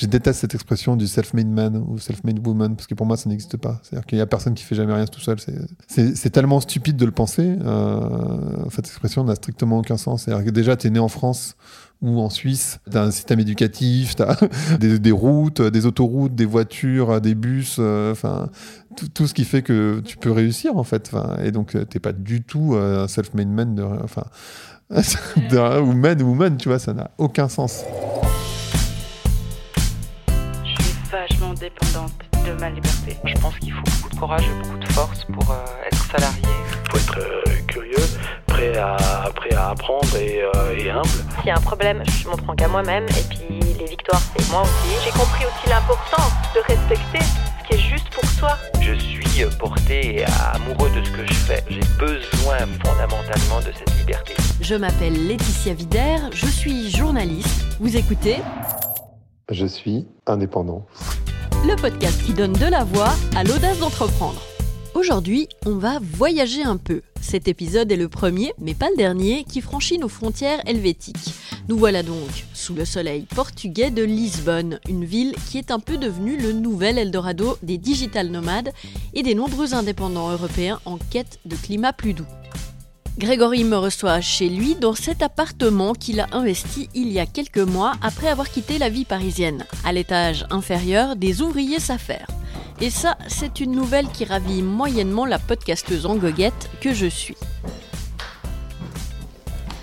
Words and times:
Je 0.00 0.06
déteste 0.06 0.40
cette 0.40 0.54
expression 0.54 0.96
du 0.96 1.06
self-made 1.06 1.46
man 1.46 1.76
ou 1.76 1.98
self-made 1.98 2.38
woman 2.46 2.74
parce 2.74 2.86
que 2.86 2.94
pour 2.94 3.04
moi 3.04 3.18
ça 3.18 3.28
n'existe 3.28 3.58
pas. 3.58 3.80
C'est-à-dire 3.82 4.06
qu'il 4.06 4.16
y 4.16 4.22
a 4.22 4.26
personne 4.26 4.54
qui 4.54 4.64
fait 4.64 4.74
jamais 4.74 4.94
rien 4.94 5.04
tout 5.04 5.20
seul. 5.20 5.36
C'est 5.88 6.30
tellement 6.30 6.60
stupide 6.60 6.96
de 6.96 7.04
le 7.04 7.10
penser. 7.10 7.58
Euh, 7.60 8.64
cette 8.70 8.86
expression 8.86 9.24
n'a 9.24 9.34
strictement 9.34 9.78
aucun 9.78 9.98
sens. 9.98 10.22
C'est-à-dire 10.22 10.46
que 10.46 10.50
déjà 10.50 10.74
tu 10.74 10.86
es 10.86 10.90
né 10.90 10.98
en 10.98 11.08
France 11.08 11.54
ou 12.00 12.18
en 12.18 12.30
Suisse, 12.30 12.80
tu 12.90 12.96
as 12.96 13.02
un 13.02 13.10
système 13.10 13.40
éducatif, 13.40 14.16
tu 14.16 14.22
as 14.22 14.38
des, 14.78 15.12
routes, 15.12 15.60
des 15.60 15.84
autoroutes, 15.84 16.34
des 16.34 16.46
voitures, 16.46 17.20
des 17.20 17.34
bus, 17.34 17.76
euh, 17.78 18.12
enfin 18.12 18.48
tout, 19.12 19.26
ce 19.26 19.34
qui 19.34 19.44
fait 19.44 19.60
que 19.60 20.00
tu 20.02 20.16
peux 20.16 20.32
réussir 20.32 20.78
en 20.78 20.84
fait. 20.84 21.10
Et 21.44 21.52
donc 21.52 21.72
tu 21.72 21.78
n'es 21.78 22.00
pas 22.00 22.14
du 22.14 22.42
tout 22.42 22.74
un 22.74 23.06
self-made 23.06 23.48
man. 23.48 23.98
Enfin, 24.02 24.24
ou 25.82 25.92
man 25.92 26.22
woman, 26.22 26.56
tu 26.56 26.70
vois, 26.70 26.78
ça 26.78 26.94
n'a 26.94 27.10
aucun 27.18 27.50
sens. 27.50 27.84
Dépendante 31.60 32.12
de 32.46 32.52
ma 32.58 32.70
liberté. 32.70 33.16
Je 33.24 33.34
pense 33.38 33.56
qu'il 33.58 33.72
faut 33.72 33.82
beaucoup 33.82 34.08
de 34.08 34.16
courage 34.18 34.44
et 34.44 34.62
beaucoup 34.62 34.78
de 34.78 34.92
force 34.92 35.24
pour 35.26 35.50
euh, 35.50 35.86
être 35.86 36.04
salarié. 36.10 36.42
Il 36.42 36.90
faut 36.90 36.96
être 36.96 37.18
euh, 37.18 37.54
curieux, 37.68 38.06
prêt 38.46 38.76
à, 38.78 38.96
prêt 39.34 39.54
à 39.54 39.70
apprendre 39.70 40.16
et, 40.16 40.42
euh, 40.42 40.78
et 40.78 40.90
humble. 40.90 41.08
S'il 41.36 41.46
y 41.46 41.50
a 41.50 41.56
un 41.56 41.60
problème, 41.60 42.02
je 42.06 42.28
m'en 42.28 42.36
prends 42.36 42.54
qu'à 42.54 42.66
moi-même 42.66 43.04
et 43.04 43.24
puis 43.28 43.60
les 43.78 43.84
victoires, 43.84 44.22
c'est 44.34 44.50
moi 44.50 44.62
aussi. 44.62 45.04
J'ai 45.04 45.10
compris 45.10 45.44
aussi 45.44 45.68
l'importance 45.68 46.32
de 46.54 46.60
respecter 46.60 47.20
ce 47.20 47.68
qui 47.68 47.74
est 47.74 47.90
juste 47.90 48.08
pour 48.08 48.24
toi. 48.38 48.56
Je 48.80 48.94
suis 48.94 49.44
porté 49.58 50.24
amoureux 50.54 50.90
de 50.90 51.04
ce 51.04 51.10
que 51.10 51.26
je 51.26 51.34
fais. 51.34 51.62
J'ai 51.68 51.80
besoin 51.98 52.56
fondamentalement 52.84 53.60
de 53.60 53.72
cette 53.76 53.98
liberté. 53.98 54.34
Je 54.62 54.74
m'appelle 54.74 55.26
Laetitia 55.26 55.74
Vider, 55.74 56.16
je 56.32 56.46
suis 56.46 56.90
journaliste. 56.90 57.76
Vous 57.80 57.96
écoutez 57.96 58.36
Je 59.50 59.66
suis 59.66 60.06
indépendant. 60.26 60.86
Le 61.62 61.76
podcast 61.76 62.22
qui 62.24 62.32
donne 62.32 62.54
de 62.54 62.64
la 62.64 62.84
voix 62.84 63.12
à 63.36 63.44
l'audace 63.44 63.78
d'entreprendre. 63.80 64.40
Aujourd'hui, 64.94 65.46
on 65.66 65.74
va 65.74 65.98
voyager 66.00 66.62
un 66.62 66.78
peu. 66.78 67.02
Cet 67.20 67.48
épisode 67.48 67.92
est 67.92 67.96
le 67.96 68.08
premier, 68.08 68.54
mais 68.58 68.72
pas 68.72 68.88
le 68.88 68.96
dernier, 68.96 69.44
qui 69.44 69.60
franchit 69.60 69.98
nos 69.98 70.08
frontières 70.08 70.62
helvétiques. 70.66 71.34
Nous 71.68 71.76
voilà 71.76 72.02
donc 72.02 72.46
sous 72.54 72.72
le 72.72 72.86
soleil 72.86 73.26
portugais 73.34 73.90
de 73.90 74.02
Lisbonne, 74.02 74.80
une 74.88 75.04
ville 75.04 75.34
qui 75.50 75.58
est 75.58 75.70
un 75.70 75.80
peu 75.80 75.98
devenue 75.98 76.38
le 76.38 76.52
nouvel 76.52 76.96
Eldorado 76.96 77.58
des 77.62 77.76
digital 77.76 78.28
nomades 78.28 78.72
et 79.12 79.22
des 79.22 79.34
nombreux 79.34 79.74
indépendants 79.74 80.30
européens 80.30 80.80
en 80.86 80.96
quête 80.96 81.40
de 81.44 81.56
climat 81.56 81.92
plus 81.92 82.14
doux. 82.14 82.26
Grégory 83.20 83.64
me 83.64 83.76
reçoit 83.76 84.22
chez 84.22 84.48
lui 84.48 84.76
dans 84.76 84.94
cet 84.94 85.20
appartement 85.20 85.92
qu'il 85.92 86.20
a 86.20 86.26
investi 86.32 86.88
il 86.94 87.12
y 87.12 87.20
a 87.20 87.26
quelques 87.26 87.58
mois 87.58 87.92
après 88.00 88.28
avoir 88.28 88.48
quitté 88.48 88.78
la 88.78 88.88
vie 88.88 89.04
parisienne, 89.04 89.66
à 89.84 89.92
l'étage 89.92 90.46
inférieur 90.48 91.16
des 91.16 91.42
ouvriers 91.42 91.80
s'affaires. 91.80 92.28
Et 92.80 92.88
ça, 92.88 93.18
c'est 93.28 93.60
une 93.60 93.72
nouvelle 93.72 94.08
qui 94.08 94.24
ravit 94.24 94.62
moyennement 94.62 95.26
la 95.26 95.38
podcasteuse 95.38 96.06
en 96.06 96.16
goguette 96.16 96.70
que 96.80 96.94
je 96.94 97.04
suis. 97.04 97.36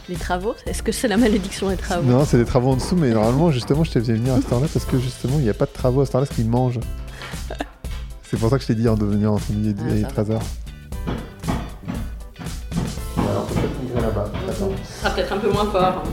Les 0.10 0.16
travaux 0.16 0.56
Est-ce 0.66 0.82
que 0.82 0.92
c'est 0.92 1.08
la 1.08 1.18
malédiction 1.18 1.70
des 1.70 1.78
travaux? 1.78 2.10
Non, 2.10 2.26
c'est 2.26 2.40
des 2.40 2.46
travaux 2.46 2.72
en 2.72 2.78
dessous, 2.78 2.96
mais 2.96 3.12
normalement, 3.12 3.52
justement, 3.52 3.84
je 3.84 3.92
t'ai 3.92 4.02
fait 4.02 4.14
venir 4.14 4.34
à 4.34 4.42
cette 4.42 4.52
heure-là 4.52 4.68
parce 4.74 4.86
que 4.86 4.98
justement, 4.98 5.38
il 5.38 5.44
n'y 5.44 5.50
a 5.52 5.54
pas 5.54 5.68
de 5.68 5.74
travaux 5.74 6.02
à 6.02 6.08
cette 6.08 6.16
heure-là, 6.16 6.26
parce 6.26 6.36
qu'ils 6.36 6.50
mangent. 6.50 6.80
c'est 8.24 8.40
pour 8.40 8.50
ça 8.50 8.56
que 8.58 8.64
je 8.64 8.68
t'ai 8.68 8.76
dit 8.76 8.90
en 8.90 8.96
devenir 8.96 9.32
entre 9.32 9.52
midi 9.52 9.76
et 9.92 10.02
13h. 10.02 10.40
Alors, 13.98 14.12
peut-être 14.30 14.46
là-bas. 14.60 14.76
Ça 14.84 15.00
sera 15.00 15.10
peut-être 15.16 15.34
un 15.34 15.38
peu 15.38 15.52
moins 15.52 15.66
fort. 15.72 16.04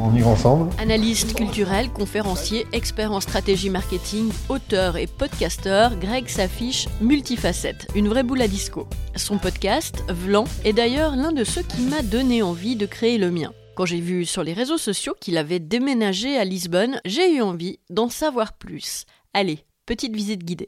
On 0.00 0.14
y 0.14 0.22
ensemble. 0.22 0.70
Analyste 0.78 1.34
culturel, 1.34 1.90
conférencier, 1.90 2.66
expert 2.72 3.10
en 3.10 3.20
stratégie 3.20 3.68
marketing, 3.68 4.30
auteur 4.48 4.96
et 4.96 5.08
podcasteur, 5.08 5.96
Greg 5.96 6.28
s'affiche 6.28 6.88
multifacette, 7.00 7.88
une 7.96 8.08
vraie 8.08 8.22
boule 8.22 8.42
à 8.42 8.48
disco. 8.48 8.86
Son 9.16 9.38
podcast, 9.38 10.04
Vlan, 10.08 10.44
est 10.64 10.72
d'ailleurs 10.72 11.16
l'un 11.16 11.32
de 11.32 11.42
ceux 11.42 11.62
qui 11.62 11.82
m'a 11.82 12.02
donné 12.02 12.42
envie 12.42 12.76
de 12.76 12.86
créer 12.86 13.18
le 13.18 13.32
mien. 13.32 13.52
Quand 13.74 13.86
j'ai 13.86 14.00
vu 14.00 14.24
sur 14.24 14.44
les 14.44 14.52
réseaux 14.52 14.78
sociaux 14.78 15.14
qu'il 15.20 15.36
avait 15.36 15.60
déménagé 15.60 16.36
à 16.38 16.44
Lisbonne, 16.44 17.00
j'ai 17.04 17.34
eu 17.34 17.42
envie 17.42 17.78
d'en 17.90 18.08
savoir 18.08 18.52
plus. 18.52 19.04
Allez, 19.34 19.64
petite 19.86 20.14
visite 20.14 20.44
guidée. 20.44 20.66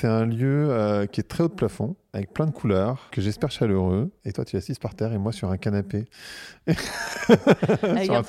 C'est 0.00 0.08
un 0.08 0.24
lieu 0.24 0.68
euh, 0.70 1.04
qui 1.04 1.20
est 1.20 1.24
très 1.24 1.44
haut 1.44 1.48
de 1.48 1.52
plafond, 1.52 1.94
avec 2.14 2.32
plein 2.32 2.46
de 2.46 2.52
couleurs, 2.52 3.10
que 3.12 3.20
j'espère 3.20 3.50
chaleureux. 3.50 4.10
Et 4.24 4.32
toi, 4.32 4.46
tu 4.46 4.56
es 4.56 4.58
assise 4.58 4.78
par 4.78 4.94
terre 4.94 5.12
et 5.12 5.18
moi 5.18 5.30
sur 5.30 5.50
un 5.50 5.58
canapé. 5.58 6.06
avec, 7.82 8.10
un 8.10 8.22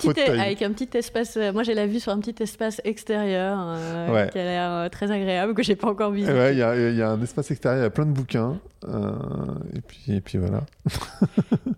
petit, 0.74 0.90
espace. 0.98 1.38
Euh, 1.38 1.54
moi, 1.54 1.64
j'ai 1.64 1.74
la 1.74 1.88
vue 1.88 2.02
sur 2.02 2.12
un 2.12 2.20
petit 2.20 2.44
espace 2.44 2.82
extérieur 2.84 3.58
euh, 3.58 4.28
qui 4.28 4.40
a 4.40 4.44
l'air 4.44 4.90
très 4.90 5.12
agréable, 5.12 5.54
que 5.54 5.64
j'ai 5.64 5.78
pas 5.78 5.88
encore 5.88 6.12
visité. 6.12 6.34
Ouais, 6.34 6.52
il 6.54 6.58
y, 6.58 6.62
a 7.02 7.10
un 7.10 7.22
espace 7.22 7.50
extérieur, 7.52 7.80
il 7.80 7.84
y 7.84 7.88
a 7.88 7.90
plein 7.90 8.06
de 8.06 8.12
bouquins. 8.12 8.60
et, 8.86 9.80
puis, 9.80 10.04
et 10.10 10.20
puis 10.20 10.40
voilà. 10.40 10.66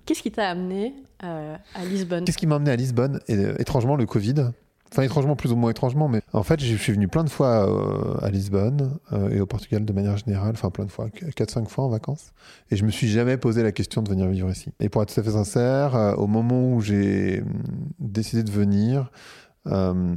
Qu'est-ce 0.07 0.23
qui 0.23 0.31
t'a 0.31 0.49
amené 0.49 0.95
à 1.19 1.85
Lisbonne? 1.87 2.25
Qu'est-ce 2.25 2.39
qui 2.39 2.47
m'a 2.47 2.55
amené 2.55 2.71
à 2.71 2.75
Lisbonne? 2.75 3.19
Et, 3.27 3.35
Étrangement, 3.59 3.95
le 3.95 4.07
Covid. 4.07 4.53
Enfin, 4.93 5.01
étrangement, 5.01 5.35
plus 5.35 5.51
ou 5.51 5.55
moins 5.55 5.71
étrangement, 5.71 6.07
mais 6.07 6.21
en 6.33 6.43
fait, 6.43 6.59
je 6.59 6.75
suis 6.75 6.93
venu 6.93 7.07
plein 7.07 7.23
de 7.23 7.29
fois 7.29 7.67
euh, 7.67 8.23
à 8.23 8.29
Lisbonne 8.29 8.99
euh, 9.11 9.31
et 9.31 9.41
au 9.41 9.47
Portugal 9.47 9.85
de 9.85 9.91
manière 9.91 10.17
générale, 10.17 10.51
enfin 10.53 10.69
plein 10.69 10.85
de 10.85 10.91
fois, 10.91 11.07
4-5 11.07 11.67
fois 11.67 11.85
en 11.85 11.89
vacances, 11.89 12.31
et 12.69 12.75
je 12.75 12.85
me 12.85 12.91
suis 12.91 13.07
jamais 13.07 13.37
posé 13.37 13.63
la 13.63 13.71
question 13.71 14.03
de 14.03 14.09
venir 14.09 14.27
vivre 14.27 14.51
ici. 14.51 14.69
Et 14.79 14.89
pour 14.89 15.01
être 15.01 15.11
tout 15.11 15.19
à 15.19 15.23
fait 15.23 15.31
sincère, 15.31 15.95
euh, 15.95 16.13
au 16.13 16.27
moment 16.27 16.71
où 16.71 16.79
j'ai 16.79 17.41
hum, 17.41 17.63
décidé 17.97 18.43
de 18.43 18.51
venir, 18.51 19.09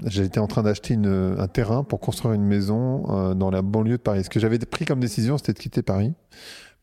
j'étais 0.04 0.40
en 0.40 0.46
train 0.46 0.64
d'acheter 0.64 0.94
un 0.96 1.48
terrain 1.48 1.82
pour 1.84 2.00
construire 2.00 2.34
une 2.34 2.44
maison 2.44 3.34
dans 3.34 3.50
la 3.52 3.62
banlieue 3.62 3.96
de 3.96 4.02
Paris. 4.02 4.24
Ce 4.24 4.28
que 4.28 4.40
j'avais 4.40 4.58
pris 4.58 4.84
comme 4.84 4.98
décision, 4.98 5.38
c'était 5.38 5.52
de 5.52 5.58
quitter 5.58 5.82
Paris 5.82 6.14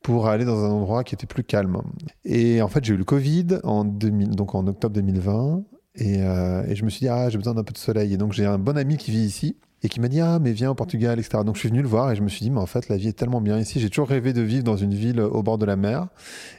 pour 0.01 0.27
aller 0.27 0.45
dans 0.45 0.63
un 0.63 0.69
endroit 0.69 1.03
qui 1.03 1.13
était 1.13 1.27
plus 1.27 1.43
calme. 1.43 1.81
Et 2.23 2.61
en 2.61 2.69
fait, 2.69 2.85
j'ai 2.85 2.93
eu 2.93 2.97
le 2.97 3.03
Covid 3.03 3.59
en, 3.63 3.83
2000, 3.83 4.29
donc 4.31 4.55
en 4.55 4.65
octobre 4.65 4.95
2020. 4.95 5.63
Euh, 6.01 6.65
et, 6.67 6.75
je 6.75 6.83
me 6.83 6.89
suis 6.89 7.01
dit, 7.01 7.09
ah, 7.09 7.29
j'ai 7.29 7.37
besoin 7.37 7.53
d'un 7.53 7.63
peu 7.63 7.73
de 7.73 7.77
soleil. 7.77 8.13
Et 8.13 8.17
donc, 8.17 8.33
j'ai 8.33 8.45
un 8.45 8.57
bon 8.57 8.77
ami 8.77 8.97
qui 8.97 9.11
vit 9.11 9.23
ici 9.23 9.55
et 9.83 9.89
qui 9.89 9.99
m'a 9.99 10.07
dit, 10.07 10.21
ah, 10.21 10.39
mais 10.39 10.51
viens 10.51 10.71
au 10.71 10.75
Portugal, 10.75 11.19
etc. 11.19 11.43
Donc, 11.45 11.55
je 11.55 11.59
suis 11.59 11.69
venu 11.69 11.81
le 11.81 11.87
voir 11.87 12.11
et 12.11 12.15
je 12.15 12.21
me 12.21 12.29
suis 12.29 12.41
dit, 12.41 12.51
mais 12.51 12.59
en 12.59 12.65
fait, 12.65 12.89
la 12.89 12.97
vie 12.97 13.09
est 13.09 13.17
tellement 13.17 13.41
bien 13.41 13.59
ici. 13.59 13.79
J'ai 13.79 13.89
toujours 13.89 14.07
rêvé 14.07 14.33
de 14.33 14.41
vivre 14.41 14.63
dans 14.63 14.77
une 14.77 14.93
ville 14.93 15.21
au 15.21 15.43
bord 15.43 15.57
de 15.57 15.65
la 15.65 15.75
mer 15.75 16.07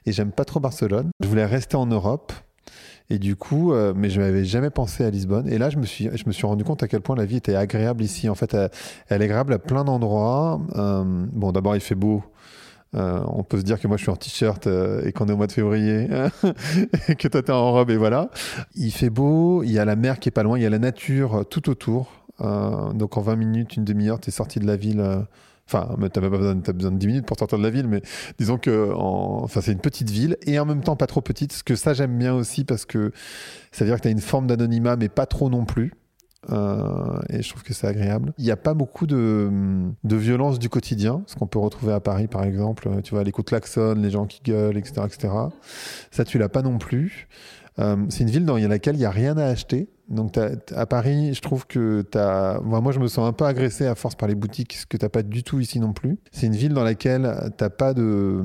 et 0.07 0.13
j'aime 0.13 0.31
pas 0.31 0.45
trop 0.45 0.61
Barcelone. 0.61 1.11
Je 1.21 1.29
voulais 1.29 1.47
rester 1.47 1.77
en 1.77 1.87
Europe. 1.87 2.33
Et 3.11 3.19
du 3.19 3.37
coup, 3.37 3.75
euh, 3.75 3.93
mais 3.95 4.09
je 4.09 4.19
n'avais 4.19 4.47
jamais 4.47 4.71
pensé 4.71 5.05
à 5.05 5.11
Lisbonne. 5.11 5.47
Et 5.47 5.59
là, 5.59 5.69
je 5.69 5.77
me 5.77 5.85
suis, 5.85 6.09
je 6.15 6.25
me 6.27 6.33
suis 6.33 6.47
rendu 6.47 6.65
compte 6.65 6.83
à 6.83 6.89
quel 6.89 7.03
point 7.03 7.17
la 7.17 7.27
vie 7.27 7.37
était 7.37 7.55
agréable 7.55 8.03
ici. 8.03 8.31
En 8.31 8.35
fait, 8.35 8.55
elle, 8.55 9.21
est 9.21 9.25
agréable 9.27 9.53
à 9.53 9.59
plein 9.59 9.85
d'endroits. 9.85 10.59
Euh, 10.75 11.05
bon, 11.05 11.53
d'abord, 11.53 11.77
il 11.77 11.83
fait 11.83 11.95
beau. 11.95 12.23
Euh, 12.95 13.21
on 13.27 13.43
peut 13.43 13.59
se 13.59 13.65
dire 13.65 13.81
que 13.81 13.89
moi 13.89 13.97
je 13.97 14.03
suis 14.03 14.11
en 14.11 14.17
t-shirt 14.17 14.67
euh, 14.67 15.05
et 15.05 15.13
qu'on 15.13 15.27
est 15.27 15.33
au 15.33 15.37
mois 15.37 15.47
de 15.47 15.53
février, 15.53 16.09
et 17.09 17.17
que 17.17 17.29
toi 17.29 17.43
t'es 17.43 17.53
en 17.53 17.73
robe 17.73 17.91
et 17.91 17.97
voilà. 17.97 18.31
Il 18.75 18.93
fait 18.93 19.11
beau, 19.11 19.63
il 19.63 19.73
y 19.73 19.79
a 19.79 19.85
la 19.85 19.97
mer 19.97 20.21
qui 20.21 20.29
est 20.29 20.33
pas 20.33 20.43
loin, 20.43 20.59
il 20.59 20.63
y 20.63 20.67
a 20.67 20.71
la 20.71 20.79
nature 20.79 21.41
euh, 21.41 21.45
tout 21.45 21.69
autour. 21.69 22.13
donc 22.41 23.17
en 23.17 23.21
20 23.21 23.37
minutes, 23.37 23.77
une 23.77 23.85
demi-heure, 23.85 24.21
tu 24.21 24.29
es 24.29 24.33
sorti 24.33 24.59
de 24.61 24.67
la 24.67 24.77
ville. 24.77 25.25
Enfin, 25.67 25.89
tu 25.97 26.03
n'as 26.03 26.09
pas 26.09 26.37
besoin, 26.37 26.61
as 26.67 26.73
besoin 26.73 26.93
de 26.93 26.99
10 26.99 27.07
minutes 27.07 27.27
pour 27.27 27.39
sortir 27.39 27.57
de 27.57 27.63
la 27.63 27.71
ville, 27.71 27.89
mais 27.89 28.03
disons 28.39 28.59
que 28.59 28.93
enfin, 28.95 29.63
c'est 29.63 29.73
une 29.73 29.81
petite 29.81 30.11
ville 30.11 30.37
et 30.47 30.59
en 30.59 30.67
même 30.67 30.83
temps 30.83 30.97
pas 30.97 31.07
trop 31.07 31.23
petite. 31.23 31.53
Ce 31.53 31.65
que 31.65 31.75
ça 31.75 31.95
j'aime 31.95 32.19
bien 32.19 32.35
aussi 32.35 32.65
parce 32.65 32.85
que 32.85 33.13
ça 33.73 33.85
veut 33.85 33.91
dire 33.91 33.97
que 33.97 34.03
tu 34.03 34.09
as 34.09 34.11
une 34.11 34.21
forme 34.21 34.47
d'anonymat, 34.47 34.97
mais 34.97 35.09
pas 35.09 35.27
trop 35.27 35.49
non 35.49 35.65
plus. 35.65 35.93
Euh, 36.51 37.21
et 37.31 37.43
je 37.43 37.49
trouve 37.49 37.63
que 37.63 37.73
c'est 37.73 37.87
agréable. 37.87 38.33
Il 38.39 38.45
n'y 38.45 38.51
a 38.51 38.57
pas 38.57 38.75
beaucoup 38.75 39.07
de, 39.07 39.51
de, 40.05 40.17
violence 40.17 40.59
du 40.59 40.69
quotidien, 40.69 41.23
ce 41.27 41.37
qu'on 41.37 41.47
peut 41.47 41.59
retrouver 41.59 41.93
à 41.93 42.01
Paris 42.01 42.27
par 42.27 42.45
exemple. 42.45 42.89
Tu 43.03 43.15
vois, 43.15 43.25
les 43.25 43.33
coups 43.33 43.47
de 43.47 43.51
klaxon, 43.51 43.95
les 43.97 44.11
gens 44.11 44.27
qui 44.27 44.41
gueulent, 44.43 44.77
etc. 44.77 45.03
etc. 45.07 45.33
Ça, 46.11 46.25
tu 46.25 46.39
l'as 46.39 46.49
pas 46.49 46.63
non 46.63 46.79
plus. 46.79 47.29
Euh, 47.79 47.97
c'est 48.09 48.23
une 48.23 48.31
ville 48.31 48.45
dans 48.45 48.57
laquelle 48.57 48.95
il 48.95 49.01
n'y 49.01 49.05
a 49.05 49.11
rien 49.11 49.37
à 49.37 49.47
acheter. 49.47 49.89
Donc 50.09 50.37
à 50.37 50.87
Paris, 50.87 51.33
je 51.33 51.41
trouve 51.41 51.67
que 51.67 52.05
as... 52.15 52.61
moi 52.63 52.93
je 52.93 53.01
me 53.01 53.09
sens 53.09 53.27
un 53.27 53.33
peu 53.33 53.47
agressé 53.47 53.87
à 53.87 53.95
force 53.95 54.15
par 54.15 54.29
les 54.29 54.35
boutiques, 54.35 54.75
ce 54.75 54.85
que 54.87 54.99
tu 54.99 55.09
pas 55.09 55.23
du 55.23 55.43
tout 55.43 55.61
ici 55.61 55.81
non 55.81 55.95
plus. 55.95 56.19
C'est 56.31 56.47
une 56.47 56.55
ville 56.55 56.75
dans 56.75 56.85
laquelle 56.85 57.53
tu 57.57 57.65
pas, 57.71 57.95
de... 57.95 58.43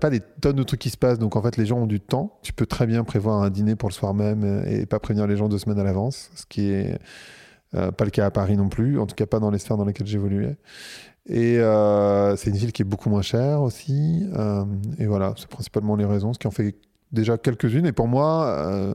pas 0.00 0.10
des 0.10 0.20
tonnes 0.40 0.56
de 0.56 0.62
trucs 0.64 0.80
qui 0.80 0.90
se 0.90 0.96
passent, 0.96 1.20
donc 1.20 1.36
en 1.36 1.42
fait 1.42 1.56
les 1.56 1.64
gens 1.64 1.78
ont 1.78 1.86
du 1.86 2.00
temps. 2.00 2.38
Tu 2.42 2.52
peux 2.52 2.66
très 2.66 2.86
bien 2.86 3.04
prévoir 3.04 3.40
un 3.42 3.50
dîner 3.50 3.76
pour 3.76 3.88
le 3.88 3.94
soir 3.94 4.14
même 4.14 4.64
et 4.66 4.84
pas 4.84 4.98
prévenir 4.98 5.28
les 5.28 5.36
gens 5.36 5.48
deux 5.48 5.58
semaines 5.58 5.78
à 5.78 5.84
l'avance, 5.84 6.30
ce 6.34 6.44
qui 6.44 6.70
est 6.70 6.98
euh, 7.74 7.92
pas 7.92 8.04
le 8.04 8.10
cas 8.10 8.26
à 8.26 8.30
Paris 8.32 8.56
non 8.56 8.68
plus, 8.68 8.98
en 8.98 9.06
tout 9.06 9.14
cas 9.14 9.26
pas 9.26 9.38
dans 9.38 9.50
les 9.50 9.58
sphères 9.58 9.76
dans 9.76 9.84
lesquelles 9.84 10.08
j'évoluais. 10.08 10.56
Et 11.28 11.58
euh, 11.58 12.34
c'est 12.34 12.50
une 12.50 12.56
ville 12.56 12.72
qui 12.72 12.82
est 12.82 12.84
beaucoup 12.84 13.10
moins 13.10 13.22
chère 13.22 13.62
aussi. 13.62 14.28
Et 14.98 15.06
voilà, 15.06 15.34
c'est 15.36 15.48
principalement 15.48 15.94
les 15.94 16.04
raisons, 16.04 16.32
ce 16.32 16.38
qui 16.38 16.48
en 16.48 16.52
fait 16.52 16.74
déjà 17.12 17.38
quelques-unes. 17.38 17.86
Et 17.86 17.92
pour 17.92 18.08
moi, 18.08 18.94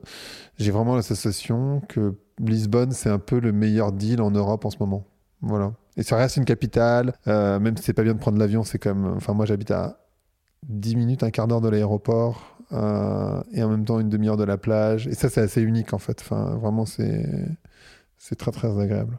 j'ai 0.58 0.70
vraiment 0.70 0.96
la 0.96 1.02
sensation 1.02 1.80
que 1.88 2.14
Lisbonne, 2.38 2.92
c'est 2.92 3.10
un 3.10 3.18
peu 3.18 3.40
le 3.40 3.52
meilleur 3.52 3.92
deal 3.92 4.20
en 4.20 4.30
Europe 4.30 4.64
en 4.64 4.70
ce 4.70 4.78
moment. 4.80 5.06
Voilà. 5.40 5.72
Et 5.96 6.02
ça 6.02 6.16
reste 6.16 6.36
une 6.36 6.44
capitale, 6.44 7.14
même 7.26 7.76
si 7.76 7.84
c'est 7.84 7.92
pas 7.92 8.02
bien 8.02 8.14
de 8.14 8.18
prendre 8.18 8.38
l'avion, 8.38 8.62
c'est 8.62 8.78
quand 8.78 8.94
même. 8.94 9.14
Enfin, 9.16 9.34
moi, 9.34 9.46
j'habite 9.46 9.70
à 9.70 9.98
10 10.68 10.96
minutes, 10.96 11.22
un 11.22 11.30
quart 11.30 11.48
d'heure 11.48 11.60
de 11.60 11.68
l'aéroport, 11.68 12.56
et 12.70 13.62
en 13.62 13.68
même 13.68 13.84
temps 13.84 14.00
une 14.00 14.08
demi-heure 14.08 14.36
de 14.36 14.44
la 14.44 14.56
plage. 14.56 15.06
Et 15.08 15.14
ça, 15.14 15.28
c'est 15.28 15.42
assez 15.42 15.60
unique 15.60 15.92
en 15.92 15.98
fait. 15.98 16.20
Enfin, 16.20 16.56
vraiment, 16.56 16.86
c'est 16.86 17.56
très 18.38 18.52
très 18.52 18.80
agréable. 18.80 19.18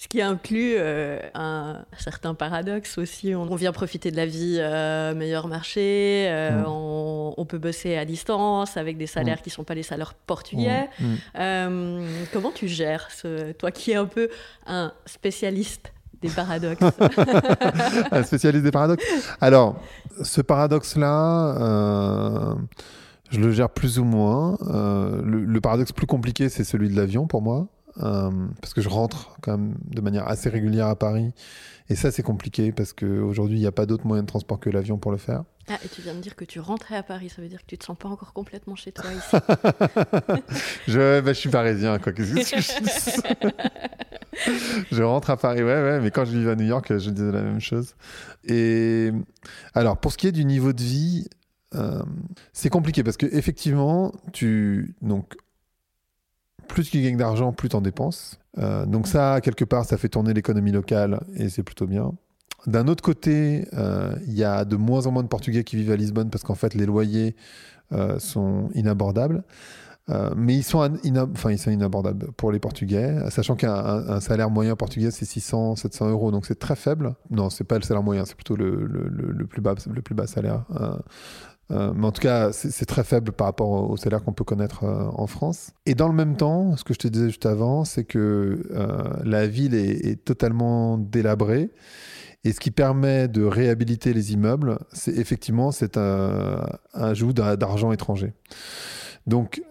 Ce 0.00 0.06
qui 0.06 0.22
inclut 0.22 0.74
euh, 0.76 1.18
un 1.34 1.84
certain 1.98 2.32
paradoxe 2.32 2.98
aussi. 2.98 3.34
On, 3.34 3.42
on 3.50 3.56
vient 3.56 3.72
profiter 3.72 4.12
de 4.12 4.16
la 4.16 4.26
vie 4.26 4.58
euh, 4.60 5.12
meilleur 5.12 5.48
marché, 5.48 6.28
euh, 6.30 6.60
Mm. 6.62 6.66
on, 6.68 7.34
on 7.36 7.44
peut 7.44 7.58
bosser 7.58 7.96
à 7.96 8.04
distance 8.04 8.76
avec 8.76 8.96
des 8.96 9.08
salaires 9.08 9.42
qui 9.42 9.48
ne 9.48 9.54
sont 9.54 9.64
pas 9.64 9.74
les 9.74 9.82
salaires 9.82 10.14
portugais. 10.14 10.88
Mm. 11.00 11.04
Euh, 11.40 12.08
comment 12.32 12.52
tu 12.52 12.68
gères 12.68 13.08
ce, 13.10 13.50
toi 13.52 13.72
qui 13.72 13.90
es 13.90 13.96
un 13.96 14.06
peu 14.06 14.28
un 14.68 14.92
spécialiste 15.04 15.92
des 16.22 16.30
paradoxes 16.30 16.80
un 18.12 18.22
spécialiste 18.22 18.62
des 18.64 18.70
paradoxes. 18.70 19.04
Alors, 19.40 19.80
ce 20.22 20.40
paradoxe-là, 20.40 22.54
je 23.30 23.40
le 23.40 23.50
gère 23.52 23.70
plus 23.70 23.98
ou 23.98 24.04
moins. 24.04 24.56
Le, 24.62 25.44
le 25.44 25.60
paradoxe 25.60 25.90
plus 25.90 26.06
compliqué, 26.06 26.48
c'est 26.48 26.64
celui 26.64 26.88
de 26.88 26.96
l'avion 26.96 27.26
pour 27.26 27.42
moi. 27.42 27.66
Euh, 28.00 28.30
parce 28.60 28.74
que 28.74 28.80
je 28.80 28.88
rentre 28.88 29.36
quand 29.42 29.58
même 29.58 29.74
de 29.84 30.00
manière 30.00 30.28
assez 30.28 30.48
régulière 30.48 30.86
à 30.86 30.96
Paris. 30.96 31.32
Et 31.90 31.96
ça, 31.96 32.10
c'est 32.10 32.22
compliqué 32.22 32.70
parce 32.70 32.92
qu'aujourd'hui, 32.92 33.56
il 33.56 33.60
n'y 33.60 33.66
a 33.66 33.72
pas 33.72 33.86
d'autre 33.86 34.06
moyen 34.06 34.22
de 34.22 34.28
transport 34.28 34.60
que 34.60 34.68
l'avion 34.68 34.98
pour 34.98 35.10
le 35.10 35.16
faire. 35.16 35.44
Ah, 35.68 35.78
et 35.84 35.88
tu 35.88 36.02
viens 36.02 36.14
de 36.14 36.20
dire 36.20 36.36
que 36.36 36.44
tu 36.44 36.60
rentrais 36.60 36.96
à 36.96 37.02
Paris, 37.02 37.28
ça 37.28 37.42
veut 37.42 37.48
dire 37.48 37.60
que 37.60 37.66
tu 37.66 37.78
te 37.78 37.84
sens 37.84 37.96
pas 37.96 38.08
encore 38.08 38.32
complètement 38.32 38.74
chez 38.74 38.92
toi 38.92 39.10
ici. 39.12 39.30
je, 40.88 41.20
bah, 41.20 41.32
je 41.32 41.38
suis 41.38 41.50
parisien, 41.50 41.98
quoi. 41.98 42.12
Qu'est-ce 42.12 42.54
que 42.54 42.60
je 42.60 42.72
Je 44.92 45.02
rentre 45.02 45.30
à 45.30 45.36
Paris, 45.36 45.62
ouais, 45.62 45.82
ouais, 45.82 46.00
mais 46.00 46.10
quand 46.10 46.24
je 46.24 46.32
vivais 46.32 46.52
à 46.52 46.56
New 46.56 46.66
York, 46.66 46.96
je 46.96 47.10
disais 47.10 47.32
la 47.32 47.42
même 47.42 47.60
chose. 47.60 47.94
Et 48.44 49.10
alors, 49.74 49.98
pour 49.98 50.12
ce 50.12 50.18
qui 50.18 50.26
est 50.26 50.32
du 50.32 50.44
niveau 50.44 50.72
de 50.72 50.82
vie, 50.82 51.28
euh, 51.74 52.02
c'est 52.52 52.70
compliqué 52.70 53.02
parce 53.02 53.16
que 53.16 53.26
effectivement, 53.26 54.12
tu 54.32 54.94
donc 55.02 55.34
plus 56.68 56.88
tu 56.90 57.00
gagnes 57.02 57.16
d'argent, 57.16 57.52
plus 57.52 57.68
tu 57.68 57.76
en 57.76 57.80
dépenses. 57.80 58.38
Euh, 58.58 58.86
donc 58.86 59.06
ça, 59.08 59.40
quelque 59.40 59.64
part, 59.64 59.84
ça 59.84 59.96
fait 59.96 60.08
tourner 60.08 60.34
l'économie 60.34 60.72
locale 60.72 61.20
et 61.34 61.48
c'est 61.48 61.62
plutôt 61.62 61.86
bien. 61.86 62.12
D'un 62.66 62.88
autre 62.88 63.02
côté, 63.02 63.66
euh, 63.74 64.14
il 64.26 64.34
y 64.34 64.44
a 64.44 64.64
de 64.64 64.76
moins 64.76 65.06
en 65.06 65.10
moins 65.12 65.22
de 65.22 65.28
Portugais 65.28 65.64
qui 65.64 65.76
vivent 65.76 65.92
à 65.92 65.96
Lisbonne 65.96 66.30
parce 66.30 66.44
qu'en 66.44 66.54
fait, 66.56 66.74
les 66.74 66.86
loyers 66.86 67.36
euh, 67.92 68.18
sont 68.18 68.68
inabordables. 68.74 69.42
Mais 70.36 70.54
ils 70.56 70.62
sont, 70.62 70.78
enfin, 71.34 71.50
ils 71.50 71.58
sont 71.58 71.70
inabordables 71.70 72.32
pour 72.32 72.50
les 72.50 72.58
Portugais, 72.58 73.14
sachant 73.28 73.56
qu'un 73.56 73.74
un- 73.74 74.08
un 74.08 74.20
salaire 74.20 74.48
moyen 74.48 74.74
portugais, 74.74 75.10
c'est 75.10 75.26
600, 75.26 75.76
700 75.76 76.08
euros, 76.08 76.30
donc 76.30 76.46
c'est 76.46 76.58
très 76.58 76.76
faible. 76.76 77.14
Non, 77.30 77.50
c'est 77.50 77.64
pas 77.64 77.76
le 77.76 77.82
salaire 77.82 78.02
moyen, 78.02 78.24
c'est 78.24 78.34
plutôt 78.34 78.56
le- 78.56 78.86
le 78.86 79.46
plus, 79.46 79.60
bas, 79.60 79.74
le 79.92 80.00
plus 80.00 80.14
bas 80.14 80.26
salaire. 80.26 80.64
Euh, 81.70 81.92
mais 81.94 82.06
en 82.06 82.12
tout 82.12 82.22
cas, 82.22 82.52
c'est 82.52 82.86
très 82.86 83.04
faible 83.04 83.32
par 83.32 83.46
rapport 83.46 83.90
au, 83.90 83.96
salaire 83.96 84.24
qu'on 84.24 84.32
peut 84.32 84.44
connaître 84.44 84.84
euh, 84.84 85.04
en 85.12 85.26
France. 85.26 85.70
Et 85.86 85.94
dans 85.94 86.08
le 86.08 86.14
même 86.14 86.36
temps, 86.36 86.76
ce 86.76 86.84
que 86.84 86.94
je 86.94 86.98
te 86.98 87.08
disais 87.08 87.26
juste 87.26 87.46
avant, 87.46 87.84
c'est 87.84 88.04
que 88.04 88.66
euh, 88.70 89.02
la 89.24 89.46
ville 89.46 89.74
est, 89.74 90.24
totalement 90.24 90.98
délabrée. 90.98 91.70
Et 92.44 92.52
ce 92.52 92.60
qui 92.60 92.70
permet 92.70 93.28
de 93.28 93.44
réhabiliter 93.44 94.14
les 94.14 94.32
immeubles, 94.32 94.78
c'est 94.92 95.16
effectivement 95.16 95.70
un 95.96 96.66
ajout 96.94 97.32
d'a- 97.32 97.56
d'argent 97.56 97.92
étranger. 97.92 98.32
Donc, 99.26 99.62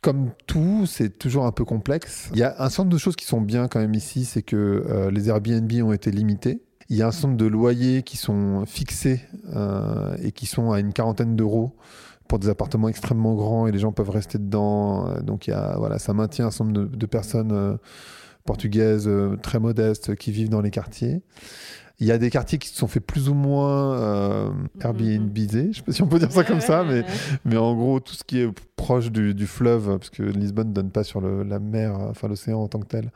comme 0.00 0.30
tout, 0.46 0.86
c'est 0.86 1.18
toujours 1.18 1.44
un 1.44 1.52
peu 1.52 1.64
complexe. 1.64 2.30
Il 2.32 2.38
y 2.38 2.44
a 2.44 2.54
un 2.58 2.68
certain 2.68 2.84
nombre 2.84 2.94
de 2.94 2.98
choses 2.98 3.16
qui 3.16 3.26
sont 3.26 3.40
bien 3.40 3.68
quand 3.68 3.80
même 3.80 3.94
ici, 3.94 4.24
c'est 4.24 4.42
que 4.42 5.08
les 5.10 5.28
Airbnb 5.28 5.70
ont 5.82 5.92
été 5.92 6.10
limités. 6.10 6.62
Il 6.88 6.96
y 6.96 7.02
a 7.02 7.06
un 7.06 7.10
certain 7.10 7.28
nombre 7.28 7.40
de 7.40 7.46
loyers 7.46 8.02
qui 8.02 8.16
sont 8.16 8.64
fixés 8.66 9.20
euh, 9.54 10.16
et 10.22 10.32
qui 10.32 10.46
sont 10.46 10.72
à 10.72 10.80
une 10.80 10.92
quarantaine 10.92 11.36
d'euros 11.36 11.76
pour 12.28 12.38
des 12.38 12.48
appartements 12.48 12.88
extrêmement 12.88 13.34
grands 13.34 13.66
et 13.66 13.72
les 13.72 13.78
gens 13.78 13.92
peuvent 13.92 14.10
rester 14.10 14.38
dedans. 14.38 15.20
Donc 15.20 15.46
il 15.46 15.50
y 15.50 15.54
a, 15.54 15.76
voilà, 15.78 15.98
ça 15.98 16.14
maintient 16.14 16.46
un 16.46 16.64
nombre 16.64 16.72
de, 16.72 16.86
de 16.86 17.06
personnes 17.06 17.52
euh, 17.52 17.76
portugaises 18.44 19.06
euh, 19.06 19.36
très 19.36 19.58
modestes 19.58 20.16
qui 20.16 20.32
vivent 20.32 20.48
dans 20.48 20.60
les 20.60 20.70
quartiers. 20.70 21.22
Il 22.00 22.06
y 22.06 22.12
a 22.12 22.18
des 22.18 22.30
quartiers 22.30 22.58
qui 22.58 22.68
se 22.68 22.76
sont 22.76 22.88
fait 22.88 23.00
plus 23.00 23.28
ou 23.28 23.34
moins 23.34 23.94
euh, 23.94 24.50
Airbnbisés, 24.80 25.68
je 25.72 25.76
sais 25.78 25.82
pas 25.82 25.92
si 25.92 26.02
on 26.02 26.06
peut 26.08 26.18
dire 26.18 26.32
ça 26.32 26.42
comme 26.44 26.60
ça, 26.60 26.84
mais, 26.84 27.04
mais 27.44 27.56
en 27.56 27.74
gros, 27.74 28.00
tout 28.00 28.14
ce 28.14 28.24
qui 28.24 28.40
est 28.40 28.48
proche 28.76 29.12
du, 29.12 29.34
du 29.34 29.46
fleuve, 29.46 29.98
parce 29.98 30.10
que 30.10 30.22
Lisbonne 30.24 30.68
ne 30.68 30.72
donne 30.72 30.90
pas 30.90 31.04
sur 31.04 31.20
le- 31.20 31.44
la 31.44 31.60
mer, 31.60 31.96
enfin 32.10 32.26
l'océan 32.26 32.58
en 32.60 32.66
tant 32.68 32.80
que 32.80 32.86
tel, 32.86 33.12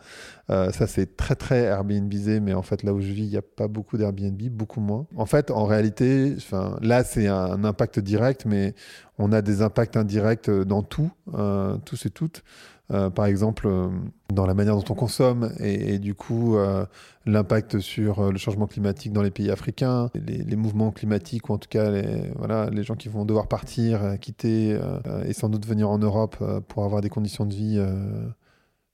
euh, 0.51 0.71
ça 0.71 0.87
c'est 0.87 1.17
très 1.17 1.35
très 1.35 1.63
Airbnbisé, 1.65 2.39
mais 2.39 2.55
en 2.55 2.63
fait 2.63 2.85
là 2.85 2.93
où 2.95 3.01
je 3.01 3.09
vis, 3.13 3.25
il 3.25 3.31
n'y 3.31 3.37
a 3.37 3.43
pas 3.43 3.67
beaucoup 3.67 3.97
d'Airbnb, 3.97 4.41
beaucoup 4.53 4.81
moins. 4.81 5.07
En 5.17 5.27
fait, 5.27 5.51
en 5.51 5.65
réalité, 5.65 6.37
là 6.81 7.03
c'est 7.03 7.27
un 7.27 7.65
impact 7.65 7.99
direct, 7.99 8.45
mais 8.47 8.75
on 9.19 9.33
a 9.33 9.43
des 9.43 9.63
impacts 9.63 9.97
indirects 9.97 10.51
dans 10.51 10.83
tout, 10.83 11.11
euh, 11.35 11.77
tous 11.85 12.07
et 12.07 12.11
toutes. 12.11 12.45
Euh, 12.93 13.11
par 13.11 13.27
exemple, 13.27 13.67
euh, 13.67 13.89
dans 14.33 14.47
la 14.47 14.55
manière 14.55 14.77
dont 14.77 14.85
on 14.91 14.95
consomme 14.95 15.53
et, 15.59 15.99
du 15.99 16.15
coup 16.15 16.57
euh, 16.57 16.87
l'impact 17.25 17.81
sur 17.81 18.31
le 18.31 18.39
changement 18.39 18.67
climatique 18.69 19.13
dans 19.13 19.23
les 19.23 19.33
pays 19.33 19.51
africains, 19.51 20.11
les, 20.15 20.57
mouvements 20.57 20.93
climatiques 20.93 21.49
ou 21.49 21.55
en 21.55 21.59
tout 21.59 21.69
cas 21.69 21.91
les, 21.91 22.31
voilà, 22.37 22.71
les 22.71 22.85
gens 22.85 22.95
qui 22.95 23.09
vont 23.09 23.25
devoir 23.25 23.49
partir, 23.49 24.17
quitter 24.21 24.79
et 25.25 25.33
sans 25.33 25.49
doute 25.49 25.67
venir 25.67 25.91
en 25.91 25.99
Europe 25.99 26.37
pour 26.69 26.85
avoir 26.85 27.01
des 27.01 27.09
conditions 27.09 27.45
de 27.45 27.55
vie 27.55 27.85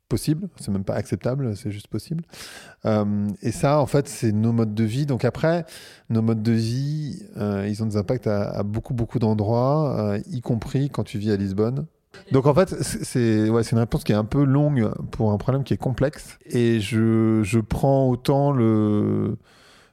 possibles. 0.09 0.49
C'est 0.56 0.71
même 0.71 0.85
pas 0.85 0.94
acceptable, 0.94 1.55
c'est 1.56 1.71
juste 1.71 1.89
possible. 1.89 2.25
Et 3.43 3.53
ça, 3.53 3.81
en 3.81 3.87
fait, 3.87 4.09
c'est 4.09 4.33
nos 4.33 4.53
modes 4.53 4.75
de 4.75 4.85
vie. 4.85 5.05
Donc 5.05 5.27
après, 5.27 5.67
nos 6.09 6.23
modes 6.23 6.43
de 6.43 6.53
vie, 6.53 7.23
ils 7.37 7.83
ont 7.83 7.87
des 7.87 7.99
impacts 7.99 8.27
à, 8.27 8.62
beaucoup, 8.62 8.94
beaucoup 8.94 9.19
d'endroits, 9.19 10.17
y 10.31 10.41
compris 10.41 10.89
quand 10.89 11.05
tu 11.05 11.19
vis 11.19 11.33
à 11.33 11.37
Lisbonne. 11.37 11.87
Donc 12.31 12.47
en 12.47 12.55
fait, 12.55 12.70
c'est 12.82 13.49
ouais, 13.49 13.62
une 13.62 13.79
réponse 13.79 14.05
qui 14.05 14.12
est 14.12 14.17
un 14.17 14.25
peu 14.25 14.44
longue 14.44 14.91
pour 15.11 15.32
un 15.32 15.38
problème 15.38 15.64
qui 15.64 15.75
est 15.75 15.79
complexe. 15.79 16.38
Et 16.47 16.81
je, 16.81 17.43
je 17.43 17.59
prends 17.59 18.09
autant 18.09 18.53
le, 18.53 19.37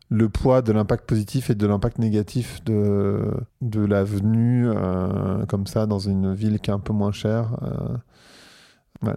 le 0.09 0.29
poids 0.29 0.61
de 0.61 0.71
l'impact 0.71 1.05
positif 1.07 1.49
et 1.49 1.55
de 1.55 1.67
l'impact 1.67 1.99
négatif 1.99 2.63
de, 2.63 3.31
de 3.61 3.85
la 3.85 4.03
venue 4.03 4.67
euh, 4.69 5.45
comme 5.47 5.67
ça 5.67 5.85
dans 5.85 5.99
une 5.99 6.33
ville 6.33 6.59
qui 6.59 6.69
est 6.71 6.73
un 6.73 6.79
peu 6.79 6.93
moins 6.93 7.11
chère. 7.11 7.57
euh, 7.63 9.07
ouais. 9.07 9.15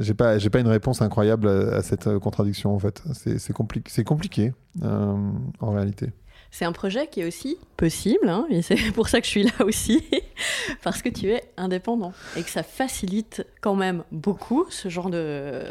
J'ai 0.00 0.14
pas 0.14 0.36
une 0.36 0.66
réponse 0.66 1.02
incroyable 1.02 1.48
à, 1.48 1.82
cette 1.82 2.08
euh, 2.08 2.18
contradiction 2.18 2.74
en 2.74 2.78
fait. 2.80 3.02
C'est 3.12 3.52
compliqué 4.04 4.52
euh, 4.82 5.30
en 5.60 5.72
réalité. 5.72 6.12
C'est 6.50 6.64
un 6.64 6.72
projet 6.72 7.06
qui 7.06 7.20
est 7.20 7.26
aussi 7.26 7.58
possible, 7.76 8.28
hein, 8.28 8.46
et 8.50 8.62
c'est 8.62 8.76
pour 8.94 9.08
ça 9.08 9.20
que 9.20 9.26
je 9.26 9.30
suis 9.30 9.42
là 9.44 9.64
aussi, 9.64 10.02
parce 10.82 11.02
que 11.02 11.08
tu 11.08 11.30
es 11.30 11.44
indépendant 11.56 12.12
et 12.36 12.42
que 12.42 12.50
ça 12.50 12.62
facilite 12.62 13.46
quand 13.60 13.74
même 13.74 14.02
beaucoup 14.10 14.64
ce 14.70 14.88
genre 14.88 15.10
de 15.10 15.64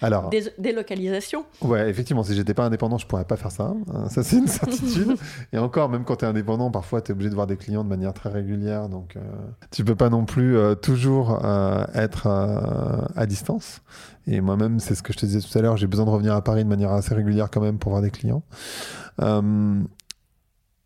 Alors 0.00 0.30
délocalisation. 0.58 1.44
Ouais, 1.60 1.90
effectivement, 1.90 2.22
si 2.22 2.34
j'étais 2.34 2.54
pas 2.54 2.64
indépendant, 2.64 2.96
je 2.96 3.06
pourrais 3.06 3.24
pas 3.24 3.36
faire 3.36 3.50
ça. 3.50 3.74
Euh, 3.94 4.08
ça, 4.08 4.22
c'est 4.22 4.36
une 4.36 4.46
certitude. 4.48 5.16
Et 5.52 5.58
encore, 5.58 5.88
même 5.88 6.04
quand 6.04 6.16
tu 6.16 6.24
es 6.24 6.28
indépendant, 6.28 6.70
parfois, 6.70 7.02
tu 7.02 7.10
es 7.10 7.12
obligé 7.12 7.30
de 7.30 7.34
voir 7.34 7.46
des 7.46 7.56
clients 7.56 7.84
de 7.84 7.88
manière 7.88 8.14
très 8.14 8.30
régulière. 8.30 8.88
Donc, 8.88 9.16
euh, 9.16 9.20
tu 9.70 9.84
peux 9.84 9.96
pas 9.96 10.10
non 10.10 10.24
plus 10.24 10.56
euh, 10.56 10.74
toujours 10.74 11.44
euh, 11.44 11.84
être 11.94 12.26
euh, 12.26 13.02
à 13.16 13.26
distance. 13.26 13.82
Et 14.26 14.40
moi-même, 14.40 14.78
c'est 14.80 14.94
ce 14.94 15.02
que 15.02 15.12
je 15.12 15.18
te 15.18 15.26
disais 15.26 15.40
tout 15.40 15.58
à 15.58 15.62
l'heure, 15.62 15.76
j'ai 15.76 15.86
besoin 15.86 16.04
de 16.04 16.10
revenir 16.10 16.34
à 16.34 16.42
Paris 16.42 16.62
de 16.64 16.68
manière 16.68 16.92
assez 16.92 17.14
régulière 17.14 17.50
quand 17.50 17.60
même 17.60 17.78
pour 17.78 17.90
voir 17.90 18.02
des 18.02 18.10
clients. 18.10 18.42
Euh, 19.20 19.82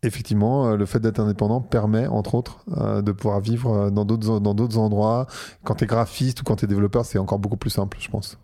Effectivement, 0.05 0.67
euh, 0.67 0.77
le 0.77 0.85
fait 0.85 0.99
d'être 0.99 1.19
indépendant 1.19 1.61
permet, 1.61 2.05
entre 2.05 2.35
autres, 2.35 2.59
euh, 2.77 3.01
de 3.01 3.11
pouvoir 3.11 3.39
vivre 3.39 3.73
euh, 3.73 3.89
dans 3.89 4.05
d'autres 4.05 4.39
dans 4.39 4.53
d'autres 4.53 4.77
endroits. 4.77 5.25
Quand 5.63 5.75
tu 5.75 5.85
es 5.85 5.87
graphiste 5.87 6.41
ou 6.41 6.43
quand 6.43 6.57
tu 6.57 6.65
es 6.65 6.67
développeur, 6.67 7.05
c'est 7.05 7.17
encore 7.17 7.39
beaucoup 7.39 7.57
plus 7.57 7.71
simple, 7.71 7.97
je 7.99 8.09
pense. 8.09 8.37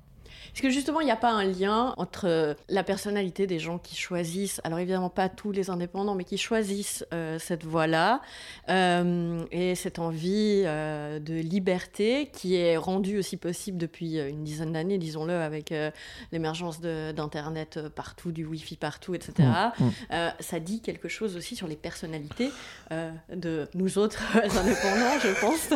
Est-ce 0.54 0.62
que 0.62 0.70
justement, 0.70 1.02
il 1.02 1.06
n'y 1.06 1.12
a 1.12 1.16
pas 1.18 1.32
un 1.32 1.44
lien 1.44 1.94
entre 1.98 2.28
euh, 2.28 2.54
la 2.70 2.84
personnalité 2.84 3.48
des 3.48 3.60
gens 3.60 3.78
qui 3.78 3.96
choisissent, 3.96 4.62
alors 4.64 4.80
évidemment 4.80 5.10
pas 5.10 5.30
tous 5.30 5.52
les 5.52 5.70
indépendants, 5.70 6.16
mais 6.16 6.24
qui 6.24 6.38
choisissent 6.38 7.06
euh, 7.14 7.40
cette 7.40 7.64
voie-là, 7.64 8.22
euh, 8.70 9.44
et 9.52 9.76
cette 9.76 10.00
envie 10.00 10.64
euh, 10.66 11.20
de 11.20 11.36
liberté 11.36 12.30
qui 12.34 12.56
est 12.56 12.78
rendue 12.78 13.18
aussi 13.18 13.38
possible 13.38 13.78
depuis 13.78 14.20
une 14.20 14.44
dizaine 14.44 14.74
d'années, 14.74 14.98
disons-le, 14.98 15.34
avec 15.34 15.72
euh, 15.72 15.92
l'émergence 16.32 16.82
d'Internet 16.82 17.80
partout, 17.96 18.32
du 18.32 18.46
Wi-Fi 18.46 18.76
partout, 18.78 19.16
etc. 19.16 19.34
Mm, 19.38 19.84
mm. 19.84 19.92
Euh, 20.12 20.30
ça 20.40 20.60
dit 20.60 20.82
quelque 20.82 21.08
chose 21.08 21.36
aussi 21.36 21.56
sur 21.56 21.68
les 21.68 21.76
personnalités 21.76 22.52
euh, 22.92 23.12
de 23.34 23.68
nous 23.74 23.98
autres 23.98 24.22
indépendants, 24.36 25.20
je 25.22 25.40
pense. 25.40 25.70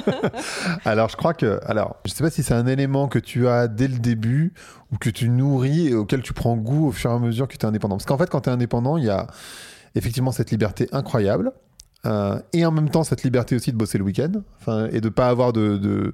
Alors, 0.86 1.10
je 1.10 1.18
crois 1.18 1.34
que. 1.34 1.60
Alors, 1.66 1.98
je 2.06 2.12
sais 2.12 2.24
pas 2.24 2.30
si 2.30 2.44
c'est 2.44 2.54
un 2.54 2.68
élément 2.68 3.08
que 3.08 3.20
tu 3.20 3.48
as 3.48 3.68
dès 3.68 3.88
le 3.88 4.00
début 4.00 4.54
ou 4.92 4.98
que 4.98 5.10
tu 5.10 5.30
nourris 5.30 5.88
et 5.90 5.96
auquel 5.96 6.22
tu 6.22 6.34
prends 6.34 6.56
goût 6.58 6.88
au 6.88 6.92
fur 6.92 7.12
et 7.12 7.14
à 7.14 7.20
mesure 7.20 7.48
que 7.48 7.58
tu 7.58 7.66
es 7.66 7.66
indépendant. 7.66 7.96
Parce 7.98 8.06
qu'en 8.06 8.18
fait, 8.18 8.30
quand 8.30 8.42
tu 8.42 8.50
es 8.50 8.54
indépendant, 8.54 8.98
il 8.98 9.06
y 9.06 9.10
a 9.10 9.28
effectivement 9.96 10.32
cette 10.32 10.52
liberté 10.52 10.88
incroyable. 10.92 11.52
euh, 12.06 12.40
et 12.54 12.66
en 12.66 12.72
même 12.72 12.90
temps, 12.90 13.04
cette 13.04 13.24
liberté 13.24 13.56
aussi 13.56 13.72
de 13.72 13.78
bosser 13.78 13.98
le 13.98 14.04
week-end 14.04 14.32
et 14.92 15.02
de 15.02 15.10
pas 15.10 15.28
avoir 15.30 15.54
de, 15.54 16.12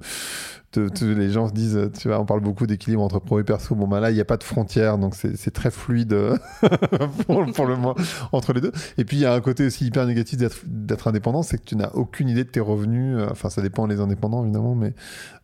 les 0.76 1.30
gens 1.30 1.48
se 1.48 1.52
disent, 1.52 1.90
tu 1.98 2.08
vois, 2.08 2.18
on 2.18 2.24
parle 2.24 2.40
beaucoup 2.40 2.66
d'équilibre 2.66 3.02
entre 3.02 3.20
pro 3.20 3.38
et 3.40 3.44
perso. 3.44 3.74
Bon, 3.74 3.86
bah 3.86 4.00
là, 4.00 4.10
il 4.10 4.14
n'y 4.14 4.20
a 4.20 4.24
pas 4.24 4.36
de 4.36 4.44
frontières, 4.44 4.98
donc 4.98 5.14
c'est 5.14 5.50
très 5.50 5.70
fluide 5.70 6.12
euh, 6.12 6.36
pour, 7.26 7.66
le 7.66 7.76
moment 7.76 7.94
entre 8.32 8.52
les 8.52 8.60
deux. 8.60 8.72
Et 8.98 9.04
puis, 9.04 9.18
il 9.18 9.20
y 9.20 9.26
a 9.26 9.34
un 9.34 9.40
côté 9.40 9.66
aussi 9.66 9.86
hyper 9.86 10.06
négatif 10.06 10.38
d'être 10.66 11.08
indépendant, 11.08 11.42
c'est 11.42 11.58
que 11.58 11.64
tu 11.64 11.76
n'as 11.76 11.90
aucune 11.90 12.28
idée 12.28 12.44
de 12.44 12.50
tes 12.50 12.60
revenus. 12.60 13.16
Euh, 13.18 13.28
Enfin, 13.32 13.48
ça 13.48 13.62
dépend 13.62 13.86
les 13.86 13.98
indépendants, 14.00 14.42
évidemment, 14.44 14.74
mais 14.74 14.94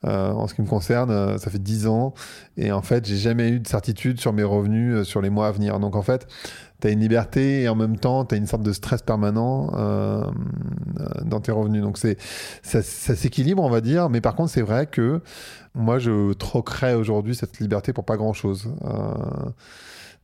euh, 0.05 0.31
en 0.31 0.47
ce 0.47 0.55
qui 0.55 0.63
me 0.63 0.67
concerne, 0.67 1.39
ça 1.39 1.51
fait 1.51 1.59
10 1.59 1.87
ans. 1.87 2.15
Et 2.57 2.71
en 2.71 2.83
fait, 2.83 3.07
j'ai 3.07 3.17
jamais 3.17 3.49
eu 3.49 3.61
de 3.61 3.67
certitude 3.67 4.21
sur 4.21 4.33
mes 4.33 4.43
revenus 4.43 5.03
sur 5.05 5.21
les 5.21 5.31
mois 5.31 5.49
à 5.49 5.53
venir. 5.53 5.81
Donc, 5.81 5.97
en 5.97 6.03
fait, 6.03 6.29
tu 6.81 6.87
as 6.89 6.91
une 6.91 7.01
liberté 7.01 7.63
et 7.63 7.69
en 7.69 7.75
même 7.75 7.97
temps, 7.97 8.25
tu 8.25 8.35
as 8.35 8.39
une 8.39 8.47
sorte 8.47 8.63
de 8.63 8.73
stress 8.73 9.03
permanent 9.03 9.71
euh, 9.75 10.25
euh, 11.01 11.07
dans 11.25 11.41
tes 11.41 11.53
revenus. 11.53 11.83
Donc, 11.83 11.99
c'est 11.99 12.17
ça, 12.63 12.83
ça 12.83 13.17
s'équilibre, 13.17 13.63
on 13.63 13.71
va 13.71 13.81
dire. 13.81 14.11
Mais 14.11 14.21
par 14.21 14.35
contre, 14.35 14.51
c'est 14.51 14.63
vrai 14.63 14.87
que 14.87 15.21
moi, 15.75 15.99
je 15.99 16.33
troquerais 16.35 16.95
aujourd'hui 16.95 17.35
cette 17.35 17.59
liberté 17.59 17.93
pour 17.93 18.05
pas 18.05 18.17
grand-chose. 18.17 18.73
Euh, 18.85 19.51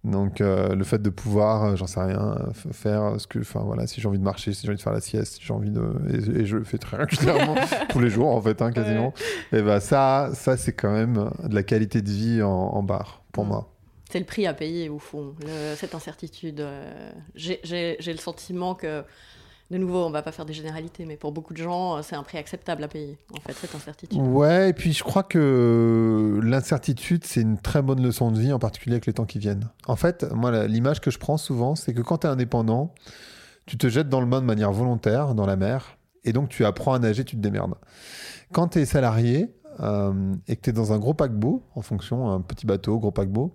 donc, 0.05 0.43
euh, 0.43 0.75
le 0.75 0.85
fait 0.85 1.01
de 1.01 1.09
pouvoir, 1.09 1.77
j'en 1.77 1.87
sais 1.87 2.01
rien, 2.01 2.37
faire 2.73 3.15
ce 3.19 3.27
que, 3.27 3.39
enfin 3.39 3.61
voilà, 3.65 3.87
si 3.87 4.03
j'ai 4.03 4.07
envie 4.09 4.19
de 4.19 4.25
marcher, 4.25 4.53
si 4.53 4.63
j'ai 4.63 4.69
envie 4.69 4.77
de 4.77 4.83
faire 4.83 4.93
la 4.93 5.01
sieste, 5.01 5.37
si 5.37 5.41
j'ai 5.43 5.55
envie 5.55 5.71
de, 5.71 5.83
et, 6.11 6.41
et 6.41 6.47
je 6.47 6.59
le 6.59 6.65
fais 6.65 6.77
très 6.77 6.99
régulièrement, 6.99 7.55
tous 7.89 8.01
les 8.01 8.11
jours 8.11 8.29
en 8.29 8.41
fait, 8.43 8.61
hein, 8.61 8.71
quasiment. 8.71 9.15
Et 9.53 9.63
ben 9.63 9.81
ça, 9.81 10.29
ça 10.35 10.59
c'est 10.59 10.75
quand 10.75 10.93
même 10.93 11.31
de 11.45 11.55
la 11.55 11.63
qualité 11.63 12.03
de 12.03 12.11
vie 12.11 12.43
en, 12.43 12.51
en 12.51 12.83
barre 12.83 13.23
pour 13.33 13.45
Mm. 13.45 13.49
moi. 13.49 13.74
C'est 14.15 14.21
le 14.21 14.27
prix 14.27 14.47
à 14.47 14.55
payer 14.55 14.89
au 14.89 15.01
fond, 15.01 15.35
cette 15.75 15.93
incertitude. 15.93 16.61
euh, 16.61 17.11
J'ai 17.35 17.99
le 18.07 18.17
sentiment 18.17 18.77
que, 18.77 19.03
de 19.73 19.77
nouveau, 19.77 20.05
on 20.05 20.11
va 20.11 20.23
pas 20.23 20.31
faire 20.31 20.45
des 20.45 20.53
généralités, 20.53 21.05
mais 21.05 21.17
pour 21.17 21.33
beaucoup 21.33 21.53
de 21.53 21.59
gens, 21.59 21.97
euh, 21.97 22.01
c'est 22.05 22.15
un 22.15 22.23
prix 22.23 22.39
acceptable 22.39 22.85
à 22.85 22.87
payer, 22.87 23.19
en 23.37 23.41
fait, 23.41 23.55
cette 23.55 23.75
incertitude. 23.75 24.21
Ouais, 24.21 24.71
et 24.71 24.73
puis 24.73 24.93
je 24.93 25.03
crois 25.03 25.25
que 25.25 26.39
l'incertitude, 26.45 27.25
c'est 27.25 27.41
une 27.41 27.59
très 27.59 27.83
bonne 27.83 28.01
leçon 28.01 28.31
de 28.31 28.39
vie, 28.39 28.53
en 28.53 28.61
particulier 28.61 28.95
avec 28.95 29.07
les 29.07 29.15
temps 29.15 29.25
qui 29.25 29.41
viennent. 29.41 29.69
En 29.89 29.97
fait, 29.97 30.25
moi, 30.33 30.69
l'image 30.69 31.01
que 31.01 31.11
je 31.11 31.19
prends 31.19 31.37
souvent, 31.37 31.75
c'est 31.75 31.93
que 31.93 32.01
quand 32.01 32.19
tu 32.19 32.29
es 32.29 32.31
indépendant, 32.31 32.95
tu 33.67 33.77
te 33.77 33.89
jettes 33.89 34.09
dans 34.09 34.21
le 34.21 34.29
bain 34.29 34.41
de 34.41 34.47
manière 34.47 34.71
volontaire, 34.71 35.35
dans 35.35 35.47
la 35.47 35.57
mer, 35.57 35.99
et 36.23 36.33
donc 36.33 36.51
tu 36.51 36.65
apprends 36.65 36.95
à 36.95 37.01
nager, 37.01 37.25
tu 37.25 37.35
te 37.35 37.41
démerdes. 37.41 37.75
Quand 38.53 38.69
tu 38.69 38.79
es 38.79 38.85
salarié 38.85 39.53
euh, 39.81 40.37
et 40.47 40.55
que 40.55 40.61
tu 40.61 40.71
es 40.71 40.73
dans 40.73 40.93
un 40.93 41.01
gros 41.01 41.15
paquebot, 41.15 41.65
en 41.75 41.83
fonction, 41.83 42.31
un 42.31 42.41
petit 42.41 42.65
bateau, 42.65 43.01
gros 43.01 43.11
paquebot, 43.11 43.53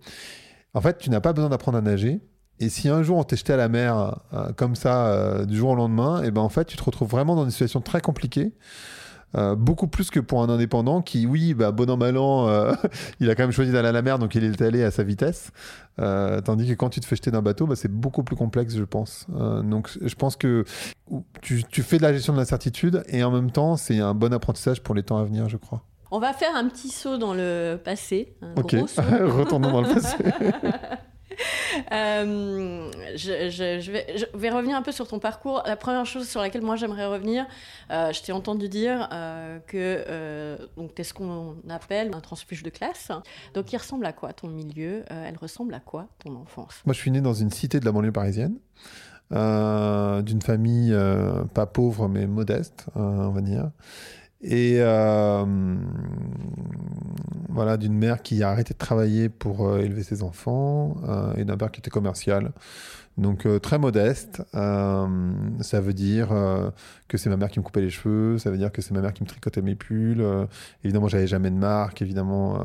en 0.74 0.82
fait, 0.82 0.98
tu 0.98 1.10
n'as 1.10 1.22
pas 1.22 1.34
besoin 1.34 1.50
d'apprendre 1.50 1.78
à 1.78 1.82
nager. 1.82 2.22
Et 2.60 2.70
si 2.70 2.90
un 2.90 3.04
jour 3.04 3.18
on 3.18 3.24
t'est 3.24 3.38
jeté 3.38 3.54
à 3.54 3.58
la 3.58 3.70
mer 3.70 4.20
euh, 4.34 4.52
comme 4.54 4.76
ça, 4.76 5.08
euh, 5.08 5.46
du 5.46 5.56
jour 5.56 5.72
au 5.72 5.76
lendemain, 5.76 6.24
et 6.24 6.32
ben 6.32 6.42
en 6.42 6.50
fait, 6.50 6.66
tu 6.66 6.78
te 6.78 6.84
retrouves 6.84 7.10
vraiment 7.10 7.36
dans 7.36 7.46
une 7.46 7.52
situation 7.52 7.82
très 7.82 8.02
compliquée. 8.02 8.54
Euh, 9.38 9.56
beaucoup 9.56 9.88
plus 9.88 10.10
que 10.10 10.20
pour 10.20 10.42
un 10.42 10.50
indépendant 10.50 11.04
qui, 11.04 11.28
oui, 11.28 11.54
bah, 11.54 11.72
bon 11.72 11.88
an, 11.90 11.98
mal 11.98 12.18
an, 12.18 12.74
il 13.20 13.30
a 13.30 13.36
quand 13.36 13.44
même 13.44 13.52
choisi 13.52 13.72
d'aller 13.72 13.88
à 13.90 13.92
la 13.92 14.02
mer, 14.02 14.20
donc 14.20 14.34
il 14.36 14.44
est 14.44 14.62
allé 14.62 14.84
à 14.84 14.92
sa 14.92 15.04
vitesse. 15.04 15.52
Tandis 15.98 16.68
que 16.68 16.74
quand 16.74 16.90
tu 16.90 17.00
te 17.00 17.06
fais 17.06 17.16
jeter 17.16 17.32
d'un 17.32 17.42
bateau, 17.42 17.66
bah, 17.68 17.76
c'est 17.76 17.92
beaucoup 17.92 18.24
plus 18.24 18.36
complexe, 18.36 18.76
je 18.76 18.84
pense. 18.84 19.28
Donc 19.30 19.98
je 20.02 20.16
pense 20.16 20.36
que 20.36 20.66
tu 21.42 21.84
fais 21.84 21.98
de 21.98 22.04
la 22.04 22.12
gestion 22.12 22.34
de 22.34 22.40
l'incertitude 22.40 23.04
et 23.08 23.24
en 23.24 23.32
même 23.32 23.52
temps, 23.52 23.78
c'est 23.78 24.00
un 24.00 24.16
bon 24.16 24.34
apprentissage 24.34 24.82
pour 24.82 24.96
les 24.96 25.04
temps 25.04 25.18
à 25.18 25.24
venir, 25.24 25.48
je 25.48 25.58
crois. 25.58 25.84
On 26.12 26.20
va 26.20 26.34
faire 26.34 26.56
un 26.56 26.68
petit 26.68 26.90
saut 26.90 27.18
dans 27.18 27.34
le 27.34 27.80
passé, 27.84 28.36
un 28.42 28.54
Ok, 28.56 28.76
gros 28.76 28.88
saut. 28.88 29.02
retournons 29.38 29.72
dans 29.72 29.82
le 29.82 29.94
passé. 29.94 30.18
Euh, 31.94 32.92
je, 33.16 33.50
je- 33.50 33.80
je 33.80 33.92
vais, 33.92 34.06
je 34.18 34.26
vais 34.38 34.50
revenir 34.50 34.76
un 34.76 34.82
peu 34.82 34.92
sur 34.92 35.08
ton 35.08 35.20
parcours. 35.20 35.64
La 35.66 35.78
première 35.78 36.06
chose 36.06 36.28
sur 36.28 36.42
laquelle 36.42 36.62
moi 36.62 36.76
j'aimerais 36.76 37.06
revenir, 37.06 37.46
euh, 37.92 38.12
je 38.12 38.22
t'ai 38.22 38.34
entendu 38.34 38.68
dire 38.68 39.08
euh, 39.14 39.60
que 39.60 39.78
euh, 39.78 40.58
donc 40.76 40.96
tu 40.96 41.02
es 41.02 41.04
ce 41.06 41.14
qu'on 41.14 41.56
appelle 41.70 42.12
un 42.14 42.20
transfuge 42.20 42.62
de 42.64 42.70
classe. 42.70 43.12
Donc 43.54 43.72
il 43.72 43.78
ressemble 43.78 44.06
à 44.06 44.12
quoi 44.12 44.34
ton 44.34 44.48
milieu 44.48 45.04
Elle 45.10 45.38
ressemble 45.38 45.74
à 45.74 45.80
quoi 45.80 46.08
ton 46.24 46.36
enfance? 46.36 46.82
Moi, 46.86 46.94
je 46.94 47.00
suis 47.00 47.12
né 47.12 47.22
dans 47.22 47.34
une 47.34 47.52
cité 47.52 47.80
de 47.80 47.86
la 47.86 47.92
banlieue 47.94 48.12
parisienne, 48.12 48.56
d'une 49.32 50.42
famille 50.42 50.94
pas 51.54 51.66
pauvre 51.68 52.10
mais 52.10 52.28
modeste, 52.28 52.88
on 52.96 53.30
va 53.30 53.42
dire. 53.42 53.70
Et 54.42 54.78
euh, 54.80 55.46
voilà, 57.50 57.78
d'une 57.78 57.94
mère 57.94 58.22
qui 58.22 58.42
a 58.42 58.50
arrêté 58.50 58.74
de 58.74 58.80
travailler 58.80 59.28
pour 59.28 59.68
euh, 59.68 59.80
élever 59.80 60.04
ses 60.04 60.24
enfants 60.24 60.96
euh, 61.08 61.34
et 61.36 61.44
d'un 61.44 61.58
père 61.58 61.72
qui 61.72 61.80
était 61.80 61.90
commercial. 61.90 62.52
Donc 63.20 63.46
euh, 63.46 63.60
très 63.60 63.78
modeste. 63.78 64.42
Euh, 64.56 65.08
ça 65.60 65.82
veut 65.82 65.94
dire 65.94 66.32
euh, 66.32 66.72
que 67.10 67.18
c'est 67.18 67.30
ma 67.30 67.36
mère 67.36 67.50
qui 67.50 67.60
me 67.60 67.66
coupait 67.66 67.82
les 67.82 67.90
cheveux, 67.90 68.38
ça 68.38 68.50
veut 68.50 68.58
dire 68.58 68.72
que 68.72 68.82
c'est 68.82 68.94
ma 68.94 69.02
mère 69.02 69.14
qui 69.14 69.24
me 69.24 69.28
tricotait 69.28 69.62
mes 69.62 69.76
pulls. 69.76 70.26
Évidemment, 70.84 71.10
j'avais 71.10 71.28
jamais 71.28 71.52
de 71.52 71.58
marque. 71.58 72.02
Évidemment, 72.02 72.64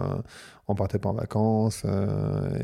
on 0.68 0.74
partait 0.74 0.98
pas 0.98 1.08
en 1.08 1.14
vacances. 1.14 1.84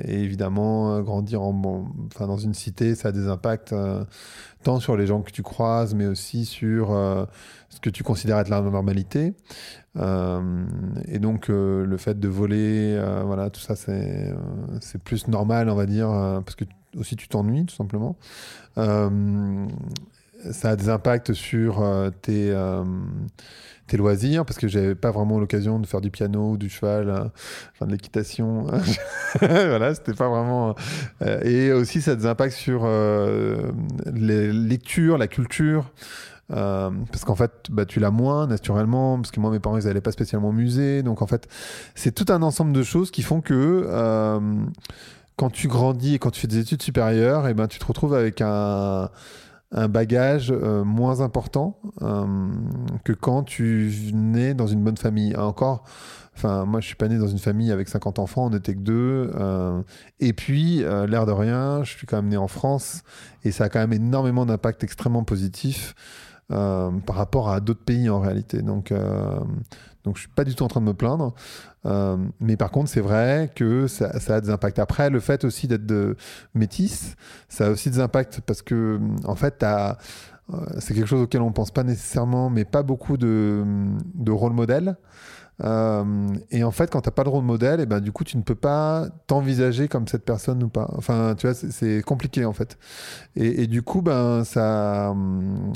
et 0.05 0.23
évidemment, 0.23 1.01
grandir 1.01 1.43
en, 1.43 1.53
bon, 1.53 1.89
enfin, 2.15 2.27
dans 2.27 2.37
une 2.37 2.55
cité, 2.55 2.95
ça 2.95 3.09
a 3.09 3.13
des 3.13 3.29
impacts 3.29 3.75
tant 4.63 4.79
sur 4.79 4.97
les 4.97 5.07
gens 5.07 5.23
que 5.23 5.33
tu 5.33 5.43
croises, 5.43 5.95
mais 5.95 6.07
aussi 6.07 6.45
sur 6.45 6.91
ce 7.71 7.81
que 7.81 7.91
tu 7.91 8.05
considères 8.05 8.39
être 8.39 8.51
la 8.51 8.61
normalité. 8.61 9.35
Et 9.97 11.19
donc, 11.19 11.49
le 11.49 11.97
fait 11.97 12.21
de 12.21 12.29
voler, 12.29 13.03
voilà, 13.25 13.51
tout 13.51 13.61
ça, 13.61 13.75
c'est 13.75 15.03
plus 15.03 15.29
normal, 15.29 15.69
on 15.71 15.75
va 15.75 15.87
dire, 15.87 16.09
parce 16.45 16.55
que 16.55 16.65
aussi 16.97 17.17
tu 17.17 17.29
t'ennuies, 17.29 17.67
tout 17.67 17.75
simplement. 17.75 18.17
Euh, 18.79 19.67
ça 20.53 20.71
a 20.71 20.77
des 20.77 20.89
impacts 20.89 21.33
sur 21.33 21.83
euh, 21.83 22.11
tes, 22.23 22.51
euh, 22.51 22.85
tes 23.87 23.97
loisirs, 23.97 24.45
parce 24.45 24.59
que 24.59 24.69
j'avais 24.69 24.95
pas 24.95 25.11
vraiment 25.11 25.39
l'occasion 25.39 25.79
de 25.79 25.87
faire 25.87 26.01
du 26.01 26.11
piano 26.11 26.57
du 26.57 26.69
cheval, 26.69 27.11
euh, 27.11 27.25
enfin 27.73 27.87
de 27.87 27.93
l'équitation. 27.93 28.67
voilà, 29.41 29.95
c'était 29.95 30.15
pas 30.15 30.29
vraiment. 30.29 30.75
et 31.43 31.73
aussi, 31.73 32.01
ça 32.01 32.13
a 32.13 32.17
des 32.17 32.27
impacts 32.27 32.55
sur 32.55 32.87
les 32.87 34.53
lectures, 34.53 35.19
la 35.19 35.29
culture. 35.29 35.93
Parce 36.49 37.25
qu'en 37.25 37.37
fait, 37.37 37.53
bah, 37.71 37.85
tu 37.85 38.01
l'as 38.01 38.11
moins 38.11 38.47
naturellement, 38.47 39.17
parce 39.17 39.31
que 39.31 39.41
moi, 39.41 39.51
mes 39.51 39.61
parents, 39.61 39.79
ils 39.79 39.85
n'allaient 39.85 40.01
pas 40.01 40.13
spécialement 40.13 40.49
au 40.49 40.53
musée. 40.53 41.03
Donc, 41.03 41.23
en 41.23 41.27
fait, 41.27 41.49
c'est 41.95 42.13
tout 42.13 42.33
un 42.33 42.43
ensemble 42.43 42.73
de 42.73 42.83
choses 42.83 43.11
qui 43.11 43.23
font 43.23 43.41
que 43.41 43.87
quand 45.41 45.49
tu 45.49 45.69
grandis 45.69 46.17
et 46.17 46.19
quand 46.19 46.31
tu 46.31 46.43
fais 46.43 46.49
des 46.49 46.59
études 46.59 46.83
supérieures, 46.83 47.49
et 47.49 47.55
ben, 47.55 47.67
tu 47.67 47.79
te 47.79 47.87
retrouves 47.87 48.13
avec 48.13 48.43
un, 48.43 49.09
un 49.73 49.89
bagage 49.89 50.53
euh, 50.53 50.85
moins 50.85 51.23
important 51.23 51.79
euh, 52.03 52.27
que 53.05 53.15
quand 53.15 53.45
tu 53.45 53.91
nais 54.13 54.53
dans 54.53 54.67
une 54.67 54.85
bonne 54.85 54.99
famille. 54.99 55.35
Encore, 55.35 55.85
enfin, 56.37 56.67
moi, 56.67 56.81
je 56.83 56.89
suis 56.89 56.95
pas 56.95 57.09
né 57.09 57.17
dans 57.17 57.27
une 57.27 57.39
famille 57.39 57.73
avec 57.73 57.89
50 57.89 58.19
enfants, 58.19 58.49
on 58.49 58.51
n'était 58.51 58.75
que 58.75 58.81
deux. 58.81 59.31
euh, 59.35 59.81
et 60.19 60.35
puis, 60.35 60.81
l'air 61.09 61.25
de 61.25 61.33
rien, 61.33 61.85
je 61.85 61.97
suis 61.97 62.07
quand 62.07 62.17
même 62.17 62.29
né 62.29 62.37
en 62.37 62.49
France 62.49 63.03
et 63.43 63.51
ça 63.51 63.65
a 63.65 63.69
quand 63.71 63.81
même 63.81 63.95
énormément 63.95 64.45
d'impact 64.45 64.85
extrêmement 64.85 65.25
positif 65.25 65.95
par 66.49 67.15
rapport 67.15 67.49
à 67.49 67.61
d'autres 67.61 67.85
pays 67.85 68.11
en 68.11 68.21
réalité. 68.21 68.61
Donc, 68.61 68.93
donc 70.05 70.17
je 70.17 70.21
suis 70.21 70.29
pas 70.29 70.45
du 70.45 70.55
tout 70.55 70.65
en 70.65 70.69
train 70.69 70.81
de 70.81 70.87
me 70.87 70.95
plaindre. 70.95 71.35
Euh, 71.87 72.17
mais 72.41 72.57
par 72.57 72.71
contre, 72.71 72.91
c'est 72.91 73.01
vrai 73.01 73.51
que 73.55 73.87
ça, 73.87 74.11
a 74.29 74.41
des 74.41 74.51
impacts. 74.51 74.79
Après, 74.79 75.11
le 75.11 75.21
fait 75.21 75.45
aussi 75.45 75.69
d'être 75.69 76.17
métisse, 76.55 77.17
ça 77.49 77.67
a 77.67 77.71
aussi 77.71 77.91
des 77.91 78.01
impacts 78.01 78.41
parce 78.43 78.63
que, 78.63 79.01
en 79.25 79.35
fait, 79.35 79.63
euh, 79.63 79.95
c'est 80.79 80.95
quelque 80.95 81.07
chose 81.07 81.23
auquel 81.23 81.43
on 81.43 81.53
pense 81.53 81.71
pas 81.71 81.85
nécessairement, 81.85 82.51
mais 82.51 82.65
pas 82.65 82.83
beaucoup 82.83 83.17
de, 83.17 83.65
rôle 84.29 84.53
modèle. 84.53 84.97
Euh, 85.63 86.29
et 86.51 86.65
en 86.65 86.71
fait, 86.71 86.91
quand 86.91 87.03
t'as 87.03 87.11
pas 87.11 87.25
de 87.25 87.29
rôle 87.29 87.45
modèle, 87.45 87.81
et 87.81 87.87
ben 87.87 88.01
du 88.01 88.13
coup, 88.13 88.25
tu 88.25 88.39
ne 88.39 88.43
peux 88.43 88.55
pas 88.55 89.09
t'envisager 89.27 89.89
comme 89.89 90.09
cette 90.09 90.25
personne 90.25 90.63
ou 90.63 90.69
pas. 90.69 90.91
Enfin, 90.97 91.35
tu 91.37 91.47
vois, 91.47 91.55
c'est- 91.55 92.03
compliqué 92.03 92.45
en 92.47 92.55
fait. 92.55 92.79
Et, 93.37 93.67
du 93.67 93.83
coup, 93.83 94.03
ben 94.03 94.45
ça, 94.45 95.15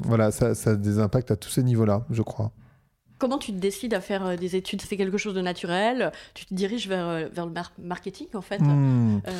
voilà, 0.06 0.30
ça 0.32 0.52
a 0.70 0.74
des 0.76 0.98
impacts 0.98 1.30
à 1.30 1.36
tous 1.36 1.50
ces 1.50 1.62
niveaux-là, 1.62 2.04
je 2.10 2.22
crois. 2.22 2.52
Comment 3.18 3.38
tu 3.38 3.52
te 3.52 3.58
décides 3.58 3.94
à 3.94 4.00
faire 4.00 4.26
euh, 4.26 4.36
des 4.36 4.56
études? 4.56 4.82
C'est 4.82 4.96
quelque 4.96 5.18
chose 5.18 5.34
de 5.34 5.40
naturel? 5.40 6.10
Tu 6.34 6.46
te 6.46 6.52
diriges 6.54 6.88
vers, 6.88 7.06
euh, 7.06 7.28
vers 7.32 7.46
le 7.46 7.52
mar- 7.52 7.72
marketing 7.82 8.26
en 8.34 8.40
fait? 8.42 8.58
Hmm. 8.60 9.20
Euh, 9.26 9.30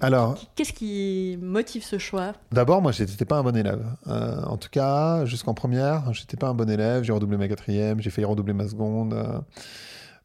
Alors, 0.00 0.38
Qu'est-ce 0.54 0.72
qui 0.72 1.36
motive 1.42 1.84
ce 1.84 1.98
choix? 1.98 2.32
D'abord, 2.52 2.80
moi, 2.80 2.92
j'étais 2.92 3.24
pas 3.24 3.36
un 3.38 3.42
bon 3.42 3.56
élève. 3.56 3.84
Euh, 4.06 4.42
en 4.44 4.56
tout 4.56 4.68
cas, 4.70 5.24
jusqu'en 5.24 5.52
première, 5.54 6.12
j'étais 6.14 6.36
pas 6.36 6.48
un 6.48 6.54
bon 6.54 6.70
élève. 6.70 7.02
J'ai 7.02 7.12
redoublé 7.12 7.36
ma 7.36 7.48
quatrième, 7.48 8.00
j'ai 8.00 8.10
failli 8.10 8.24
redoubler 8.24 8.52
ma 8.54 8.68
seconde. 8.68 9.14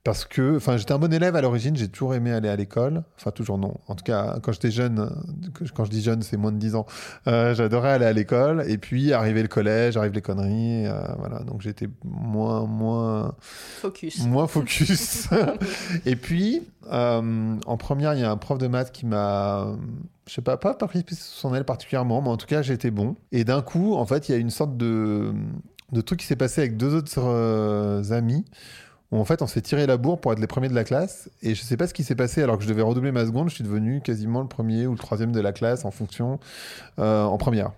Parce 0.04 0.26
que, 0.26 0.58
enfin, 0.58 0.76
j'étais 0.76 0.92
un 0.92 1.00
bon 1.00 1.14
élève 1.14 1.36
à 1.38 1.42
l'origine. 1.42 1.78
J'ai 1.78 1.88
toujours 1.88 2.14
aimé 2.14 2.32
aller 2.34 2.50
à 2.50 2.56
l'école. 2.58 3.04
Enfin, 3.18 3.32
toujours 3.32 3.58
non. 3.58 3.76
En 3.88 3.96
tout 3.96 4.04
cas, 4.04 4.38
quand 4.44 4.52
j'étais 4.52 4.70
jeune, 4.72 5.10
quand 5.74 5.86
je 5.86 5.90
dis 5.90 6.02
jeune, 6.02 6.22
c'est 6.24 6.36
moins 6.36 6.52
de 6.52 6.58
10 6.58 6.76
ans. 6.76 6.86
euh, 7.28 7.56
J'adorais 7.56 7.92
aller 7.92 8.06
à 8.06 8.12
l'école. 8.12 8.66
Et 8.68 8.78
puis, 8.78 9.14
arriver 9.14 9.42
le 9.42 9.48
collège, 9.48 9.96
arrivent 9.96 10.12
les 10.14 10.22
conneries. 10.22 10.88
euh, 10.88 11.02
voilà. 11.20 11.40
Donc, 11.44 11.62
j'étais 11.62 11.88
moins, 12.04 12.66
moins, 12.66 13.34
Focus. 13.82 14.26
moins 14.26 14.48
focus. 14.48 15.30
et 16.06 16.18
puis, 16.18 16.64
euh, 16.92 17.56
en 17.66 17.78
première, 17.78 18.14
il 18.14 18.20
y 18.20 18.24
a 18.24 18.30
un 18.32 18.38
prof 18.38 18.58
de 18.58 18.68
maths 18.68 18.92
qui 18.92 19.06
m'a, 19.06 19.68
je 20.28 20.34
sais 20.34 20.42
pas, 20.42 20.58
pas 20.58 20.74
pris 20.74 21.06
sous 21.08 21.16
son 21.16 21.56
aile 21.56 21.64
particulièrement, 21.64 22.22
mais 22.22 22.28
en 22.30 22.36
tout 22.38 22.48
cas, 22.48 22.62
été 22.62 22.92
bon. 22.92 23.16
Et 23.32 23.46
d'un 23.46 23.62
coup, 23.62 23.94
en 23.96 24.06
fait, 24.06 24.28
il 24.28 24.34
y 24.34 24.36
a 24.36 24.38
une 24.38 24.50
sorte 24.50 24.76
de, 24.76 25.34
de 25.94 26.02
truc 26.02 26.20
qui 26.20 26.26
s'est 26.26 26.36
passé 26.36 26.60
avec 26.60 26.76
deux 26.76 26.94
autres 26.94 28.12
amis, 28.12 28.44
en 29.20 29.26
fait 29.26 29.42
on 29.42 29.48
s'est 29.48 29.62
tiré 29.62 29.86
la 29.86 29.98
bourre 29.98 30.20
pour 30.20 30.34
être 30.34 30.40
les 30.40 30.48
premiers 30.48 30.70
de 30.70 30.76
la 30.76 30.84
classe. 30.84 31.30
Et 31.42 31.56
je 31.56 31.62
sais 31.62 31.78
pas 31.78 31.88
ce 31.88 31.94
qui 31.94 32.04
s'est 32.04 32.16
passé 32.16 32.42
alors 32.42 32.58
que 32.58 32.64
je 32.64 32.70
devais 32.70 32.82
redoubler 32.82 33.12
ma 33.12 33.26
seconde, 33.26 33.50
je 33.50 33.56
suis 33.56 33.64
devenu 33.64 34.02
quasiment 34.02 34.42
le 34.42 34.48
premier 34.48 34.88
ou 34.88 34.92
le 34.92 34.98
troisième 34.98 35.32
de 35.32 35.40
la 35.40 35.52
classe 35.52 35.86
en 35.86 35.92
fonction 35.92 36.40
euh, 37.00 37.24
en 37.24 37.38
première. 37.38 37.72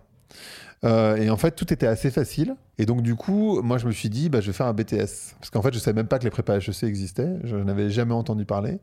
Euh, 0.83 1.15
et 1.15 1.29
en 1.29 1.37
fait, 1.37 1.51
tout 1.51 1.71
était 1.73 1.87
assez 1.87 2.11
facile. 2.11 2.55
Et 2.77 2.85
donc, 2.85 3.01
du 3.01 3.15
coup, 3.15 3.61
moi, 3.61 3.77
je 3.77 3.87
me 3.87 3.91
suis 3.91 4.09
dit, 4.09 4.29
bah, 4.29 4.41
je 4.41 4.47
vais 4.47 4.53
faire 4.53 4.67
un 4.67 4.73
BTS. 4.73 5.33
Parce 5.39 5.49
qu'en 5.51 5.61
fait, 5.61 5.73
je 5.73 5.79
savais 5.79 5.95
même 5.95 6.07
pas 6.07 6.19
que 6.19 6.25
les 6.25 6.29
prépas 6.29 6.57
HEC 6.57 6.83
existaient. 6.83 7.37
Je 7.43 7.55
n'avais 7.55 7.89
jamais 7.89 8.13
entendu 8.13 8.45
parler. 8.45 8.79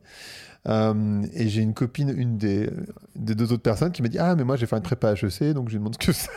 Euh, 0.69 1.21
et 1.33 1.49
j'ai 1.49 1.61
une 1.61 1.73
copine, 1.73 2.13
une 2.15 2.37
des, 2.37 2.69
des, 3.17 3.35
deux 3.35 3.51
autres 3.51 3.63
personnes, 3.63 3.91
qui 3.91 4.01
m'a 4.01 4.07
dit 4.07 4.17
Ah, 4.17 4.33
mais 4.35 4.45
moi 4.45 4.55
j'ai 4.55 4.65
fait 4.65 4.77
une 4.77 4.81
prépa 4.81 5.11
HEC, 5.13 5.51
donc 5.53 5.67
je 5.67 5.73
lui 5.73 5.79
demande 5.79 5.95
ce 6.01 6.05
que 6.07 6.13
c'est. 6.13 6.29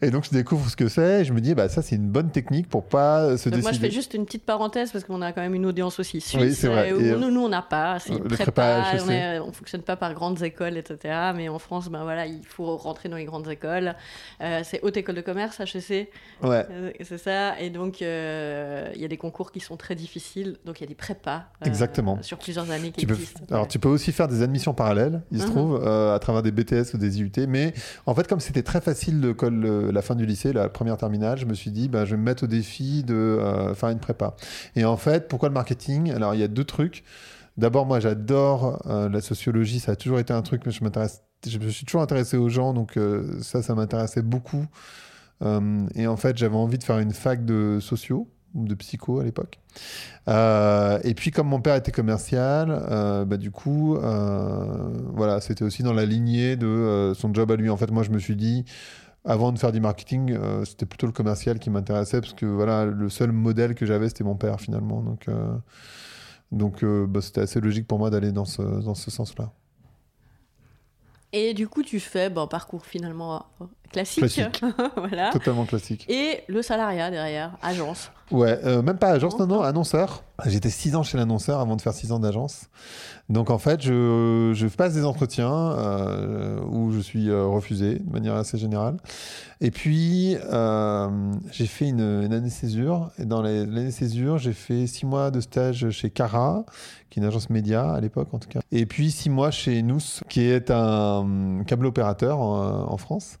et 0.02 0.10
donc 0.10 0.24
je 0.24 0.30
découvre 0.30 0.68
ce 0.70 0.76
que 0.76 0.88
c'est, 0.88 1.22
et 1.22 1.24
je 1.24 1.32
me 1.32 1.40
dis 1.40 1.54
Bah, 1.54 1.68
ça 1.68 1.82
c'est 1.82 1.96
une 1.96 2.08
bonne 2.08 2.30
technique 2.30 2.68
pour 2.68 2.84
pas 2.84 3.36
se 3.36 3.48
Donc 3.48 3.58
décider. 3.58 3.62
Moi, 3.62 3.72
je 3.72 3.78
fais 3.80 3.90
juste 3.90 4.14
une 4.14 4.24
petite 4.24 4.44
parenthèse 4.44 4.92
parce 4.92 5.04
qu'on 5.04 5.20
a 5.20 5.32
quand 5.32 5.40
même 5.40 5.54
une 5.54 5.66
audience 5.66 5.98
aussi 5.98 6.20
suisse. 6.20 6.40
Oui, 6.40 6.54
c'est 6.54 6.68
vrai. 6.68 6.92
euh, 6.92 6.96
où 6.96 7.00
Et, 7.00 7.10
euh, 7.10 7.18
nous, 7.18 7.30
nous, 7.32 7.40
on 7.40 7.48
n'a 7.48 7.62
pas. 7.62 7.98
C'est 7.98 8.16
prépa, 8.20 8.44
prépa 8.44 8.94
HEC. 8.94 9.02
on, 9.04 9.10
est- 9.10 9.38
on 9.40 9.52
fonctionne 9.52 9.82
pas 9.82 9.96
par 9.96 10.14
grandes 10.14 10.40
écoles, 10.42 10.76
etc. 10.76 11.32
Mais 11.34 11.48
en 11.48 11.58
France, 11.58 11.88
ben 11.88 12.04
voilà, 12.04 12.26
il 12.26 12.46
faut 12.46 12.76
rentrer 12.76 13.08
dans 13.08 13.16
les 13.16 13.24
grandes 13.24 13.48
écoles. 13.48 13.96
Euh, 14.40 14.60
c'est 14.62 14.80
haute 14.82 14.96
école 14.96 15.16
de 15.16 15.22
commerce, 15.22 15.58
HEC. 15.60 16.08
Ouais. 16.42 16.66
C'est 17.02 17.18
ça. 17.18 17.58
Et 17.60 17.70
donc, 17.70 18.00
euh, 18.00 18.88
il 18.94 19.00
y 19.00 19.04
a 19.04 19.08
des 19.08 19.16
concours 19.16 19.50
qui 19.50 19.58
sont 19.58 19.76
très 19.76 19.96
difficiles. 19.96 20.56
Donc, 20.64 20.78
il 20.80 20.84
y 20.84 20.86
a 20.86 20.88
des 20.88 20.94
prépas. 20.94 21.46
Exactement. 21.64 22.22
Sur 22.22 22.38
plusieurs 22.38 22.70
années 22.70 22.91
qui 22.92 23.06
Tu 23.06 23.06
peux, 23.06 23.16
alors, 23.50 23.66
tu 23.68 23.78
peux 23.78 23.88
aussi 23.88 24.12
faire 24.12 24.28
des 24.28 24.42
admissions 24.42 24.74
parallèles, 24.74 25.22
il 25.32 25.40
se 25.40 25.44
Mhm. 25.46 25.50
trouve, 25.50 25.80
euh, 25.82 26.14
à 26.14 26.18
travers 26.18 26.42
des 26.42 26.50
BTS 26.52 26.94
ou 26.94 26.98
des 26.98 27.18
IUT. 27.18 27.32
Mais 27.48 27.74
en 28.06 28.14
fait, 28.14 28.26
comme 28.28 28.40
c'était 28.40 28.62
très 28.62 28.80
facile 28.80 29.20
de 29.20 29.32
colle 29.32 29.54
le- 29.54 29.90
la 29.90 30.02
fin 30.02 30.14
du 30.14 30.26
lycée, 30.26 30.52
la 30.52 30.68
première 30.68 30.96
terminale, 30.96 31.38
je 31.38 31.46
me 31.46 31.54
suis 31.54 31.70
dit, 31.70 31.88
bah, 31.88 32.04
je 32.04 32.12
vais 32.12 32.16
me 32.16 32.22
mettre 32.24 32.44
au 32.44 32.46
défi 32.46 33.02
de 33.02 33.14
euh, 33.14 33.74
faire 33.74 33.88
une 33.88 33.98
prépa. 33.98 34.34
Et 34.76 34.84
en 34.84 34.96
fait, 34.96 35.28
pourquoi 35.28 35.48
le 35.48 35.54
marketing? 35.54 36.12
Alors, 36.12 36.34
il 36.34 36.40
y 36.40 36.44
a 36.44 36.48
deux 36.48 36.64
trucs. 36.64 37.04
D'abord, 37.58 37.84
moi, 37.86 38.00
j'adore 38.00 38.82
euh, 38.86 39.08
la 39.08 39.20
sociologie. 39.20 39.78
Ça 39.80 39.92
a 39.92 39.96
toujours 39.96 40.18
été 40.18 40.32
un 40.32 40.42
truc, 40.42 40.62
mais 40.64 40.72
je 40.72 40.82
m'intéresse. 40.84 41.22
Je 41.46 41.58
me 41.58 41.68
suis 41.70 41.84
toujours 41.84 42.02
intéressé 42.02 42.36
aux 42.36 42.48
gens, 42.48 42.72
donc 42.72 42.96
euh, 42.96 43.40
ça, 43.42 43.62
ça 43.62 43.74
m'intéressait 43.74 44.22
beaucoup. 44.22 44.64
Euh, 45.42 45.80
et 45.94 46.06
en 46.06 46.16
fait, 46.16 46.36
j'avais 46.38 46.56
envie 46.56 46.78
de 46.78 46.84
faire 46.84 46.98
une 46.98 47.12
fac 47.12 47.44
de 47.44 47.78
sociaux 47.80 48.28
de 48.54 48.74
psycho 48.74 49.20
à 49.20 49.24
l'époque. 49.24 49.58
Euh, 50.28 50.98
et 51.04 51.14
puis, 51.14 51.30
comme 51.30 51.48
mon 51.48 51.60
père 51.60 51.74
était 51.76 51.92
commercial, 51.92 52.70
euh, 52.70 53.24
bah, 53.24 53.36
du 53.36 53.50
coup, 53.50 53.96
euh, 53.96 54.90
voilà, 55.14 55.40
c'était 55.40 55.64
aussi 55.64 55.82
dans 55.82 55.92
la 55.92 56.04
lignée 56.04 56.56
de 56.56 57.12
son 57.16 57.32
job 57.32 57.50
à 57.50 57.56
lui. 57.56 57.70
En 57.70 57.76
fait, 57.76 57.90
moi, 57.90 58.02
je 58.02 58.10
me 58.10 58.18
suis 58.18 58.36
dit, 58.36 58.64
avant 59.24 59.52
de 59.52 59.58
faire 59.58 59.72
du 59.72 59.80
marketing, 59.80 60.36
c'était 60.64 60.86
plutôt 60.86 61.06
le 61.06 61.12
commercial 61.12 61.58
qui 61.58 61.70
m'intéressait 61.70 62.20
parce 62.20 62.34
que 62.34 62.46
voilà, 62.46 62.84
le 62.84 63.08
seul 63.08 63.32
modèle 63.32 63.74
que 63.74 63.86
j'avais, 63.86 64.08
c'était 64.08 64.24
mon 64.24 64.36
père 64.36 64.60
finalement. 64.60 65.00
Donc, 65.00 65.26
donc 66.50 66.84
bah, 66.84 67.20
c'était 67.20 67.42
assez 67.42 67.60
logique 67.60 67.86
pour 67.86 67.98
moi 67.98 68.10
d'aller 68.10 68.32
dans 68.32 68.44
ce, 68.44 68.62
dans 68.62 68.94
ce 68.94 69.10
sens-là. 69.10 69.52
Et 71.32 71.54
du 71.54 71.66
coup, 71.66 71.82
tu 71.82 71.98
fais 71.98 72.28
bon, 72.28 72.42
un 72.42 72.46
parcours 72.46 72.84
finalement 72.84 73.46
classique. 73.90 74.24
Classique. 74.24 74.62
voilà. 74.96 75.30
Totalement 75.30 75.64
classique. 75.64 76.04
Et 76.08 76.42
le 76.46 76.60
salariat 76.60 77.10
derrière, 77.10 77.56
agence. 77.62 78.10
Ouais, 78.30 78.58
euh, 78.64 78.80
même 78.80 78.96
pas 78.96 79.08
agence, 79.08 79.38
non, 79.38 79.46
Non. 79.46 79.56
non, 79.56 79.62
annonceur. 79.62 80.22
J'étais 80.46 80.70
six 80.70 80.96
ans 80.96 81.02
chez 81.02 81.18
l'annonceur 81.18 81.60
avant 81.60 81.76
de 81.76 81.82
faire 81.82 81.92
six 81.92 82.12
ans 82.12 82.18
d'agence. 82.18 82.62
Donc 83.28 83.50
en 83.50 83.58
fait, 83.58 83.82
je, 83.82 84.52
je 84.54 84.66
passe 84.68 84.94
des 84.94 85.04
entretiens 85.04 85.52
euh, 85.52 86.58
où 86.68 86.90
je 86.92 86.98
suis 86.98 87.28
euh, 87.28 87.44
refusé 87.46 87.98
de 87.98 88.10
manière 88.12 88.34
assez 88.34 88.56
générale. 88.58 88.96
Et 89.60 89.70
puis, 89.70 90.36
j'ai 91.52 91.66
fait 91.66 91.88
une, 91.88 92.00
une 92.00 92.32
année 92.32 92.50
césure. 92.50 93.10
Et 93.18 93.24
dans 93.24 93.42
l'année 93.42 93.90
césure, 93.90 94.38
j'ai 94.38 94.52
fait 94.54 94.86
six 94.86 95.06
mois 95.06 95.30
de 95.30 95.40
stage 95.40 95.90
chez 95.90 96.10
Cara, 96.10 96.64
qui 97.10 97.20
est 97.20 97.22
une 97.22 97.28
agence 97.28 97.50
média 97.50 97.92
à 97.92 98.00
l'époque 98.00 98.28
en 98.32 98.38
tout 98.38 98.48
cas. 98.48 98.60
Et 98.72 98.86
puis 98.86 99.10
six 99.10 99.30
mois 99.30 99.50
chez 99.50 99.82
Nous, 99.82 100.00
qui 100.28 100.40
est 100.42 100.70
un 100.70 101.62
câble 101.66 101.86
opérateur 101.86 102.40
en, 102.40 102.90
en 102.90 102.96
France. 102.96 103.36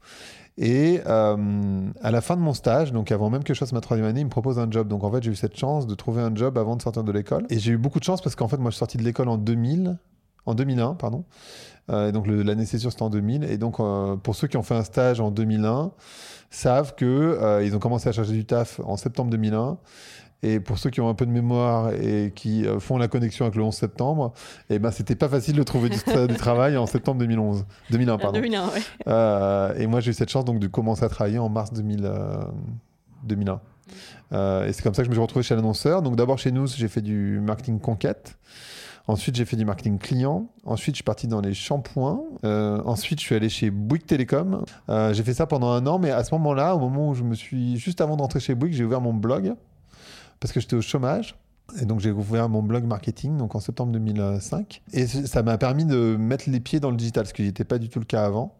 Et 0.58 1.00
euh, 1.06 1.90
à 2.02 2.10
la 2.10 2.20
fin 2.20 2.36
de 2.36 2.42
mon 2.42 2.52
stage, 2.52 2.92
donc 2.92 3.10
avant 3.10 3.30
même 3.30 3.42
que 3.42 3.54
je 3.54 3.58
fasse 3.58 3.72
ma 3.72 3.80
troisième 3.80 4.06
année, 4.06 4.20
il 4.20 4.26
me 4.26 4.30
propose 4.30 4.58
un 4.58 4.70
job. 4.70 4.88
Donc 4.88 5.02
en 5.02 5.10
fait, 5.10 5.22
j'ai 5.22 5.30
eu 5.30 5.36
cette 5.36 5.56
chance 5.56 5.86
de 5.86 5.94
trouver 5.94 6.22
un 6.22 6.34
job 6.34 6.58
avant 6.58 6.76
de 6.76 6.82
sortir 6.82 7.04
de 7.04 7.12
l'école. 7.12 7.46
Et 7.48 7.58
j'ai 7.58 7.72
eu 7.72 7.78
beaucoup 7.78 7.98
de 7.98 8.04
chance 8.04 8.20
parce 8.20 8.36
qu'en 8.36 8.48
fait, 8.48 8.58
moi, 8.58 8.70
je 8.70 8.74
suis 8.74 8.80
sorti 8.80 8.98
de 8.98 9.02
l'école 9.02 9.28
en 9.28 9.38
2000, 9.38 9.98
en 10.44 10.54
2001, 10.54 10.94
pardon. 10.94 11.24
Euh, 11.90 12.08
et 12.08 12.12
donc 12.12 12.26
l'année 12.26 12.66
césure, 12.66 12.90
c'était 12.90 13.02
en 13.02 13.10
2000. 13.10 13.44
Et 13.44 13.56
donc, 13.56 13.80
euh, 13.80 14.16
pour 14.16 14.34
ceux 14.34 14.46
qui 14.46 14.56
ont 14.56 14.62
fait 14.62 14.74
un 14.74 14.84
stage 14.84 15.20
en 15.20 15.30
2001, 15.30 15.92
savent 16.50 16.94
que 16.94 17.62
ils 17.64 17.74
ont 17.74 17.78
commencé 17.78 18.10
à 18.10 18.12
chercher 18.12 18.32
du 18.32 18.44
taf 18.44 18.78
en 18.84 18.98
septembre 18.98 19.30
2001. 19.30 19.78
Et 20.44 20.58
pour 20.58 20.78
ceux 20.78 20.90
qui 20.90 21.00
ont 21.00 21.08
un 21.08 21.14
peu 21.14 21.24
de 21.24 21.30
mémoire 21.30 21.92
et 21.92 22.32
qui 22.34 22.66
euh, 22.66 22.80
font 22.80 22.98
la 22.98 23.06
connexion 23.08 23.44
avec 23.44 23.54
le 23.56 23.62
11 23.62 23.74
septembre, 23.74 24.32
eh 24.70 24.78
ben 24.80 24.90
c'était 24.90 25.14
pas 25.14 25.28
facile 25.28 25.54
de 25.56 25.62
trouver 25.62 25.88
du, 25.88 25.98
tra- 25.98 26.26
du 26.26 26.34
travail 26.34 26.76
en 26.76 26.86
septembre 26.86 27.18
2011, 27.20 27.64
2001 27.90 28.18
pardon. 28.18 28.38
2001, 28.40 28.66
ouais. 28.66 28.70
Euh, 29.06 29.74
et 29.78 29.86
moi, 29.86 30.00
j'ai 30.00 30.10
eu 30.10 30.14
cette 30.14 30.30
chance 30.30 30.44
donc 30.44 30.58
de 30.58 30.66
commencer 30.66 31.04
à 31.04 31.08
travailler 31.08 31.38
en 31.38 31.48
mars 31.48 31.72
2000, 31.72 32.00
euh, 32.04 32.42
2001. 33.24 33.60
Euh, 34.32 34.66
et 34.66 34.72
c'est 34.72 34.82
comme 34.82 34.94
ça 34.94 35.02
que 35.02 35.06
je 35.06 35.10
me 35.10 35.14
suis 35.14 35.22
retrouvé 35.22 35.42
chez 35.42 35.54
l'annonceur. 35.54 36.02
Donc 36.02 36.16
d'abord 36.16 36.38
chez 36.38 36.50
nous, 36.50 36.66
j'ai 36.66 36.88
fait 36.88 37.02
du 37.02 37.40
marketing 37.40 37.78
conquête. 37.78 38.36
Ensuite, 39.08 39.34
j'ai 39.34 39.44
fait 39.44 39.56
du 39.56 39.64
marketing 39.64 39.98
client. 39.98 40.46
Ensuite, 40.64 40.94
je 40.94 40.98
suis 40.98 41.04
parti 41.04 41.26
dans 41.26 41.40
les 41.40 41.54
shampoings. 41.54 42.20
Euh, 42.44 42.80
ensuite, 42.84 43.18
je 43.20 43.24
suis 43.26 43.34
allé 43.34 43.48
chez 43.48 43.70
Bouygues 43.70 44.06
Télécom. 44.06 44.64
Euh, 44.88 45.12
j'ai 45.12 45.24
fait 45.24 45.34
ça 45.34 45.46
pendant 45.46 45.70
un 45.70 45.84
an, 45.88 45.98
mais 45.98 46.10
à 46.12 46.22
ce 46.22 46.32
moment-là, 46.34 46.76
au 46.76 46.78
moment 46.78 47.08
où 47.10 47.14
je 47.14 47.24
me 47.24 47.34
suis 47.34 47.76
juste 47.78 48.00
avant 48.00 48.16
d'entrer 48.16 48.38
chez 48.40 48.54
Bouygues, 48.54 48.74
j'ai 48.74 48.84
ouvert 48.84 49.00
mon 49.00 49.12
blog 49.12 49.54
parce 50.42 50.52
que 50.52 50.60
j'étais 50.60 50.74
au 50.74 50.82
chômage. 50.82 51.36
Et 51.80 51.86
donc 51.86 52.00
j'ai 52.00 52.10
ouvert 52.10 52.48
mon 52.48 52.62
blog 52.62 52.84
marketing 52.84 53.38
donc 53.38 53.54
en 53.54 53.60
septembre 53.60 53.92
2005 53.92 54.82
et 54.92 55.06
ça 55.06 55.42
m'a 55.42 55.56
permis 55.56 55.84
de 55.84 56.16
mettre 56.18 56.50
les 56.50 56.58
pieds 56.58 56.80
dans 56.80 56.90
le 56.90 56.96
digital 56.96 57.24
ce 57.24 57.32
qui 57.32 57.42
n'était 57.42 57.64
pas 57.64 57.78
du 57.78 57.88
tout 57.88 58.00
le 58.00 58.04
cas 58.04 58.24
avant. 58.24 58.58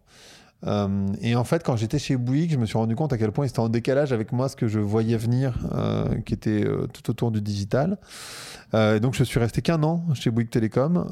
Euh, 0.65 1.09
et 1.21 1.35
en 1.35 1.43
fait 1.43 1.65
quand 1.65 1.77
j'étais 1.77 1.99
chez 1.99 2.17
Bouygues 2.17 2.53
je 2.53 2.57
me 2.57 2.65
suis 2.65 2.79
rendu 2.79 2.95
compte 2.95 3.13
à 3.13 3.19
quel 3.19 3.33
point 3.33 3.47
c'était 3.49 3.59
en 3.59 3.69
décalage 3.69 4.13
avec 4.13 4.31
moi 4.31 4.49
ce 4.49 4.55
que 4.55 4.69
je 4.69 4.79
voyais 4.79 5.17
venir 5.17 5.59
euh, 5.75 6.21
qui 6.21 6.33
était 6.33 6.65
euh, 6.65 6.87
tout 6.87 7.11
autour 7.11 7.33
du 7.33 7.43
digital. 7.43 7.99
Et 8.73 9.01
donc 9.01 9.15
je 9.15 9.25
suis 9.25 9.41
resté 9.41 9.61
qu'un 9.61 9.83
an 9.83 10.03
chez 10.15 10.31
Bouygues 10.31 10.49
Télécom 10.49 11.05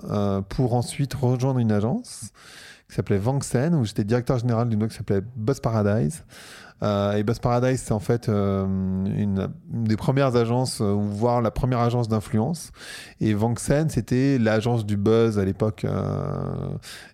pour 0.49 0.75
ensuite 0.75 1.13
rejoindre 1.13 1.59
une 1.59 1.73
agence 1.73 2.31
qui 2.89 2.95
s'appelait 2.95 3.19
Vanksen 3.19 3.75
où 3.75 3.85
j'étais 3.85 4.05
directeur 4.05 4.39
général 4.39 4.69
d'une 4.69 4.79
boîte 4.79 4.93
qui 4.93 4.97
s'appelait 4.97 5.21
Buzz 5.37 5.61
Paradise. 5.61 6.23
Euh, 6.83 7.13
et 7.15 7.23
Buzz 7.23 7.39
Paradise, 7.39 7.81
c'est 7.85 7.93
en 7.93 8.01
fait 8.01 8.29
euh, 8.29 8.65
une, 8.65 9.51
une 9.73 9.85
des 9.85 9.97
premières 9.97 10.37
agences, 10.37 10.81
euh, 10.81 10.95
voire 10.95 11.43
la 11.43 11.51
première 11.51 11.81
agence 11.81 12.09
d'influence. 12.09 12.73
Et 13.21 13.35
Vanksen, 13.35 13.89
c'était 13.91 14.39
l'agence 14.39 14.87
du 14.87 14.97
buzz 14.97 15.39
à 15.39 15.45
l'époque. 15.45 15.87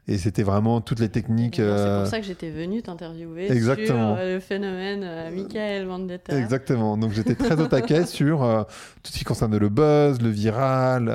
et 0.08 0.18
c'était 0.18 0.42
vraiment 0.42 0.80
toutes 0.80 1.00
les 1.00 1.08
techniques. 1.08 1.56
C'est 1.56 1.98
pour 1.98 2.06
ça 2.06 2.20
que 2.20 2.26
j'étais 2.26 2.50
venue 2.50 2.82
t'interviewer 2.82 3.50
Exactement. 3.50 4.16
sur 4.16 4.24
le 4.24 4.40
phénomène 4.40 5.06
Michael 5.34 5.86
Vendetta. 5.86 6.38
Exactement. 6.38 6.96
Donc 6.96 7.12
j'étais 7.12 7.34
très 7.34 7.60
au 7.60 7.66
taquet 7.66 8.06
sur 8.06 8.66
tout 9.02 9.12
ce 9.12 9.18
qui 9.18 9.24
concerne 9.24 9.56
le 9.56 9.68
buzz, 9.68 10.20
le 10.20 10.30
viral, 10.30 11.10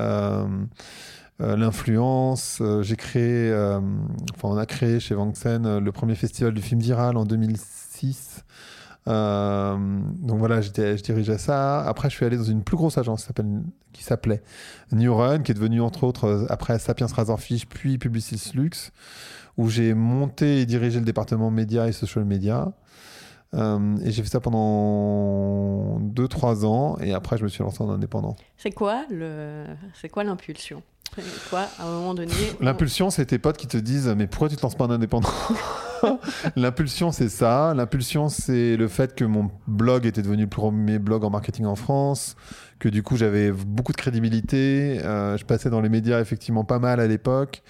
euh, 1.41 1.55
l'influence. 1.55 2.59
Euh, 2.61 2.83
J'ai 2.83 2.95
créé, 2.95 3.49
euh, 3.49 3.79
enfin 4.35 4.49
on 4.49 4.57
a 4.57 4.65
créé 4.65 4.99
chez 4.99 5.15
Vanksen 5.15 5.65
euh, 5.65 5.79
le 5.79 5.91
premier 5.91 6.15
festival 6.15 6.53
du 6.53 6.61
film 6.61 6.79
viral 6.79 7.17
en 7.17 7.25
2006. 7.25 7.80
Euh, 9.07 9.77
donc 10.19 10.39
voilà, 10.39 10.61
je 10.61 10.69
dirigeais 11.01 11.37
ça. 11.37 11.81
Après, 11.83 12.09
je 12.09 12.15
suis 12.15 12.25
allé 12.25 12.37
dans 12.37 12.43
une 12.43 12.63
plus 12.63 12.77
grosse 12.77 12.97
agence 12.97 13.27
qui 13.93 14.03
s'appelait 14.03 14.41
New 14.91 15.13
Run, 15.15 15.39
qui 15.39 15.51
est 15.51 15.55
devenue 15.55 15.81
entre 15.81 16.03
autres 16.03 16.25
euh, 16.25 16.45
après 16.49 16.77
Sapiens 16.79 17.07
Razorfish, 17.07 17.67
puis 17.67 17.97
Publicis 17.97 18.51
Lux, 18.53 18.91
où 19.57 19.69
j'ai 19.69 19.93
monté 19.93 20.61
et 20.61 20.65
dirigé 20.65 20.99
le 20.99 21.05
département 21.05 21.51
médias 21.51 21.87
et 21.87 21.91
social 21.91 22.25
media. 22.25 22.73
Euh, 23.53 23.97
et 24.03 24.11
j'ai 24.11 24.23
fait 24.23 24.29
ça 24.29 24.39
pendant 24.39 25.99
2-3 25.99 26.65
ans 26.65 26.97
et 27.01 27.13
après 27.13 27.37
je 27.37 27.43
me 27.43 27.49
suis 27.49 27.61
lancé 27.61 27.83
en 27.83 27.89
indépendant. 27.89 28.37
C'est 28.57 28.71
quoi 30.09 30.23
l'impulsion? 30.23 30.83
Donné 32.13 32.32
on- 32.60 32.63
L'impulsion, 32.65 33.10
c'est 33.10 33.26
tes 33.26 33.38
potes 33.39 33.58
qui 33.58 33.67
te 33.67 33.78
disent 33.78 34.08
mais 34.17 34.28
pourquoi 34.28 34.50
tu 34.50 34.56
te 34.56 34.62
lances 34.62 34.76
pas 34.76 34.86
en 34.86 34.91
indépendant 34.91 35.30
L'impulsion, 36.56 37.12
c'est 37.12 37.30
ça. 37.30 37.74
L'impulsion, 37.76 38.28
c'est 38.30 38.76
le 38.76 38.88
fait 38.88 39.13
que 39.15 39.24
mon 39.24 39.52
blog 39.67 40.06
était 40.06 40.21
devenu 40.24 40.43
le 40.43 40.50
premier 40.50 40.97
blog 41.00 41.24
en 41.24 41.30
marketing 41.30 41.65
en 41.65 41.76
France, 41.76 42.36
que 42.81 42.89
du 42.89 43.03
coup 43.03 43.15
j'avais 43.15 43.51
beaucoup 43.51 43.91
de 43.91 43.97
crédibilité. 43.97 44.99
Euh, 45.05 45.37
je 45.37 45.45
passais 45.45 45.69
dans 45.69 45.81
les 45.81 45.87
médias 45.87 46.19
effectivement 46.19 46.63
pas 46.63 46.79
mal 46.79 46.99
à 46.99 47.05
l'époque. 47.05 47.61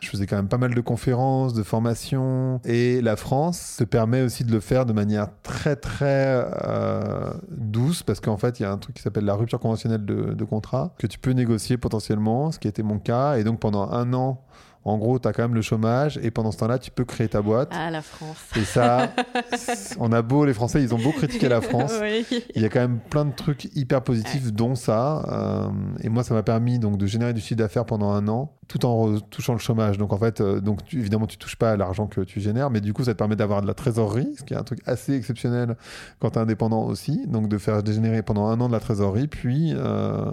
Je 0.00 0.08
faisais 0.10 0.26
quand 0.26 0.36
même 0.36 0.48
pas 0.48 0.58
mal 0.58 0.74
de 0.74 0.80
conférences, 0.82 1.54
de 1.54 1.62
formations. 1.62 2.60
Et 2.66 3.00
la 3.00 3.16
France 3.16 3.76
te 3.78 3.84
permet 3.84 4.20
aussi 4.20 4.44
de 4.44 4.52
le 4.52 4.60
faire 4.60 4.84
de 4.84 4.92
manière 4.92 5.28
très 5.42 5.74
très 5.74 6.46
euh, 6.66 7.32
douce 7.50 8.02
parce 8.02 8.20
qu'en 8.20 8.36
fait 8.36 8.60
il 8.60 8.64
y 8.64 8.66
a 8.66 8.70
un 8.70 8.76
truc 8.76 8.94
qui 8.94 9.02
s'appelle 9.02 9.24
la 9.24 9.34
rupture 9.34 9.58
conventionnelle 9.58 10.04
de, 10.04 10.34
de 10.34 10.44
contrat 10.44 10.94
que 10.98 11.06
tu 11.06 11.18
peux 11.18 11.32
négocier 11.32 11.78
potentiellement, 11.78 12.52
ce 12.52 12.58
qui 12.58 12.68
était 12.68 12.82
mon 12.82 12.98
cas. 12.98 13.38
Et 13.38 13.44
donc 13.44 13.60
pendant 13.60 13.90
un 13.90 14.12
an 14.12 14.44
En 14.88 14.98
gros, 14.98 15.18
tu 15.18 15.28
as 15.28 15.32
quand 15.32 15.42
même 15.42 15.54
le 15.54 15.62
chômage 15.62 16.18
et 16.22 16.30
pendant 16.30 16.50
ce 16.52 16.58
temps-là, 16.58 16.78
tu 16.78 16.90
peux 16.90 17.04
créer 17.04 17.28
ta 17.28 17.42
boîte. 17.42 17.70
Ah, 17.72 17.90
la 17.90 18.02
France. 18.02 18.36
Et 18.56 18.64
ça, 18.64 19.10
on 19.98 20.12
a 20.12 20.22
beau, 20.22 20.44
les 20.44 20.54
Français, 20.54 20.82
ils 20.82 20.94
ont 20.94 20.98
beau 20.98 21.12
critiquer 21.12 21.48
la 21.48 21.60
France. 21.60 21.92
Oui. 22.00 22.26
Il 22.54 22.62
y 22.62 22.64
a 22.64 22.68
quand 22.68 22.80
même 22.80 22.98
plein 22.98 23.24
de 23.24 23.32
trucs 23.34 23.64
hyper 23.76 24.02
positifs, 24.02 24.52
dont 24.52 24.74
ça. 24.74 25.22
Euh, 25.28 25.68
et 26.02 26.08
moi, 26.08 26.22
ça 26.24 26.34
m'a 26.34 26.42
permis 26.42 26.78
donc 26.78 26.96
de 26.98 27.06
générer 27.06 27.32
du 27.32 27.40
chiffre 27.40 27.58
d'affaires 27.58 27.84
pendant 27.84 28.10
un 28.10 28.26
an, 28.28 28.52
tout 28.66 28.84
en 28.86 29.18
touchant 29.20 29.52
le 29.52 29.58
chômage. 29.58 29.98
Donc 29.98 30.12
en 30.12 30.18
fait, 30.18 30.40
euh, 30.40 30.60
donc 30.60 30.84
tu- 30.84 30.98
évidemment, 30.98 31.26
tu 31.26 31.36
touches 31.38 31.56
pas 31.56 31.72
à 31.72 31.76
l'argent 31.76 32.06
que 32.06 32.20
tu 32.22 32.40
génères, 32.40 32.70
mais 32.70 32.80
du 32.80 32.92
coup, 32.92 33.04
ça 33.04 33.12
te 33.12 33.18
permet 33.18 33.36
d'avoir 33.36 33.62
de 33.62 33.66
la 33.66 33.74
trésorerie, 33.74 34.34
ce 34.38 34.44
qui 34.44 34.54
est 34.54 34.56
un 34.58 34.62
truc 34.64 34.80
assez 34.86 35.14
exceptionnel 35.14 35.76
quand 36.20 36.30
tu 36.30 36.38
es 36.38 36.42
indépendant 36.42 36.84
aussi. 36.84 37.26
Donc 37.26 37.48
de 37.48 37.58
faire 37.58 37.82
dégénérer 37.82 38.22
pendant 38.22 38.46
un 38.48 38.60
an 38.60 38.68
de 38.68 38.72
la 38.72 38.80
trésorerie, 38.80 39.28
puis 39.28 39.72
euh, 39.76 40.30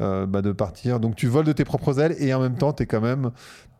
euh, 0.00 0.26
bah, 0.26 0.42
de 0.42 0.52
partir. 0.52 1.00
Donc 1.00 1.16
tu 1.16 1.26
voles 1.26 1.44
de 1.44 1.52
tes 1.52 1.64
propres 1.64 1.98
ailes 2.00 2.14
et 2.20 2.32
en 2.32 2.40
même 2.40 2.54
temps, 2.56 2.72
tu 2.72 2.84
es 2.84 2.86
quand 2.86 3.00
même 3.00 3.30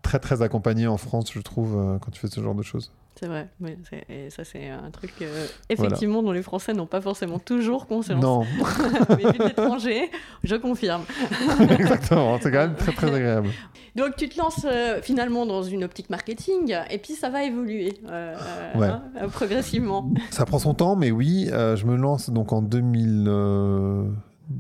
très 0.03 0.19
très 0.19 0.43
accompagné 0.43 0.87
en 0.87 0.97
France, 0.97 1.33
je 1.33 1.41
trouve, 1.41 1.77
euh, 1.79 1.99
quand 1.99 2.11
tu 2.11 2.21
fais 2.21 2.29
ce 2.29 2.41
genre 2.41 2.55
de 2.55 2.63
choses. 2.63 2.93
C'est 3.19 3.27
vrai. 3.27 3.49
Oui, 3.61 3.77
et 4.09 4.31
ça, 4.31 4.45
c'est 4.45 4.69
un 4.71 4.91
truc, 4.93 5.13
euh, 5.23 5.47
effectivement, 5.69 6.23
dont 6.23 6.31
les 6.31 6.43
Français 6.43 6.73
n'ont 6.73 6.87
pas 6.87 7.01
forcément 7.01 7.41
toujours 7.41 7.89
conscience. 7.89 8.23
Non, 8.23 8.43
Mais 9.11 9.33
vu 9.33 9.39
l'étranger, 9.41 10.09
je 10.45 10.55
confirme. 10.55 11.03
exactement, 11.71 12.39
c'est 12.41 12.53
quand 12.53 12.59
même 12.59 12.77
très 12.77 12.93
très 12.93 13.13
agréable. 13.13 13.49
Donc 13.97 14.15
tu 14.17 14.29
te 14.29 14.39
lances 14.39 14.65
euh, 14.65 15.03
finalement 15.03 15.47
dans 15.47 15.65
une 15.65 15.83
optique 15.83 16.11
marketing 16.11 16.77
et 16.89 16.99
puis 16.99 17.15
ça 17.15 17.31
va 17.31 17.43
évoluer 17.43 17.95
euh, 18.09 18.37
Ouais. 18.77 18.87
hein, 18.87 19.03
progressivement. 19.33 20.13
Ça 20.31 20.45
prend 20.45 20.61
son 20.61 20.75
temps, 20.75 20.95
mais 20.95 21.11
oui, 21.11 21.49
je 21.51 21.85
me 21.85 21.97
lance 21.97 22.31
donc 22.31 22.53
en 22.53 22.63
2000, 22.63 23.25
euh, 23.27 24.05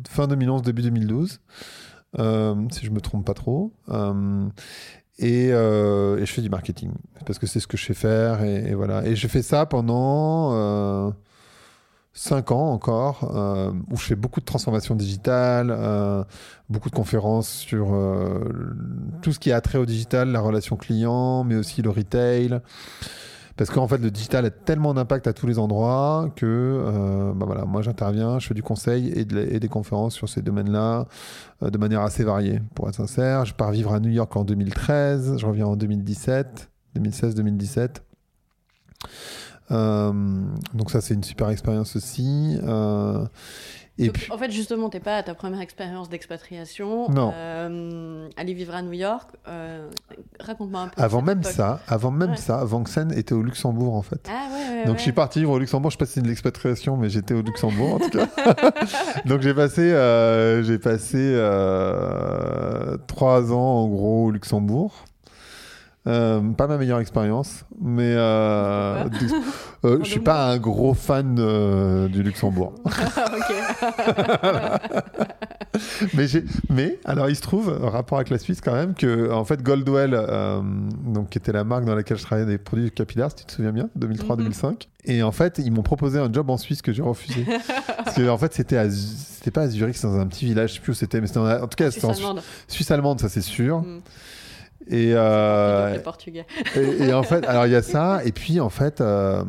fin 0.08 0.26
2011, 0.26 0.62
début 0.62 0.82
2012, 0.82 1.40
euh, 2.18 2.56
si 2.72 2.84
je 2.86 2.90
me 2.90 3.00
trompe 3.00 3.24
pas 3.24 3.34
trop. 3.34 3.72
Euh, 5.20 6.18
et, 6.18 6.26
je 6.26 6.32
fais 6.32 6.42
du 6.42 6.50
marketing 6.50 6.92
parce 7.26 7.38
que 7.38 7.46
c'est 7.46 7.60
ce 7.60 7.66
que 7.66 7.76
je 7.76 7.84
sais 7.84 7.94
faire 7.94 8.42
et, 8.44 8.74
voilà. 8.74 9.04
Et 9.06 9.16
je 9.16 9.26
fais 9.26 9.42
ça 9.42 9.66
pendant 9.66 10.52
euh, 10.52 11.10
cinq 12.12 12.52
ans 12.52 12.70
encore, 12.72 13.32
euh, 13.34 13.72
où 13.90 13.96
je 13.96 14.04
fais 14.04 14.14
beaucoup 14.14 14.40
de 14.40 14.44
transformation 14.44 14.94
digitale, 14.94 15.74
euh, 15.76 16.22
beaucoup 16.68 16.88
de 16.90 16.94
conférences 16.94 17.50
sur 17.50 17.88
tout 19.22 19.32
ce 19.32 19.38
qui 19.38 19.50
a 19.50 19.60
trait 19.60 19.78
au 19.78 19.86
digital, 19.86 20.30
la 20.30 20.40
relation 20.40 20.76
client, 20.76 21.44
mais 21.44 21.56
aussi 21.56 21.82
le 21.82 21.90
retail. 21.90 22.60
Parce 23.58 23.70
qu'en 23.70 23.88
fait, 23.88 23.98
le 23.98 24.12
digital 24.12 24.46
a 24.46 24.50
tellement 24.50 24.94
d'impact 24.94 25.26
à 25.26 25.32
tous 25.32 25.48
les 25.48 25.58
endroits 25.58 26.30
que 26.36 26.46
euh, 26.46 27.32
bah 27.34 27.44
voilà, 27.44 27.64
moi 27.64 27.82
j'interviens, 27.82 28.38
je 28.38 28.46
fais 28.46 28.54
du 28.54 28.62
conseil 28.62 29.08
et, 29.08 29.24
des 29.24 29.68
conférences 29.68 30.14
sur 30.14 30.28
ces 30.28 30.42
domaines-là 30.42 31.08
euh, 31.64 31.68
de 31.68 31.76
manière 31.76 32.02
assez 32.02 32.22
variée. 32.22 32.60
Pour 32.76 32.88
être 32.88 32.94
sincère, 32.94 33.44
je 33.46 33.54
pars 33.54 33.72
vivre 33.72 33.92
à 33.92 33.98
New 33.98 34.10
York 34.10 34.34
en 34.36 34.44
2013, 34.44 35.38
je 35.38 35.44
reviens 35.44 35.66
en 35.66 35.74
2017, 35.74 36.70
2016-2017. 36.96 37.96
Euh, 39.72 40.12
donc 40.74 40.92
ça, 40.92 41.00
c'est 41.00 41.14
une 41.14 41.24
super 41.24 41.50
expérience 41.50 41.96
aussi. 41.96 42.60
Et 44.00 44.06
Donc, 44.06 44.14
puis, 44.14 44.32
En 44.32 44.38
fait, 44.38 44.50
justement, 44.50 44.88
t'es 44.90 45.00
pas 45.00 45.16
à 45.16 45.22
ta 45.24 45.34
première 45.34 45.60
expérience 45.60 46.08
d'expatriation. 46.08 47.08
Non. 47.10 47.32
Euh, 47.34 48.28
aller 48.36 48.54
vivre 48.54 48.74
à 48.74 48.82
New 48.82 48.92
York. 48.92 49.28
euh, 49.48 49.88
Raconte-moi 50.38 50.80
un 50.82 50.88
peu. 50.88 51.02
avant 51.02 51.20
même 51.20 51.40
époque. 51.40 51.52
ça, 51.52 51.80
avant 51.88 52.10
même 52.12 52.30
Ouais. 52.30 52.36
ça, 52.36 52.64
Vanxen 52.64 53.10
était 53.12 53.32
au 53.34 53.42
Luxembourg 53.42 53.94
en 53.96 54.02
fait. 54.02 54.28
Ah 54.30 54.46
ouais, 54.52 54.78
ouais, 54.80 54.86
Donc 54.86 54.98
je 54.98 55.02
suis 55.02 55.12
parti 55.12 55.40
vivre 55.40 55.52
au 55.52 55.58
Luxembourg. 55.58 55.90
Je 55.90 55.96
sais 55.96 55.98
pas 55.98 56.06
si 56.06 56.12
c'est 56.14 56.22
de 56.22 56.28
l'expatriation, 56.28 56.96
mais 56.96 57.08
j'étais 57.08 57.34
au 57.34 57.42
Luxembourg 57.42 57.94
en 57.94 57.98
tout 57.98 58.10
cas. 58.10 58.26
Donc 59.26 59.40
j'ai 59.40 59.52
passé, 59.54 59.80
euh, 59.92 60.62
j'ai 60.62 60.78
passé 60.78 61.18
euh, 61.18 62.96
trois 63.06 63.52
ans 63.52 63.82
en 63.82 63.88
gros 63.88 64.26
au 64.26 64.30
Luxembourg. 64.30 65.04
Euh, 66.08 66.40
pas 66.52 66.66
ma 66.66 66.78
meilleure 66.78 67.00
expérience, 67.00 67.64
mais 67.80 68.14
euh, 68.16 69.04
euh, 69.84 69.98
je 70.02 70.08
suis 70.08 70.20
pas 70.20 70.50
un 70.50 70.58
gros 70.58 70.94
fan 70.94 71.36
euh, 71.38 72.08
du 72.08 72.22
Luxembourg. 72.22 72.74
mais, 76.14 76.26
j'ai- 76.26 76.44
mais 76.70 76.98
alors 77.04 77.28
il 77.28 77.36
se 77.36 77.42
trouve, 77.42 77.68
rapport 77.82 78.18
avec 78.18 78.30
la 78.30 78.38
Suisse 78.38 78.60
quand 78.60 78.72
même, 78.72 78.94
que 78.94 79.30
en 79.30 79.44
fait 79.44 79.62
Goldwell, 79.62 80.14
euh, 80.14 80.60
donc, 81.04 81.30
qui 81.30 81.38
était 81.38 81.52
la 81.52 81.64
marque 81.64 81.84
dans 81.84 81.94
laquelle 81.94 82.16
je 82.16 82.24
travaillais 82.24 82.46
des 82.48 82.58
produits 82.58 82.90
capillaires, 82.90 83.30
si 83.30 83.36
tu 83.36 83.44
te 83.44 83.52
souviens 83.52 83.72
bien, 83.72 83.88
2003-2005. 83.98 84.88
Et 85.04 85.22
en 85.22 85.32
fait, 85.32 85.58
ils 85.58 85.70
m'ont 85.72 85.82
proposé 85.82 86.18
un 86.18 86.32
job 86.32 86.50
en 86.50 86.56
Suisse 86.56 86.82
que 86.82 86.92
j'ai 86.92 87.02
refusé. 87.02 87.46
Parce 88.04 88.16
que 88.16 88.28
en 88.28 88.38
fait, 88.38 88.52
c'était 88.54 88.76
pas 89.50 89.62
à 89.62 89.68
Zurich, 89.68 89.96
c'était 89.96 90.08
dans 90.08 90.18
un 90.20 90.26
petit 90.26 90.44
village, 90.46 90.70
je 90.70 90.74
sais 90.76 90.80
plus 90.80 90.92
où 90.92 90.94
c'était, 90.94 91.20
mais 91.20 91.26
c'était 91.26 91.38
en, 91.40 91.62
en 91.62 91.66
tout 91.66 91.76
cas, 91.76 91.90
Suisse 91.90 92.04
c'était 92.04 92.24
en. 92.24 92.36
Suisse 92.66 92.90
allemande, 92.90 93.20
ça 93.20 93.28
c'est 93.28 93.40
sûr. 93.40 93.80
Mm. 93.80 94.00
Et, 94.90 95.12
euh, 95.14 95.92
Les 95.92 95.98
Portugais. 95.98 96.46
et, 96.76 97.08
et 97.08 97.12
en 97.12 97.22
fait, 97.22 97.46
alors 97.46 97.66
il 97.66 97.72
y 97.72 97.76
a 97.76 97.82
ça, 97.82 98.20
et 98.24 98.32
puis 98.32 98.60
en 98.60 98.70
fait, 98.70 99.00
euh, 99.00 99.42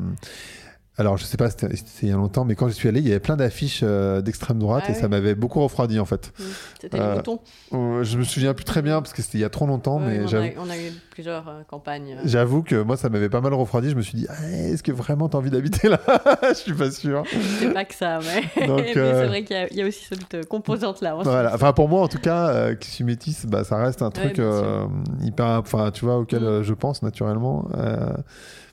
alors 0.99 1.17
je 1.17 1.23
sais 1.23 1.37
pas, 1.37 1.49
c'était 1.49 1.75
c'était 1.75 1.89
il 2.03 2.09
y 2.09 2.11
a 2.11 2.15
longtemps, 2.15 2.45
mais 2.45 2.55
quand 2.55 2.67
je 2.67 2.73
suis 2.73 2.87
allé, 2.89 2.99
il 2.99 3.07
y 3.07 3.11
avait 3.11 3.19
plein 3.19 3.37
d'affiches 3.37 3.81
euh, 3.83 4.21
d'extrême 4.21 4.59
droite 4.59 4.83
Ah 4.85 4.91
et 4.91 4.93
oui. 4.93 4.99
ça 4.99 5.07
m'avait 5.07 5.33
beaucoup 5.33 5.61
refroidi 5.61 5.99
en 5.99 6.05
fait. 6.05 6.31
C'était 6.81 6.99
Euh, 6.99 7.09
les 7.11 7.15
moutons. 7.17 7.39
Euh, 7.73 8.03
je 8.03 8.17
me 8.17 8.23
souviens 8.23 8.53
plus 8.53 8.65
très 8.65 8.81
bien 8.81 9.01
parce 9.01 9.13
que 9.13 9.21
c'était 9.21 9.37
il 9.37 9.41
y 9.41 9.45
a 9.45 9.49
trop 9.49 9.65
longtemps, 9.65 9.99
mais 9.99 10.19
on, 10.21 10.27
j'avoue. 10.27 10.45
a, 10.45 10.49
on 10.61 10.69
a 10.69 10.77
eu 10.77 10.91
plusieurs 11.11 11.47
euh, 11.47 11.61
campagnes. 11.67 12.17
J'avoue 12.25 12.61
que 12.63 12.81
moi 12.81 12.97
ça 12.97 13.09
m'avait 13.09 13.29
pas 13.29 13.41
mal 13.41 13.53
refroidi. 13.53 13.89
Je 13.89 13.95
me 13.95 14.01
suis 14.01 14.17
dit, 14.17 14.27
Ah, 14.29 14.49
est-ce 14.51 14.83
que 14.83 14.91
vraiment 14.91 15.29
t'as 15.29 15.37
envie 15.37 15.49
d'habiter 15.51 15.87
là? 15.89 15.99
Je 16.49 16.53
suis 16.53 16.73
pas 16.73 16.91
sûr. 16.91 17.23
C'est 17.59 17.73
pas 17.73 17.85
que 17.85 17.95
ça, 17.95 18.19
mais, 18.57 18.93
c'est 18.93 19.25
vrai 19.27 19.43
qu'il 19.43 19.55
y 19.55 19.59
a- 19.59 19.67
il 19.71 19.77
y, 19.77 19.81
a 19.81 19.85
aussi 19.87 20.03
cette 20.05 20.45
composante-là. 20.47 21.15
en 21.15 21.23
Voilà. 21.23 21.53
Enfin 21.55 21.73
pour 21.73 21.87
moi 21.89 22.01
en 22.01 22.07
tout 22.07 22.19
cas, 22.19 22.75
qui 22.75 22.89
suis 22.89 23.03
métisse, 23.03 23.45
bah, 23.45 23.63
ça 23.63 23.77
reste 23.77 24.01
un 24.01 24.11
truc 24.11 24.41
hyper, 25.21 25.45
enfin 25.59 25.91
tu 25.91 26.05
vois 26.05 26.17
auquel 26.17 26.43
Mm. 26.43 26.63
je 26.63 26.73
pense 26.73 27.01
naturellement. 27.03 27.67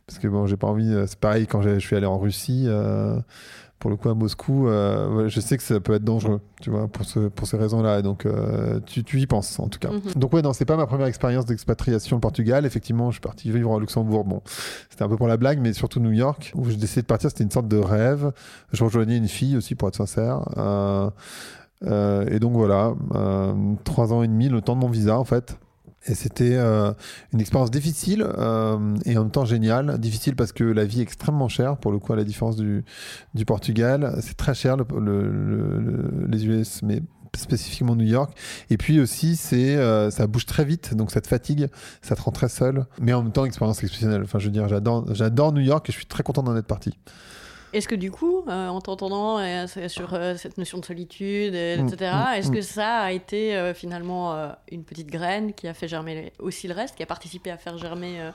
Parce 0.07 0.19
que 0.19 0.29
bon, 0.29 0.47
j'ai 0.47 0.57
pas 0.57 0.69
envie. 0.69 0.93
euh, 0.93 1.07
C'est 1.07 1.19
pareil 1.19 1.47
quand 1.47 1.63
je 1.63 1.79
suis 1.79 1.97
allé 1.97 2.07
en 2.07 2.19
Russie. 2.19 2.65
euh, 2.67 3.19
pour 3.79 3.91
le 3.91 3.97
coup, 3.97 4.09
à 4.09 4.15
Moscou, 4.15 4.69
euh, 4.69 5.29
je 5.29 5.39
sais 5.39 5.59
que 5.59 5.63
ça 5.63 5.79
peut 5.81 5.93
être 5.93 6.03
dangereux, 6.03 6.41
tu 6.63 6.71
vois, 6.71 6.89
pour, 6.89 7.05
ce, 7.05 7.29
pour 7.29 7.47
ces 7.47 7.59
raisons-là. 7.59 8.01
Donc, 8.01 8.27
tu, 8.87 9.05
tu 9.05 9.21
y 9.21 9.27
penses, 9.27 9.61
en 9.61 9.69
tout 9.69 9.79
cas. 9.79 9.91
Mhm. 9.91 10.15
Donc, 10.17 10.33
ouais, 10.33 10.41
non, 10.41 10.55
c'est 10.55 10.65
pas 10.65 10.79
ma 10.79 10.87
première 10.87 11.07
expérience 11.09 11.45
d'expatriation 11.45 12.17
au 12.17 12.21
Portugal. 12.21 12.65
Effectivement, 12.65 13.11
je 13.11 13.17
suis 13.17 13.21
parti 13.21 13.51
vivre 13.53 13.71
au 13.71 13.79
Luxembourg. 13.79 14.25
Bon, 14.25 14.41
c'était 14.89 15.03
un 15.03 15.09
peu 15.11 15.19
pour 15.19 15.29
la 15.29 15.37
blague, 15.37 15.59
mais 15.61 15.75
surtout 15.75 16.01
New 16.01 16.13
York, 16.13 16.53
où 16.55 16.65
j'ai 16.71 16.77
décidé 16.77 17.03
de 17.03 17.07
partir. 17.07 17.29
C'était 17.29 17.45
une 17.45 17.51
sorte 17.51 17.69
de 17.69 17.77
rêve. 17.77 18.33
Je 18.73 18.83
rejoignais 18.83 19.19
une 19.19 19.29
fille 19.29 19.59
aussi, 19.59 19.75
pour 19.75 19.89
être 19.89 19.97
sincère. 19.97 20.41
Euh, 20.57 21.11
et 22.31 22.39
donc, 22.39 22.53
voilà, 22.55 22.95
euh, 23.15 23.53
trois 23.85 24.11
ans 24.15 24.23
et 24.23 24.29
demi, 24.29 24.49
le 24.49 24.63
temps 24.63 24.75
de 24.75 24.81
mon 24.81 24.89
visa, 24.89 25.19
en 25.19 25.25
fait. 25.25 25.59
Et 26.09 26.15
c'était 26.15 26.55
euh, 26.55 26.93
une 27.33 27.41
expérience 27.41 27.71
difficile 27.71 28.25
euh, 28.39 28.95
et 29.05 29.17
en 29.19 29.23
même 29.23 29.31
temps 29.31 29.45
géniale. 29.45 29.99
Difficile 29.99 30.37
parce 30.37 30.53
que 30.53 30.65
la 30.65 30.85
vie 30.85 31.01
est 31.01 31.03
extrêmement 31.03 31.49
chère, 31.49 31.77
pour 31.79 31.91
le 31.93 31.99
coup, 31.99 32.13
à 32.13 32.17
la 32.17 32.25
différence 32.25 32.57
du, 32.57 32.85
du 33.35 33.45
Portugal. 33.45 34.17
C'est 34.21 34.37
très 34.37 34.55
cher, 34.55 34.77
le, 34.77 34.85
le- 35.01 35.29
le- 35.29 35.79
le- 35.81 36.27
les 36.29 36.47
US, 36.47 36.83
mais 36.83 37.03
spécifiquement 37.37 37.97
New 37.97 38.07
York. 38.07 38.37
Et 38.71 38.77
puis 38.79 38.99
aussi, 39.01 39.37
c'est 39.37 39.77
euh, 39.77 40.11
ça 40.11 40.27
bouge 40.27 40.47
très 40.47 40.65
vite, 40.65 40.95
donc 40.95 41.11
ça 41.11 41.21
te 41.21 41.27
fatigue, 41.29 41.69
ça 42.03 42.17
te 42.17 42.23
rend 42.23 42.31
très 42.31 42.49
seul. 42.49 42.87
Mais 43.01 43.13
en 43.13 43.23
même 43.23 43.33
temps, 43.33 43.45
expérience 43.45 43.83
exceptionnelle. 43.83 44.23
Enfin, 44.25 44.39
je 44.39 44.47
veux 44.47 44.53
dire, 44.53 44.69
j'adore 44.69 45.53
New 45.53 45.61
York 45.61 45.89
et 45.89 45.93
je 45.93 45.97
suis 45.99 46.07
très 46.07 46.23
content 46.23 46.43
d'en 46.43 46.57
être 46.57 46.67
parti. 46.67 46.97
Est-ce 47.73 47.89
que 47.89 47.95
du 47.95 48.11
coup, 48.11 48.43
euh, 48.49 48.69
en 48.69 48.81
t'entendant 48.81 49.39
euh, 49.39 49.67
sur 49.89 50.15
euh, 50.15 50.37
cette 50.37 50.57
notion 50.57 50.79
de 50.79 50.85
solitude, 50.85 51.55
et- 51.55 51.77
Mm, 51.79 51.89
etc., 51.89 52.13
mm, 52.15 52.35
est-ce 52.37 52.51
mm. 52.51 52.55
que 52.55 52.61
ça 52.63 52.99
a 53.01 53.13
été 53.13 53.73
finalement 53.75 54.55
une 54.71 54.85
petite 54.85 55.09
graine 55.09 55.53
qui 55.53 55.67
a 55.69 55.75
fait 55.75 55.89
germer 55.89 56.33
aussi 56.39 56.69
le 56.69 56.75
reste, 56.75 56.95
qui 56.97 57.03
a 57.03 57.07
participé 57.07 57.51
à 57.51 57.57
faire 57.59 57.77
germer 57.77 58.31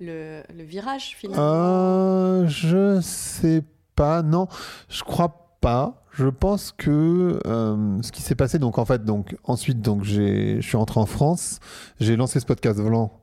le, 0.00 0.42
le 0.54 0.64
virage 0.64 1.14
finalement? 1.16 2.46
Je 2.48 3.00
sais 3.00 3.62
pas, 3.94 4.22
non, 4.22 4.48
je 4.88 5.02
crois 5.02 5.56
pas. 5.60 6.01
Je 6.14 6.26
pense 6.26 6.72
que 6.76 7.40
euh, 7.46 8.02
ce 8.02 8.12
qui 8.12 8.20
s'est 8.20 8.34
passé, 8.34 8.58
donc 8.58 8.76
en 8.78 8.84
fait, 8.84 9.02
donc 9.02 9.34
ensuite, 9.44 9.80
donc 9.80 10.04
j'ai, 10.04 10.60
je 10.60 10.66
suis 10.66 10.76
rentré 10.76 11.00
en 11.00 11.06
France, 11.06 11.58
j'ai 12.00 12.16
lancé 12.16 12.38
ce 12.38 12.44
podcast 12.44 12.78
volant, 12.78 13.18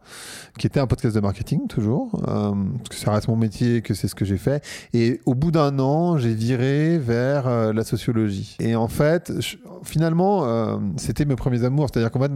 qui 0.58 0.66
était 0.66 0.80
un 0.80 0.88
podcast 0.88 1.14
de 1.16 1.20
marketing 1.22 1.68
toujours, 1.68 2.20
euh, 2.28 2.52
parce 2.78 2.90
que 2.90 2.96
ça 2.96 3.12
reste 3.12 3.28
mon 3.28 3.36
métier, 3.36 3.84
que 3.84 3.94
c'est 3.94 4.08
ce 4.08 4.16
que 4.16 4.26
j'ai 4.26 4.38
fait. 4.38 4.64
Et 4.94 5.22
au 5.28 5.36
bout 5.36 5.52
d'un 5.52 5.78
an, 5.78 6.18
j'ai 6.18 6.34
viré 6.34 6.98
vers 6.98 7.48
euh, 7.48 7.74
la 7.74 7.84
sociologie. 7.84 8.56
Et 8.60 8.76
en 8.76 8.88
fait, 8.88 9.34
je- 9.40 9.58
finalement, 9.84 10.46
euh, 10.46 10.78
c'était 10.98 11.26
mes 11.26 11.36
premiers 11.36 11.64
amours. 11.64 11.90
C'est-à-dire 11.94 12.10
qu'en 12.10 12.22
fait, 12.22 12.32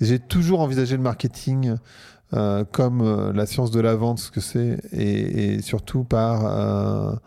j'ai 0.00 0.18
toujours 0.18 0.58
envisagé 0.58 0.96
le 0.96 1.02
marketing 1.04 1.76
euh, 2.32 2.64
comme 2.72 3.30
la 3.32 3.46
science 3.46 3.70
de 3.70 3.78
la 3.80 3.94
vente, 3.94 4.18
ce 4.18 4.32
que 4.32 4.40
c'est, 4.40 4.80
et, 4.92 5.54
et 5.54 5.62
surtout 5.62 6.02
par 6.02 7.20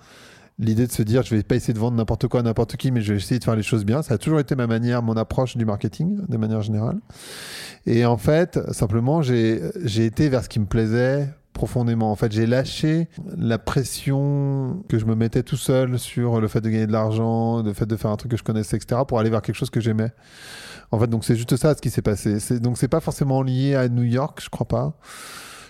l'idée 0.60 0.88
de 0.88 0.92
se 0.92 1.04
dire 1.04 1.24
je 1.24 1.36
vais 1.36 1.44
pas 1.44 1.56
essayer 1.56 1.74
de 1.74 1.80
vendre 1.80 1.98
n'importe 1.98 2.28
quoi 2.28 2.40
à 2.40 2.44
n'importe 2.44 2.78
qui, 2.78 2.92
mais 2.92 3.02
je 3.02 3.14
vais 3.14 3.20
essayer 3.20 3.40
de 3.40 3.44
faire 3.44 3.56
les 3.56 3.64
choses 3.64 3.86
bien. 3.86 4.02
Ça 4.02 4.16
a 4.16 4.18
toujours 4.18 4.40
été 4.40 4.56
ma 4.56 4.68
manière, 4.68 5.04
mon 5.04 5.16
approche 5.18 5.58
du 5.58 5.66
marketing, 5.66 6.20
de 6.28 6.38
manière 6.38 6.62
générale. 6.62 7.00
Et 7.86 8.06
en 8.06 8.18
fait, 8.18 8.60
simplement, 8.74 9.22
j'ai 9.22 9.62
j'ai 9.84 10.06
été 10.06 10.30
vers 10.30 10.44
ce 10.44 10.50
qui 10.50 10.60
me 10.60 10.66
plaisait 10.66 11.30
profondément. 11.54 12.12
En 12.12 12.16
fait, 12.16 12.32
j'ai 12.32 12.46
lâché 12.46 13.08
la 13.36 13.58
pression 13.58 14.84
que 14.88 15.00
je 15.00 15.06
me 15.06 15.16
mettais 15.16 15.44
tout 15.44 15.58
seul 15.58 15.98
sur 15.98 16.40
le 16.40 16.48
fait 16.48 16.62
de 16.62 16.70
gagner 16.70 16.88
de 16.88 16.92
l'argent, 16.92 17.64
le 17.64 17.74
fait 17.74 17.88
de 17.88 17.96
faire 17.96 18.12
un 18.12 18.16
truc 18.16 18.32
que 18.32 18.38
je 18.38 18.44
connaissais, 18.44 18.78
etc., 18.78 19.02
pour 19.08 19.20
aller 19.20 19.32
vers 19.32 19.42
quelque 19.42 19.56
chose 19.56 19.72
que 19.72 19.82
j'aimais. 19.82 20.12
En 20.92 21.00
fait, 21.00 21.08
donc 21.08 21.26
c'est 21.26 21.36
juste 21.36 21.58
ça 21.58 21.76
ce 21.76 21.82
qui 21.82 21.90
s'est 21.90 22.02
passé. 22.02 22.38
Donc 22.60 22.78
c'est 22.78 22.88
pas 22.88 23.02
forcément 23.02 23.42
lié 23.42 23.76
à 23.76 23.90
New 23.90 24.04
York, 24.04 24.40
je 24.42 24.50
crois 24.50 24.68
pas. 24.68 24.94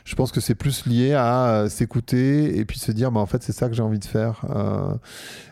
Je 0.08 0.16
pense 0.16 0.32
que 0.32 0.40
c'est 0.40 0.56
plus 0.56 0.86
lié 0.86 1.16
à 1.16 1.50
euh, 1.50 1.70
s'écouter 1.70 2.58
et 2.58 2.64
puis 2.64 2.80
se 2.80 2.94
dire, 2.94 3.12
bah, 3.12 3.20
en 3.20 3.26
fait, 3.26 3.44
c'est 3.44 3.52
ça 3.52 3.68
que 3.68 3.76
j'ai 3.76 3.84
envie 3.84 4.00
de 4.00 4.06
faire. 4.06 4.46
Euh, 4.56 4.94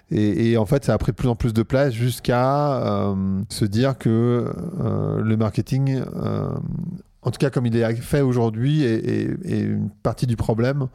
et, 0.09 0.55
en 0.55 0.65
fait, 0.65 0.85
ça 0.85 0.93
a 0.93 0.97
pris 0.97 1.11
de 1.11 1.17
plus 1.17 1.27
en 1.27 1.35
plus 1.35 1.53
de 1.53 1.61
place 1.61 1.91
jusqu'à 1.91 2.77
euh, 2.77 3.41
se 3.49 3.65
dire 3.65 3.97
que 3.97 4.53
le 5.21 5.35
marketing, 5.35 5.99
en 7.21 7.31
tout 7.31 7.39
cas 7.39 7.49
comme 7.49 7.65
il 7.65 7.75
est 7.75 7.95
fait 7.95 8.21
aujourd'hui, 8.21 8.83
est, 8.83 9.35
une 9.43 9.89
partie 10.03 10.25
du 10.25 10.37
problème 10.37 10.87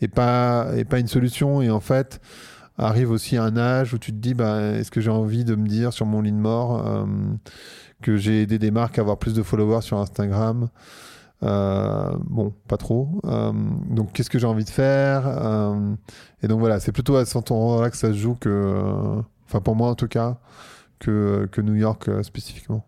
et 0.00 0.08
pas, 0.08 0.68
et 0.76 0.84
pas 0.84 0.98
une 0.98 1.06
solution. 1.06 1.62
Et 1.62 1.70
en 1.70 1.80
fait, 1.80 2.20
arrive 2.76 3.12
aussi 3.12 3.36
un 3.36 3.56
âge 3.56 3.94
où 3.94 3.98
tu 3.98 4.10
te 4.10 4.18
dis, 4.18 4.34
bah, 4.34 4.72
est-ce 4.72 4.90
que 4.90 5.00
j'ai 5.00 5.10
envie 5.10 5.44
de 5.44 5.54
me 5.54 5.68
dire 5.68 5.92
sur 5.92 6.06
mon 6.06 6.22
lit 6.22 6.32
de 6.32 6.38
mort 6.38 7.06
que 8.02 8.16
j'ai 8.16 8.42
aidé 8.42 8.58
des 8.58 8.72
marques 8.72 8.98
à 8.98 9.02
avoir 9.02 9.18
plus 9.18 9.34
de 9.34 9.44
followers 9.44 9.82
sur 9.82 9.98
Instagram 9.98 10.70
bon, 11.42 12.52
pas 12.68 12.76
trop. 12.76 13.08
Euh, 13.24 13.52
donc, 13.90 14.12
qu'est-ce 14.12 14.30
que 14.30 14.38
j'ai 14.38 14.46
envie 14.46 14.64
de 14.64 14.70
faire 14.70 15.26
Euh, 15.26 15.94
Et 16.42 16.48
donc 16.48 16.60
voilà, 16.60 16.80
c'est 16.80 16.92
plutôt 16.92 17.16
à 17.16 17.24
ce 17.26 17.36
endroit-là 17.38 17.90
que 17.90 17.96
ça 17.96 18.08
se 18.08 18.16
joue 18.18 18.34
que, 18.34 18.48
euh, 18.48 19.20
enfin 19.46 19.60
pour 19.60 19.74
moi 19.76 19.88
en 19.90 19.94
tout 19.94 20.08
cas, 20.08 20.36
que, 20.98 21.48
que 21.52 21.60
New 21.60 21.74
York 21.74 22.08
euh, 22.08 22.22
spécifiquement. 22.22 22.84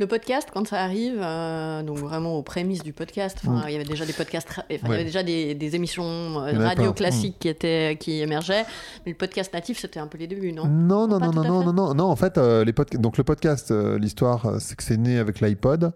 Le 0.00 0.08
podcast, 0.08 0.48
quand 0.52 0.66
ça 0.66 0.80
arrive, 0.82 1.20
euh, 1.22 1.82
donc 1.84 1.98
vraiment 1.98 2.34
aux 2.36 2.42
prémices 2.42 2.82
du 2.82 2.92
podcast, 2.92 3.38
Mm. 3.44 3.62
il 3.66 3.72
y 3.72 3.74
avait 3.76 3.84
déjà 3.84 4.04
des 4.06 4.12
podcasts, 4.12 4.48
il 4.70 4.76
y 4.80 4.84
avait 4.84 5.04
déjà 5.04 5.22
des, 5.22 5.54
des 5.54 5.76
émissions 5.76 6.04
euh, 6.04 6.58
radio 6.58 6.92
classiques 6.92 7.36
qui 7.38 7.48
étaient 7.48 7.96
qui 7.98 8.20
émergeaient, 8.20 8.64
mais 9.06 9.12
le 9.12 9.16
podcast 9.18 9.52
natif, 9.54 9.78
c'était 9.80 10.00
un 10.00 10.08
peu 10.08 10.18
les 10.18 10.26
débuts, 10.26 10.52
non? 10.52 10.66
Non, 10.66 11.06
non, 11.06 11.20
non, 11.20 11.30
non, 11.32 11.42
non, 11.44 11.64
non, 11.64 11.72
non, 11.72 11.94
non. 11.94 12.04
En 12.06 12.16
fait, 12.16 12.38
euh, 12.38 12.64
les 12.64 12.74
donc 12.98 13.18
le 13.18 13.24
podcast, 13.24 13.70
euh, 13.70 13.98
l'histoire, 13.98 14.46
euh, 14.46 14.56
c'est 14.58 14.74
que 14.76 14.82
c'est 14.82 14.96
né 14.96 15.18
avec 15.18 15.40
l'iPod 15.40 15.92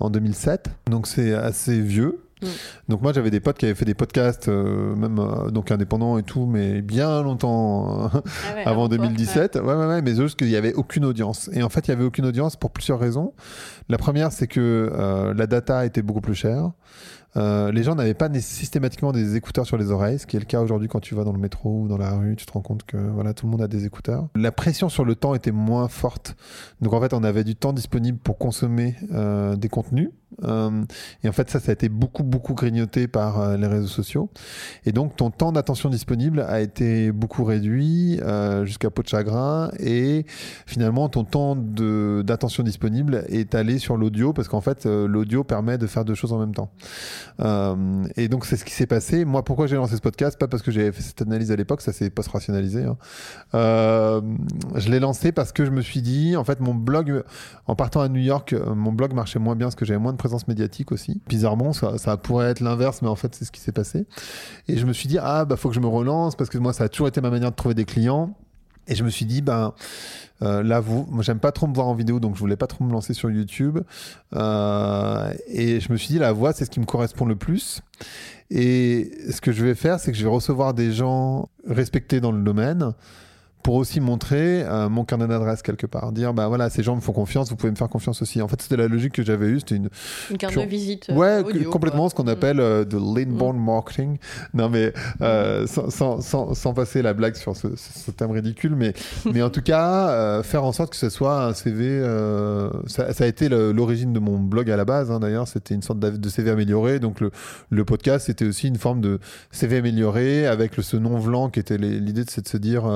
en 0.00 0.10
2007. 0.10 0.70
Donc 0.90 1.06
c'est 1.06 1.34
assez 1.34 1.80
vieux. 1.80 2.20
Mm. 2.42 2.46
Donc 2.88 3.02
moi 3.02 3.12
j'avais 3.12 3.30
des 3.30 3.40
potes 3.40 3.58
qui 3.58 3.66
avaient 3.66 3.74
fait 3.74 3.84
des 3.84 3.94
podcasts, 3.94 4.48
euh, 4.48 4.94
même 4.96 5.18
euh, 5.18 5.50
donc 5.50 5.70
indépendants 5.70 6.18
et 6.18 6.22
tout, 6.22 6.46
mais 6.46 6.82
bien 6.82 7.22
longtemps 7.22 8.06
euh, 8.06 8.08
Ah 8.14 8.54
ouais, 8.54 8.62
avant 8.66 8.88
toi, 8.88 8.98
2017. 8.98 9.56
Ouais, 9.56 9.74
ouais, 9.74 9.86
ouais, 9.86 10.02
mais 10.02 10.14
juste 10.14 10.38
qu'il 10.38 10.48
n'y 10.48 10.56
avait 10.56 10.74
aucune 10.74 11.04
audience. 11.04 11.50
Et 11.52 11.62
en 11.62 11.68
fait, 11.68 11.88
il 11.88 11.90
y 11.90 11.94
avait 11.94 12.04
aucune 12.04 12.26
audience 12.26 12.56
pour 12.56 12.70
plusieurs 12.70 12.98
raisons. 12.98 13.32
La 13.88 13.98
première, 13.98 14.32
c'est 14.32 14.46
que 14.46 15.32
la 15.36 15.46
data 15.46 15.84
était 15.84 16.02
beaucoup 16.02 16.20
plus 16.20 16.34
chère. 16.34 16.70
Euh, 17.36 17.70
les 17.70 17.82
gens 17.82 17.94
n'avaient 17.94 18.14
pas 18.14 18.28
systématiquement 18.40 19.12
des 19.12 19.36
écouteurs 19.36 19.66
sur 19.66 19.76
les 19.76 19.90
oreilles, 19.90 20.18
ce 20.18 20.26
qui 20.26 20.36
est 20.36 20.40
le 20.40 20.46
cas 20.46 20.60
aujourd'hui 20.60 20.88
quand 20.88 21.00
tu 21.00 21.14
vas 21.14 21.24
dans 21.24 21.32
le 21.32 21.38
métro 21.38 21.82
ou 21.82 21.88
dans 21.88 21.98
la 21.98 22.10
rue, 22.16 22.36
tu 22.36 22.46
te 22.46 22.52
rends 22.52 22.62
compte 22.62 22.84
que 22.84 22.96
voilà, 22.96 23.34
tout 23.34 23.46
le 23.46 23.52
monde 23.52 23.62
a 23.62 23.68
des 23.68 23.86
écouteurs. 23.86 24.28
La 24.34 24.52
pression 24.52 24.88
sur 24.88 25.04
le 25.04 25.14
temps 25.14 25.34
était 25.34 25.52
moins 25.52 25.88
forte. 25.88 26.36
Donc 26.80 26.92
en 26.92 27.00
fait, 27.00 27.14
on 27.14 27.22
avait 27.22 27.44
du 27.44 27.54
temps 27.54 27.72
disponible 27.72 28.18
pour 28.18 28.38
consommer 28.38 28.96
euh, 29.12 29.56
des 29.56 29.68
contenus. 29.68 30.10
Euh, 30.44 30.84
et 31.22 31.28
en 31.28 31.32
fait, 31.32 31.50
ça, 31.50 31.60
ça 31.60 31.70
a 31.70 31.72
été 31.72 31.88
beaucoup, 31.88 32.22
beaucoup 32.22 32.54
grignoté 32.54 33.08
par 33.08 33.40
euh, 33.40 33.56
les 33.56 33.66
réseaux 33.66 33.88
sociaux. 33.88 34.30
Et 34.86 34.92
donc, 34.92 35.16
ton 35.16 35.30
temps 35.30 35.52
d'attention 35.52 35.88
disponible 35.88 36.40
a 36.40 36.60
été 36.60 37.12
beaucoup 37.12 37.44
réduit 37.44 38.18
euh, 38.22 38.64
jusqu'à 38.64 38.90
peau 38.90 39.02
de 39.02 39.08
chagrin. 39.08 39.70
Et 39.78 40.24
finalement, 40.66 41.08
ton 41.08 41.24
temps 41.24 41.56
d'attention 41.56 42.62
disponible 42.62 43.24
est 43.28 43.54
allé 43.54 43.78
sur 43.78 43.96
l'audio 43.96 44.32
parce 44.32 44.48
qu'en 44.48 44.60
fait, 44.60 44.86
l'audio 44.86 45.44
permet 45.44 45.78
de 45.78 45.86
faire 45.86 46.04
deux 46.04 46.14
choses 46.14 46.32
en 46.32 46.38
même 46.38 46.54
temps. 46.54 46.70
Et 48.16 48.28
donc, 48.28 48.46
c'est 48.46 48.56
ce 48.56 48.64
qui 48.64 48.72
s'est 48.72 48.86
passé. 48.86 49.24
Moi, 49.24 49.44
pourquoi 49.44 49.66
j'ai 49.66 49.76
lancé 49.76 49.96
ce 49.96 50.00
podcast? 50.00 50.38
Pas 50.38 50.48
parce 50.48 50.62
que 50.62 50.70
j'avais 50.70 50.92
fait 50.92 51.02
cette 51.02 51.22
analyse 51.22 51.50
à 51.52 51.56
l'époque, 51.56 51.80
ça 51.80 51.92
s'est 51.92 52.10
post-rationalisé. 52.10 52.84
hein. 52.84 52.96
Je 53.52 54.90
l'ai 54.90 55.00
lancé 55.00 55.32
parce 55.32 55.52
que 55.52 55.64
je 55.64 55.70
me 55.70 55.80
suis 55.80 56.02
dit, 56.02 56.36
en 56.36 56.44
fait, 56.44 56.60
mon 56.60 56.74
blog, 56.74 57.24
en 57.66 57.74
partant 57.74 58.00
à 58.00 58.08
New 58.08 58.20
York, 58.20 58.54
mon 58.74 58.92
blog 58.92 59.12
marchait 59.12 59.38
moins 59.38 59.56
bien 59.56 59.66
parce 59.66 59.74
que 59.74 59.84
j'avais 59.84 60.00
moins 60.00 60.12
de 60.12 60.19
présence 60.20 60.46
médiatique 60.48 60.92
aussi. 60.92 61.20
Bizarrement, 61.28 61.72
ça, 61.72 61.96
ça 61.96 62.16
pourrait 62.16 62.50
être 62.50 62.60
l'inverse, 62.60 63.00
mais 63.00 63.08
en 63.08 63.16
fait, 63.16 63.34
c'est 63.34 63.46
ce 63.46 63.50
qui 63.50 63.60
s'est 63.60 63.72
passé. 63.72 64.06
Et 64.68 64.76
je 64.76 64.84
me 64.84 64.92
suis 64.92 65.08
dit, 65.08 65.18
ah, 65.18 65.46
bah, 65.46 65.56
faut 65.56 65.70
que 65.70 65.74
je 65.74 65.80
me 65.80 65.86
relance 65.86 66.36
parce 66.36 66.50
que 66.50 66.58
moi, 66.58 66.72
ça 66.72 66.84
a 66.84 66.88
toujours 66.88 67.08
été 67.08 67.20
ma 67.20 67.30
manière 67.30 67.50
de 67.50 67.56
trouver 67.56 67.74
des 67.74 67.86
clients. 67.86 68.36
Et 68.86 68.94
je 68.94 69.02
me 69.02 69.08
suis 69.08 69.24
dit, 69.24 69.40
ben, 69.40 69.72
euh, 70.42 70.62
là, 70.62 70.80
vous, 70.80 71.06
moi, 71.10 71.22
j'aime 71.22 71.38
pas 71.38 71.52
trop 71.52 71.66
me 71.66 71.74
voir 71.74 71.86
en 71.86 71.94
vidéo, 71.94 72.20
donc 72.20 72.34
je 72.34 72.40
voulais 72.40 72.56
pas 72.56 72.66
trop 72.66 72.84
me 72.84 72.92
lancer 72.92 73.14
sur 73.14 73.30
YouTube. 73.30 73.78
Euh, 74.34 75.32
et 75.48 75.80
je 75.80 75.90
me 75.90 75.96
suis 75.96 76.08
dit, 76.08 76.18
la 76.18 76.32
voix, 76.32 76.52
c'est 76.52 76.66
ce 76.66 76.70
qui 76.70 76.80
me 76.80 76.86
correspond 76.86 77.24
le 77.24 77.36
plus. 77.36 77.80
Et 78.50 79.10
ce 79.30 79.40
que 79.40 79.52
je 79.52 79.64
vais 79.64 79.74
faire, 79.74 80.00
c'est 80.00 80.12
que 80.12 80.18
je 80.18 80.24
vais 80.24 80.30
recevoir 80.30 80.74
des 80.74 80.92
gens 80.92 81.48
respectés 81.66 82.20
dans 82.20 82.32
le 82.32 82.42
domaine 82.42 82.92
pour 83.62 83.74
aussi 83.74 84.00
montrer 84.00 84.62
euh, 84.64 84.88
mon 84.88 85.04
carnet 85.04 85.26
d'adresse 85.26 85.62
quelque 85.62 85.86
part. 85.86 86.12
Dire, 86.12 86.32
bah 86.34 86.48
voilà, 86.48 86.70
ces 86.70 86.82
gens 86.82 86.96
me 86.96 87.00
font 87.00 87.12
confiance, 87.12 87.50
vous 87.50 87.56
pouvez 87.56 87.70
me 87.70 87.76
faire 87.76 87.88
confiance 87.88 88.22
aussi. 88.22 88.40
En 88.40 88.48
fait, 88.48 88.60
c'était 88.62 88.76
la 88.76 88.88
logique 88.88 89.12
que 89.12 89.22
j'avais 89.22 89.48
eue. 89.48 89.60
C'était 89.60 89.76
une, 89.76 89.90
Une 90.30 90.38
carte 90.38 90.52
Pure- 90.54 90.62
de 90.64 90.68
visite. 90.68 91.08
euh, 91.10 91.14
Ouais, 91.14 91.38
audio, 91.44 91.70
complètement 91.70 92.02
quoi. 92.04 92.10
ce 92.10 92.14
qu'on 92.14 92.24
Mm. 92.24 92.28
appelle 92.28 92.60
euh, 92.60 92.84
de 92.84 92.96
l'inbound 92.96 93.58
marketing. 93.62 94.16
Non, 94.54 94.68
mais 94.70 94.92
euh, 95.20 95.66
sans, 95.66 95.90
sans, 95.90 96.20
sans, 96.20 96.54
sans 96.54 96.72
passer 96.74 97.02
la 97.02 97.12
blague 97.12 97.34
sur 97.36 97.56
ce, 97.56 97.68
ce 97.76 98.10
thème 98.10 98.30
ridicule, 98.30 98.74
mais, 98.76 98.94
mais 99.32 99.42
en 99.42 99.50
tout 99.50 99.62
cas, 99.62 100.42
faire 100.42 100.64
en 100.64 100.72
sorte 100.72 100.90
que 100.90 100.96
ce 100.96 101.10
soit 101.10 101.44
un 101.44 101.52
CV. 101.54 102.00
ça, 102.86 103.12
ça 103.12 103.24
a 103.24 103.26
été 103.26 103.48
l'origine 103.48 104.12
de 104.12 104.20
mon 104.20 104.38
blog 104.38 104.70
à 104.70 104.76
la 104.76 104.84
base, 104.84 105.10
hein, 105.10 105.20
d'ailleurs. 105.20 105.48
C'était 105.48 105.74
une 105.74 105.82
sorte 105.82 105.98
de 106.00 106.28
CV 106.28 106.50
amélioré. 106.50 106.98
Donc, 107.00 107.20
le, 107.20 107.30
le 107.70 107.84
podcast, 107.84 108.26
c'était 108.26 108.46
aussi 108.46 108.68
une 108.68 108.78
forme 108.78 109.00
de 109.00 109.18
CV 109.50 109.78
amélioré 109.78 110.46
avec 110.46 110.76
le, 110.76 110.82
ce 110.82 110.96
nom 110.96 111.18
Vlan 111.18 111.50
qui 111.50 111.60
était 111.60 111.76
l'idée, 111.78 112.24
de 112.24 112.30
se 112.30 112.56
dire 112.56 112.86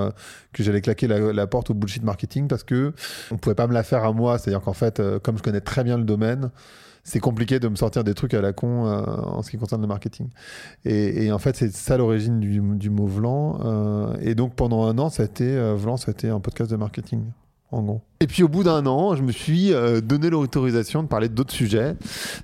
que 0.55 0.63
j'allais 0.63 0.81
claquer 0.81 1.07
la, 1.07 1.47
porte 1.47 1.71
au 1.71 1.75
bullshit 1.75 2.03
marketing 2.03 2.49
parce 2.49 2.63
que 2.63 2.93
on 3.31 3.37
pouvait 3.37 3.55
pas 3.55 3.67
me 3.67 3.75
la 3.75 3.83
faire 3.83 4.05
à 4.05 4.13
moi. 4.13 4.39
C'est-à-dire 4.39 4.63
qu'en 4.63 4.73
fait, 4.73 5.01
euh, 5.01 5.19
comme 5.19 5.37
je 5.37 5.43
connais 5.43 5.61
très 5.61 5.85
bien 5.85 5.99
le 5.99 6.05
domaine, 6.05 6.51
c'est 7.03 7.21
compliqué 7.21 7.61
de 7.61 7.69
me 7.69 7.77
sortir 7.77 8.03
des 8.03 8.15
trucs 8.15 8.33
à 8.33 8.41
la 8.41 8.55
con 8.55 8.87
euh, 8.87 9.03
en 9.03 9.43
ce 9.43 9.51
qui 9.51 9.59
concerne 9.59 9.83
le 9.83 9.87
marketing. 9.87 10.29
Et, 10.87 11.31
en 11.31 11.39
fait, 11.39 11.55
c'est 11.57 11.75
ça 11.75 11.99
l'origine 11.99 12.41
du, 12.41 12.91
mot 12.91 13.07
Vlan. 13.07 13.61
euh, 13.63 14.17
et 14.23 14.35
donc, 14.35 14.55
pendant 14.55 14.87
un 14.87 14.97
an, 14.99 15.11
ça 15.11 15.25
a 15.25 15.27
été, 15.27 15.55
Vlan, 15.75 15.99
ça 15.99 16.11
a 16.11 16.13
été 16.13 16.31
un 16.31 16.41
podcast 16.41 16.71
de 16.71 16.77
marketing, 16.77 17.25
en 17.75 17.83
gros. 17.83 18.01
Et 18.21 18.27
puis, 18.27 18.43
au 18.43 18.49
bout 18.49 18.65
d'un 18.65 18.87
an, 18.87 19.15
je 19.17 19.23
me 19.23 19.33
suis 19.33 19.73
euh, 19.75 20.01
donné 20.01 20.31
l'autorisation 20.31 21.03
de 21.03 21.09
parler 21.09 21.29
d'autres 21.29 21.53
sujets. 21.53 21.95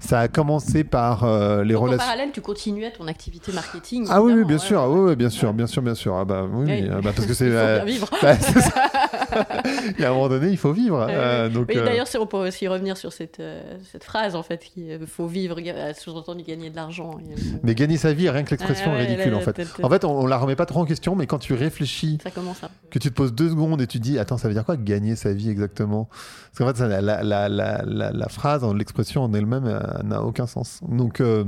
Ça 0.01 0.21
a 0.21 0.29
commencé 0.29 0.85
par 0.85 1.25
euh, 1.25 1.65
les 1.65 1.73
Donc, 1.75 1.83
En 1.83 1.85
relations. 1.87 2.05
parallèle, 2.05 2.31
tu 2.33 2.41
continuais 2.43 2.93
ton 2.93 3.07
activité 3.07 3.53
marketing. 3.53 4.07
Ah 4.11 4.21
oui, 4.23 4.33
oui, 4.35 4.45
bien 4.45 4.57
ouais, 4.57 4.63
sûr, 4.63 4.83
ouais. 4.83 5.11
oui, 5.11 5.17
bien 5.17 5.31
sûr, 5.31 5.53
bien 5.55 5.67
sûr, 5.67 5.81
bien 5.83 5.95
sûr. 5.95 6.17
Ah 6.17 6.25
bah 6.25 6.47
oui, 6.53 6.89
ah 6.93 7.01
bah 7.03 7.13
parce 7.15 7.27
que 7.27 7.33
c'est. 7.41 7.47
Euh, 7.49 7.77
bien 7.77 7.85
vivre. 7.87 8.11
bah, 8.21 8.35
y 9.99 10.05
a 10.05 10.11
un 10.11 10.13
moment 10.15 10.29
donné, 10.29 10.49
il 10.49 10.57
faut 10.57 10.73
vivre. 10.73 11.07
Euh, 11.09 11.49
donc, 11.49 11.67
Oui, 11.69 11.77
euh, 11.79 11.85
D'ailleurs, 11.85 12.07
on 12.19 12.27
peut 12.27 12.37
aussi 12.49 12.69
revenir 12.69 12.97
sur 12.97 13.13
cette, 13.13 13.41
euh, 13.41 13.63
cette 13.91 14.05
phrase, 14.05 14.35
en 14.37 14.43
fait, 14.43 14.59
qui 14.65 14.91
euh, 14.91 15.07
faut 15.07 15.27
vivre, 15.27 15.57
sous-entendu 15.97 16.43
gagner 16.45 16.71
de 16.71 16.77
l'argent. 16.77 17.19
Et, 17.21 17.35
mais 17.63 17.75
gagner 17.75 17.97
sa 17.97 18.13
vie, 18.13 18.29
rien 18.31 18.43
que 18.43 18.51
l'expression 18.51 18.91
Ah 18.93 18.97
ouais, 18.97 19.05
est 19.05 19.07
ridicule 19.09 19.33
là, 19.33 19.39
en 19.39 19.41
fait. 19.41 19.67
En 19.83 19.89
fait, 19.89 20.05
on, 20.05 20.21
on 20.21 20.27
la 20.27 20.37
remet 20.39 20.57
pas 20.57 20.67
trop 20.67 20.81
en 20.81 20.85
question, 20.85 21.15
mais 21.17 21.27
quand 21.27 21.39
tu 21.39 21.55
réfléchis, 21.55 22.19
Ça 22.23 22.31
commence 22.31 22.63
à... 22.65 22.71
que 22.91 22.99
tu 22.99 23.09
te 23.11 23.15
poses 23.15 23.33
deux 23.35 23.51
secondes 23.51 23.81
et 23.81 23.87
tu 23.87 23.99
dis, 24.01 24.19
attends, 24.19 24.39
ça 24.39 24.49
veut 24.49 24.55
dire 24.55 24.65
quoi 24.65 24.77
gagner 24.77 25.17
sa 25.17 25.33
vie 25.33 25.51
exactement? 25.51 26.09
Parce 26.53 26.59
qu'en 26.59 26.67
fait, 26.67 26.77
ça, 26.77 26.89
la, 26.89 27.01
la, 27.01 27.23
la, 27.23 27.49
la, 27.49 27.83
la- 27.87 28.11
la 28.13 28.29
phrase, 28.29 28.65
l'expression 28.75 29.23
en 29.25 29.33
elle-même 29.35 29.81
n'a 30.05 30.23
aucun 30.23 30.47
sens. 30.47 30.81
Donc, 30.89 31.21
euh, 31.21 31.45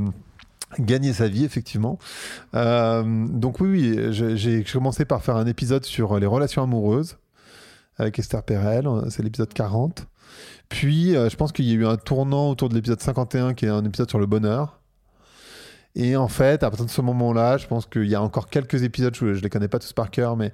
gagner 0.78 1.12
sa 1.12 1.28
vie, 1.28 1.44
effectivement. 1.44 1.98
Euh, 2.54 3.02
donc 3.28 3.60
oui, 3.60 3.94
oui, 3.96 4.12
j'ai 4.36 4.64
commencé 4.64 5.04
par 5.04 5.22
faire 5.22 5.36
un 5.36 5.46
épisode 5.46 5.84
sur 5.84 6.18
les 6.18 6.26
relations 6.26 6.62
amoureuses 6.62 7.16
avec 7.98 8.18
Esther 8.18 8.42
Perel, 8.42 8.88
c'est 9.10 9.22
l'épisode 9.22 9.52
40. 9.52 10.06
Puis, 10.68 11.16
euh, 11.16 11.28
je 11.28 11.36
pense 11.36 11.52
qu'il 11.52 11.66
y 11.66 11.72
a 11.72 11.74
eu 11.74 11.86
un 11.86 11.96
tournant 11.96 12.50
autour 12.50 12.68
de 12.68 12.74
l'épisode 12.74 13.00
51, 13.00 13.54
qui 13.54 13.66
est 13.66 13.68
un 13.68 13.84
épisode 13.84 14.08
sur 14.08 14.18
le 14.18 14.26
bonheur. 14.26 14.78
Et 15.94 16.16
en 16.16 16.28
fait, 16.28 16.62
à 16.62 16.70
partir 16.70 16.86
de 16.86 16.90
ce 16.90 17.02
moment-là, 17.02 17.58
je 17.58 17.66
pense 17.66 17.84
qu'il 17.84 18.06
y 18.06 18.14
a 18.14 18.22
encore 18.22 18.48
quelques 18.48 18.82
épisodes, 18.82 19.14
je 19.14 19.26
ne 19.26 19.34
les 19.34 19.50
connais 19.50 19.68
pas 19.68 19.78
tous 19.78 19.92
par 19.92 20.10
cœur, 20.10 20.38
mais 20.38 20.50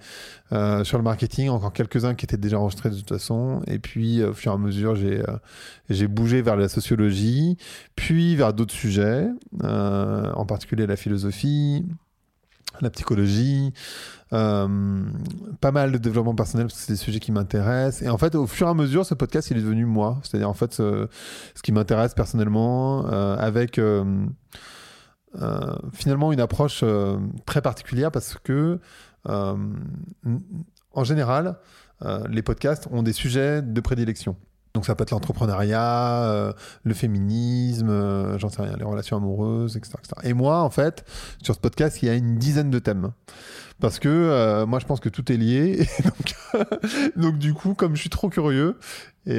euh, 0.51 0.83
sur 0.83 0.99
le 0.99 1.05
marketing, 1.05 1.49
encore 1.49 1.73
quelques-uns 1.73 2.17
qui 2.17 2.25
étaient 2.25 2.37
déjà 2.37 2.59
enregistrés 2.59 2.91
de 2.91 2.97
toute 2.97 3.09
façon. 3.09 3.63
Et 3.69 3.79
puis, 3.79 4.21
euh, 4.21 4.31
au 4.31 4.35
fur 4.35 4.51
et 4.51 4.55
à 4.57 4.59
mesure, 4.59 4.97
j'ai 4.97 6.09
bougé 6.09 6.43
vers 6.43 6.57
la 6.57 6.69
sociologie, 6.69 7.57
puis 7.95 8.35
vers 8.35 8.53
d'autres 8.53 8.75
sujets, 8.75 9.29
en 9.63 10.45
particulier 10.45 10.89
la 10.89 10.97
philosophie, 10.97 11.87
la 12.81 12.91
psychologie, 12.91 13.73
euh, 14.33 15.05
pas 15.61 15.73
mal 15.73 15.93
de 15.93 15.99
développement 15.99 16.35
personnel 16.35 16.67
parce 16.67 16.79
que 16.79 16.87
c'est 16.87 16.93
des 16.93 16.99
sujets 16.99 17.21
qui 17.21 17.33
m'intéressent. 17.33 18.03
Et 18.03 18.09
en 18.09 18.19
fait, 18.19 18.35
au 18.35 18.47
fur 18.47 18.67
et 18.67 18.71
à 18.71 18.75
mesure, 18.75 19.05
ce 19.07 19.15
podcast, 19.15 19.51
il 19.51 19.57
est 19.57 19.63
devenu 19.63 19.85
moi. 19.85 20.19
C'est-à-dire, 20.23 20.49
en 20.49 20.55
fait, 20.55 20.75
ce, 20.75 21.09
qui 21.63 21.73
m'intéresse 21.73 22.15
personnellement, 22.15 23.07
euh, 23.07 23.37
avec 23.37 23.79
euh, 23.79 24.27
finalement 25.93 26.33
une 26.33 26.41
approche 26.41 26.85
très 27.47 27.63
particulière 27.63 28.11
parce 28.11 28.37
que, 28.43 28.79
en 29.27 31.05
général, 31.05 31.59
les 32.29 32.43
podcasts 32.43 32.89
ont 32.91 33.03
des 33.03 33.13
sujets 33.13 33.63
de 33.63 33.81
prédilection. 33.81 34.37
Donc 34.79 34.87
ça 34.87 34.95
peut 34.95 35.03
être 35.03 35.11
l'entrepreneuriat, 35.11 36.23
euh, 36.23 36.53
le 36.85 36.95
féminisme, 36.95 37.91
euh, 37.91 38.39
j'en 38.39 38.49
sais 38.49 38.63
rien, 38.63 38.77
les 38.77 38.85
relations 38.85 39.17
amoureuses, 39.17 39.77
etc.. 39.77 39.95
Et 40.23 40.35
moi, 40.35 40.63
en 40.63 40.71
fait, 40.71 41.05
sur 41.43 41.57
ce 41.57 41.59
podcast, 41.59 42.01
il 42.01 42.07
y 42.07 42.09
a 42.11 42.15
une 42.15 42.37
dizaine 42.37 42.71
de 42.71 42.79
thèmes. 42.79 43.11
Parce 43.81 43.99
que 43.99 44.09
euh, 44.09 44.67
moi, 44.67 44.79
je 44.79 44.87
pense 44.87 45.01
que 45.01 45.09
tout 45.09 45.33
est 45.33 45.37
lié. 45.37 45.85
Donc, 47.17 47.39
du 47.39 47.55
coup, 47.55 47.75
comme 47.75 47.97
je 47.97 48.03
suis 48.03 48.09
trop 48.09 48.29
curieux, 48.29 48.79
et, 49.27 49.35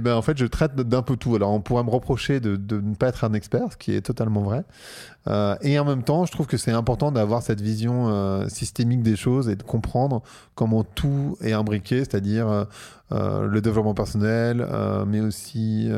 ben 0.00 0.14
en 0.14 0.22
fait, 0.22 0.38
je 0.38 0.46
traite 0.46 0.74
d'un 0.74 1.02
peu 1.02 1.18
tout. 1.18 1.34
Alors, 1.34 1.50
on 1.50 1.60
pourrait 1.60 1.84
me 1.84 1.90
reprocher 1.90 2.40
de 2.40 2.56
ne 2.80 2.94
pas 2.94 3.08
être 3.08 3.22
un 3.24 3.34
expert, 3.34 3.72
ce 3.72 3.76
qui 3.76 3.94
est 3.94 4.00
totalement 4.00 4.40
vrai. 4.40 4.64
Euh, 5.28 5.56
et 5.60 5.78
en 5.78 5.84
même 5.84 6.02
temps, 6.02 6.24
je 6.24 6.32
trouve 6.32 6.46
que 6.46 6.56
c'est 6.56 6.70
important 6.70 7.12
d'avoir 7.12 7.42
cette 7.42 7.60
vision 7.60 8.08
euh, 8.08 8.48
systémique 8.48 9.02
des 9.02 9.16
choses 9.16 9.48
et 9.48 9.56
de 9.56 9.62
comprendre 9.62 10.22
comment 10.54 10.82
tout 10.82 11.36
est 11.42 11.52
imbriqué, 11.52 11.98
c'est-à-dire 11.98 12.66
euh, 13.12 13.46
le 13.46 13.60
développement 13.60 13.94
personnel, 13.94 14.66
mais 15.06 15.20
aussi, 15.20 15.90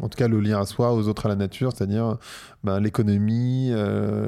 en 0.00 0.08
tout 0.08 0.16
cas, 0.16 0.28
le 0.28 0.40
lien 0.40 0.60
à 0.60 0.66
soi, 0.66 0.92
aux 0.92 1.08
autres, 1.08 1.26
à 1.26 1.28
la 1.28 1.36
nature, 1.36 1.72
c'est-à-dire 1.74 2.16
ben, 2.64 2.80
l'économie, 2.80 3.72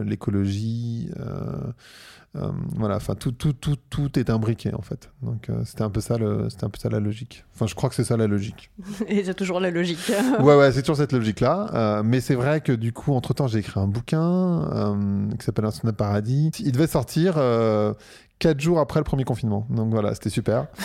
l'écologie. 0.05 1.11
Euh, 2.37 2.51
voilà, 2.77 2.97
enfin 2.97 3.14
tout, 3.14 3.33
tout, 3.33 3.55
tout, 3.55 3.77
tout 3.88 4.19
est 4.19 4.29
imbriqué 4.29 4.75
en 4.75 4.83
fait. 4.83 5.11
Donc 5.23 5.49
euh, 5.49 5.62
c'était 5.64 5.83
un 5.83 5.88
peu 5.88 6.01
ça, 6.01 6.17
c'était 6.51 6.64
un 6.64 6.69
peu 6.69 6.79
ça 6.79 6.91
la 6.91 7.01
logique. 7.01 7.45
Enfin, 7.55 7.67
je 7.67 7.75
crois 7.75 7.88
que 7.88 7.95
c'est 7.95 8.05
ça 8.05 8.17
la 8.17 8.27
logique. 8.27 8.71
Et 9.09 9.25
c'est 9.25 9.35
toujours 9.35 9.61
la 9.61 9.71
logique. 9.71 9.99
ouais, 10.41 10.57
ouais, 10.57 10.71
c'est 10.73 10.83
toujours 10.83 10.97
cette 10.99 11.12
logique-là. 11.12 11.71
Euh, 11.73 12.03
mais 12.05 12.21
c'est 12.21 12.35
vrai 12.35 12.61
que 12.61 12.73
du 12.73 12.93
coup, 12.93 13.14
entre 13.14 13.33
temps, 13.33 13.47
j'ai 13.47 13.61
écrit 13.61 13.81
un 13.81 13.87
bouquin 13.87 14.97
qui 15.38 15.45
s'appelle 15.45 15.64
Un 15.64 15.71
sonnet 15.71 15.93
paradis. 15.93 16.51
Il 16.61 16.73
devait 16.73 16.87
sortir. 16.87 17.38
Euh, 18.38 18.48
Quatre 18.48 18.61
jours 18.61 18.79
après 18.79 19.01
le 19.01 19.05
premier 19.05 19.24
confinement. 19.24 19.66
Donc 19.70 19.90
voilà, 19.90 20.14
c'était 20.14 20.31
super. 20.31 20.66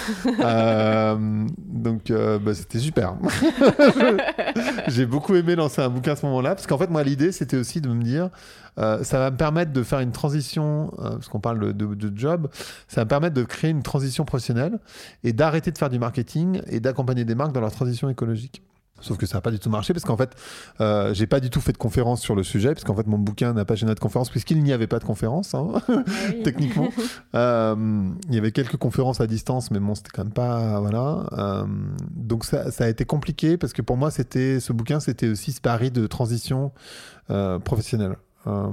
Euh, 0.44 1.46
donc 1.58 2.10
euh, 2.12 2.40
bah, 2.40 2.54
c'était 2.54 2.80
super. 2.80 3.16
J'ai 4.88 5.06
beaucoup 5.06 5.36
aimé 5.36 5.56
lancer 5.56 5.82
un 5.82 5.90
bouquin 5.90 6.14
à 6.14 6.16
ce 6.16 6.26
moment-là, 6.26 6.56
parce 6.56 6.68
qu'en 6.68 6.78
fait, 6.78 6.90
moi, 6.90 7.04
l'idée, 7.04 7.32
c'était 7.32 7.58
aussi 7.58 7.82
de 7.82 7.90
me 7.90 8.02
dire, 8.04 8.30
euh, 8.80 9.04
ça 9.04 9.20
va 9.20 9.32
me 9.32 9.38
permettre 9.38 9.72
de 9.72 9.84
faire 9.84 10.00
une 10.00 10.12
transition, 10.12 10.92
parce 10.98 11.28
qu'on 11.30 11.40
parle 11.40 11.74
de- 11.74 11.96
de 11.96 12.18
job, 12.18 12.48
ça 12.88 13.02
va 13.02 13.06
me 13.06 13.10
permettre 13.10 13.36
de 13.36 13.44
créer 13.44 13.72
une 13.72 13.84
transition 13.84 14.26
professionnelle 14.26 14.80
et 15.24 15.34
d'arrêter 15.34 15.72
de 15.72 15.78
faire 15.78 15.90
du 15.90 16.00
marketing 16.00 16.62
et 16.68 16.80
d'accompagner 16.80 17.26
des 17.26 17.36
marques 17.36 17.54
dans 17.54 17.62
leur 17.62 17.72
transition 17.72 18.10
écologique. 18.10 18.62
Sauf 19.02 19.18
que 19.18 19.26
ça 19.26 19.38
n'a 19.38 19.42
pas 19.42 19.52
du 19.52 19.60
tout 19.60 19.70
marché 19.70 19.94
parce 19.94 20.06
qu'en 20.06 20.16
fait, 20.16 20.32
euh, 20.80 21.14
j'ai 21.14 21.28
pas 21.28 21.40
du 21.40 21.50
tout 21.50 21.60
fait 21.60 21.74
de 21.74 21.78
conférence 21.78 22.22
sur 22.22 22.36
le 22.36 22.44
sujet, 22.44 22.70
parce 22.74 22.86
qu'en 22.86 22.96
fait, 22.96 23.06
mon 23.06 23.18
bouquin 23.18 23.54
n'a 23.54 23.66
pas 23.66 23.76
gêné 23.76 23.94
de 23.94 24.00
conférence, 24.00 24.30
puisqu'il 24.30 24.64
n'y 24.64 24.72
avait 24.72 24.88
pas 24.88 25.00
de 25.00 25.04
conférence, 25.04 25.54
hein, 25.56 25.74
techniquement. 26.44 26.90
Euh, 27.36 27.76
il 28.30 28.36
y 28.36 28.38
avait 28.38 28.52
quelques 28.52 28.78
conférences 28.78 29.20
à 29.20 29.28
distance, 29.28 29.72
mais 29.72 29.80
bon, 29.80 29.94
c'était 29.96 30.12
quand 30.14 30.24
même 30.24 30.34
pas. 30.34 30.80
Voilà. 30.80 31.28
Euh, 31.34 31.66
donc 32.12 32.46
ça, 32.46 32.72
ça 32.72 32.86
a 32.86 32.88
été 32.88 33.04
compliqué 33.04 33.58
parce 33.58 33.74
que 33.74 33.82
pour 33.82 33.98
moi, 33.98 34.10
c'était 34.10 34.60
ce 34.60 34.72
bouquin, 34.72 35.00
c'était 35.00 35.28
aussi 35.28 35.52
ce 35.52 35.60
pari 35.60 35.92
de 35.92 36.08
transition 36.08 36.72
euh, 37.30 37.60
professionnelle. 37.60 38.16
Euh, 38.46 38.68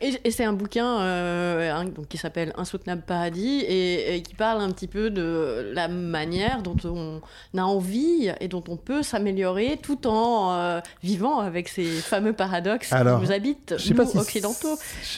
Et, 0.00 0.12
et 0.24 0.30
c'est 0.30 0.44
un 0.44 0.52
bouquin 0.52 1.00
euh, 1.00 1.72
un- 1.74 1.84
donc, 1.84 2.06
qui 2.08 2.16
s'appelle 2.16 2.52
Insoutenable 2.56 3.02
Paradis 3.06 3.60
et, 3.60 4.16
et 4.16 4.22
qui 4.22 4.34
parle 4.34 4.60
un 4.60 4.70
petit 4.70 4.86
peu 4.88 5.10
de 5.10 5.70
la 5.74 5.88
manière 5.88 6.62
dont 6.62 6.76
on 6.84 7.20
a 7.58 7.62
envie 7.62 8.30
et 8.40 8.46
dont 8.48 8.62
on 8.68 8.76
peut 8.76 9.02
s'améliorer 9.02 9.78
tout 9.82 10.06
en 10.06 10.52
euh, 10.54 10.80
vivant 11.02 11.38
avec 11.40 11.68
ces 11.68 11.84
fameux 11.84 12.32
paradoxes 12.32 12.92
Alors, 12.92 13.20
qui 13.20 13.26
nous 13.26 13.32
habitent, 13.32 13.74
je 13.78 13.82
sais 13.82 13.90
nous, 13.90 13.96
pas 13.96 14.06
si 14.06 14.18
occidentaux. 14.18 14.76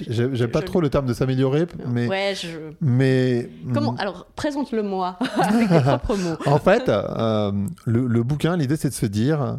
j'ai- 0.08 0.30
J'aime 0.34 0.50
pas 0.50 0.60
Je- 0.60 0.66
trop 0.66 0.80
le 0.80 0.88
terme 0.90 1.06
de 1.06 1.12
s'améliorer, 1.14 1.66
mais. 1.86 2.06
Ouais, 2.08 2.32
je... 2.34 2.48
mais 2.80 3.50
Comment 3.74 3.94
Alors, 3.96 4.26
présente-le-moi 4.36 5.18
avec 5.36 5.68
tes 5.68 5.80
propres 5.80 6.16
mots. 6.16 6.36
En 6.46 6.58
fait, 6.58 6.88
euh, 6.88 7.52
le, 7.84 8.06
le 8.06 8.22
bouquin, 8.22 8.56
l'idée, 8.56 8.76
c'est 8.76 8.88
de 8.90 8.94
se 8.94 9.06
dire, 9.06 9.58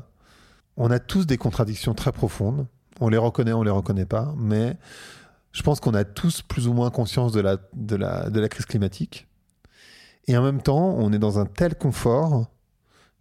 on 0.77 0.89
a 0.91 0.99
tous 0.99 1.25
des 1.27 1.37
contradictions 1.37 1.93
très 1.93 2.11
profondes. 2.11 2.65
On 2.99 3.09
les 3.09 3.17
reconnaît, 3.17 3.53
on 3.53 3.63
les 3.63 3.71
reconnaît 3.71 4.05
pas, 4.05 4.33
mais 4.37 4.77
je 5.51 5.61
pense 5.63 5.79
qu'on 5.79 5.93
a 5.93 6.03
tous 6.03 6.41
plus 6.41 6.67
ou 6.67 6.73
moins 6.73 6.89
conscience 6.89 7.31
de 7.31 7.39
la, 7.41 8.49
crise 8.49 8.65
climatique. 8.65 9.27
Et 10.27 10.37
en 10.37 10.43
même 10.43 10.61
temps, 10.61 10.95
on 10.97 11.13
est 11.13 11.19
dans 11.19 11.39
un 11.39 11.45
tel 11.45 11.75
confort 11.75 12.47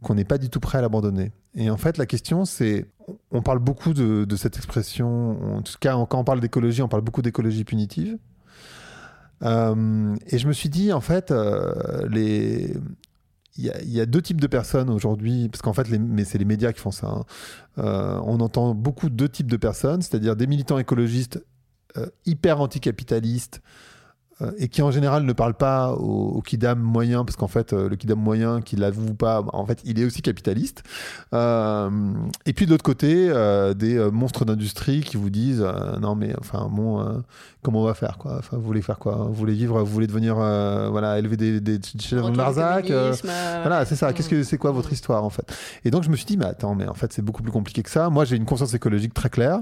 qu'on 0.03 0.15
n'est 0.15 0.25
pas 0.25 0.39
du 0.39 0.51
tout 0.51 0.61
prêt 0.61 0.79
à 0.79 0.81
l'abandonner. 0.81 1.33
Et 1.55 1.71
en 1.71 1.77
fait, 1.77 1.99
la 1.99 2.07
question, 2.07 2.45
c'est, 2.45 2.87
on 3.31 3.43
parle 3.43 3.59
beaucoup 3.59 3.93
de, 3.93 4.25
de 4.25 4.37
cette 4.37 4.57
expression, 4.57 5.57
en 5.57 5.63
tout 5.63 5.75
cas, 5.81 5.95
quand 6.09 6.19
on 6.19 6.25
parle 6.25 6.41
d'écologie, 6.41 6.83
on 6.83 6.89
parle 6.89 7.03
beaucoup 7.03 7.23
d'écologie 7.23 7.65
punitive. 7.65 8.19
Euh, 9.43 10.15
et 10.29 10.39
je 10.39 10.49
me 10.49 10.53
suis 10.53 10.69
dit, 10.69 10.93
en 10.93 11.01
fait, 11.01 11.31
euh, 11.31 12.09
les, 12.09 12.75
il 13.57 13.67
y, 13.67 14.01
a, 14.01 14.07
deux 14.07 14.21
types 14.21 14.41
de 14.41 14.49
personnes 14.49 14.91
aujourd'hui, 14.91 15.49
parce 15.49 15.63
qu'en 15.63 15.73
fait, 15.73 15.89
mais 15.89 16.25
c'est 16.25 16.39
les 16.39 16.45
médias 16.45 16.73
qui 16.73 16.81
font 16.81 16.91
ça. 16.91 17.07
hein. 17.07 17.25
Euh, 17.79 18.21
on 18.25 18.41
entend 18.41 18.75
beaucoup 18.75 19.11
deux 19.11 19.29
types 19.29 19.51
de 19.51 19.57
personnes, 19.57 20.03
c'est-à-dire 20.03 20.35
des 20.35 20.49
militants 20.49 20.79
écologistes 20.79 21.41
euh, 21.97 22.07
hyper 22.27 22.61
anticapitalistes 22.61 23.63
euh, 24.43 24.51
et 24.59 24.67
qui 24.67 24.83
en 24.83 24.91
général 24.91 25.23
ne 25.23 25.33
parlent 25.33 25.55
pas 25.55 25.93
au, 25.93 26.31
au 26.31 26.43
kidam 26.43 26.81
moyen, 26.81 27.25
parce 27.25 27.37
qu'en 27.37 27.47
fait, 27.47 27.73
euh, 27.73 27.89
le 27.89 27.95
kidam 27.95 28.19
moyen 28.19 28.61
qui 28.61 28.75
l'avoue 28.75 29.15
pas, 29.15 29.45
en 29.53 29.65
fait, 29.65 29.81
il 29.85 30.01
est 30.01 30.05
aussi 30.05 30.21
capitaliste. 30.21 30.83
Et 31.33 32.53
puis 32.53 32.67
de 32.67 32.73
l'autre 32.73 32.83
côté, 32.83 33.29
des 33.77 34.11
monstres 34.13 34.45
d'industrie 34.45 35.03
qui 35.03 35.17
vous 35.17 35.31
disent 35.31 35.65
non 36.01 36.17
mais 36.17 36.35
enfin 36.41 36.69
bon, 36.69 37.23
comment 37.65 37.83
on 37.83 37.87
va 37.87 37.95
faire 37.95 38.17
quoi 38.19 38.37
Enfin, 38.39 38.57
vous 38.57 38.63
voulez 38.63 38.83
faire 38.83 38.99
quoi? 39.01 39.15
Vous 39.17 39.35
voulez 39.35 39.55
vivre 39.55 39.81
Vous 39.83 39.93
voulez 39.93 40.07
devenir 40.07 40.37
euh, 40.39 40.89
voilà 40.91 41.19
élever 41.19 41.37
des, 41.37 41.61
des, 41.61 41.79
des 41.79 41.89
chefs 41.99 42.21
Retour 42.21 42.31
de 42.33 42.37
Larzac 42.39 42.91
euh, 42.91 43.13
euh, 43.25 43.61
voilà, 43.63 43.85
c'est 43.85 43.97
ça. 43.97 44.13
Qu'est-ce 44.13 44.29
que 44.29 44.43
c'est 44.45 44.59
quoi 44.59 44.71
votre 44.71 44.91
Mm. 44.91 44.95
histoire 44.95 45.25
en 45.25 45.31
fait? 45.31 45.53
Et 45.85 45.91
donc 45.91 46.05
je 46.05 46.11
me 46.11 46.17
suis 46.17 46.27
dit, 46.27 46.37
mais 46.37 46.45
attends, 46.47 46.75
mais 46.77 46.87
en 46.87 46.95
fait 46.95 47.13
c'est 47.13 47.23
beaucoup 47.23 47.43
plus 47.43 47.51
compliqué 47.51 47.83
que 47.83 47.91
ça. 47.91 48.11
Moi 48.11 48.25
j'ai 48.25 48.37
une 48.37 48.45
conscience 48.45 48.75
écologique 48.75 49.15
très 49.15 49.31
claire, 49.31 49.61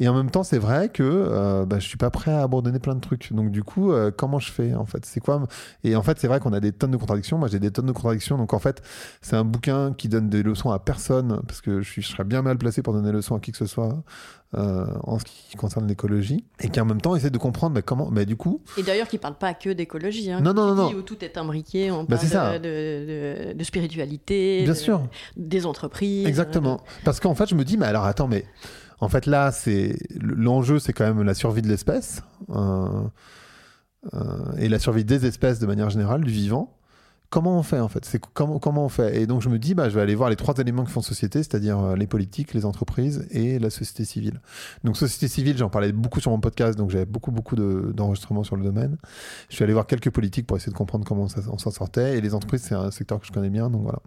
et 0.00 0.08
en 0.08 0.14
même 0.14 0.30
temps 0.30 0.42
c'est 0.44 0.58
vrai 0.58 0.88
que 0.88 1.02
euh, 1.02 1.66
bah, 1.66 1.78
je 1.78 1.86
suis 1.86 1.98
pas 1.98 2.10
prêt 2.10 2.32
à 2.32 2.42
abandonner 2.42 2.78
plein 2.78 2.94
de 2.94 3.00
trucs. 3.00 3.32
Donc 3.32 3.50
du 3.50 3.62
coup, 3.64 3.92
euh, 3.92 4.10
comment 4.16 4.38
je 4.38 4.50
fais 4.52 4.74
en 4.74 4.86
fait? 4.86 5.04
C'est 5.04 5.20
quoi 5.20 5.42
Et 5.84 5.96
en 5.96 6.02
fait 6.02 6.18
c'est 6.20 6.28
vrai 6.28 6.40
qu'on 6.40 6.52
a 6.52 6.60
des 6.60 6.72
tonnes 6.72 6.92
de 6.92 6.96
contradictions. 6.96 7.38
Moi 7.38 7.48
j'ai 7.48 7.58
des 7.58 7.70
tonnes 7.72 7.86
de 7.86 7.92
contradictions. 7.92 8.38
Donc 8.38 8.54
en 8.54 8.58
fait 8.60 8.82
c'est 9.20 9.36
un 9.36 9.44
bouquin 9.44 9.92
qui 9.92 10.08
donne 10.08 10.28
des 10.30 10.42
leçons 10.42 10.70
à 10.70 10.78
personne 10.78 11.40
parce 11.46 11.60
que 11.60 11.82
je, 11.82 11.90
suis, 11.90 12.02
je 12.02 12.08
serais 12.08 12.24
bien 12.24 12.42
mal 12.42 12.56
placé 12.56 12.82
pour 12.82 12.92
donner 12.94 13.08
des 13.08 13.16
leçons 13.16 13.34
à 13.36 13.40
qui 13.40 13.50
que 13.52 13.58
ce 13.58 13.66
soit. 13.66 14.02
Euh, 14.54 14.86
en 15.04 15.18
ce 15.18 15.24
qui 15.24 15.56
concerne 15.56 15.86
l'écologie 15.86 16.44
et 16.60 16.68
qui 16.68 16.78
en 16.80 16.84
même 16.84 17.00
temps 17.00 17.16
essaie 17.16 17.30
de 17.30 17.38
comprendre 17.38 17.74
bah, 17.74 17.82
comment 17.82 18.10
bah, 18.10 18.24
du 18.26 18.36
coup 18.36 18.60
Et 18.76 18.82
d'ailleurs, 18.82 19.08
qui 19.08 19.16
parle 19.18 19.36
pas 19.36 19.54
que 19.54 19.70
d'écologie. 19.70 20.30
Hein, 20.30 20.40
Non, 20.42 20.52
non, 20.52 20.66
non, 20.66 20.74
non. 20.74 20.92
Où 20.94 21.02
tout 21.02 21.24
est 21.24 21.36
imbriqué. 21.38 21.90
On 21.90 22.04
Bah, 22.04 22.16
parle 22.16 22.28
ça. 22.28 22.58
de, 22.58 22.64
de- 22.64 23.52
de- 23.52 23.52
de 23.58 23.64
spiritualité. 23.64 24.62
Bien 24.64 24.72
de- 24.72 24.78
sûr. 24.78 25.02
Des 25.36 25.64
entreprises. 25.66 26.26
Exactement. 26.26 26.82
Parce 27.04 27.18
qu'en 27.20 27.34
fait, 27.34 27.48
je 27.48 27.54
me 27.54 27.64
dis, 27.64 27.76
mais 27.78 27.86
alors 27.86 28.04
attends, 28.04 28.28
mais 28.28 28.44
en 29.00 29.08
fait 29.08 29.26
là, 29.26 29.52
c'est 29.52 29.96
l'enjeu, 30.20 30.78
c'est 30.78 30.92
quand 30.92 31.04
même 31.06 31.22
la 31.22 31.34
survie 31.34 31.62
de 31.62 31.68
l'espèce 31.68 32.22
euh, 32.50 32.88
euh, 34.14 34.52
et 34.58 34.68
la 34.68 34.78
survie 34.78 35.04
des 35.04 35.26
espèces 35.26 35.58
de 35.60 35.66
manière 35.66 35.90
générale, 35.90 36.22
du 36.24 36.30
vivant. 36.30 36.76
Comment 37.32 37.58
on 37.58 37.62
fait 37.62 37.80
en 37.80 37.88
fait? 37.88 38.04
C'est 38.04 38.20
comment 38.34 38.58
comment 38.58 38.84
on 38.84 38.90
fait? 38.90 39.18
Et 39.18 39.26
donc 39.26 39.40
je 39.40 39.48
me 39.48 39.58
dis, 39.58 39.72
bah 39.74 39.88
je 39.88 39.94
vais 39.94 40.02
aller 40.02 40.14
voir 40.14 40.28
les 40.28 40.36
trois 40.36 40.54
éléments 40.58 40.84
qui 40.84 40.92
font 40.92 41.00
société, 41.00 41.38
c'est-à-dire 41.38 41.78
euh, 41.78 41.96
les 41.96 42.06
politiques, 42.06 42.52
les 42.52 42.66
entreprises 42.66 43.26
et 43.30 43.58
la 43.58 43.70
société 43.70 44.04
civile. 44.04 44.42
Donc 44.84 44.98
société 44.98 45.28
civile, 45.28 45.56
j'en 45.56 45.70
parlais 45.70 45.92
beaucoup 45.92 46.20
sur 46.20 46.30
mon 46.30 46.40
podcast, 46.40 46.76
donc 46.76 46.90
j'avais 46.90 47.06
beaucoup 47.06 47.30
beaucoup 47.30 47.56
de- 47.56 47.90
d'enregistrements 47.96 48.44
sur 48.44 48.56
le 48.56 48.62
domaine. 48.62 48.98
Je 49.48 49.54
suis 49.54 49.64
allé 49.64 49.72
voir 49.72 49.86
quelques 49.86 50.10
politiques 50.10 50.46
pour 50.46 50.58
essayer 50.58 50.72
de 50.72 50.76
comprendre 50.76 51.06
comment 51.06 51.26
on 51.50 51.58
s'en 51.58 51.70
sortait. 51.70 52.18
Et 52.18 52.20
les 52.20 52.34
entreprises, 52.34 52.64
c'est 52.64 52.74
un 52.74 52.90
secteur 52.90 53.18
que 53.18 53.26
je 53.26 53.32
connais 53.32 53.48
bien, 53.48 53.70
donc 53.70 53.80
voilà. 53.84 54.00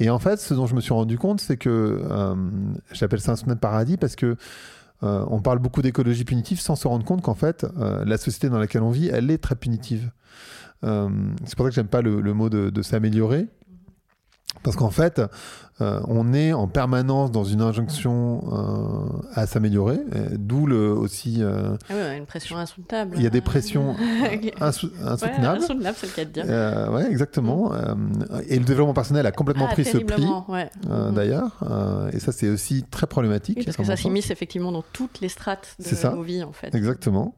Et 0.00 0.08
en 0.08 0.18
fait, 0.18 0.40
ce 0.40 0.54
dont 0.54 0.66
je 0.66 0.74
me 0.74 0.80
suis 0.80 0.94
rendu 0.94 1.18
compte, 1.18 1.42
c'est 1.42 1.58
que 1.58 1.68
euh, 1.68 2.34
j'appelle 2.92 3.20
ça 3.20 3.32
un 3.32 3.36
sonnet 3.36 3.56
de 3.56 3.60
paradis 3.60 3.98
parce 3.98 4.16
que 4.16 4.36
euh, 5.02 5.22
on 5.28 5.42
parle 5.42 5.58
beaucoup 5.58 5.82
d'écologie 5.82 6.24
punitive 6.24 6.60
sans 6.60 6.76
se 6.76 6.88
rendre 6.88 7.04
compte 7.04 7.20
qu'en 7.20 7.34
fait, 7.34 7.66
la 7.76 8.16
société 8.16 8.48
dans 8.48 8.58
laquelle 8.58 8.82
on 8.82 8.90
vit, 8.90 9.08
elle 9.12 9.30
est 9.30 9.36
très 9.36 9.54
punitive. 9.54 10.10
Euh, 10.82 11.08
c'est 11.44 11.56
pour 11.56 11.66
ça 11.66 11.70
que 11.70 11.74
j'aime 11.74 11.88
pas 11.88 12.02
le, 12.02 12.34
mot 12.34 12.50
de 12.50 12.82
s'améliorer. 12.82 13.48
Parce 14.62 14.76
qu'en 14.76 14.90
fait, 14.90 15.20
euh, 15.80 16.00
on 16.06 16.32
est 16.32 16.52
en 16.52 16.68
permanence 16.68 17.32
dans 17.32 17.42
une 17.44 17.60
injonction 17.60 18.42
euh, 18.52 19.22
à 19.34 19.46
s'améliorer, 19.46 19.98
d'où 20.38 20.66
le 20.66 20.90
aussi 20.92 21.42
euh, 21.42 21.76
Ah 21.90 21.94
ouais, 21.94 22.16
une 22.18 22.26
pression 22.26 22.56
insoutenable. 22.56 23.16
il 23.16 23.22
y 23.22 23.26
a 23.26 23.30
des 23.30 23.40
pressions 23.40 23.94
insou- 24.60 24.90
Ouais, 24.92 25.08
insoutenables. 25.08 25.58
insoutenable, 25.62 25.96
c'est 25.98 26.06
le 26.06 26.12
cas 26.12 26.24
de 26.24 26.30
dire. 26.30 26.92
Ouais, 26.92 27.10
exactement. 27.10 27.72
Euh, 27.74 27.94
et 28.48 28.58
le 28.58 28.64
développement 28.64 28.94
personnel 28.94 29.26
a 29.26 29.32
complètement 29.32 29.66
Ah, 29.68 29.72
pris 29.72 29.84
ce 29.84 29.98
pli, 29.98 30.26
ouais. 30.48 30.70
euh, 30.90 31.08
Mhm. 31.08 31.14
d'ailleurs. 31.14 31.58
Et 32.12 32.20
ça, 32.20 32.30
c'est 32.32 32.48
aussi 32.48 32.84
très 32.90 33.06
problématique. 33.06 33.56
Oui, 33.58 33.64
parce 33.64 33.76
que 33.76 33.84
ça 33.84 33.96
s'immisce 33.96 34.30
effectivement 34.30 34.70
dans 34.72 34.84
toutes 34.92 35.20
les 35.20 35.28
strates 35.28 35.76
ça. 35.80 36.10
de 36.10 36.16
nos 36.16 36.22
vies, 36.22 36.44
en 36.44 36.52
fait. 36.52 36.74
Exactement. 36.74 37.34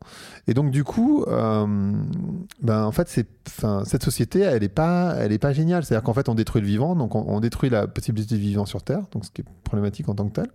Et 0.48 0.54
donc 0.54 0.70
du 0.70 0.84
coup, 0.84 1.24
ben 1.26 2.84
en 2.84 2.92
fait, 2.92 3.08
cette 3.08 4.02
société, 4.02 4.40
elle 4.40 4.62
est 4.62 4.68
pas, 4.68 5.14
elle 5.18 5.32
est 5.32 5.38
pas 5.38 5.52
géniale. 5.52 5.84
C'est-à-dire 5.84 6.02
qu'en 6.04 6.14
fait, 6.14 6.28
on 6.28 6.34
détruit 6.34 6.60
le 6.62 6.68
vivant, 6.68 6.94
donc 6.96 7.14
on, 7.14 7.24
on 7.28 7.40
détruit 7.40 7.70
la 7.70 7.86
possibilité 7.86 8.25
de 8.34 8.36
vivants 8.36 8.66
sur 8.66 8.82
Terre, 8.82 9.04
donc 9.12 9.24
ce 9.24 9.30
qui 9.30 9.42
est 9.42 9.44
problématique 9.64 10.08
en 10.08 10.14
tant 10.14 10.28
que 10.28 10.40
tel, 10.40 10.48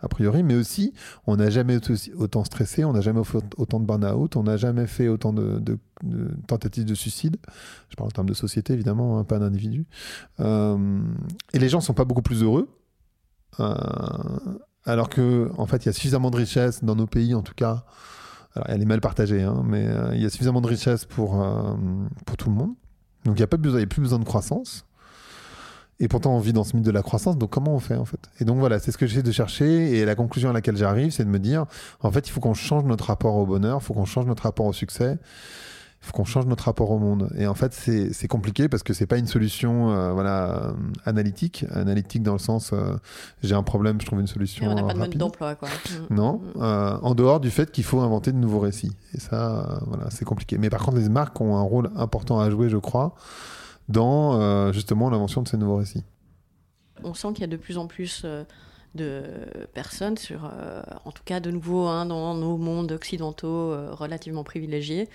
a 0.00 0.08
priori, 0.08 0.42
mais 0.42 0.54
aussi 0.54 0.92
on 1.26 1.36
n'a 1.36 1.50
jamais 1.50 1.78
autant 2.16 2.44
stressé, 2.44 2.84
on 2.84 2.92
n'a 2.92 3.00
jamais 3.00 3.22
fait 3.24 3.38
autant 3.56 3.80
de 3.80 3.86
burn-out, 3.86 4.36
on 4.36 4.42
n'a 4.42 4.56
jamais 4.56 4.86
fait 4.86 5.08
autant 5.08 5.32
de, 5.32 5.78
tentatives 6.46 6.84
de 6.84 6.94
suicide. 6.94 7.36
Je 7.88 7.96
parle 7.96 8.08
en 8.08 8.12
termes 8.12 8.28
de 8.28 8.34
société, 8.34 8.72
évidemment, 8.72 9.18
hein, 9.18 9.24
pas 9.24 9.38
d'individu. 9.38 9.86
Euh, 10.40 11.02
et 11.52 11.58
les 11.58 11.68
gens 11.68 11.80
sont 11.80 11.94
pas 11.94 12.04
beaucoup 12.04 12.22
plus 12.22 12.42
heureux. 12.42 12.68
Euh, 13.60 13.74
alors 14.84 15.08
que, 15.08 15.50
en 15.56 15.66
fait, 15.66 15.84
il 15.84 15.86
y 15.86 15.88
a 15.88 15.92
suffisamment 15.92 16.30
de 16.30 16.36
richesse 16.36 16.84
dans 16.84 16.96
nos 16.96 17.06
pays, 17.06 17.34
en 17.34 17.42
tout 17.42 17.54
cas. 17.54 17.84
Elle 18.66 18.82
est 18.82 18.86
mal 18.86 19.00
partagée, 19.00 19.42
hein, 19.42 19.62
mais 19.64 19.86
euh, 19.88 20.14
il 20.14 20.22
y 20.22 20.26
a 20.26 20.30
suffisamment 20.30 20.60
de 20.60 20.68
richesse 20.68 21.04
pour, 21.04 21.44
pour 22.24 22.36
tout 22.36 22.50
le 22.50 22.54
monde. 22.54 22.74
Donc, 23.24 23.36
il 23.36 23.40
n'y 23.40 23.42
a, 23.42 23.82
a 23.82 23.86
plus 23.86 24.00
besoin 24.00 24.18
de 24.18 24.24
croissance. 24.24 24.86
Et 26.00 26.08
pourtant, 26.08 26.34
on 26.34 26.40
vit 26.40 26.52
dans 26.52 26.64
ce 26.64 26.76
mythe 26.76 26.84
de 26.84 26.90
la 26.90 27.02
croissance. 27.02 27.38
Donc, 27.38 27.50
comment 27.50 27.74
on 27.74 27.78
fait, 27.78 27.96
en 27.96 28.04
fait? 28.04 28.18
Et 28.40 28.44
donc, 28.44 28.58
voilà, 28.58 28.78
c'est 28.78 28.90
ce 28.90 28.98
que 28.98 29.06
j'essaie 29.06 29.22
de 29.22 29.32
chercher. 29.32 29.96
Et 29.96 30.04
la 30.04 30.14
conclusion 30.14 30.50
à 30.50 30.52
laquelle 30.52 30.76
j'arrive, 30.76 31.12
c'est 31.12 31.24
de 31.24 31.30
me 31.30 31.38
dire, 31.38 31.66
en 32.02 32.10
fait, 32.10 32.26
il 32.28 32.30
faut 32.30 32.40
qu'on 32.40 32.54
change 32.54 32.84
notre 32.84 33.06
rapport 33.06 33.36
au 33.36 33.46
bonheur, 33.46 33.78
il 33.80 33.84
faut 33.84 33.94
qu'on 33.94 34.04
change 34.04 34.26
notre 34.26 34.42
rapport 34.42 34.66
au 34.66 34.72
succès. 34.72 35.18
Il 36.04 36.08
faut 36.08 36.12
qu'on 36.12 36.24
change 36.26 36.44
notre 36.44 36.64
rapport 36.64 36.90
au 36.90 36.98
monde. 36.98 37.30
Et 37.38 37.46
en 37.46 37.54
fait, 37.54 37.72
c'est 37.72 38.28
compliqué 38.28 38.68
parce 38.68 38.82
que 38.82 38.92
c'est 38.92 39.06
pas 39.06 39.16
une 39.16 39.26
solution 39.26 39.90
euh, 39.90 40.12
voilà, 40.12 40.50
euh, 40.50 40.72
analytique. 41.06 41.64
Analytique 41.72 42.22
dans 42.22 42.34
le 42.34 42.38
sens, 42.38 42.72
euh, 42.74 42.96
j'ai 43.42 43.54
un 43.54 43.62
problème, 43.62 43.98
je 43.98 44.04
trouve 44.04 44.20
une 44.20 44.26
solution 44.26 44.66
Et 44.66 44.68
on 44.68 44.74
n'a 44.74 44.82
pas 44.82 44.92
de 44.92 44.98
mode 44.98 45.16
d'emploi, 45.16 45.54
quoi. 45.54 45.68
Mm. 46.10 46.14
Non, 46.14 46.42
euh, 46.56 46.98
en 47.00 47.14
dehors 47.14 47.40
du 47.40 47.50
fait 47.50 47.70
qu'il 47.70 47.84
faut 47.84 48.00
inventer 48.00 48.32
de 48.32 48.36
nouveaux 48.36 48.58
récits. 48.58 48.92
Et 49.14 49.20
ça, 49.20 49.80
voilà, 49.86 50.10
c'est 50.10 50.26
compliqué. 50.26 50.58
Mais 50.58 50.68
par 50.68 50.82
contre, 50.82 50.98
les 50.98 51.08
marques 51.08 51.40
ont 51.40 51.56
un 51.56 51.62
rôle 51.62 51.90
important 51.96 52.38
à 52.38 52.50
jouer, 52.50 52.68
je 52.68 52.76
crois, 52.76 53.14
dans 53.88 54.40
euh, 54.40 54.72
justement 54.72 55.10
l'invention 55.10 55.42
de 55.42 55.48
ces 55.48 55.56
nouveaux 55.56 55.76
récits. 55.76 56.04
On 57.02 57.14
sent 57.14 57.28
qu'il 57.34 57.40
y 57.40 57.44
a 57.44 57.48
de 57.48 57.56
plus 57.56 57.76
en 57.76 57.86
plus 57.86 58.22
euh, 58.24 58.44
de 58.94 59.24
personnes, 59.74 60.16
sur, 60.16 60.44
euh, 60.44 60.80
en 61.04 61.10
tout 61.10 61.24
cas 61.24 61.40
de 61.40 61.50
nouveau 61.50 61.88
hein, 61.88 62.06
dans 62.06 62.34
nos 62.34 62.56
mondes 62.56 62.92
occidentaux 62.92 63.74
relativement 63.92 64.44
privilégiés, 64.44 65.08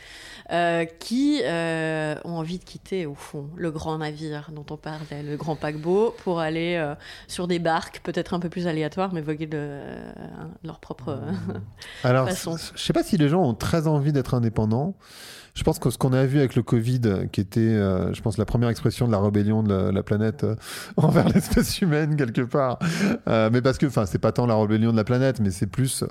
qui 1.00 1.42
ont 1.46 2.38
envie 2.38 2.60
de 2.60 2.64
quitter 2.66 3.06
au 3.06 3.16
fond 3.16 3.50
le 3.56 3.72
grand 3.72 3.98
navire 4.00 4.52
dont 4.54 4.66
on 4.70 4.76
parlait, 4.76 5.24
le 5.24 5.38
grand 5.38 5.56
paquebot, 5.56 6.14
pour 6.24 6.42
aller 6.42 6.94
sur 7.30 7.48
des 7.48 7.60
barques 7.60 8.02
peut-être 8.04 8.34
un 8.34 8.42
peu 8.42 8.50
plus 8.50 8.68
aléatoires, 8.68 9.14
mais 9.14 9.22
voguer 9.22 9.48
de, 9.48 9.80
leur 10.66 10.82
propre... 10.82 11.18
Alors, 12.04 12.28
façon. 12.30 12.58
je 12.76 12.84
sais 12.84 12.94
pas 12.94 13.04
si 13.04 13.16
les 13.16 13.30
gens 13.30 13.42
ont 13.42 13.54
très 13.54 13.88
envie 13.88 14.12
d'être 14.12 14.34
indépendants. 14.34 14.98
Je 15.54 15.64
pense 15.64 15.80
que 15.80 15.90
ce 15.90 15.98
qu'on 15.98 16.14
a 16.14 16.26
vu 16.26 16.40
avec 16.40 16.56
le 16.56 16.64
Covid, 16.64 17.02
qui 17.32 17.42
était, 17.42 17.60
euh, 17.60 18.14
je 18.14 18.22
pense, 18.22 18.38
la 18.38 18.46
première 18.46 18.70
expression 18.70 19.08
de 19.08 19.12
la 19.12 19.20
rébellion 19.20 19.64
de 19.64 19.74
la, 19.74 19.92
la 19.92 20.04
planète 20.04 20.44
euh, 20.44 20.56
envers 20.98 21.28
l'espèce 21.30 21.82
humaine 21.82 22.16
quelque 22.16 22.42
part, 22.42 22.80
Euh, 23.28 23.50
mais 23.52 23.62
parce 23.62 23.78
que, 23.78 23.86
enfin, 23.86 24.06
c'est 24.06 24.20
pas 24.20 24.32
tant 24.32 24.46
la 24.46 24.56
rébellion 24.56 24.92
de 24.92 24.98
la 24.98 25.04
planète, 25.04 25.40
mais 25.40 25.52
c'est 25.52 25.68
plus 25.68 26.04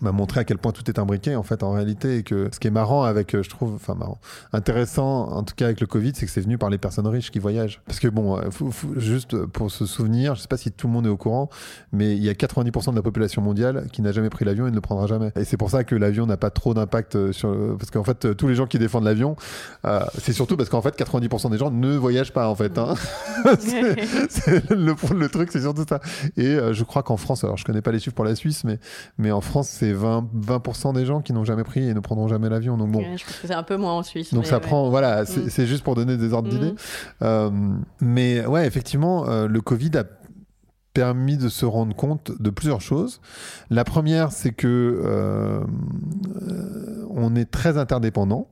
m'a 0.00 0.12
montré 0.12 0.40
à 0.40 0.44
quel 0.44 0.58
point 0.58 0.72
tout 0.72 0.88
est 0.90 0.98
imbriqué 0.98 1.36
en 1.36 1.42
fait 1.42 1.62
en 1.62 1.72
réalité, 1.72 2.18
et 2.18 2.22
que 2.22 2.48
ce 2.52 2.58
qui 2.58 2.68
est 2.68 2.72
marrant 2.72 3.04
avec, 3.04 3.40
je 3.40 3.48
trouve, 3.48 3.74
enfin 3.74 3.94
marrant, 3.94 4.18
intéressant 4.52 5.28
en 5.30 5.42
tout 5.42 5.54
cas 5.54 5.66
avec 5.66 5.80
le 5.80 5.86
Covid, 5.86 6.12
c'est 6.14 6.26
que 6.26 6.32
c'est 6.32 6.40
venu 6.40 6.58
par 6.58 6.70
les 6.70 6.78
personnes 6.78 7.06
riches 7.06 7.30
qui 7.30 7.38
voyagent. 7.38 7.80
Parce 7.86 8.00
que 8.00 8.08
bon, 8.08 8.40
juste 8.96 9.36
pour 9.46 9.70
se 9.70 9.86
souvenir, 9.86 10.34
je 10.34 10.42
sais 10.42 10.48
pas 10.48 10.56
si 10.56 10.72
tout 10.72 10.86
le 10.86 10.92
monde 10.92 11.06
est 11.06 11.10
au 11.10 11.16
courant, 11.16 11.48
mais 11.92 12.16
il 12.16 12.22
y 12.22 12.28
a 12.28 12.32
90% 12.32 12.90
de 12.90 12.96
la 12.96 13.02
population 13.02 13.42
mondiale 13.42 13.86
qui 13.92 14.02
n'a 14.02 14.12
jamais 14.12 14.30
pris 14.30 14.44
l'avion 14.44 14.66
et 14.66 14.70
ne 14.70 14.74
le 14.74 14.80
prendra 14.80 15.06
jamais. 15.06 15.32
Et 15.36 15.44
c'est 15.44 15.56
pour 15.56 15.70
ça 15.70 15.84
que 15.84 15.94
l'avion 15.94 16.26
n'a 16.26 16.36
pas 16.36 16.50
trop 16.50 16.74
d'impact 16.74 17.32
sur 17.32 17.50
le... 17.52 17.76
parce 17.76 17.90
qu'en 17.90 18.04
fait 18.04 18.34
tous 18.36 18.48
les 18.48 18.51
gens 18.54 18.66
qui 18.66 18.78
défendent 18.78 19.04
l'avion, 19.04 19.36
euh, 19.84 20.00
c'est 20.18 20.32
surtout 20.32 20.56
parce 20.56 20.68
qu'en 20.68 20.82
fait 20.82 20.96
90% 20.98 21.50
des 21.50 21.58
gens 21.58 21.70
ne 21.70 21.96
voyagent 21.96 22.32
pas 22.32 22.48
en 22.48 22.54
fait. 22.54 22.76
hein. 22.78 22.94
c'est 23.58 23.96
c'est 24.28 24.70
le, 24.70 24.94
le 25.14 25.28
truc, 25.28 25.50
c'est 25.52 25.60
surtout 25.62 25.84
ça. 25.88 26.00
Et 26.36 26.46
euh, 26.46 26.72
je 26.72 26.84
crois 26.84 27.02
qu'en 27.02 27.16
France, 27.16 27.44
alors 27.44 27.56
je 27.56 27.64
connais 27.64 27.82
pas 27.82 27.92
les 27.92 27.98
chiffres 27.98 28.14
pour 28.14 28.24
la 28.24 28.34
Suisse, 28.34 28.64
mais 28.64 28.78
mais 29.18 29.30
en 29.32 29.40
France 29.40 29.68
c'est 29.68 29.92
20 29.92 30.28
20% 30.46 30.94
des 30.94 31.04
gens 31.06 31.20
qui 31.20 31.32
n'ont 31.32 31.44
jamais 31.44 31.64
pris 31.64 31.88
et 31.88 31.94
ne 31.94 32.00
prendront 32.00 32.28
jamais 32.28 32.48
l'avion. 32.48 32.76
Donc 32.76 32.90
bon. 32.92 32.98
Ouais, 33.00 33.16
je 33.16 33.24
pense 33.24 33.36
que 33.36 33.46
c'est 33.46 33.54
un 33.54 33.62
peu 33.62 33.76
moins 33.76 33.92
en 33.94 34.02
Suisse. 34.02 34.32
Donc 34.34 34.46
ça 34.46 34.56
ouais. 34.56 34.60
prend, 34.60 34.88
voilà, 34.90 35.24
c'est 35.26 35.40
Mm. 35.40 35.50
c'est 35.50 35.66
juste 35.66 35.82
pour 35.84 35.94
donner 35.94 36.16
des 36.16 36.32
ordres 36.32 36.48
Mm. 36.48 36.52
d'idées. 36.58 36.74
Euh, 37.22 37.50
mais 38.00 38.44
ouais, 38.46 38.66
effectivement, 38.66 39.24
le 39.46 39.60
Covid 39.60 39.90
a 39.98 40.04
permis 40.94 41.36
de 41.36 41.48
se 41.48 41.64
rendre 41.64 41.94
compte 41.96 42.32
de 42.40 42.50
plusieurs 42.50 42.80
choses. 42.80 43.20
La 43.70 43.84
première, 43.84 44.32
c'est 44.32 44.52
que 44.52 45.00
euh, 45.04 45.60
on 47.10 47.34
est 47.34 47.50
très 47.50 47.78
interdépendants. 47.78 48.48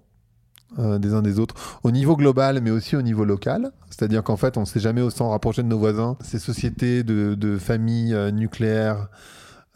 euh, 0.78 0.98
des 1.00 1.14
uns 1.14 1.22
des 1.22 1.40
autres 1.40 1.56
au 1.82 1.90
niveau 1.90 2.16
global 2.16 2.60
mais 2.62 2.70
aussi 2.70 2.94
au 2.94 3.02
niveau 3.02 3.24
local 3.24 3.72
c'est 3.90 4.04
à 4.04 4.08
dire 4.08 4.22
qu'en 4.22 4.36
fait 4.36 4.56
on 4.56 4.60
ne 4.60 4.66
sait 4.66 4.78
jamais 4.78 5.00
autant 5.02 5.30
rapprocher 5.30 5.64
de 5.64 5.68
nos 5.68 5.78
voisins 5.80 6.16
ces 6.20 6.38
sociétés 6.38 7.02
de, 7.02 7.34
de 7.34 7.58
familles 7.58 8.14
euh, 8.14 8.30
nucléaires 8.30 9.08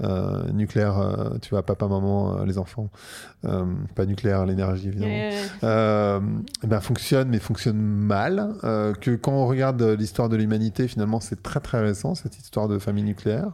euh, 0.03 0.51
nucléaire, 0.53 0.99
euh, 0.99 1.39
tu 1.41 1.51
vois, 1.51 1.63
papa, 1.65 1.87
maman, 1.87 2.41
euh, 2.41 2.45
les 2.45 2.59
enfants, 2.59 2.91
pas 3.43 4.07
nucléaire, 4.07 4.45
l'énergie 4.47 4.89
évidemment, 4.89 6.21
ben, 6.63 6.81
fonctionne, 6.81 7.29
mais 7.29 7.39
fonctionne 7.39 7.77
mal. 7.79 8.55
que 9.01 9.15
quand 9.17 9.33
on 9.33 9.47
regarde 9.47 9.83
l'histoire 9.83 10.29
de 10.29 10.37
l'humanité, 10.37 10.89
finalement, 10.89 11.21
c'est 11.21 11.43
très 11.43 11.61
très 11.61 11.81
récent, 11.81 12.15
cette 12.15 12.37
histoire 12.39 12.69
de 12.69 12.79
famille 12.79 13.05
nucléaire. 13.05 13.53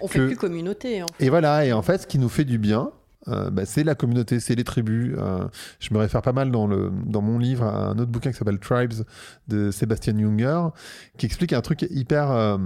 On 0.00 0.08
fait 0.08 0.18
que- 0.20 0.26
plus 0.26 0.36
communauté. 0.36 1.02
En 1.02 1.06
fait. 1.06 1.24
Et 1.26 1.28
voilà, 1.30 1.64
et 1.64 1.72
en 1.72 1.82
fait, 1.82 2.02
ce 2.02 2.06
qui 2.06 2.18
nous 2.18 2.28
fait 2.28 2.44
du 2.44 2.58
bien, 2.58 2.90
euh, 3.28 3.50
bah, 3.50 3.66
c'est 3.66 3.84
la 3.84 3.94
communauté, 3.94 4.40
c'est 4.40 4.54
les 4.54 4.64
tribus. 4.64 5.14
Euh, 5.18 5.46
je 5.80 5.92
me 5.92 5.98
réfère 5.98 6.22
pas 6.22 6.32
mal 6.32 6.50
dans, 6.50 6.66
le, 6.66 6.90
dans 7.04 7.20
mon 7.20 7.38
livre 7.38 7.64
à 7.64 7.88
un 7.90 7.98
autre 7.98 8.10
bouquin 8.10 8.30
qui 8.32 8.38
s'appelle 8.38 8.58
Tribes 8.58 9.04
de 9.48 9.70
Sébastien 9.70 10.16
Junger, 10.18 10.68
qui 11.18 11.26
explique 11.26 11.52
un 11.52 11.60
truc 11.60 11.86
hyper. 11.90 12.30
euh, 12.30 12.56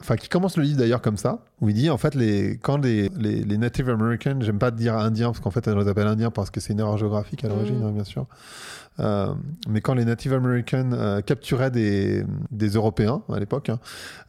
Enfin, 0.00 0.16
qui 0.16 0.28
commence 0.28 0.56
le 0.56 0.64
livre 0.64 0.78
d'ailleurs 0.78 1.00
comme 1.00 1.16
ça, 1.16 1.38
où 1.60 1.68
il 1.70 1.74
dit 1.74 1.88
en 1.88 1.96
fait, 1.96 2.14
les, 2.14 2.58
quand 2.58 2.76
les, 2.78 3.08
les, 3.16 3.42
les 3.42 3.58
Native 3.58 3.88
Americans, 3.88 4.36
j'aime 4.40 4.58
pas 4.58 4.70
dire 4.70 4.96
indiens, 4.96 5.28
parce 5.28 5.40
qu'en 5.40 5.50
fait, 5.50 5.66
on 5.68 5.78
les 5.78 5.88
appelle 5.88 6.08
indiens 6.08 6.30
parce 6.30 6.50
que 6.50 6.60
c'est 6.60 6.72
une 6.72 6.80
erreur 6.80 6.98
géographique 6.98 7.44
à 7.44 7.48
l'origine, 7.48 7.78
Mhm. 7.78 7.86
hein, 7.86 7.92
bien 7.92 8.04
sûr. 8.04 8.26
Euh, 9.00 9.32
mais 9.68 9.80
quand 9.80 9.94
les 9.94 10.04
Native 10.04 10.34
Americans 10.34 10.92
euh, 10.92 11.20
capturaient 11.20 11.70
des, 11.70 12.24
des 12.50 12.68
Européens 12.68 13.22
à 13.32 13.38
l'époque, 13.40 13.68
hein, 13.70 13.78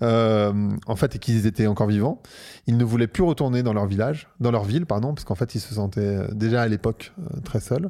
euh, 0.01 0.53
en 0.87 0.95
fait, 0.95 1.15
et 1.15 1.19
qu'ils 1.19 1.45
étaient 1.45 1.67
encore 1.67 1.87
vivants, 1.87 2.21
ils 2.67 2.77
ne 2.77 2.83
voulaient 2.83 3.07
plus 3.07 3.23
retourner 3.23 3.61
dans 3.61 3.73
leur 3.73 3.85
village, 3.85 4.27
dans 4.39 4.51
leur 4.51 4.63
ville, 4.63 4.85
pardon, 4.85 5.13
parce 5.13 5.25
qu'en 5.25 5.35
fait, 5.35 5.53
ils 5.55 5.59
se 5.59 5.73
sentaient 5.73 5.99
euh, 6.01 6.27
déjà 6.31 6.61
à 6.61 6.67
l'époque 6.67 7.11
euh, 7.19 7.39
très 7.43 7.59
seuls. 7.59 7.89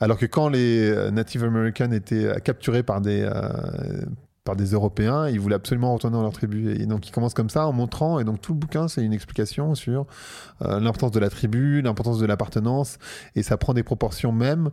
Alors 0.00 0.18
que 0.18 0.26
quand 0.26 0.48
les 0.48 0.90
euh, 0.90 1.10
Native 1.10 1.42
Americans 1.44 1.92
étaient 1.92 2.40
capturés 2.42 2.82
par 2.82 3.00
des 3.00 3.22
euh, 3.22 4.02
par 4.44 4.56
des 4.56 4.72
Européens, 4.72 5.26
ils 5.28 5.40
voulaient 5.40 5.54
absolument 5.54 5.94
retourner 5.94 6.16
dans 6.16 6.22
leur 6.22 6.32
tribu. 6.32 6.70
Et 6.78 6.86
donc, 6.86 7.08
ils 7.08 7.12
commencent 7.12 7.34
comme 7.34 7.48
ça 7.50 7.66
en 7.66 7.72
montrant, 7.72 8.18
et 8.20 8.24
donc 8.24 8.40
tout 8.42 8.52
le 8.52 8.58
bouquin, 8.58 8.88
c'est 8.88 9.02
une 9.02 9.14
explication 9.14 9.74
sur 9.74 10.06
euh, 10.62 10.80
l'importance 10.80 11.12
de 11.12 11.18
la 11.20 11.30
tribu, 11.30 11.80
l'importance 11.82 12.18
de 12.18 12.26
l'appartenance, 12.26 12.98
et 13.34 13.42
ça 13.42 13.56
prend 13.56 13.72
des 13.74 13.82
proportions 13.82 14.32
même. 14.32 14.70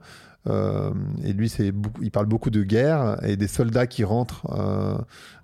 euh, 0.48 0.92
et 1.24 1.34
lui, 1.34 1.48
c'est 1.50 1.72
il 2.02 2.12
parle 2.12 2.26
beaucoup 2.26 2.50
de 2.50 2.64
guerre 2.64 3.18
et 3.24 3.38
des 3.38 3.48
soldats 3.48 3.88
qui 3.88 4.04
rentrent 4.04 4.46
euh, 4.52 4.98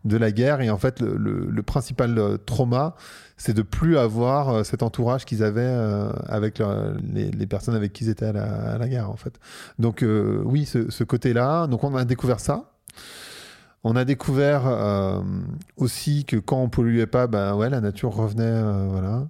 de 0.05 0.17
la 0.17 0.31
guerre. 0.31 0.59
Et 0.61 0.69
en 0.71 0.77
fait, 0.77 0.99
le, 0.99 1.15
le- 1.17 1.49
le 1.49 1.63
principal 1.63 2.17
euh, 2.17 2.37
trauma, 2.37 2.95
c'est 3.37 3.53
de 3.53 3.61
plus 3.61 3.97
avoir 3.97 4.49
euh, 4.49 4.63
cet 4.63 4.81
entourage 4.83 5.23
qu'ils 5.25 5.43
avaient 5.43 5.61
euh, 5.61 6.11
avec 6.27 6.61
les, 7.13 7.29
les 7.31 7.45
personnes 7.47 7.75
avec 7.75 7.93
qui 7.93 8.05
ils 8.05 8.09
étaient 8.09 8.25
à 8.25 8.33
la, 8.33 8.73
à 8.73 8.77
la 8.77 8.87
guerre, 8.89 9.09
en 9.09 9.15
fait. 9.17 9.39
Donc, 9.79 10.03
oui, 10.43 10.65
ce, 10.65 10.89
ce 10.89 11.03
côté-là. 11.05 11.67
Donc, 11.67 11.83
on 11.83 11.95
a 11.95 12.03
découvert 12.03 12.39
ça. 12.39 12.71
On 13.83 13.95
a 13.95 14.05
découvert 14.05 14.67
euh, 14.67 15.21
aussi 15.77 16.25
que 16.25 16.35
quand 16.35 16.61
on 16.61 16.69
polluait 16.69 17.07
pas, 17.07 17.27
ben 17.27 17.55
ouais, 17.55 17.69
la 17.69 17.79
nature 17.79 18.13
revenait, 18.13 18.43
euh, 18.43 18.87
voilà. 18.89 19.27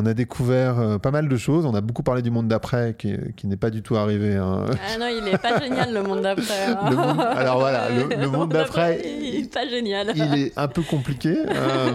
On 0.00 0.06
a 0.06 0.14
découvert 0.14 0.78
euh, 0.78 0.98
pas 0.98 1.10
mal 1.10 1.28
de 1.28 1.36
choses. 1.36 1.66
On 1.66 1.74
a 1.74 1.80
beaucoup 1.80 2.02
parlé 2.04 2.22
du 2.22 2.30
monde 2.30 2.46
d'après, 2.48 2.94
qui, 2.98 3.16
qui 3.36 3.46
n'est 3.48 3.56
pas 3.56 3.70
du 3.70 3.82
tout 3.82 3.96
arrivé. 3.96 4.36
hein. 4.36 4.64
Ah 4.70 4.98
non, 4.98 5.06
il 5.08 5.26
est 5.26 5.38
pas 5.38 5.58
génial 5.60 5.92
le 5.92 6.02
monde 6.02 6.22
d'après. 6.22 6.66
hein. 6.68 6.90
Monde- 6.90 7.20
alors 7.20 7.58
voilà, 7.58 7.88
le- 7.90 8.14
le 8.14 8.28
monde 8.28 8.52
d'après, 8.52 9.00
il 9.04 9.40
est 9.44 9.52
pas 9.52 9.66
génial. 9.68 10.12
Il 10.14 10.34
est 10.38 10.52
un 10.56 10.68
peu 10.68 10.82
compliqué, 10.82 11.34
euh, 11.48 11.90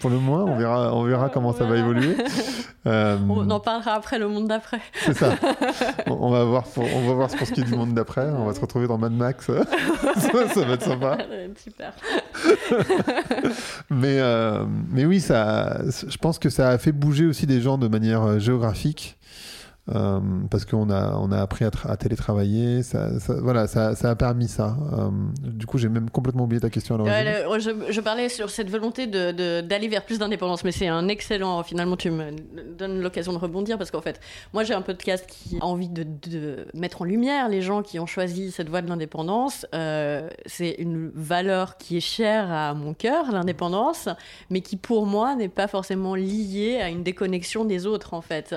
pour 0.00 0.10
le 0.10 0.18
moins. 0.18 0.44
On 0.44 0.56
verra, 0.58 0.94
on 0.94 1.04
verra 1.04 1.30
comment 1.30 1.52
ça 1.54 1.64
va 1.64 1.76
évoluer. 1.78 2.16
Euh, 2.86 3.16
On 3.28 3.48
en 3.50 3.60
parlera 3.60 3.92
après 3.94 4.18
le 4.18 4.28
monde 4.28 4.48
d'après. 4.48 4.80
c'est 5.06 5.14
ça. 5.16 5.30
On, 6.06 6.18
on 6.26 6.30
va 6.30 6.44
voir, 6.44 6.64
pour, 6.64 6.84
on 6.84 7.06
va 7.08 7.14
voir 7.14 7.28
pour 7.28 7.46
ce 7.46 7.52
qui 7.52 7.60
est 7.62 7.64
du 7.64 7.74
monde 7.74 7.94
d'après. 7.94 8.26
On 8.28 8.44
va 8.44 8.52
se 8.54 8.60
retrouver 8.60 8.86
dans 8.86 8.98
Mad 8.98 9.12
Max. 9.12 9.46
ça, 10.16 10.48
ça 10.48 10.64
va 10.64 10.74
être 10.74 10.82
sympa. 10.82 11.16
Super. 11.56 11.92
Mais, 13.90 14.18
mais 14.90 15.04
oui, 15.04 15.20
ça, 15.20 15.78
je 16.08 16.16
pense 16.18 16.38
que 16.38 16.48
ça 16.50 16.68
a 16.70 16.78
fait 16.78 16.92
bouger 16.92 17.13
aussi 17.22 17.46
des 17.46 17.60
gens 17.60 17.78
de 17.78 17.88
manière 17.88 18.22
euh, 18.22 18.38
géographique. 18.38 19.16
Euh, 19.94 20.20
parce 20.50 20.64
qu'on 20.64 20.88
a, 20.88 21.14
on 21.18 21.30
a 21.30 21.40
appris 21.40 21.64
à, 21.64 21.68
tra- 21.68 21.90
à 21.90 21.96
télétravailler. 21.96 22.82
Ça, 22.82 23.10
voilà, 23.42 23.66
ça, 23.66 23.92
a 24.02 24.16
permis 24.16 24.48
ça. 24.48 24.76
Euh, 24.92 25.10
du 25.42 25.66
coup, 25.66 25.76
j'ai 25.76 25.88
même 25.88 26.08
complètement 26.08 26.44
oublié 26.44 26.60
ta 26.60 26.70
question 26.70 26.96
je, 27.04 28.00
parlais 28.00 28.28
sur 28.28 28.50
cette 28.50 28.70
volonté 28.70 29.06
d'aller 29.06 29.88
vers 29.88 30.04
plus 30.04 30.18
d'indépendance, 30.18 30.64
mais 30.64 30.72
c'est 30.72 30.88
un 30.88 31.08
excellent. 31.08 31.62
Finalement, 31.62 31.96
tu 31.96 32.10
me 32.10 32.30
donnes 32.76 33.00
l'occasion 33.00 33.32
de 33.32 33.38
rebondir 33.38 33.78
parce 33.78 33.90
qu'en 33.90 34.00
fait, 34.00 34.20
moi 34.52 34.64
j'ai 34.64 34.74
un 34.74 34.82
podcast 34.82 35.26
qui 35.28 35.58
a 35.60 35.64
envie 35.64 35.88
de, 35.88 36.66
mettre 36.74 37.02
en 37.02 37.04
lumière 37.04 37.48
les 37.48 37.62
gens 37.62 37.82
qui 37.82 37.98
ont 37.98 38.06
choisi 38.06 38.50
cette 38.50 38.68
voie 38.68 38.82
de 38.82 38.88
l'indépendance. 38.88 39.66
Euh, 39.74 40.28
c'est 40.46 40.76
une 40.78 41.10
valeur 41.14 41.76
qui 41.76 41.96
est 41.96 42.00
chère 42.00 42.50
à 42.50 42.74
mon 42.74 42.94
cœur, 42.94 43.30
l'indépendance, 43.32 44.08
mais 44.50 44.60
qui 44.60 44.76
pour 44.76 45.06
moi 45.06 45.34
n'est 45.34 45.48
pas 45.48 45.68
forcément 45.68 46.14
liée 46.14 46.78
à 46.80 46.88
une 46.88 47.02
déconnexion 47.02 47.64
des 47.64 47.86
autres 47.86 48.14
en 48.14 48.20
fait. 48.20 48.54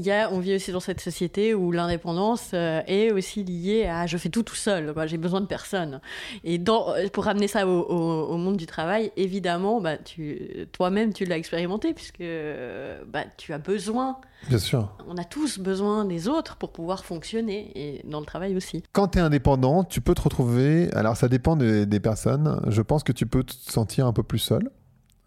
Il 0.00 0.06
y 0.06 0.10
a, 0.10 0.30
on 0.32 0.40
vit 0.40 0.54
aussi 0.54 0.72
dans 0.72 0.80
cette 0.80 1.00
société 1.00 1.54
où 1.54 1.70
l'indépendance 1.72 2.50
euh, 2.54 2.80
est 2.86 3.12
aussi 3.12 3.44
liée 3.44 3.86
à 3.86 4.06
je 4.06 4.16
fais 4.16 4.28
tout 4.30 4.42
tout 4.42 4.54
seul, 4.54 4.92
j'ai 5.06 5.18
besoin 5.18 5.40
de 5.40 5.46
personne. 5.46 6.00
Et 6.42 6.58
dans, 6.58 6.94
pour 7.12 7.24
ramener 7.24 7.46
ça 7.48 7.66
au, 7.66 7.80
au- 7.82 8.26
au 8.32 8.36
monde 8.36 8.56
du 8.56 8.66
travail, 8.66 9.12
évidemment, 9.16 9.80
bah, 9.80 9.96
tu, 9.98 10.66
toi-même, 10.72 11.12
tu 11.12 11.24
l'as 11.26 11.36
expérimenté, 11.36 11.92
puisque 11.94 12.20
euh, 12.22 13.02
bah, 13.06 13.24
tu 13.36 13.52
as 13.52 13.58
besoin, 13.58 14.16
Bien 14.48 14.58
sûr. 14.58 14.96
on 15.06 15.16
a 15.18 15.24
tous 15.24 15.58
besoin 15.58 16.04
des 16.04 16.26
autres 16.28 16.56
pour 16.56 16.72
pouvoir 16.72 17.04
fonctionner, 17.04 17.70
et 17.74 18.00
dans 18.08 18.20
le 18.20 18.26
travail 18.26 18.56
aussi. 18.56 18.82
Quand 18.92 19.08
tu 19.08 19.18
es 19.18 19.20
indépendant, 19.20 19.84
tu 19.84 20.00
peux 20.00 20.14
te 20.14 20.22
retrouver. 20.22 20.90
Alors, 20.94 21.16
ça 21.16 21.28
dépend 21.28 21.56
de- 21.56 21.84
des 21.84 22.00
personnes. 22.00 22.60
Je 22.68 22.82
pense 22.82 23.02
que 23.04 23.12
tu 23.12 23.26
peux 23.26 23.44
te 23.44 23.52
sentir 23.52 24.06
un 24.06 24.12
peu 24.12 24.22
plus 24.22 24.38
seul. 24.38 24.70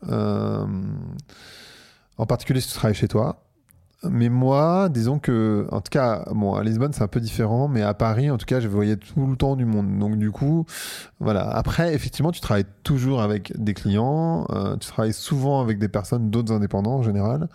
Euh, 0.09 0.65
en 2.17 2.25
particulier 2.25 2.59
si 2.61 2.67
tu 2.67 2.73
travailles 2.75 2.95
chez 2.95 3.07
toi. 3.07 3.42
Mais 4.09 4.29
moi, 4.29 4.89
disons 4.89 5.17
que, 5.19 5.67
en 5.71 5.79
tout 5.79 5.89
cas, 5.89 6.25
bon, 6.31 6.55
à 6.55 6.63
Lisbonne, 6.63 6.91
c'est 6.93 7.03
un 7.03 7.07
peu 7.07 7.21
différent, 7.21 7.67
mais 7.67 7.81
à 7.81 7.93
Paris, 7.93 8.29
en 8.29 8.37
tout 8.37 8.45
cas, 8.45 8.59
je 8.59 8.67
voyais 8.67 8.97
tout 8.97 9.25
le 9.25 9.35
temps 9.35 9.55
du 9.55 9.65
monde. 9.65 9.97
Donc, 9.97 10.17
du 10.17 10.31
coup, 10.31 10.65
voilà. 11.19 11.49
Après, 11.49 11.93
effectivement, 11.93 12.31
tu 12.31 12.41
travailles 12.41 12.65
toujours 12.83 13.21
avec 13.21 13.53
des 13.57 13.73
clients, 13.73 14.45
euh, 14.51 14.75
tu 14.77 14.87
travailles 14.87 15.13
souvent 15.13 15.61
avec 15.61 15.79
des 15.79 15.87
personnes, 15.87 16.29
d'autres 16.29 16.53
indépendants 16.53 16.95
en 16.95 17.03
général. 17.03 17.47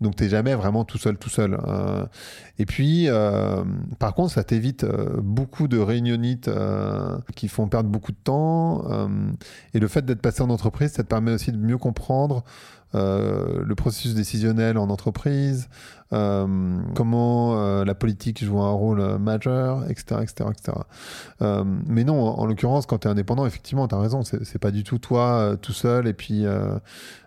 Donc, 0.00 0.16
tu 0.16 0.24
n'es 0.24 0.28
jamais 0.28 0.54
vraiment 0.54 0.84
tout 0.84 0.98
seul, 0.98 1.16
tout 1.16 1.30
seul. 1.30 1.56
Euh, 1.66 2.04
et 2.58 2.66
puis, 2.66 3.08
euh, 3.08 3.62
par 4.00 4.14
contre, 4.14 4.32
ça 4.32 4.42
t'évite 4.42 4.82
euh, 4.84 5.20
beaucoup 5.22 5.68
de 5.68 5.78
réunionites 5.78 6.48
euh, 6.48 7.16
qui 7.36 7.46
font 7.46 7.68
perdre 7.68 7.88
beaucoup 7.88 8.12
de 8.12 8.18
temps. 8.22 8.84
euh, 8.90 9.08
et 9.72 9.78
le 9.78 9.88
fait 9.88 10.04
d'être 10.04 10.20
passé 10.20 10.42
en 10.42 10.50
entreprise, 10.50 10.92
ça 10.92 11.04
te 11.04 11.08
permet 11.08 11.32
aussi 11.32 11.52
de 11.52 11.56
mieux 11.58 11.78
comprendre 11.78 12.44
euh, 12.94 13.62
le 13.64 13.74
processus 13.74 14.14
décisionnel 14.14 14.78
en 14.78 14.88
entreprise, 14.90 15.68
euh, 16.12 16.78
comment 16.94 17.58
euh, 17.58 17.84
la 17.84 17.94
politique 17.94 18.44
joue 18.44 18.60
un 18.60 18.70
rôle 18.70 19.18
majeur, 19.18 19.84
etc. 19.90 20.20
etc., 20.22 20.50
etc. 20.50 20.78
Mais 21.86 22.04
non, 22.04 22.22
en, 22.22 22.38
en 22.40 22.46
l'occurrence, 22.46 22.86
quand 22.86 22.98
tu 22.98 23.08
es 23.08 23.10
indépendant, 23.10 23.46
effectivement, 23.46 23.88
tu 23.88 23.94
as 23.94 23.98
raison, 23.98 24.22
c'est 24.22 24.58
pas 24.58 24.70
du 24.70 24.84
tout 24.84 24.98
toi 24.98 25.56
tout 25.60 25.72
seul 25.72 26.06
et 26.06 26.14
puis 26.14 26.44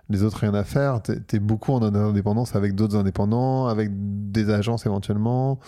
les 0.10 0.24
autres 0.24 0.38
rien 0.38 0.54
à 0.54 0.64
faire. 0.64 1.02
Tu 1.02 1.14
es, 1.36 1.40
beaucoup 1.40 1.74
en 1.74 1.82
indépendance 1.84 2.56
avec 2.56 2.76
d'autres 2.76 2.96
indépendants, 2.96 3.68
avec 3.68 3.90
des 3.94 4.50
agences 4.50 4.86
éventuellement. 4.86 5.60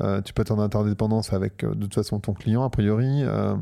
Euh, 0.00 0.20
tu 0.22 0.32
peux 0.32 0.42
être 0.42 0.52
en 0.52 0.58
interdépendance 0.60 1.32
avec 1.32 1.64
euh, 1.64 1.74
de 1.74 1.82
toute 1.82 1.94
façon 1.94 2.20
ton 2.20 2.32
client, 2.32 2.62
a 2.62 2.70
priori. 2.70 3.22
Euh, 3.24 3.54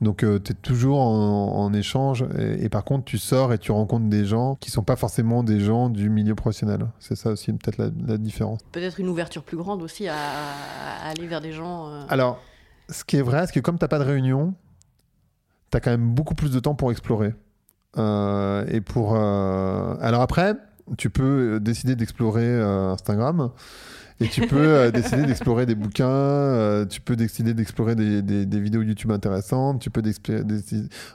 donc 0.00 0.18
tu 0.18 0.52
es 0.52 0.54
toujours 0.54 1.00
en, 1.00 1.56
en 1.64 1.72
échange 1.72 2.24
et, 2.38 2.64
et 2.64 2.68
par 2.68 2.84
contre, 2.84 3.04
tu 3.04 3.18
sors 3.18 3.52
et 3.52 3.58
tu 3.58 3.72
rencontres 3.72 4.08
des 4.08 4.24
gens 4.24 4.54
qui 4.56 4.70
sont 4.70 4.82
pas 4.84 4.96
forcément 4.96 5.42
des 5.42 5.58
gens 5.60 5.88
du 5.88 6.08
milieu 6.08 6.34
professionnel. 6.34 6.86
C'est 7.00 7.16
ça 7.16 7.30
aussi 7.30 7.52
peut-être 7.52 7.78
la, 7.78 7.90
la 8.06 8.16
différence. 8.16 8.60
Peut-être 8.72 9.00
une 9.00 9.08
ouverture 9.08 9.42
plus 9.42 9.56
grande 9.56 9.82
aussi 9.82 10.06
à, 10.08 10.14
à 10.14 11.08
aller 11.10 11.26
vers 11.26 11.40
des 11.40 11.52
gens. 11.52 11.88
euh, 11.88 12.02
Alors, 12.08 12.38
ce 12.88 13.04
qui 13.04 13.16
est 13.16 13.22
vrai, 13.22 13.46
c'est 13.46 13.52
que 13.52 13.60
comme 13.60 13.78
tu 13.78 13.84
n'as 13.84 13.88
pas 13.88 13.98
de 13.98 14.04
réunion, 14.04 14.54
tu 15.70 15.76
as 15.76 15.80
quand 15.80 15.90
même 15.90 16.14
beaucoup 16.14 16.34
plus 16.34 16.50
de 16.50 16.58
temps 16.60 16.74
pour 16.74 16.90
explorer. 16.90 17.34
Euh, 17.98 18.64
et 18.68 18.80
pour. 18.80 19.14
euh, 19.16 19.94
Alors 20.00 20.22
après, 20.22 20.54
tu 20.96 21.10
peux 21.10 21.58
décider 21.60 21.96
d'explorer 21.96 22.44
euh, 22.46 22.92
Instagram. 22.92 23.50
Et 24.22 24.28
tu 24.28 24.42
peux 24.46 24.56
euh, 24.58 24.90
décider 24.92 25.24
d'explorer 25.24 25.64
des 25.64 25.74
bouquins, 25.74 26.06
euh, 26.06 26.84
tu 26.84 27.00
peux 27.00 27.16
décider 27.16 27.54
d'explorer 27.54 27.94
des, 27.94 28.20
des- 28.20 28.44
des 28.44 28.60
vidéos 28.60 28.82
YouTube 28.82 29.10
intéressantes, 29.12 29.80
tu 29.80 29.88
peux 29.88 30.02
décider- 30.02 30.42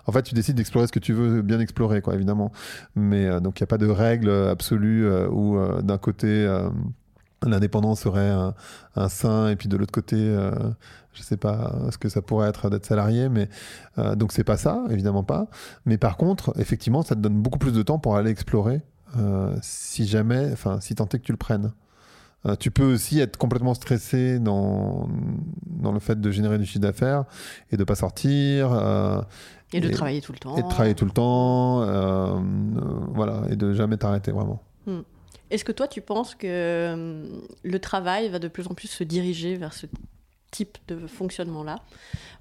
En 0.08 0.12
fait, 0.12 0.24
tu 0.24 0.34
décides 0.34 0.56
d'explorer 0.56 0.88
ce 0.88 0.92
que 0.92 0.98
tu 0.98 1.14
veux 1.14 1.44
bien 1.44 1.60
explorer, 1.60 2.02
quoi, 2.02 2.16
évidemment. 2.16 2.52
Mais 2.96 3.28
euh, 3.28 3.40
donc, 3.40 3.60
il 3.60 3.64
n'y 3.64 3.66
a 3.66 3.68
pas 3.68 3.78
de 3.78 3.86
règle 3.88 4.32
absolue 4.32 5.06
euh, 5.06 5.28
où 5.30 5.56
euh, 5.60 5.84
d'un 5.84 6.00
côté, 6.00 6.28
l'indépendance 7.46 8.02
serait 8.02 8.30
un, 8.30 8.54
un 8.96 9.10
saint 9.10 9.50
et 9.50 9.56
puis 9.56 9.68
de 9.70 9.78
l'autre 9.78 9.91
côté, 9.91 10.16
euh, 10.18 10.52
je 11.14 11.22
sais 11.22 11.38
pas 11.38 11.74
ce 11.91 11.98
que 11.98 12.10
ça 12.10 12.22
pourrait 12.22 12.50
être 12.50 12.70
d'être 12.70 12.86
salarié, 12.86 13.30
mais 13.30 13.50
euh, 13.98 14.16
donc 14.16 14.32
c'est 14.32 14.43
pas 14.43 14.58
ça, 14.58 14.84
évidemment 14.89 15.24
pas. 15.24 15.48
Mais 15.86 15.98
par 15.98 16.18
contre, 16.18 16.54
effectivement, 16.60 17.02
ça 17.04 17.16
te 17.16 17.20
donne 17.22 17.41
beaucoup 17.41 17.60
plus 17.60 17.72
de 17.74 17.82
temps 17.84 18.00
pour 18.00 18.16
aller 18.18 18.32
explorer, 18.32 18.82
euh, 19.18 19.56
si 19.62 20.06
jamais, 20.08 20.50
enfin, 20.52 20.80
si 20.82 20.96
tant 20.96 21.06
est 21.06 21.20
que 21.20 21.24
tu 21.24 21.32
le 21.32 21.38
prennes. 21.38 21.72
Euh, 22.46 22.56
tu 22.56 22.70
peux 22.70 22.86
aussi 22.93 23.20
être 23.20 23.38
complètement 23.38 23.74
stressé 23.74 24.38
dans, 24.39 25.10
dans 25.66 25.91
le 25.91 26.00
fait 26.00 26.22
de 26.22 26.30
générer 26.30 26.60
du 26.60 26.66
chiffre 26.66 26.80
d'affaires 26.80 27.24
et 27.72 27.78
de 27.78 27.84
pas 27.84 27.96
sortir. 27.96 28.72
euh, 28.72 29.20
et 29.74 29.82
de 29.82 29.88
et- 29.88 29.91
travailler 29.91 30.22
tout 30.22 30.32
le 30.32 30.38
temps. 30.38 30.56
et 30.56 30.62
de 30.62 30.68
travailler 30.70 30.93
tout 30.93 31.06
le 31.06 31.12
temps, 31.12 31.80
voilà, 33.16 33.41
et 33.50 33.56
de 33.56 33.74
jamais 33.74 33.98
t'arrêter 33.98 34.32
vraiment. 34.32 34.62
Est-ce 35.50 35.64
que 35.64 35.72
toi, 35.72 35.88
tu 35.88 36.02
penses 36.02 36.36
que 36.36 36.48
euh, 36.48 37.26
le 37.64 37.80
travail 37.80 38.30
va 38.30 38.39
de 38.39 38.48
plus 38.48 38.68
en 38.68 38.74
plus 38.74 38.88
se 38.88 39.04
diriger 39.04 39.56
vers 39.56 39.74
ce 39.74 39.86
type 40.56 40.78
de 40.88 41.08
fonctionnement-là 41.08 41.76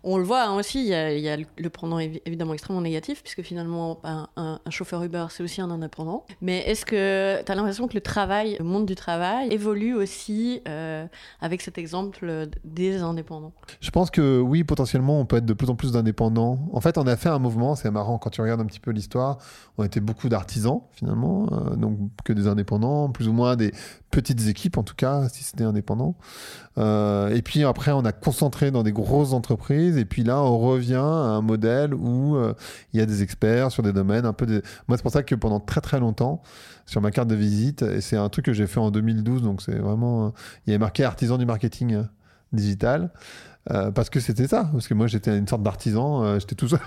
On 0.05 0.19
le 0.19 0.25
voit 0.25 0.45
hein, 0.45 0.55
aussi, 0.57 0.81
il 0.81 0.87
y 0.89 1.29
a, 1.29 1.37
le- 1.37 1.71
pendant 1.71 1.99
évi- 1.99 2.21
évidemment 2.27 2.53
extrêmement 2.53 2.83
négatif, 2.83 3.23
puisque 3.23 3.43
finalement, 3.43 4.01
un, 4.05 4.59
chauffeur 4.71 5.03
Uber, 5.03 5.27
c'est 5.31 5.43
aussi 5.43 5.61
un 5.61 5.71
indépendant. 5.71 6.25
Mais 6.41 6.59
est-ce 6.71 6.85
que 6.85 7.43
tu 7.43 7.51
as 7.51 7.55
l'impression 7.55 7.89
que 7.89 7.95
le 7.95 8.01
travail, 8.01 8.57
le 8.59 8.65
monde 8.65 8.87
du 8.87 8.95
travail, 8.95 9.49
évolue 9.53 9.95
aussi 9.95 10.61
euh, 10.69 11.07
avec 11.41 11.63
cet 11.63 11.79
exemple 11.79 12.49
des 12.65 12.99
indépendants? 13.03 13.53
Je 13.81 13.91
pense 13.91 14.11
que 14.11 14.41
oui, 14.41 14.63
potentiellement, 14.65 15.19
on 15.21 15.27
peut 15.27 15.37
être 15.37 15.47
de 15.47 15.55
plus 15.55 15.71
en 15.71 15.75
plus 15.75 15.93
d'indépendants. 15.93 16.59
En 16.73 16.81
fait, 16.81 16.99
on 16.99 17.07
a 17.07 17.17
fait 17.17 17.31
un 17.31 17.39
mouvement, 17.39 17.75
c'est 17.75 17.91
marrant, 17.91 18.19
quand 18.19 18.31
tu 18.31 18.41
regardes 18.41 18.61
un 18.61 18.67
petit 18.67 18.81
peu 18.81 18.91
l'histoire, 18.91 19.39
on 19.79 19.85
était 19.85 20.01
beaucoup 20.01 20.29
d'artisans, 20.29 20.83
finalement, 20.93 21.49
euh, 21.53 21.77
donc 21.77 21.99
que 22.25 22.33
des 22.33 22.47
indépendants, 22.47 23.11
plus 23.11 23.27
ou 23.29 23.33
moins 23.33 23.57
des 23.57 23.73
petites 24.15 24.47
équipes, 24.47 24.79
en 24.79 24.85
tout 24.85 24.95
cas, 24.95 25.29
si 25.29 25.43
c'était 25.43 25.65
indépendant. 25.65 26.15
Euh, 26.79 27.35
et 27.35 27.43
puis 27.43 27.65
après, 27.65 27.91
on 27.91 28.05
a 28.05 28.13
concentré 28.13 28.71
dans 28.71 28.85
des 28.85 28.93
grosses 28.93 29.33
entreprises, 29.33 29.97
et 29.97 30.05
puis 30.05 30.23
là, 30.23 30.41
on 30.41 30.59
revient 30.59 30.95
à 30.95 31.01
un 31.01 31.41
modèle 31.41 31.95
où 31.95 32.37
euh, 32.37 32.55
il 32.93 33.01
y 33.01 33.03
a 33.03 33.07
des 33.07 33.23
experts 33.25 33.73
sur 33.73 33.83
des 33.83 33.93
domaines 33.93 34.25
un 34.25 34.33
peu 34.33 34.47
des... 34.47 34.63
Moi, 34.87 34.97
c'est 34.97 35.03
pour 35.03 35.11
ça 35.11 35.25
que 35.25 35.35
pendant 35.35 35.59
très 35.59 35.81
très 35.81 35.99
longtemps, 35.99 36.43
sur 36.87 37.01
ma 37.01 37.11
carte 37.11 37.29
de 37.29 37.35
visite, 37.35 37.83
et 37.83 38.01
c'est 38.01 38.17
un 38.17 38.29
truc 38.29 38.45
que 38.45 38.53
j'ai 38.53 38.69
fait 38.69 38.81
en 38.81 38.93
2012, 38.93 39.43
donc 39.43 39.63
c'est 39.63 39.79
vraiment... 39.79 40.27
euh, 40.27 40.31
Il 40.67 40.71
y 40.71 40.73
avait 40.75 40.79
marqué 40.81 41.03
artisan 41.03 41.37
du 41.37 41.45
marketing 41.45 42.05
digital. 42.53 43.11
Euh, 43.71 43.91
parce 43.91 44.11
que 44.11 44.21
c'était 44.21 44.47
ça, 44.47 44.69
parce 44.73 44.87
que 44.87 44.93
moi 44.93 45.07
j'étais 45.07 45.39
une 45.39 45.49
sorte 45.49 45.63
d'artisan, 45.63 46.23
euh, 46.23 46.39
j'étais 46.39 46.55
tout 46.55 46.69
seul. 46.69 46.81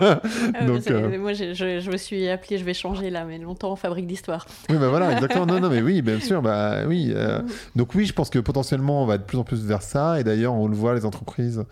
Ah, 0.00 0.20
Donc, 0.66 0.90
euh, 0.90 1.18
Moi, 1.18 1.34
je, 1.34 1.52
je 1.52 1.90
me 1.90 1.98
suis 1.98 2.26
appelée, 2.26 2.56
je 2.56 2.64
vais 2.64 2.72
changer 2.72 3.10
là, 3.10 3.26
mais 3.26 3.36
longtemps 3.36 3.70
en 3.70 3.76
fabrique 3.76 4.06
d'histoire. 4.06 4.46
Oui, 4.70 4.78
bah 4.78 4.88
voilà, 4.88 5.12
exactement. 5.12 5.44
Non, 5.44 5.60
non, 5.60 5.68
mais 5.68 5.82
oui, 5.82 6.00
bien 6.00 6.18
sûr, 6.20 6.40
bah 6.40 6.86
oui. 6.86 7.12
donc 7.76 7.94
oui, 7.94 8.06
je 8.06 8.14
pense 8.14 8.30
que 8.30 8.38
potentiellement 8.38 9.02
on 9.02 9.06
va 9.06 9.18
de 9.18 9.24
plus 9.24 9.36
en 9.36 9.44
plus 9.44 9.62
vers 9.66 9.82
ça, 9.82 10.20
et 10.20 10.24
d'ailleurs 10.24 10.54
on 10.54 10.68
le 10.68 10.74
voit, 10.74 10.94
les 10.94 11.04
entreprises 11.04 11.64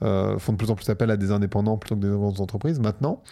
font 0.00 0.52
de 0.52 0.56
plus 0.56 0.70
en 0.70 0.74
plus 0.74 0.88
appel 0.90 1.10
à 1.12 1.16
des 1.16 1.30
indépendants 1.30 1.76
plutôt 1.76 1.94
que 1.96 2.00
des 2.00 2.08
grandes 2.08 2.40
entreprises. 2.40 2.78
Maintenant, 2.80 3.22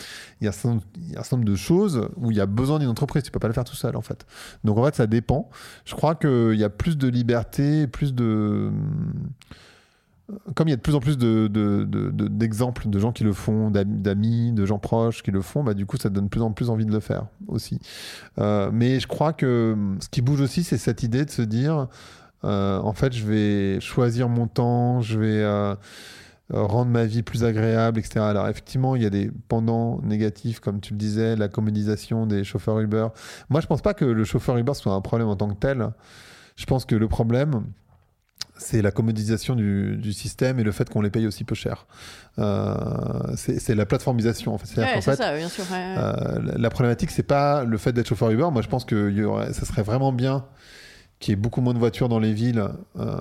il 0.40 0.44
y, 0.44 0.46
a 0.46 0.50
un 0.50 0.52
certain- 0.52 0.80
il 0.96 1.12
y 1.12 1.16
a 1.16 1.20
un 1.20 1.22
certain 1.22 1.36
nombre 1.38 1.48
de 1.48 1.56
choses 1.56 2.08
où 2.16 2.30
il 2.30 2.36
y 2.36 2.40
a 2.40 2.46
besoin 2.46 2.78
d'une 2.78 2.88
entreprise, 2.88 3.22
tu 3.24 3.30
peux 3.32 3.38
pas 3.40 3.46
le 3.48 3.54
faire 3.54 3.64
tout 3.64 3.76
seul 3.76 3.96
en 3.96 4.02
fait. 4.02 4.24
Donc 4.64 4.78
en 4.78 4.84
fait, 4.84 4.94
ça 4.94 5.06
dépend. 5.08 5.48
Je 5.84 5.94
crois 5.96 6.14
qu'il 6.14 6.54
y 6.56 6.64
a 6.64 6.68
plus 6.70 6.96
de 6.96 7.08
liberté, 7.08 7.86
plus 7.88 8.14
de 8.14 8.70
comme 10.54 10.66
il 10.66 10.70
y 10.72 10.74
a 10.74 10.76
de 10.76 10.80
plus 10.82 10.94
en 10.94 11.00
plus 11.00 11.16
de- 11.16 11.46
de- 11.46 11.84
de- 11.84 12.10
de- 12.10 12.28
d'exemples 12.28 12.88
de, 12.88 12.98
gens 12.98 13.12
qui 13.12 13.22
le 13.22 13.32
font, 13.32 13.70
d'am- 13.70 14.00
d'amis, 14.02 14.52
de 14.52 14.66
gens 14.66 14.78
proches 14.78 15.22
qui 15.22 15.30
le 15.30 15.40
font, 15.40 15.62
bah, 15.62 15.74
du 15.74 15.86
coup, 15.86 15.96
ça 15.96 16.08
donne 16.08 16.24
de 16.24 16.28
plus 16.28 16.42
en 16.42 16.50
plus 16.52 16.68
envie 16.70 16.84
de 16.86 16.92
le 16.92 17.00
faire 17.00 17.26
aussi. 17.46 17.78
Euh, 18.38 18.70
mais 18.72 18.98
je 18.98 19.06
crois 19.06 19.32
que 19.32 19.72
hum, 19.74 19.98
ce 20.00 20.08
qui 20.08 20.22
bouge 20.22 20.40
aussi, 20.40 20.64
c'est 20.64 20.78
cette 20.78 21.02
idée 21.04 21.24
de 21.24 21.30
se 21.30 21.42
dire, 21.42 21.86
euh, 22.44 22.78
en 22.80 22.92
fait, 22.92 23.12
je 23.12 23.24
vais 23.24 23.80
choisir 23.80 24.28
mon 24.28 24.46
temps, 24.48 25.00
je 25.00 25.18
vais 25.18 25.42
euh, 25.42 25.74
rendre 26.50 26.90
ma 26.90 27.04
vie 27.04 27.22
plus 27.22 27.44
agréable, 27.44 27.98
etc. 27.98 28.20
Alors 28.20 28.48
effectivement, 28.48 28.94
il 28.96 29.02
y 29.02 29.06
a 29.06 29.10
des 29.10 29.30
pendants 29.48 30.00
négatifs, 30.02 30.60
comme 30.60 30.80
tu 30.80 30.92
le 30.92 30.98
disais, 30.98 31.36
la 31.36 31.48
commodisation 31.48 32.26
des 32.26 32.44
chauffeurs 32.44 32.80
Uber. 32.80 33.08
Moi, 33.48 33.60
je 33.60 33.66
pense 33.66 33.82
pas 33.82 33.94
que 33.94 34.04
le 34.04 34.24
chauffeur 34.24 34.56
Uber 34.56 34.74
soit 34.74 34.92
un 34.92 35.00
problème 35.00 35.28
en 35.28 35.36
tant 35.36 35.48
que 35.48 35.58
tel. 35.58 35.88
Je 36.56 36.64
pense 36.66 36.84
que 36.84 36.94
le 36.94 37.08
problème, 37.08 37.64
c'est 38.58 38.80
la 38.82 38.90
commodisation 38.90 39.54
du, 39.54 39.96
du 39.96 40.12
système 40.12 40.58
et 40.58 40.62
le 40.64 40.72
fait 40.72 40.88
qu'on 40.88 41.00
les 41.02 41.10
paye 41.10 41.26
aussi 41.26 41.44
peu 41.44 41.54
cher. 41.54 41.86
Euh, 42.38 42.74
c'est 43.36 43.74
la 43.74 43.86
plateformisation. 43.86 44.54
En 44.54 44.58
fait. 44.58 44.80
Ouais, 44.80 44.94
qu'en 44.94 45.00
c'est 45.00 45.10
fait, 45.12 45.16
ça, 45.16 45.36
bien 45.36 45.48
sûr. 45.48 45.64
ouais, 45.70 45.76
ouais. 45.76 45.94
euh, 45.98 46.38
la- 46.42 46.58
la 46.58 46.70
problématique, 46.70 47.10
c'est 47.10 47.22
pas 47.22 47.64
le 47.64 47.76
fait 47.78 47.92
d'être 47.92 48.06
chauffeur 48.08 48.30
Uber. 48.30 48.48
Moi, 48.52 48.62
je 48.62 48.68
pense 48.68 48.84
que 48.84 49.10
y 49.10 49.22
aurait, 49.24 49.52
ça 49.52 49.64
serait 49.66 49.82
vraiment 49.82 50.12
bien 50.12 50.44
qu'il 51.18 51.32
y 51.32 51.34
ait 51.34 51.40
beaucoup 51.40 51.62
moins 51.62 51.72
de 51.72 51.78
voitures 51.78 52.10
dans 52.10 52.18
les 52.18 52.34
villes 52.34 52.62
euh, 52.98 53.16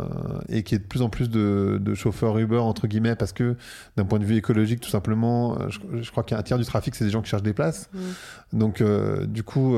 et 0.50 0.64
qu'il 0.64 0.76
y 0.76 0.80
ait 0.80 0.84
de 0.84 0.88
plus 0.88 1.02
en 1.02 1.08
plus 1.10 1.30
de, 1.30 1.80
de 1.82 1.94
chauffeurs 1.96 2.38
Uber, 2.38 2.58
entre 2.58 2.88
guillemets, 2.88 3.16
parce 3.16 3.32
que 3.32 3.56
d'un 3.96 4.04
point 4.04 4.20
de 4.20 4.26
vue 4.26 4.36
écologique, 4.36 4.82
tout 4.82 4.90
simplement, 4.90 5.58
je, 5.70 5.80
je 6.02 6.12
crois 6.12 6.24
qu'un 6.24 6.42
tiers 6.44 6.58
du 6.58 6.66
trafic, 6.66 6.94
c'est 6.94 7.06
des 7.06 7.12
gens 7.12 7.22
qui 7.22 7.30
cherchent 7.30 7.42
des 7.44 7.54
places. 7.54 7.90
Mm. 7.94 8.60
Donc, 8.60 8.84
du 9.28 9.44
coup, 9.44 9.78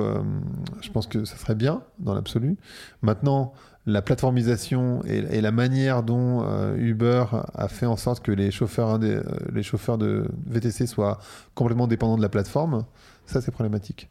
je 0.81 0.89
pense 0.89 1.05
que 1.05 1.25
ça 1.25 1.37
serait 1.37 1.53
bien 1.53 1.83
dans 1.99 2.15
l'absolu. 2.15 2.57
Maintenant, 3.03 3.53
la 3.87 4.01
plateformisation 4.03 5.01
et, 5.07 5.17
et 5.37 5.41
la 5.41 5.51
manière 5.51 6.03
dont 6.03 6.43
euh, 6.43 6.75
Uber 6.75 7.23
a 7.55 7.67
fait 7.69 7.85
en 7.85 7.95
sorte 7.97 8.21
que 8.23 8.31
les 8.33 8.51
chauffeurs, 8.51 8.99
indé- 8.99 9.15
euh, 9.15 9.23
les 9.53 9.63
chauffeurs 9.63 9.97
de 9.97 10.27
VTC 10.45 10.85
soient 10.85 11.19
complètement 11.55 11.87
dépendants 11.87 12.17
de 12.17 12.21
la 12.21 12.29
plateforme, 12.29 12.83
ça, 13.25 13.41
c'est 13.41 13.51
problématique. 13.51 14.09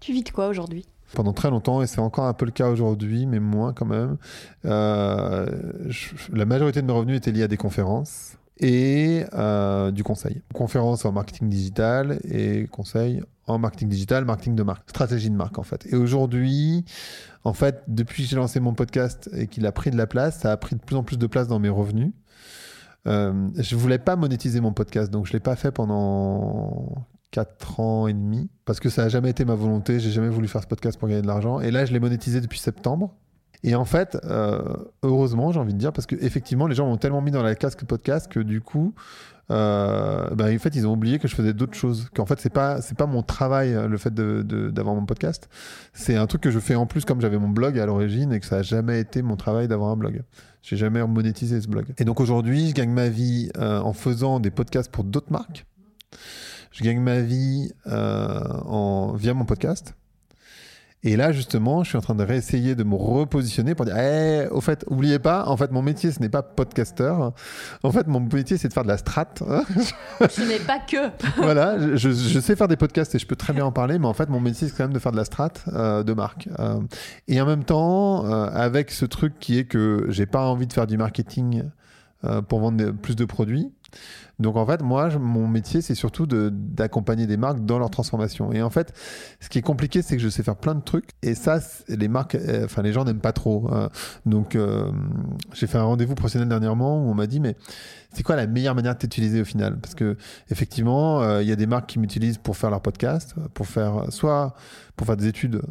Tu 0.00 0.12
vis 0.12 0.22
de 0.22 0.30
quoi 0.30 0.48
aujourd'hui? 0.48 0.86
Pendant 1.14 1.32
très 1.32 1.50
longtemps, 1.50 1.82
et 1.82 1.86
c'est 1.86 2.00
encore 2.00 2.24
un 2.26 2.32
peu 2.32 2.44
le 2.46 2.50
cas 2.52 2.68
aujourd'hui, 2.70 3.26
mais 3.26 3.38
moins 3.40 3.72
quand 3.72 3.86
même. 3.86 4.16
Euh, 4.64 5.46
je- 5.88 6.10
la 6.32 6.44
majorité 6.46 6.80
de 6.82 6.86
mes 6.86 6.92
revenus 6.92 7.16
étaient 7.18 7.32
liés 7.32 7.42
à 7.42 7.48
des 7.48 7.56
conférences 7.58 8.36
et 8.58 9.24
euh, 9.34 9.90
du 9.90 10.02
conseil. 10.04 10.40
Conférences 10.54 11.04
en 11.04 11.12
marketing 11.12 11.48
digital 11.48 12.18
et 12.24 12.66
conseil 12.70 13.22
en 13.46 13.58
marketing 13.58 13.88
digital, 13.88 14.24
marketing 14.24 14.54
de 14.54 14.62
marque, 14.62 14.88
stratégie 14.88 15.30
de 15.30 15.36
marque 15.36 15.58
en 15.58 15.62
fait. 15.62 15.86
Et 15.92 15.96
aujourd'hui, 15.96 16.84
en 17.44 17.52
fait, 17.52 17.82
depuis 17.88 18.22
que 18.22 18.28
j'ai 18.28 18.36
lancé 18.36 18.60
mon 18.60 18.74
podcast 18.74 19.28
et 19.34 19.46
qu'il 19.46 19.66
a 19.66 19.72
pris 19.72 19.90
de 19.90 19.96
la 19.96 20.06
place, 20.06 20.40
ça 20.40 20.52
a 20.52 20.56
pris 20.56 20.76
de 20.76 20.80
plus 20.80 20.96
en 20.96 21.02
plus 21.02 21.18
de 21.18 21.26
place 21.26 21.48
dans 21.48 21.58
mes 21.58 21.68
revenus. 21.68 22.12
Euh, 23.08 23.48
je 23.56 23.74
voulais 23.74 23.98
pas 23.98 24.14
monétiser 24.14 24.60
mon 24.60 24.72
podcast, 24.72 25.10
donc 25.10 25.26
je 25.26 25.32
l'ai 25.32 25.40
pas 25.40 25.56
fait 25.56 25.72
pendant 25.72 27.06
4 27.32 27.80
ans 27.80 28.06
et 28.06 28.12
demi 28.12 28.48
parce 28.64 28.78
que 28.78 28.88
ça 28.88 29.04
a 29.04 29.08
jamais 29.08 29.30
été 29.30 29.44
ma 29.44 29.54
volonté. 29.54 29.98
J'ai 29.98 30.12
jamais 30.12 30.28
voulu 30.28 30.46
faire 30.46 30.62
ce 30.62 30.68
podcast 30.68 30.98
pour 30.98 31.08
gagner 31.08 31.22
de 31.22 31.26
l'argent. 31.26 31.60
Et 31.60 31.70
là, 31.70 31.84
je 31.84 31.92
l'ai 31.92 32.00
monétisé 32.00 32.40
depuis 32.40 32.60
septembre. 32.60 33.14
Et 33.64 33.74
en 33.74 33.84
fait, 33.84 34.18
euh, 34.24 34.60
heureusement, 35.02 35.52
j'ai 35.52 35.60
envie 35.60 35.72
de 35.72 35.78
dire, 35.78 35.92
parce 35.92 36.06
que 36.06 36.16
effectivement, 36.20 36.66
les 36.66 36.74
gens 36.74 36.86
m'ont 36.86 36.96
tellement 36.96 37.22
mis 37.22 37.30
dans 37.30 37.42
la 37.42 37.54
casque 37.54 37.84
podcast 37.84 38.30
que 38.30 38.40
du 38.40 38.60
coup, 38.60 38.94
euh, 39.52 40.30
bah, 40.34 40.46
en 40.52 40.58
fait, 40.58 40.74
ils 40.74 40.86
ont 40.86 40.92
oublié 40.92 41.18
que 41.18 41.28
je 41.28 41.34
faisais 41.34 41.52
d'autres 41.52 41.74
choses. 41.76 42.08
Qu'en 42.14 42.26
fait, 42.26 42.40
c'est 42.40 42.52
pas 42.52 42.80
c'est 42.80 42.96
pas 42.96 43.06
mon 43.06 43.22
travail 43.22 43.74
euh, 43.74 43.86
le 43.86 43.98
fait 43.98 44.12
de- 44.12 44.42
de- 44.42 44.70
d'avoir 44.70 44.94
mon 44.94 45.04
podcast. 45.06 45.48
C'est 45.92 46.16
un 46.16 46.26
truc 46.26 46.40
que 46.40 46.50
je 46.50 46.58
fais 46.58 46.74
en 46.74 46.86
plus 46.86 47.04
comme 47.04 47.20
j'avais 47.20 47.38
mon 47.38 47.48
blog 47.50 47.78
à 47.78 47.86
l'origine 47.86 48.32
et 48.32 48.40
que 48.40 48.46
ça 48.46 48.56
a 48.56 48.62
jamais 48.62 48.98
été 49.00 49.22
mon 49.22 49.36
travail 49.36 49.68
d'avoir 49.68 49.90
un 49.90 49.96
blog. 49.96 50.22
J'ai 50.62 50.76
jamais 50.76 51.04
monétisé 51.06 51.60
ce 51.60 51.68
blog. 51.68 51.86
Et 51.98 52.04
donc 52.04 52.20
aujourd'hui, 52.20 52.68
je 52.70 52.74
gagne 52.74 52.90
ma 52.90 53.08
vie 53.08 53.50
euh, 53.58 53.80
en 53.80 53.92
faisant 53.92 54.40
des 54.40 54.50
podcasts 54.50 54.90
pour 54.90 55.04
d'autres 55.04 55.30
marques. 55.32 55.66
Je 56.70 56.82
gagne 56.84 57.00
ma 57.00 57.20
vie 57.20 57.70
euh, 57.86 58.40
en, 58.64 59.12
via 59.14 59.34
mon 59.34 59.44
podcast. 59.44 59.94
Et 61.04 61.16
là, 61.16 61.32
justement, 61.32 61.82
je 61.82 61.88
suis 61.88 61.98
en 61.98 62.00
train 62.00 62.14
de 62.14 62.22
réessayer 62.22 62.76
de 62.76 62.84
me 62.84 62.94
repositionner 62.94 63.74
pour 63.74 63.86
dire, 63.86 63.96
Eh, 63.96 64.46
au 64.50 64.60
fait, 64.60 64.84
oubliez 64.88 65.18
pas, 65.18 65.46
en 65.48 65.56
fait, 65.56 65.72
mon 65.72 65.82
métier, 65.82 66.12
ce 66.12 66.20
n'est 66.20 66.28
pas 66.28 66.42
podcasteur. 66.42 67.32
En 67.82 67.90
fait, 67.90 68.06
mon 68.06 68.20
métier, 68.20 68.56
c'est 68.56 68.68
de 68.68 68.72
faire 68.72 68.84
de 68.84 68.88
la 68.88 68.98
strat. 68.98 69.34
Ce 69.38 70.48
n'est 70.48 70.64
pas 70.64 70.78
que. 70.78 71.10
voilà, 71.38 71.96
je, 71.96 72.10
je 72.10 72.40
sais 72.40 72.54
faire 72.54 72.68
des 72.68 72.76
podcasts 72.76 73.14
et 73.16 73.18
je 73.18 73.26
peux 73.26 73.34
très 73.34 73.52
bien 73.52 73.64
en 73.64 73.72
parler, 73.72 73.98
mais 73.98 74.06
en 74.06 74.14
fait, 74.14 74.28
mon 74.28 74.40
métier, 74.40 74.68
c'est 74.68 74.76
quand 74.76 74.84
même 74.84 74.92
de 74.92 75.00
faire 75.00 75.12
de 75.12 75.16
la 75.16 75.24
strat 75.24 75.52
euh, 75.72 76.04
de 76.04 76.12
marque. 76.12 76.48
Euh, 76.60 76.80
et 77.26 77.40
en 77.40 77.46
même 77.46 77.64
temps, 77.64 78.24
euh, 78.26 78.46
avec 78.52 78.92
ce 78.92 79.04
truc 79.04 79.38
qui 79.40 79.58
est 79.58 79.64
que 79.64 80.06
j'ai 80.08 80.26
pas 80.26 80.46
envie 80.46 80.68
de 80.68 80.72
faire 80.72 80.86
du 80.86 80.96
marketing 80.96 81.64
euh, 82.24 82.40
pour 82.40 82.60
vendre 82.60 82.92
plus 82.92 83.16
de 83.16 83.24
produits. 83.24 83.72
Donc 84.38 84.56
en 84.56 84.66
fait, 84.66 84.82
moi, 84.82 85.08
mon 85.18 85.46
métier, 85.46 85.80
c'est 85.80 85.94
surtout 85.94 86.26
d'accompagner 86.26 87.26
des 87.26 87.36
marques 87.36 87.64
dans 87.64 87.78
leur 87.78 87.90
transformation. 87.90 88.52
Et 88.52 88.62
en 88.62 88.70
fait, 88.70 88.92
ce 89.40 89.48
qui 89.48 89.58
est 89.58 89.62
compliqué, 89.62 90.02
c'est 90.02 90.16
que 90.16 90.22
je 90.22 90.28
sais 90.28 90.42
faire 90.42 90.56
plein 90.56 90.74
de 90.74 90.80
trucs. 90.80 91.10
Et 91.22 91.34
ça, 91.34 91.60
les 91.88 92.08
marques, 92.08 92.34
euh, 92.34 92.64
enfin 92.64 92.82
les 92.82 92.92
gens 92.92 93.04
n'aiment 93.04 93.20
pas 93.20 93.32
trop. 93.32 93.68
Euh, 93.72 93.88
donc 94.26 94.56
euh, 94.56 94.90
j'ai 95.52 95.66
fait 95.66 95.78
un 95.78 95.84
rendez-vous 95.84 96.14
professionnel 96.14 96.48
dernièrement 96.48 97.04
où 97.04 97.10
on 97.10 97.14
m'a 97.14 97.26
dit, 97.26 97.40
mais 97.40 97.56
c'est 98.12 98.22
quoi 98.22 98.36
la 98.36 98.46
meilleure 98.46 98.74
manière 98.74 98.94
de 98.94 98.98
t'utiliser 98.98 99.40
au 99.40 99.44
final? 99.44 99.78
Parce 99.78 99.94
que 99.94 100.16
effectivement, 100.50 101.22
euh, 101.22 101.42
il 101.42 101.48
y 101.48 101.52
a 101.52 101.56
des 101.56 101.66
marques 101.66 101.86
qui 101.86 101.98
m'utilisent 101.98 102.38
pour 102.38 102.56
faire 102.56 102.70
leur 102.70 102.82
podcast, 102.82 103.34
pour 103.54 103.66
faire 103.66 104.06
soit 104.10 104.54
pour 104.96 105.06
faire 105.06 105.16
des 105.16 105.26
études, 105.26 105.62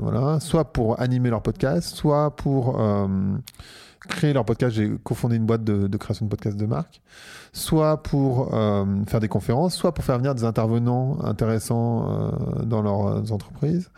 voilà, 0.00 0.40
soit 0.40 0.72
pour 0.72 0.98
animer 0.98 1.28
leur 1.28 1.42
podcast, 1.42 1.94
soit 1.94 2.34
pour 2.34 2.80
créer 4.08 4.32
leur 4.32 4.44
podcast. 4.44 4.74
J'ai 4.74 4.90
cofondé 5.02 5.36
une 5.36 5.46
boîte 5.46 5.64
de, 5.64 5.86
de 5.86 5.96
création 5.96 6.26
de 6.26 6.30
podcasts 6.30 6.56
de 6.56 6.66
marque, 6.66 7.00
soit 7.52 8.02
pour 8.02 8.54
euh, 8.54 8.84
faire 9.06 9.20
des 9.20 9.28
conférences, 9.28 9.74
soit 9.74 9.92
pour 9.92 10.04
faire 10.04 10.18
venir 10.18 10.34
des 10.34 10.44
intervenants 10.44 11.18
intéressants 11.22 12.10
euh, 12.10 12.62
dans 12.64 12.82
leurs 12.82 13.32
entreprises. 13.32 13.90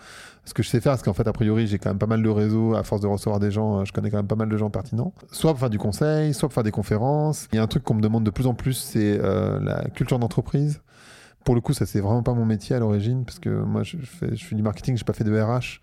Ce 0.46 0.52
que 0.52 0.62
je 0.62 0.68
sais 0.68 0.80
faire, 0.80 0.92
parce 0.92 1.02
qu'en 1.02 1.14
fait, 1.14 1.26
a 1.26 1.32
priori, 1.32 1.66
j'ai 1.66 1.78
quand 1.78 1.88
même 1.88 1.98
pas 1.98 2.07
mal 2.07 2.22
de 2.22 2.28
réseaux. 2.28 2.74
À 2.74 2.82
force 2.82 3.00
de 3.00 3.07
recevoir 3.07 3.40
des 3.40 3.50
gens, 3.50 3.80
euh, 3.80 3.84
je 3.84 3.92
connais 3.92 4.11
quand 4.11 4.18
même 4.18 4.26
pas 4.26 4.34
mal 4.34 4.48
de 4.48 4.57
gens 4.57 4.68
pertinents. 4.68 5.14
Soit 5.32 5.52
pour 5.52 5.61
faire 5.61 5.70
du 5.70 5.78
conseil, 5.78 6.34
soit 6.34 6.48
pour 6.48 6.55
faire 6.55 6.64
des 6.64 6.70
conférences. 6.70 7.48
Il 7.52 7.57
y 7.57 7.59
a 7.59 7.62
un 7.62 7.66
truc 7.66 7.82
qu'on 7.82 7.94
me 7.94 8.02
demande 8.02 8.24
de 8.24 8.30
plus 8.30 8.46
en 8.46 8.55
plus, 8.55 8.74
c'est 8.74 9.18
euh, 9.22 9.59
la 9.61 9.88
culture 9.90 10.18
d'entreprise. 10.18 10.82
Pour 11.44 11.55
le 11.55 11.61
coup, 11.61 11.72
ça 11.72 11.86
c'est 11.86 12.00
vraiment 12.00 12.22
pas 12.22 12.34
mon 12.34 12.44
métier 12.44 12.76
à 12.76 12.78
l'origine, 12.78 13.24
parce 13.24 13.38
que 13.38 13.48
moi, 13.48 13.82
je 13.82 13.96
fais, 13.98 14.36
je 14.36 14.44
fais 14.44 14.55
du 14.55 14.62
marketing, 14.62 14.96
j'ai 14.96 15.05
pas 15.05 15.12
fait 15.14 15.24
de 15.24 15.40
RH. 15.40 15.80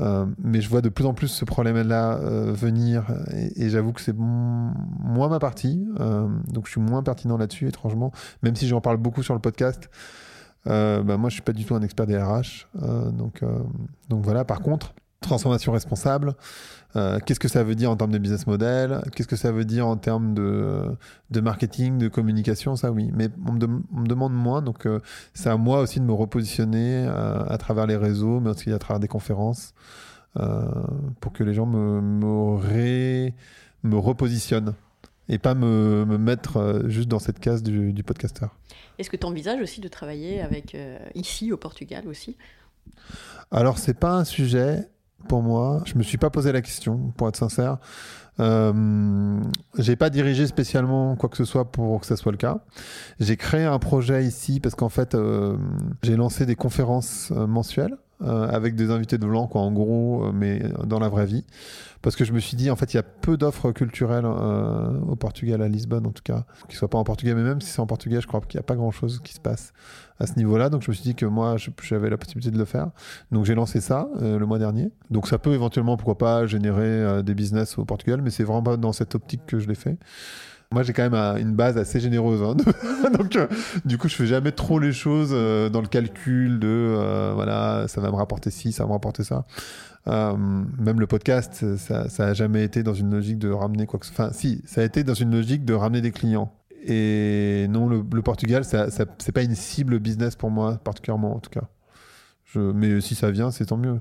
Euh, 0.00 0.26
mais 0.42 0.60
je 0.60 0.68
vois 0.68 0.80
de 0.80 0.88
plus 0.88 1.06
en 1.06 1.14
plus 1.14 1.28
ce 1.28 1.44
problème-là 1.44 2.18
euh, 2.18 2.52
venir 2.52 3.06
et, 3.56 3.68
j'avoue 3.68 3.92
que 3.92 4.00
c'est 4.00 4.16
moins 4.16 5.28
ma 5.28 5.38
partie, 5.38 5.84
euh, 6.00 6.28
donc 6.48 6.66
je 6.66 6.72
suis 6.72 6.80
moins 6.80 7.02
pertinent 7.02 7.36
là-dessus, 7.36 7.66
étrangement, 7.68 8.12
même 8.42 8.54
si 8.54 8.68
j'en 8.68 8.80
parle 8.80 8.96
beaucoup 8.96 9.22
sur 9.22 9.34
le 9.34 9.40
podcast. 9.40 9.90
Bah, 10.64 11.16
moi, 11.16 11.30
je 11.30 11.34
suis 11.34 11.42
pas 11.42 11.54
du 11.54 11.64
tout 11.64 11.74
un 11.74 11.80
expert 11.80 12.06
des 12.06 12.18
RH, 12.18 12.68
donc 13.12 13.42
voilà. 14.10 14.44
Par 14.44 14.60
contre, 14.60 14.92
transformation 15.20 15.72
responsable, 15.72 16.34
euh, 16.96 17.18
qu'est-ce 17.20 17.40
que 17.40 17.48
ça 17.48 17.62
veut 17.62 17.74
dire 17.74 17.90
en 17.90 17.96
termes 17.96 18.12
de 18.12 18.18
business 18.18 18.46
model? 18.46 19.02
Qu'est-ce 19.14 19.28
que 19.28 19.36
ça 19.36 19.52
veut 19.52 19.64
dire 19.64 19.86
en 19.86 19.96
termes 19.96 20.34
de, 20.34 20.84
de 21.30 21.40
marketing, 21.40 21.98
de 21.98 22.08
communication? 22.08 22.76
Ça, 22.76 22.90
oui. 22.92 23.10
Mais 23.12 23.28
on 23.46 23.52
me, 23.52 23.58
dem- 23.58 23.82
on 23.94 24.00
me 24.00 24.06
demande 24.06 24.32
moins, 24.32 24.62
donc 24.62 24.86
euh, 24.86 25.00
c'est 25.34 25.50
à 25.50 25.56
moi 25.56 25.80
aussi 25.80 26.00
de 26.00 26.04
me 26.04 26.12
repositionner 26.12 27.06
euh, 27.06 27.44
à 27.46 27.58
travers 27.58 27.86
les 27.86 27.96
réseaux, 27.96 28.40
mais 28.40 28.50
aussi 28.50 28.72
à 28.72 28.78
travers 28.78 29.00
des 29.00 29.08
conférences, 29.08 29.74
euh, 30.38 30.64
pour 31.20 31.32
que 31.32 31.44
les 31.44 31.54
gens 31.54 31.66
me, 31.66 32.00
me, 32.00 32.56
ré- 32.56 33.34
me 33.82 33.96
repositionnent 33.96 34.74
et 35.28 35.38
pas 35.38 35.54
me, 35.54 36.06
me 36.06 36.16
mettre 36.16 36.56
euh, 36.56 36.88
juste 36.88 37.08
dans 37.08 37.18
cette 37.18 37.38
case 37.38 37.62
du, 37.62 37.92
du 37.92 38.02
podcasteur. 38.02 38.56
Est-ce 38.98 39.10
que 39.10 39.16
tu 39.16 39.26
envisages 39.26 39.60
aussi 39.60 39.80
de 39.80 39.88
travailler 39.88 40.40
avec 40.40 40.74
euh, 40.74 40.98
ici 41.14 41.52
au 41.52 41.58
Portugal 41.58 42.08
aussi? 42.08 42.36
Alors, 43.50 43.78
c'est 43.78 43.98
pas 43.98 44.12
un 44.12 44.24
sujet 44.24 44.88
pour 45.28 45.42
moi. 45.42 45.82
Je 45.84 45.94
me 45.96 46.02
suis 46.02 46.18
pas 46.18 46.30
posé 46.30 46.50
la 46.50 46.62
question, 46.62 47.12
pour 47.16 47.28
être 47.28 47.36
sincère. 47.36 47.78
Euh, 48.40 49.40
j'ai 49.78 49.96
pas 49.96 50.10
dirigé 50.10 50.46
spécialement 50.46 51.16
quoi 51.16 51.28
que 51.28 51.36
ce 51.36 51.44
soit 51.44 51.70
pour 51.70 52.00
que 52.00 52.06
ça 52.06 52.16
soit 52.16 52.32
le 52.32 52.38
cas. 52.38 52.58
J'ai 53.20 53.36
créé 53.36 53.64
un 53.64 53.78
projet 53.78 54.24
ici 54.24 54.60
parce 54.60 54.74
qu'en 54.74 54.88
fait, 54.88 55.14
euh, 55.14 55.56
j'ai 56.02 56.16
lancé 56.16 56.46
des 56.46 56.54
conférences 56.54 57.32
euh, 57.32 57.46
mensuelles 57.46 57.96
euh, 58.22 58.48
avec 58.48 58.74
des 58.74 58.90
invités 58.90 59.18
de 59.18 59.26
blanc, 59.26 59.46
quoi, 59.46 59.60
en 59.60 59.72
gros, 59.72 60.24
euh, 60.24 60.32
mais 60.32 60.62
dans 60.84 60.98
la 60.98 61.08
vraie 61.08 61.26
vie. 61.26 61.44
Parce 62.02 62.14
que 62.14 62.24
je 62.24 62.32
me 62.32 62.38
suis 62.38 62.56
dit, 62.56 62.70
en 62.70 62.76
fait, 62.76 62.94
il 62.94 62.96
y 62.96 63.00
a 63.00 63.02
peu 63.02 63.36
d'offres 63.36 63.72
culturelles 63.72 64.24
euh, 64.24 65.00
au 65.08 65.16
Portugal, 65.16 65.62
à 65.62 65.68
Lisbonne 65.68 66.06
en 66.06 66.12
tout 66.12 66.22
cas, 66.22 66.44
qui 66.68 66.76
soient 66.76 66.88
pas 66.88 66.98
en 66.98 67.04
portugais, 67.04 67.34
mais 67.34 67.42
même 67.42 67.60
si 67.60 67.70
c'est 67.70 67.80
en 67.80 67.86
portugais, 67.86 68.20
je 68.20 68.26
crois 68.26 68.40
qu'il 68.40 68.58
n'y 68.58 68.60
a 68.60 68.66
pas 68.66 68.76
grand 68.76 68.92
chose 68.92 69.20
qui 69.22 69.34
se 69.34 69.40
passe 69.40 69.72
à 70.20 70.26
ce 70.26 70.36
niveau-là. 70.36 70.68
Donc 70.68 70.82
je 70.82 70.90
me 70.90 70.94
suis 70.94 71.02
dit 71.02 71.14
que 71.16 71.26
moi, 71.26 71.56
j'avais 71.82 72.08
la 72.08 72.16
possibilité 72.16 72.52
de 72.52 72.58
le 72.58 72.64
faire. 72.64 72.90
Donc 73.32 73.44
j'ai 73.44 73.54
lancé 73.54 73.80
ça 73.80 74.08
euh, 74.22 74.38
le 74.38 74.46
mois 74.46 74.58
dernier. 74.58 74.90
Donc 75.10 75.26
ça 75.26 75.38
peut 75.38 75.54
éventuellement, 75.54 75.96
pourquoi 75.96 76.18
pas, 76.18 76.46
générer 76.46 76.86
euh, 76.86 77.22
des 77.22 77.34
business 77.34 77.78
au 77.78 77.84
Portugal, 77.84 78.22
mais 78.22 78.30
c'est 78.30 78.44
vraiment 78.44 78.62
pas 78.62 78.76
dans 78.76 78.92
cette 78.92 79.16
optique 79.16 79.44
que 79.46 79.58
je 79.58 79.68
l'ai 79.68 79.74
fait. 79.74 79.96
Moi, 80.70 80.82
j'ai 80.82 80.92
quand 80.92 81.08
même 81.08 81.38
une 81.40 81.54
base 81.54 81.78
assez 81.78 81.98
généreuse. 81.98 82.42
hein. 82.42 82.54
Donc, 83.18 83.36
euh, 83.36 83.46
du 83.86 83.96
coup, 83.96 84.08
je 84.08 84.14
fais 84.14 84.26
jamais 84.26 84.52
trop 84.52 84.78
les 84.78 84.92
choses 84.92 85.30
euh, 85.32 85.70
dans 85.70 85.80
le 85.80 85.86
calcul 85.86 86.58
de 86.58 86.68
euh, 86.68 87.32
voilà, 87.34 87.86
ça 87.88 88.02
va 88.02 88.10
me 88.10 88.16
rapporter 88.16 88.50
ci, 88.50 88.72
ça 88.72 88.82
va 88.82 88.88
me 88.88 88.92
rapporter 88.92 89.24
ça. 89.24 89.46
Même 90.06 91.00
le 91.00 91.06
podcast, 91.06 91.76
ça, 91.76 92.06
a 92.18 92.32
jamais 92.32 92.64
été 92.64 92.82
dans 92.82 92.94
une 92.94 93.10
logique 93.10 93.38
de 93.38 93.50
ramener 93.50 93.86
quoi 93.86 93.98
que 93.98 94.06
ce 94.06 94.14
soit. 94.14 94.26
Enfin, 94.26 94.34
si, 94.34 94.62
ça 94.64 94.80
a 94.80 94.84
été 94.84 95.04
dans 95.04 95.14
une 95.14 95.32
logique 95.32 95.64
de 95.64 95.74
ramener 95.74 96.00
des 96.00 96.12
clients. 96.12 96.52
Et 96.86 97.66
non, 97.68 97.88
le, 97.88 98.22
Portugal, 98.22 98.64
c'est 98.64 99.32
pas 99.32 99.42
une 99.42 99.54
cible 99.54 99.98
business 99.98 100.36
pour 100.36 100.50
moi, 100.50 100.78
particulièrement 100.78 101.36
en 101.36 101.40
tout 101.40 101.50
cas. 101.50 101.68
Mais 102.56 103.00
si 103.02 103.14
ça 103.14 103.30
vient, 103.30 103.50
c'est 103.50 103.66
tant 103.66 103.76
mieux. 103.76 104.00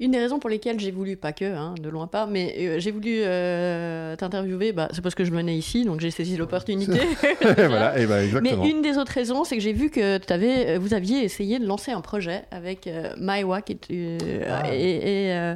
Une 0.00 0.10
des 0.10 0.18
raisons 0.18 0.38
pour 0.38 0.50
lesquelles 0.50 0.80
j'ai 0.80 0.90
voulu, 0.90 1.16
pas 1.16 1.32
que, 1.32 1.44
hein, 1.44 1.74
de 1.80 1.88
loin 1.88 2.06
pas, 2.06 2.26
mais 2.26 2.54
euh, 2.58 2.80
j'ai 2.80 2.90
voulu 2.90 3.20
euh, 3.22 4.16
t'interviewer, 4.16 4.72
bah, 4.72 4.88
c'est 4.92 5.00
parce 5.00 5.14
que 5.14 5.24
je 5.24 5.30
venais 5.30 5.56
ici, 5.56 5.84
donc 5.84 6.00
j'ai 6.00 6.10
saisi 6.10 6.36
l'opportunité. 6.36 6.98
voilà, 7.40 7.98
et 7.98 8.06
bah 8.06 8.24
exactement. 8.24 8.62
Mais 8.64 8.70
une 8.70 8.82
des 8.82 8.98
autres 8.98 9.12
raisons, 9.12 9.44
c'est 9.44 9.56
que 9.56 9.62
j'ai 9.62 9.72
vu 9.72 9.90
que 9.90 10.18
avais, 10.32 10.78
vous 10.78 10.94
aviez 10.94 11.22
essayé 11.24 11.58
de 11.58 11.66
lancer 11.66 11.92
un 11.92 12.00
projet 12.00 12.44
avec 12.50 12.86
euh, 12.86 13.14
Maiwa 13.18 13.62
qui 13.62 13.72
est, 13.72 13.90
euh, 13.90 14.44
Ah. 14.48 14.72
et, 14.74 14.96
et, 15.26 15.32
euh, 15.32 15.54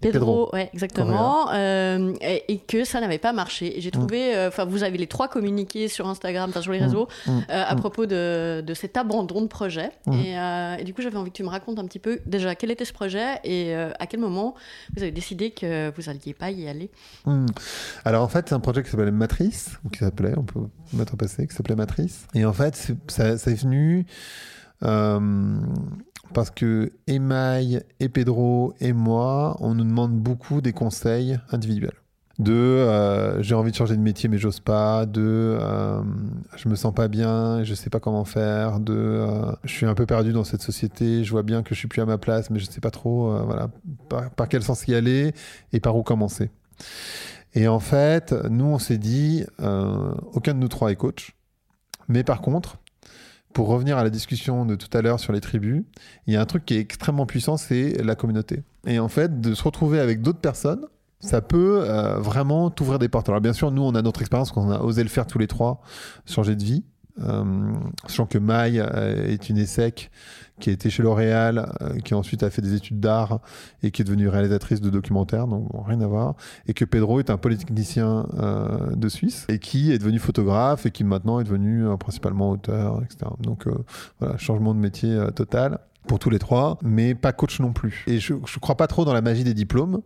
Pedro, 0.00 0.46
Pedro. 0.46 0.50
ouais, 0.54 0.70
exactement, 0.72 1.50
euh, 1.52 2.14
et, 2.20 2.44
et 2.48 2.58
que 2.58 2.84
ça 2.84 3.00
n'avait 3.00 3.18
pas 3.18 3.32
marché. 3.32 3.74
J'ai 3.78 3.90
trouvé, 3.90 4.34
euh, 4.34 4.48
enfin, 4.48 4.64
vous 4.64 4.82
avez 4.84 4.98
les 4.98 5.06
trois 5.06 5.28
communiqués 5.28 5.88
sur 5.88 6.08
Instagram, 6.08 6.50
enfin 6.50 6.62
sur 6.62 6.72
les 6.72 6.80
Mm, 6.80 6.84
réseaux, 6.84 7.08
mm, 7.26 7.30
euh, 7.30 7.64
à 7.68 7.74
mm. 7.74 7.78
propos 7.78 8.06
de, 8.06 8.62
de 8.66 8.74
cet 8.74 8.96
abandon 8.96 9.42
de 9.42 9.46
projet. 9.46 9.90
Mm. 10.06 10.12
Et, 10.12 10.38
euh, 10.38 10.76
et 10.78 10.84
du 10.84 10.94
coup, 10.94 11.02
j'avais 11.02 11.16
envie 11.16 11.30
que 11.30 11.36
tu 11.36 11.42
me 11.44 11.48
racontes 11.48 11.78
un 11.78 11.84
petit 11.86 11.98
peu 11.98 12.20
déjà 12.26 12.54
quel 12.54 12.70
était 12.70 12.84
ce 12.84 12.92
projet 12.92 13.38
et 13.44 13.74
euh, 13.74 13.90
à 13.98 14.06
quel 14.06 14.20
moment 14.20 14.54
vous 14.94 15.02
avez 15.02 15.12
décidé 15.12 15.50
que 15.50 15.92
vous 15.94 16.02
n'alliez 16.02 16.34
pas 16.34 16.50
y 16.50 16.68
aller? 16.68 16.90
Hmm. 17.24 17.46
Alors 18.04 18.22
en 18.22 18.28
fait, 18.28 18.48
c'est 18.48 18.54
un 18.54 18.60
projet 18.60 18.82
qui 18.82 18.90
s'appelle 18.90 19.12
Matrice, 19.12 19.78
ou 19.84 19.88
qui 19.88 20.00
s'appelait, 20.00 20.34
on 20.36 20.44
peut 20.44 20.60
mettre 20.92 21.14
au 21.14 21.16
passé, 21.16 21.46
qui 21.46 21.54
s'appelait 21.54 21.76
Matrice. 21.76 22.26
Et 22.34 22.44
en 22.44 22.52
fait, 22.52 22.92
ça, 23.08 23.28
est 23.28 23.62
venu 23.62 24.06
euh, 24.82 25.60
parce 26.32 26.50
que 26.50 26.92
Email 27.06 27.82
et 28.00 28.08
Pedro 28.08 28.74
et 28.80 28.92
moi, 28.92 29.56
on 29.60 29.74
nous 29.74 29.84
demande 29.84 30.18
beaucoup 30.18 30.60
des 30.60 30.72
conseils 30.72 31.38
individuels. 31.50 32.01
De 32.42 32.52
euh, 32.52 33.40
j'ai 33.40 33.54
envie 33.54 33.70
de 33.70 33.76
changer 33.76 33.96
de 33.96 34.00
métier 34.02 34.28
mais 34.28 34.36
j'ose 34.36 34.58
pas, 34.58 35.06
de 35.06 35.22
euh, 35.60 36.02
je 36.56 36.68
me 36.68 36.74
sens 36.74 36.92
pas 36.92 37.06
bien 37.06 37.62
je 37.62 37.72
sais 37.72 37.88
pas 37.88 38.00
comment 38.00 38.24
faire, 38.24 38.80
de 38.80 38.94
euh, 38.94 39.52
je 39.62 39.72
suis 39.72 39.86
un 39.86 39.94
peu 39.94 40.06
perdu 40.06 40.32
dans 40.32 40.42
cette 40.42 40.62
société, 40.62 41.22
je 41.22 41.30
vois 41.30 41.44
bien 41.44 41.62
que 41.62 41.72
je 41.72 41.78
suis 41.78 41.86
plus 41.86 42.02
à 42.02 42.04
ma 42.04 42.18
place 42.18 42.50
mais 42.50 42.58
je 42.58 42.64
sais 42.64 42.80
pas 42.80 42.90
trop 42.90 43.30
euh, 43.30 43.42
voilà, 43.42 43.70
par, 44.34 44.48
quel 44.48 44.64
sens 44.64 44.88
y 44.88 44.94
aller 44.94 45.34
et 45.72 45.78
par 45.78 45.96
où 45.96 46.02
commencer. 46.02 46.50
Et 47.54 47.68
en 47.68 47.80
fait, 47.80 48.32
nous, 48.50 48.64
on 48.64 48.78
s'est 48.78 48.98
dit, 48.98 49.44
aucun 49.58 50.54
de 50.54 50.58
nous 50.58 50.68
trois 50.68 50.90
est 50.90 50.96
coach. 50.96 51.36
Mais 52.08 52.24
par 52.24 52.40
contre, 52.40 52.78
pour 53.52 53.68
revenir 53.68 53.98
à 53.98 54.04
la 54.04 54.10
discussion 54.10 54.64
de 54.64 54.74
tout 54.74 54.88
à 54.96 55.02
l'heure 55.02 55.20
sur 55.20 55.32
les 55.34 55.40
tribus, 55.40 55.84
il 56.26 56.32
y 56.34 56.36
a 56.36 56.40
un 56.40 56.46
truc 56.46 56.64
qui 56.64 56.74
est 56.74 56.80
extrêmement 56.80 57.26
puissant, 57.26 57.58
c'est 57.58 58.02
la 58.02 58.14
communauté. 58.14 58.62
Et 58.86 58.98
en 58.98 59.08
fait, 59.08 59.40
de 59.40 59.54
se 59.54 59.62
retrouver 59.62 60.00
avec 60.00 60.22
d'autres 60.22 60.40
personnes, 60.40 60.86
ça 61.22 61.40
peut 61.40 61.84
euh, 61.88 62.18
vraiment 62.18 62.68
t'ouvrir 62.68 62.98
des 62.98 63.08
portes. 63.08 63.28
Alors 63.28 63.40
bien 63.40 63.54
sûr, 63.54 63.70
nous, 63.70 63.82
on 63.82 63.94
a 63.94 64.02
notre 64.02 64.20
expérience, 64.20 64.52
qu'on 64.52 64.70
a 64.70 64.80
osé 64.80 65.02
le 65.02 65.08
faire 65.08 65.26
tous 65.26 65.38
les 65.38 65.46
trois, 65.46 65.80
changer 66.26 66.54
de 66.54 66.62
vie. 66.62 66.84
Euh, 67.20 67.72
sachant 68.06 68.26
que 68.26 68.38
Maï 68.38 68.80
euh, 68.80 69.26
est 69.26 69.50
une 69.50 69.58
ESSEC 69.58 70.10
qui 70.62 70.70
a 70.70 70.72
été 70.72 70.90
chez 70.90 71.02
L'Oréal, 71.02 71.72
euh, 71.82 71.98
qui 71.98 72.14
ensuite 72.14 72.42
a 72.42 72.50
fait 72.50 72.62
des 72.62 72.74
études 72.74 73.00
d'art 73.00 73.40
et 73.82 73.90
qui 73.90 74.02
est 74.02 74.04
devenue 74.04 74.28
réalisatrice 74.28 74.80
de 74.80 74.90
documentaires, 74.90 75.46
donc 75.46 75.70
bon, 75.70 75.82
rien 75.82 76.00
à 76.00 76.06
voir. 76.06 76.36
Et 76.66 76.72
que 76.72 76.84
Pedro 76.84 77.18
est 77.18 77.30
un 77.30 77.36
polytechnicien 77.36 78.26
euh, 78.38 78.94
de 78.94 79.08
Suisse 79.08 79.44
et 79.48 79.58
qui 79.58 79.92
est 79.92 79.98
devenu 79.98 80.20
photographe 80.20 80.86
et 80.86 80.90
qui 80.90 81.04
maintenant 81.04 81.40
est 81.40 81.44
devenu 81.44 81.86
euh, 81.86 81.96
principalement 81.96 82.50
auteur, 82.50 83.02
etc. 83.02 83.30
Donc 83.40 83.66
euh, 83.66 83.74
voilà, 84.20 84.38
changement 84.38 84.72
de 84.74 84.78
métier 84.78 85.18
total 85.34 85.80
pour 86.06 86.18
tous 86.18 86.30
les 86.30 86.38
trois, 86.38 86.78
mais 86.82 87.14
pas 87.14 87.32
coach 87.32 87.60
non 87.60 87.72
plus. 87.72 88.04
Et 88.06 88.18
je 88.18 88.34
ne 88.34 88.60
crois 88.60 88.76
pas 88.76 88.86
trop 88.86 89.04
dans 89.04 89.12
la 89.12 89.20
magie 89.20 89.44
des 89.44 89.54
diplômes. 89.54 90.02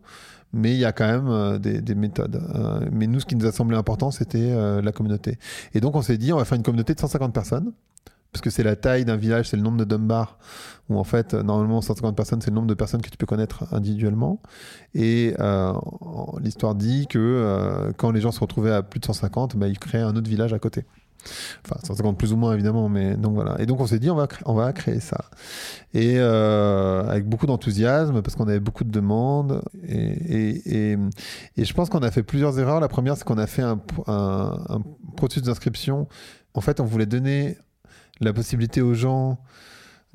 Mais 0.52 0.72
il 0.72 0.78
y 0.78 0.84
a 0.84 0.92
quand 0.92 1.06
même 1.06 1.28
euh, 1.28 1.58
des, 1.58 1.80
des 1.80 1.94
méthodes. 1.94 2.42
Euh, 2.54 2.80
mais 2.90 3.06
nous, 3.06 3.20
ce 3.20 3.26
qui 3.26 3.36
nous 3.36 3.46
a 3.46 3.52
semblé 3.52 3.76
important, 3.76 4.10
c'était 4.10 4.38
euh, 4.52 4.80
la 4.80 4.92
communauté. 4.92 5.38
Et 5.74 5.80
donc, 5.80 5.96
on 5.96 6.02
s'est 6.02 6.18
dit, 6.18 6.32
on 6.32 6.38
va 6.38 6.44
faire 6.44 6.56
une 6.56 6.62
communauté 6.62 6.94
de 6.94 7.00
150 7.00 7.32
personnes 7.34 7.72
parce 8.32 8.42
que 8.42 8.50
c'est 8.50 8.62
la 8.62 8.76
taille 8.76 9.06
d'un 9.06 9.16
village, 9.16 9.48
c'est 9.48 9.56
le 9.56 9.62
nombre 9.62 9.78
de 9.78 9.84
Dunbar, 9.84 10.38
où 10.90 10.98
en 10.98 11.04
fait, 11.04 11.32
normalement, 11.32 11.80
150 11.80 12.14
personnes, 12.14 12.42
c'est 12.42 12.50
le 12.50 12.54
nombre 12.54 12.66
de 12.66 12.74
personnes 12.74 13.00
que 13.00 13.08
tu 13.08 13.16
peux 13.16 13.24
connaître 13.24 13.64
individuellement. 13.72 14.42
Et 14.94 15.34
l'histoire 16.42 16.74
dit 16.74 17.06
que 17.06 17.92
quand 17.96 18.10
les 18.10 18.20
gens 18.20 18.32
se 18.32 18.40
retrouvaient 18.40 18.72
à 18.72 18.82
plus 18.82 19.00
de 19.00 19.06
150, 19.06 19.56
bah, 19.56 19.68
ils 19.68 19.78
créaient 19.78 20.02
un 20.02 20.14
autre 20.16 20.28
village 20.28 20.52
à 20.52 20.58
côté. 20.58 20.84
Enfin, 21.64 21.80
150 21.82 22.18
plus 22.18 22.32
ou 22.32 22.36
moins, 22.36 22.54
évidemment, 22.54 22.88
mais 22.88 23.16
donc 23.16 23.34
voilà. 23.34 23.56
Et 23.60 23.66
donc, 23.66 23.80
on 23.80 23.86
s'est 23.86 23.98
dit, 23.98 24.10
on 24.10 24.16
va, 24.16 24.28
on 24.44 24.54
va 24.54 24.72
créer 24.72 25.00
ça. 25.00 25.26
Et 25.94 26.14
euh, 26.18 27.08
avec 27.08 27.28
beaucoup 27.28 27.46
d'enthousiasme, 27.46 28.22
parce 28.22 28.36
qu'on 28.36 28.48
avait 28.48 28.60
beaucoup 28.60 28.84
de 28.84 28.90
demandes. 28.90 29.62
Et, 29.86 29.96
et, 29.96 30.92
et, 30.92 30.98
et 31.56 31.64
je 31.64 31.74
pense 31.74 31.88
qu'on 31.88 32.02
a 32.02 32.10
fait 32.10 32.22
plusieurs 32.22 32.58
erreurs. 32.58 32.80
La 32.80 32.88
première, 32.88 33.16
c'est 33.16 33.24
qu'on 33.24 33.38
a 33.38 33.46
fait 33.46 33.62
un, 33.62 33.80
un, 34.06 34.64
un 34.68 34.82
processus 35.16 35.42
d'inscription. 35.42 36.08
En 36.54 36.60
fait, 36.60 36.80
on 36.80 36.84
voulait 36.84 37.06
donner 37.06 37.58
la 38.20 38.32
possibilité 38.32 38.80
aux 38.80 38.94
gens 38.94 39.38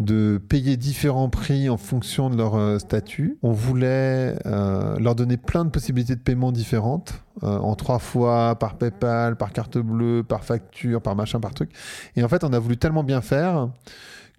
de 0.02 0.42
payer 0.50 0.78
différents 0.78 1.30
prix 1.30 1.70
en 1.70 1.78
fonction 1.78 2.30
de 2.30 2.38
leur 2.38 2.56
euh, 2.56 2.80
statut. 2.80 3.38
On 3.42 3.52
voulait 3.52 4.36
euh, 4.46 4.98
leur 5.00 5.16
donner 5.16 5.38
plein 5.38 5.66
de 5.66 5.70
possibilités 5.70 6.16
de 6.16 6.22
paiement 6.22 6.52
différentes, 6.52 7.24
euh, 7.44 7.58
en 7.58 7.76
trois 7.76 8.00
fois, 8.00 8.58
par 8.60 8.78
PayPal, 8.78 9.36
par 9.38 9.54
carte 9.54 9.78
bleue, 9.78 10.24
par 10.24 10.44
facture, 10.44 11.02
par 11.02 11.16
machin, 11.16 11.40
par 11.40 11.54
truc. 11.54 11.72
Et 12.16 12.24
en 12.24 12.28
fait, 12.28 12.44
on 12.44 12.54
a 12.54 12.60
voulu 12.60 12.78
tellement 12.78 13.04
bien 13.04 13.22
faire 13.22 13.70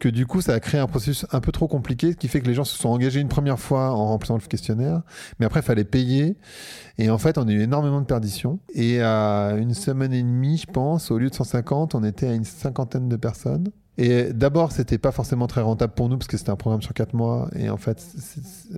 que 0.00 0.08
du 0.08 0.26
coup, 0.26 0.40
ça 0.40 0.54
a 0.54 0.58
créé 0.58 0.80
un 0.80 0.88
processus 0.88 1.26
un 1.30 1.40
peu 1.40 1.52
trop 1.52 1.68
compliqué, 1.68 2.10
ce 2.10 2.16
qui 2.16 2.26
fait 2.26 2.40
que 2.40 2.48
les 2.48 2.54
gens 2.54 2.64
se 2.64 2.76
sont 2.76 2.88
engagés 2.88 3.20
une 3.20 3.28
première 3.28 3.60
fois 3.60 3.92
en 3.92 4.08
remplissant 4.08 4.34
le 4.34 4.40
questionnaire, 4.40 5.02
mais 5.38 5.46
après, 5.46 5.60
il 5.60 5.62
fallait 5.62 5.84
payer. 5.84 6.36
Et 6.98 7.08
en 7.08 7.18
fait, 7.18 7.38
on 7.38 7.46
a 7.46 7.52
eu 7.52 7.60
énormément 7.60 8.00
de 8.00 8.06
perditions. 8.06 8.58
Et 8.74 9.00
à 9.00 9.54
une 9.56 9.74
semaine 9.74 10.12
et 10.12 10.22
demie, 10.22 10.58
je 10.58 10.66
pense, 10.66 11.12
au 11.12 11.18
lieu 11.18 11.30
de 11.30 11.34
150, 11.34 11.94
on 11.94 12.02
était 12.02 12.26
à 12.26 12.34
une 12.34 12.44
cinquantaine 12.44 13.08
de 13.08 13.16
personnes. 13.16 13.70
Et 13.98 14.32
d'abord, 14.32 14.72
c'était 14.72 14.98
pas 14.98 15.12
forcément 15.12 15.46
très 15.46 15.60
rentable 15.60 15.92
pour 15.92 16.08
nous 16.08 16.16
parce 16.16 16.26
que 16.26 16.38
c'était 16.38 16.50
un 16.50 16.56
programme 16.56 16.80
sur 16.80 16.94
quatre 16.94 17.14
mois. 17.14 17.48
Et 17.54 17.68
en 17.68 17.76
fait, 17.76 18.02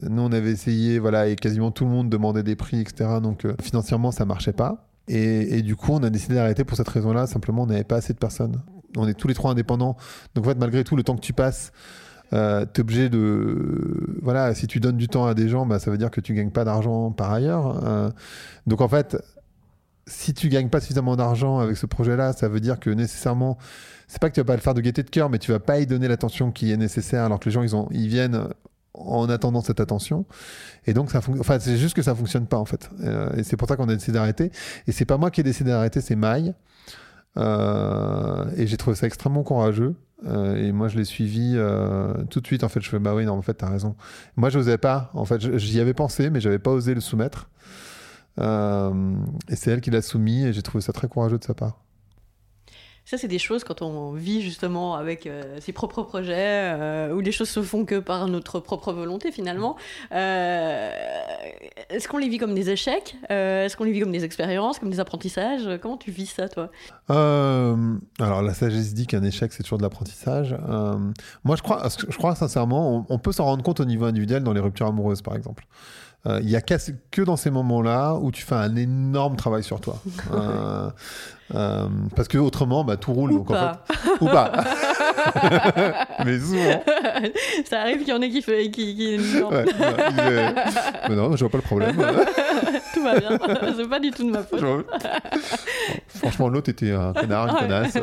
nous, 0.02 0.22
on 0.22 0.32
avait 0.32 0.50
essayé, 0.50 0.98
voilà, 0.98 1.28
et 1.28 1.36
quasiment 1.36 1.70
tout 1.70 1.84
le 1.84 1.90
monde 1.90 2.10
demandait 2.10 2.42
des 2.42 2.56
prix, 2.56 2.80
etc. 2.80 3.20
Donc 3.22 3.44
euh, 3.44 3.54
financièrement, 3.62 4.10
ça 4.10 4.24
marchait 4.24 4.52
pas. 4.52 4.88
Et, 5.06 5.60
du 5.62 5.76
coup, 5.76 5.92
on 5.92 6.02
a 6.02 6.08
décidé 6.08 6.34
d'arrêter 6.34 6.64
pour 6.64 6.78
cette 6.78 6.88
raison-là. 6.88 7.26
Simplement, 7.26 7.64
on 7.64 7.66
n'avait 7.66 7.84
pas 7.84 7.96
assez 7.96 8.14
de 8.14 8.18
personnes. 8.18 8.62
On 8.96 9.06
est 9.06 9.14
tous 9.14 9.28
les 9.28 9.34
trois 9.34 9.50
indépendants. 9.50 9.96
Donc 10.34 10.46
en 10.46 10.48
fait, 10.48 10.58
malgré 10.58 10.82
tout, 10.82 10.96
le 10.96 11.02
temps 11.02 11.14
que 11.14 11.20
tu 11.20 11.34
passes, 11.34 11.72
euh, 12.32 12.64
tu 12.72 12.80
es 12.80 12.82
obligé 12.82 13.08
de. 13.10 14.18
Voilà, 14.22 14.54
si 14.54 14.66
tu 14.66 14.80
donnes 14.80 14.96
du 14.96 15.08
temps 15.08 15.26
à 15.26 15.34
des 15.34 15.48
gens, 15.48 15.66
bah, 15.66 15.78
ça 15.78 15.90
veut 15.90 15.98
dire 15.98 16.10
que 16.10 16.22
tu 16.22 16.32
gagnes 16.32 16.50
pas 16.50 16.64
d'argent 16.64 17.10
par 17.10 17.32
ailleurs. 17.32 17.84
Euh, 17.84 18.10
donc 18.66 18.80
en 18.80 18.88
fait, 18.88 19.18
si 20.06 20.34
tu 20.34 20.48
gagnes 20.48 20.68
pas 20.68 20.80
suffisamment 20.80 21.16
d'argent 21.16 21.58
avec 21.58 21.76
ce 21.76 21.86
projet-là, 21.86 22.32
ça 22.32 22.48
veut 22.48 22.60
dire 22.60 22.80
que 22.80 22.90
nécessairement, 22.90 23.58
c'est 24.08 24.20
pas 24.20 24.28
que 24.28 24.34
tu 24.34 24.40
vas 24.40 24.44
pas 24.44 24.54
le 24.54 24.60
faire 24.60 24.74
de 24.74 24.80
gaieté 24.80 25.02
de 25.02 25.10
cœur, 25.10 25.30
mais 25.30 25.38
tu 25.38 25.52
vas 25.52 25.60
pas 25.60 25.80
y 25.80 25.86
donner 25.86 26.08
l'attention 26.08 26.52
qui 26.52 26.72
est 26.72 26.76
nécessaire, 26.76 27.24
alors 27.24 27.40
que 27.40 27.46
les 27.46 27.52
gens 27.52 27.62
ils 27.62 27.74
ont, 27.74 27.88
ils 27.90 28.08
viennent 28.08 28.48
en 28.94 29.28
attendant 29.28 29.60
cette 29.60 29.80
attention. 29.80 30.24
Et 30.86 30.94
donc 30.94 31.10
ça, 31.10 31.20
enfin 31.40 31.58
c'est 31.58 31.76
juste 31.76 31.96
que 31.96 32.02
ça 32.02 32.14
fonctionne 32.14 32.46
pas 32.46 32.58
en 32.58 32.64
fait. 32.64 32.90
Euh, 33.02 33.34
et 33.36 33.42
c'est 33.42 33.56
pour 33.56 33.68
ça 33.68 33.76
qu'on 33.76 33.88
a 33.88 33.94
décidé 33.94 34.12
d'arrêter. 34.12 34.52
Et 34.86 34.92
c'est 34.92 35.04
pas 35.04 35.16
moi 35.16 35.30
qui 35.30 35.40
ai 35.40 35.44
décidé 35.44 35.70
d'arrêter, 35.70 36.00
c'est 36.00 36.16
Maï. 36.16 36.54
Euh, 37.36 38.44
et 38.56 38.66
j'ai 38.66 38.76
trouvé 38.76 38.96
ça 38.96 39.06
extrêmement 39.06 39.42
courageux. 39.42 39.94
Euh, 40.26 40.56
et 40.56 40.72
moi, 40.72 40.88
je 40.88 40.96
l'ai 40.96 41.04
suivi 41.04 41.54
euh, 41.56 42.14
tout 42.30 42.40
de 42.40 42.46
suite. 42.46 42.64
En 42.64 42.68
fait, 42.68 42.80
je 42.80 42.88
fais 42.88 42.98
bah 42.98 43.14
oui, 43.14 43.24
non, 43.24 43.34
en 43.34 43.42
fait, 43.42 43.54
t'as 43.54 43.68
raison. 43.68 43.96
Moi, 44.36 44.48
je 44.48 44.58
n'osais 44.58 44.78
pas. 44.78 45.10
En 45.14 45.24
fait, 45.24 45.58
j'y 45.58 45.80
avais 45.80 45.94
pensé, 45.94 46.30
mais 46.30 46.40
j'avais 46.40 46.58
pas 46.58 46.70
osé 46.70 46.94
le 46.94 47.00
soumettre. 47.00 47.50
Euh, 48.40 49.14
et 49.48 49.56
c'est 49.56 49.70
elle 49.70 49.80
qui 49.80 49.90
l'a 49.90 50.02
soumis, 50.02 50.44
et 50.44 50.52
j'ai 50.52 50.62
trouvé 50.62 50.82
ça 50.82 50.92
très 50.92 51.08
courageux 51.08 51.38
de 51.38 51.44
sa 51.44 51.54
part. 51.54 51.80
Ça, 53.06 53.18
c'est 53.18 53.28
des 53.28 53.38
choses 53.38 53.64
quand 53.64 53.82
on 53.82 54.12
vit 54.12 54.40
justement 54.40 54.94
avec 54.94 55.26
euh, 55.26 55.58
ses 55.60 55.72
propres 55.72 56.04
projets, 56.04 56.72
euh, 56.72 57.12
où 57.12 57.20
les 57.20 57.32
choses 57.32 57.50
se 57.50 57.60
font 57.60 57.84
que 57.84 57.98
par 57.98 58.26
notre 58.28 58.60
propre 58.60 58.94
volonté 58.94 59.30
finalement. 59.30 59.76
Euh, 60.12 60.90
Est-ce 61.90 62.08
qu'on 62.08 62.16
les 62.16 62.30
vit 62.30 62.38
comme 62.38 62.54
des 62.54 62.70
échecs? 62.70 63.14
Est-ce 63.28 63.76
qu'on 63.76 63.84
les 63.84 63.92
vit 63.92 64.00
comme 64.00 64.10
des 64.10 64.24
expériences, 64.24 64.78
comme 64.78 64.88
des 64.88 65.00
apprentissages? 65.00 65.68
Comment 65.82 65.98
tu 65.98 66.12
vis 66.12 66.28
ça, 66.28 66.48
toi? 66.48 66.70
Alors 67.10 68.40
la 68.40 68.54
sagesse 68.54 68.94
dit 68.94 69.06
qu'un 69.06 69.22
échec 69.22 69.52
c'est 69.52 69.62
toujours 69.62 69.76
de 69.76 69.82
l'apprentissage. 69.82 70.56
Moi 71.44 71.56
je 71.56 71.62
crois, 71.62 71.86
je 72.08 72.16
crois 72.16 72.34
sincèrement, 72.34 72.96
on, 72.96 73.06
on 73.10 73.18
peut 73.18 73.32
s'en 73.32 73.44
rendre 73.44 73.62
compte 73.62 73.80
au 73.80 73.84
niveau 73.84 74.06
individuel 74.06 74.42
dans 74.42 74.54
les 74.54 74.60
ruptures 74.60 74.86
amoureuses 74.86 75.20
par 75.20 75.36
exemple. 75.36 75.66
Euh, 76.26 76.40
Il 76.42 76.48
y 76.50 76.56
a 76.56 76.60
qu'à- 76.62 76.78
que 77.10 77.20
dans 77.22 77.36
ces 77.36 77.50
moments-là 77.50 78.14
où 78.14 78.30
tu 78.32 78.42
fais 78.42 78.54
un 78.54 78.74
énorme 78.76 79.36
travail 79.36 79.62
sur 79.62 79.80
toi. 79.80 79.96
Euh, 80.32 80.90
euh, 81.54 81.86
parce 82.16 82.26
que 82.28 82.38
autrement, 82.38 82.84
bah, 82.84 82.96
tout 82.96 83.12
roule. 83.12 83.30
Ou 83.32 83.38
donc, 83.38 83.50
en 83.50 83.52
pas. 83.52 83.84
fait, 83.86 84.10
ou 84.22 84.26
pas. 84.26 84.50
Mais 86.24 86.38
souvent. 86.40 86.82
Ça 87.68 87.82
arrive 87.82 87.98
qu'il 87.98 88.08
y 88.08 88.12
en 88.14 88.22
ait 88.22 88.30
qui 88.30 88.40
fait. 88.40 88.70
Qui, 88.70 88.96
qui... 88.96 89.18
non. 89.40 89.50
Ouais, 89.50 89.64
ouais, 89.64 89.64
est- 89.66 90.54
Mais 91.10 91.14
non, 91.16 91.36
je 91.36 91.44
vois 91.44 91.50
pas 91.50 91.58
le 91.58 91.62
problème. 91.62 91.94
Tout 92.94 93.02
va 93.02 93.18
bien. 93.18 93.38
c'est 93.76 93.88
pas 93.88 94.00
du 94.00 94.10
tout 94.10 94.24
de 94.24 94.30
ma 94.30 94.42
faute. 94.42 94.58
Je 94.60 94.64
vois- 94.66 94.76
Bon, 94.84 96.18
franchement, 96.20 96.48
l'autre 96.48 96.70
était 96.70 96.92
un 96.92 97.12
connard, 97.12 97.48
une 97.48 97.54
Ouais. 97.54 97.60
connasse. 97.60 97.98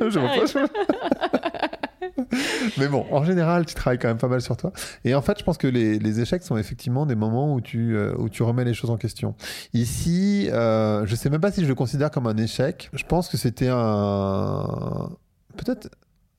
je 0.00 0.18
vois 0.18 0.28
pas. 0.30 0.46
je- 0.46 1.75
Mais 2.78 2.88
bon, 2.88 3.06
en 3.10 3.24
général, 3.24 3.66
tu 3.66 3.74
travailles 3.74 3.98
quand 3.98 4.08
même 4.08 4.18
pas 4.18 4.28
mal 4.28 4.40
sur 4.40 4.56
toi. 4.56 4.72
Et 5.04 5.14
en 5.14 5.22
fait, 5.22 5.38
je 5.38 5.44
pense 5.44 5.58
que 5.58 5.66
les, 5.66 6.20
échecs 6.20 6.42
sont 6.42 6.56
effectivement 6.56 7.06
des 7.06 7.14
moments 7.14 7.54
où 7.54 7.60
tu, 7.60 7.96
euh, 7.96 8.14
où 8.18 8.28
tu 8.28 8.42
remets 8.42 8.64
les 8.64 8.74
choses 8.74 8.90
en 8.90 8.96
question. 8.96 9.34
Ici, 9.72 10.48
euh, 10.52 11.04
je 11.06 11.14
sais 11.14 11.30
même 11.30 11.40
pas 11.40 11.52
si 11.52 11.62
je 11.62 11.68
le 11.68 11.74
considère 11.74 12.10
comme 12.10 12.26
un 12.26 12.36
échec. 12.36 12.90
Je 12.92 13.04
pense 13.04 13.28
que 13.28 13.36
c'était 13.36 13.68
un. 13.70 15.10
Peut-être. 15.56 15.90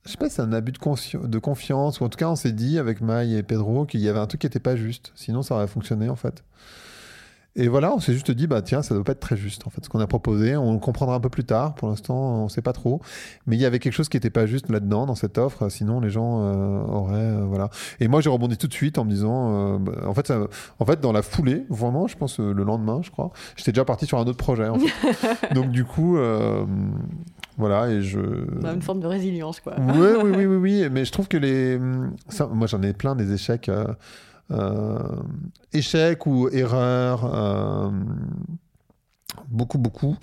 Je 0.04 0.12
sais 0.12 0.16
pas 0.16 0.28
si 0.28 0.36
c'est 0.36 0.42
un 0.42 0.52
abus 0.52 0.72
de, 0.72 1.26
de 1.26 1.38
confiance, 1.38 2.00
ou 2.00 2.04
en 2.04 2.08
tout 2.08 2.16
cas, 2.16 2.28
on 2.28 2.36
s'est 2.36 2.52
dit 2.52 2.78
avec 2.78 3.02
Maï 3.02 3.36
et 3.36 3.42
Pedro 3.42 3.84
qu'il 3.84 4.00
y 4.00 4.08
avait 4.08 4.18
un 4.18 4.26
truc 4.26 4.40
qui 4.40 4.46
était 4.46 4.58
pas 4.58 4.74
juste. 4.74 5.12
Sinon, 5.14 5.42
ça 5.42 5.54
aurait 5.54 5.66
fonctionné 5.66 6.08
en 6.08 6.16
fait. 6.16 6.44
Et 7.60 7.66
voilà, 7.66 7.92
on 7.92 7.98
s'est 7.98 8.12
juste 8.12 8.30
dit, 8.30 8.46
bah 8.46 8.62
tiens, 8.62 8.82
ça 8.82 8.94
doit 8.94 9.02
pas 9.02 9.12
être 9.12 9.20
très 9.20 9.36
juste 9.36 9.66
en 9.66 9.70
fait 9.70 9.84
ce 9.84 9.88
qu'on 9.90 9.98
a 9.98 10.06
proposé. 10.06 10.56
On 10.56 10.72
le 10.72 10.78
comprendra 10.78 11.16
un 11.16 11.20
peu 11.20 11.28
plus 11.28 11.42
tard. 11.44 11.74
Pour 11.74 11.88
l'instant, 11.88 12.14
on 12.44 12.48
sait 12.48 12.62
pas 12.62 12.72
trop. 12.72 13.00
Mais 13.46 13.56
il 13.56 13.60
y 13.60 13.64
avait 13.66 13.80
quelque 13.80 13.92
chose 13.92 14.08
qui 14.08 14.16
était 14.16 14.30
pas 14.30 14.46
juste 14.46 14.70
là-dedans, 14.70 15.06
dans 15.06 15.16
cette 15.16 15.38
offre. 15.38 15.68
Sinon, 15.68 15.98
les 16.00 16.08
gens 16.08 16.40
euh, 16.44 16.80
auraient, 16.84 17.14
euh, 17.16 17.44
voilà. 17.48 17.68
Et 17.98 18.06
moi, 18.06 18.20
j'ai 18.20 18.30
rebondi 18.30 18.56
tout 18.58 18.68
de 18.68 18.72
suite 18.72 18.96
en 18.96 19.04
me 19.04 19.10
disant, 19.10 19.74
euh, 19.74 19.78
bah, 19.78 19.92
en 20.06 20.14
fait, 20.14 20.28
ça- 20.28 20.38
en 20.78 20.84
fait, 20.86 21.00
dans 21.00 21.10
la 21.12 21.22
foulée, 21.22 21.64
vraiment, 21.68 22.06
je 22.06 22.16
pense 22.16 22.38
le 22.38 22.62
lendemain, 22.62 23.00
je 23.02 23.10
crois, 23.10 23.32
j'étais 23.56 23.72
déjà 23.72 23.84
parti 23.84 24.06
sur 24.06 24.18
un 24.18 24.22
autre 24.22 24.36
projet. 24.38 24.68
En 24.68 24.78
fait. 24.78 25.52
Donc 25.54 25.70
du 25.72 25.84
coup, 25.84 26.16
voilà, 27.56 27.90
et 27.90 28.02
je. 28.02 28.20
Bah, 28.60 28.72
une 28.72 28.82
forme 28.82 29.00
de 29.00 29.06
résilience, 29.08 29.58
quoi. 29.60 29.74
Oui, 29.78 30.06
oui, 30.22 30.30
oui, 30.36 30.46
oui, 30.46 30.56
oui, 30.56 30.88
mais 30.92 31.04
je 31.04 31.10
trouve 31.10 31.26
que 31.26 31.36
les. 31.36 31.78
ça, 32.28 32.46
moi, 32.46 32.66
j'en 32.68 32.82
ai 32.82 32.92
plein 32.92 33.16
des 33.16 33.32
échecs. 33.32 33.68
euh, 33.68 33.84
Euh, 34.50 34.98
échec 35.72 36.26
ou 36.26 36.48
erreur, 36.48 37.24
euh, 37.34 37.90
beaucoup, 39.48 39.78
beaucoup. 39.78 40.16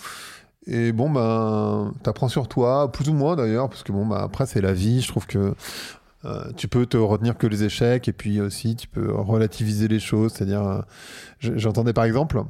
Et 0.68 0.92
bon, 0.92 1.10
ben, 1.12 1.94
t'apprends 2.04 2.28
sur 2.28 2.48
toi, 2.48 2.92
plus 2.92 3.10
ou 3.10 3.14
moins 3.14 3.36
d'ailleurs, 3.36 3.70
parce 3.70 3.84
que 3.84 3.92
bon, 3.92 4.06
ben, 4.06 4.18
après, 4.18 4.46
c'est 4.48 4.62
la 4.62 4.74
vie. 4.74 5.02
Je 5.02 5.08
trouve 5.08 5.28
que 5.28 5.54
euh, 6.26 6.52
tu 6.58 6.68
peux 6.68 6.88
te 6.88 6.98
retenir 6.98 7.38
que 7.38 7.46
les 7.46 7.64
échecs, 7.64 8.08
et 8.08 8.14
puis 8.14 8.42
aussi, 8.42 8.76
tu 8.76 8.88
peux 8.88 9.14
relativiser 9.14 9.88
les 9.88 10.00
choses. 10.00 10.34
C'est-à-dire, 10.34 10.84
je- 11.40 11.56
j'entendais 11.58 11.94
par 11.94 12.06
exemple, 12.06 12.44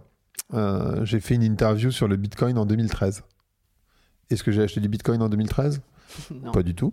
j'ai 1.04 1.20
fait 1.20 1.36
une 1.36 1.44
interview 1.44 1.92
sur 1.92 2.08
le 2.08 2.16
Bitcoin 2.16 2.58
en 2.58 2.66
2013. 2.66 3.24
Est-ce 4.30 4.44
que 4.44 4.52
j'ai 4.52 4.62
acheté 4.64 4.80
du 4.80 4.88
Bitcoin 4.88 5.22
en 5.22 5.28
2013 5.30 5.82
Non. 6.44 6.52
Pas 6.52 6.64
du 6.64 6.76
tout. 6.76 6.92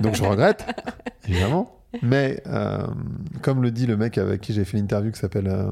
Donc 0.00 0.14
je 0.14 0.22
regrette, 0.24 0.66
évidemment. 1.28 1.76
Mais 2.02 2.40
euh, 2.46 2.86
comme 3.42 3.62
le 3.62 3.70
dit 3.72 3.86
le 3.86 3.96
mec 3.96 4.16
avec 4.18 4.40
qui 4.40 4.52
j'ai 4.52 4.64
fait 4.64 4.76
l'interview 4.76 5.10
qui 5.10 5.18
s'appelle. 5.18 5.48
euh, 5.48 5.70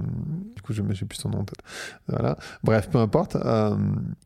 du 0.56 0.62
coup, 0.62 0.72
je 0.72 0.82
ne 0.82 0.92
sais 0.94 1.04
plus 1.04 1.16
son 1.18 1.28
nom 1.30 1.38
en 1.40 1.44
tête. 1.44 1.60
Voilà. 2.08 2.36
Bref, 2.64 2.88
peu 2.90 2.98
importe. 2.98 3.36
euh, 3.36 3.76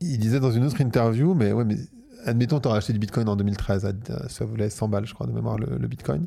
il 0.01 0.19
disait 0.19 0.41
dans 0.41 0.51
une 0.53 0.65
autre 0.65 0.81
interview, 0.81 1.35
mais 1.35 1.53
ouais, 1.53 1.65
mais 1.67 1.77
admettons, 2.25 2.61
tu 2.61 2.69
aurais 2.69 2.79
acheté 2.79 2.93
du 2.95 2.99
bitcoin 2.99 3.29
en 3.29 3.37
2013, 3.37 3.85
à- 3.85 4.29
ça 4.29 4.45
voulait 4.47 4.71
100 4.71 4.89
balles, 4.89 5.07
je 5.07 5.13
crois, 5.13 5.27
de 5.27 5.33
mémoire, 5.33 5.59
le, 5.59 5.77
le 5.79 5.87
bitcoin. 5.89 6.27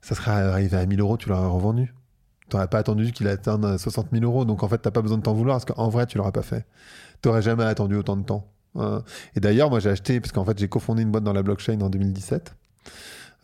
Ça 0.00 0.14
serait 0.14 0.30
arrivé 0.32 0.76
à 0.76 0.86
1000 0.86 1.00
euros, 1.00 1.16
tu 1.16 1.28
l'aurais 1.28 1.46
revendu. 1.46 1.94
Tu 2.48 2.56
n'aurais 2.56 2.68
pas 2.68 2.78
attendu 2.78 3.12
qu'il 3.12 3.28
atteigne 3.28 3.76
60 3.78 4.08
000 4.12 4.24
euros. 4.24 4.44
Donc 4.44 4.62
en 4.62 4.68
fait, 4.68 4.80
tu 4.80 4.88
n'as 4.88 4.92
pas 4.92 5.02
besoin 5.02 5.18
de 5.18 5.22
t'en 5.22 5.34
vouloir 5.34 5.56
parce 5.60 5.66
qu'en 5.66 5.88
vrai, 5.88 6.06
tu 6.06 6.16
l'aurais 6.18 6.32
pas 6.32 6.42
fait. 6.42 6.66
Tu 7.22 7.28
n'aurais 7.28 7.42
jamais 7.42 7.64
attendu 7.64 7.94
autant 7.94 8.16
de 8.16 8.22
temps. 8.24 8.50
Euh, 8.76 9.00
et 9.34 9.40
d'ailleurs, 9.40 9.70
moi, 9.70 9.80
j'ai 9.80 9.90
acheté, 9.90 10.20
parce 10.20 10.32
qu'en 10.32 10.44
fait, 10.44 10.58
j'ai 10.58 10.68
cofondé 10.68 11.02
une 11.02 11.10
boîte 11.10 11.24
dans 11.24 11.32
la 11.32 11.42
blockchain 11.42 11.80
en 11.80 11.90
2017, 11.90 12.54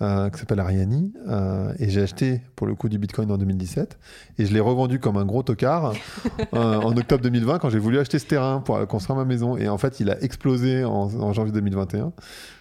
euh, 0.02 0.28
qui 0.30 0.38
s'appelle 0.38 0.60
Ariani, 0.60 1.12
euh, 1.28 1.72
et 1.78 1.88
j'ai 1.88 2.02
acheté, 2.02 2.42
pour 2.56 2.66
le 2.66 2.74
coup, 2.74 2.88
du 2.88 2.98
Bitcoin 2.98 3.30
en 3.30 3.38
2017, 3.38 3.98
et 4.38 4.46
je 4.46 4.52
l'ai 4.52 4.60
revendu 4.60 4.98
comme 4.98 5.16
un 5.16 5.24
gros 5.24 5.42
tocard 5.42 5.92
euh, 6.54 6.80
en 6.80 6.96
octobre 6.96 7.22
2020, 7.22 7.58
quand 7.58 7.70
j'ai 7.70 7.78
voulu 7.78 7.98
acheter 7.98 8.18
ce 8.18 8.26
terrain 8.26 8.60
pour 8.60 8.86
construire 8.88 9.16
ma 9.16 9.24
maison, 9.24 9.56
et 9.56 9.68
en 9.68 9.78
fait, 9.78 10.00
il 10.00 10.10
a 10.10 10.20
explosé 10.22 10.84
en, 10.84 10.92
en 10.92 11.32
janvier 11.32 11.52
2021, 11.52 12.12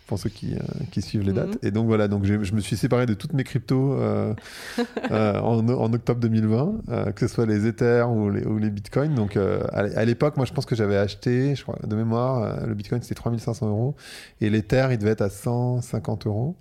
pour 0.08 0.20
ceux 0.20 0.30
qui, 0.30 0.54
euh, 0.54 0.60
qui 0.92 1.02
suivent 1.02 1.24
les 1.24 1.34
dates. 1.34 1.50
Mhm. 1.50 1.60
Et 1.64 1.72
donc, 1.72 1.88
voilà, 1.88 2.08
donc 2.08 2.26
je 2.26 2.54
me 2.54 2.60
suis 2.60 2.76
séparé 2.76 3.06
de 3.06 3.14
toutes 3.14 3.34
mes 3.34 3.44
cryptos 3.44 3.94
euh, 3.94 4.34
euh, 5.12 5.40
en, 5.40 5.68
en 5.68 5.94
octobre 5.94 6.20
2020, 6.20 6.74
euh, 6.90 7.12
que 7.12 7.28
ce 7.28 7.34
soit 7.34 7.46
les 7.46 7.66
Ethers 7.68 8.12
ou 8.12 8.30
les, 8.30 8.46
ou 8.46 8.58
les 8.58 8.70
Bitcoins. 8.70 9.16
Donc, 9.16 9.38
euh, 9.38 9.64
à 9.72 9.84
à 9.96 10.06
l'époque, 10.06 10.38
moi, 10.38 10.46
je 10.46 10.54
pense 10.54 10.66
que 10.66 10.76
j'avais 10.76 10.98
acheté, 10.98 11.56
je 11.56 11.64
crois, 11.64 11.78
de 11.86 11.96
mémoire, 11.96 12.44
euh, 12.44 12.68
le 12.68 12.74
Bitcoin, 12.74 13.02
c'était 13.02 13.16
3500 13.16 13.70
euros. 13.70 13.96
Et 14.42 14.50
l'Ether, 14.50 14.88
il 14.92 14.98
devait 14.98 15.12
être 15.12 15.22
à 15.22 15.30
150 15.30 16.28
euros. 16.28 16.56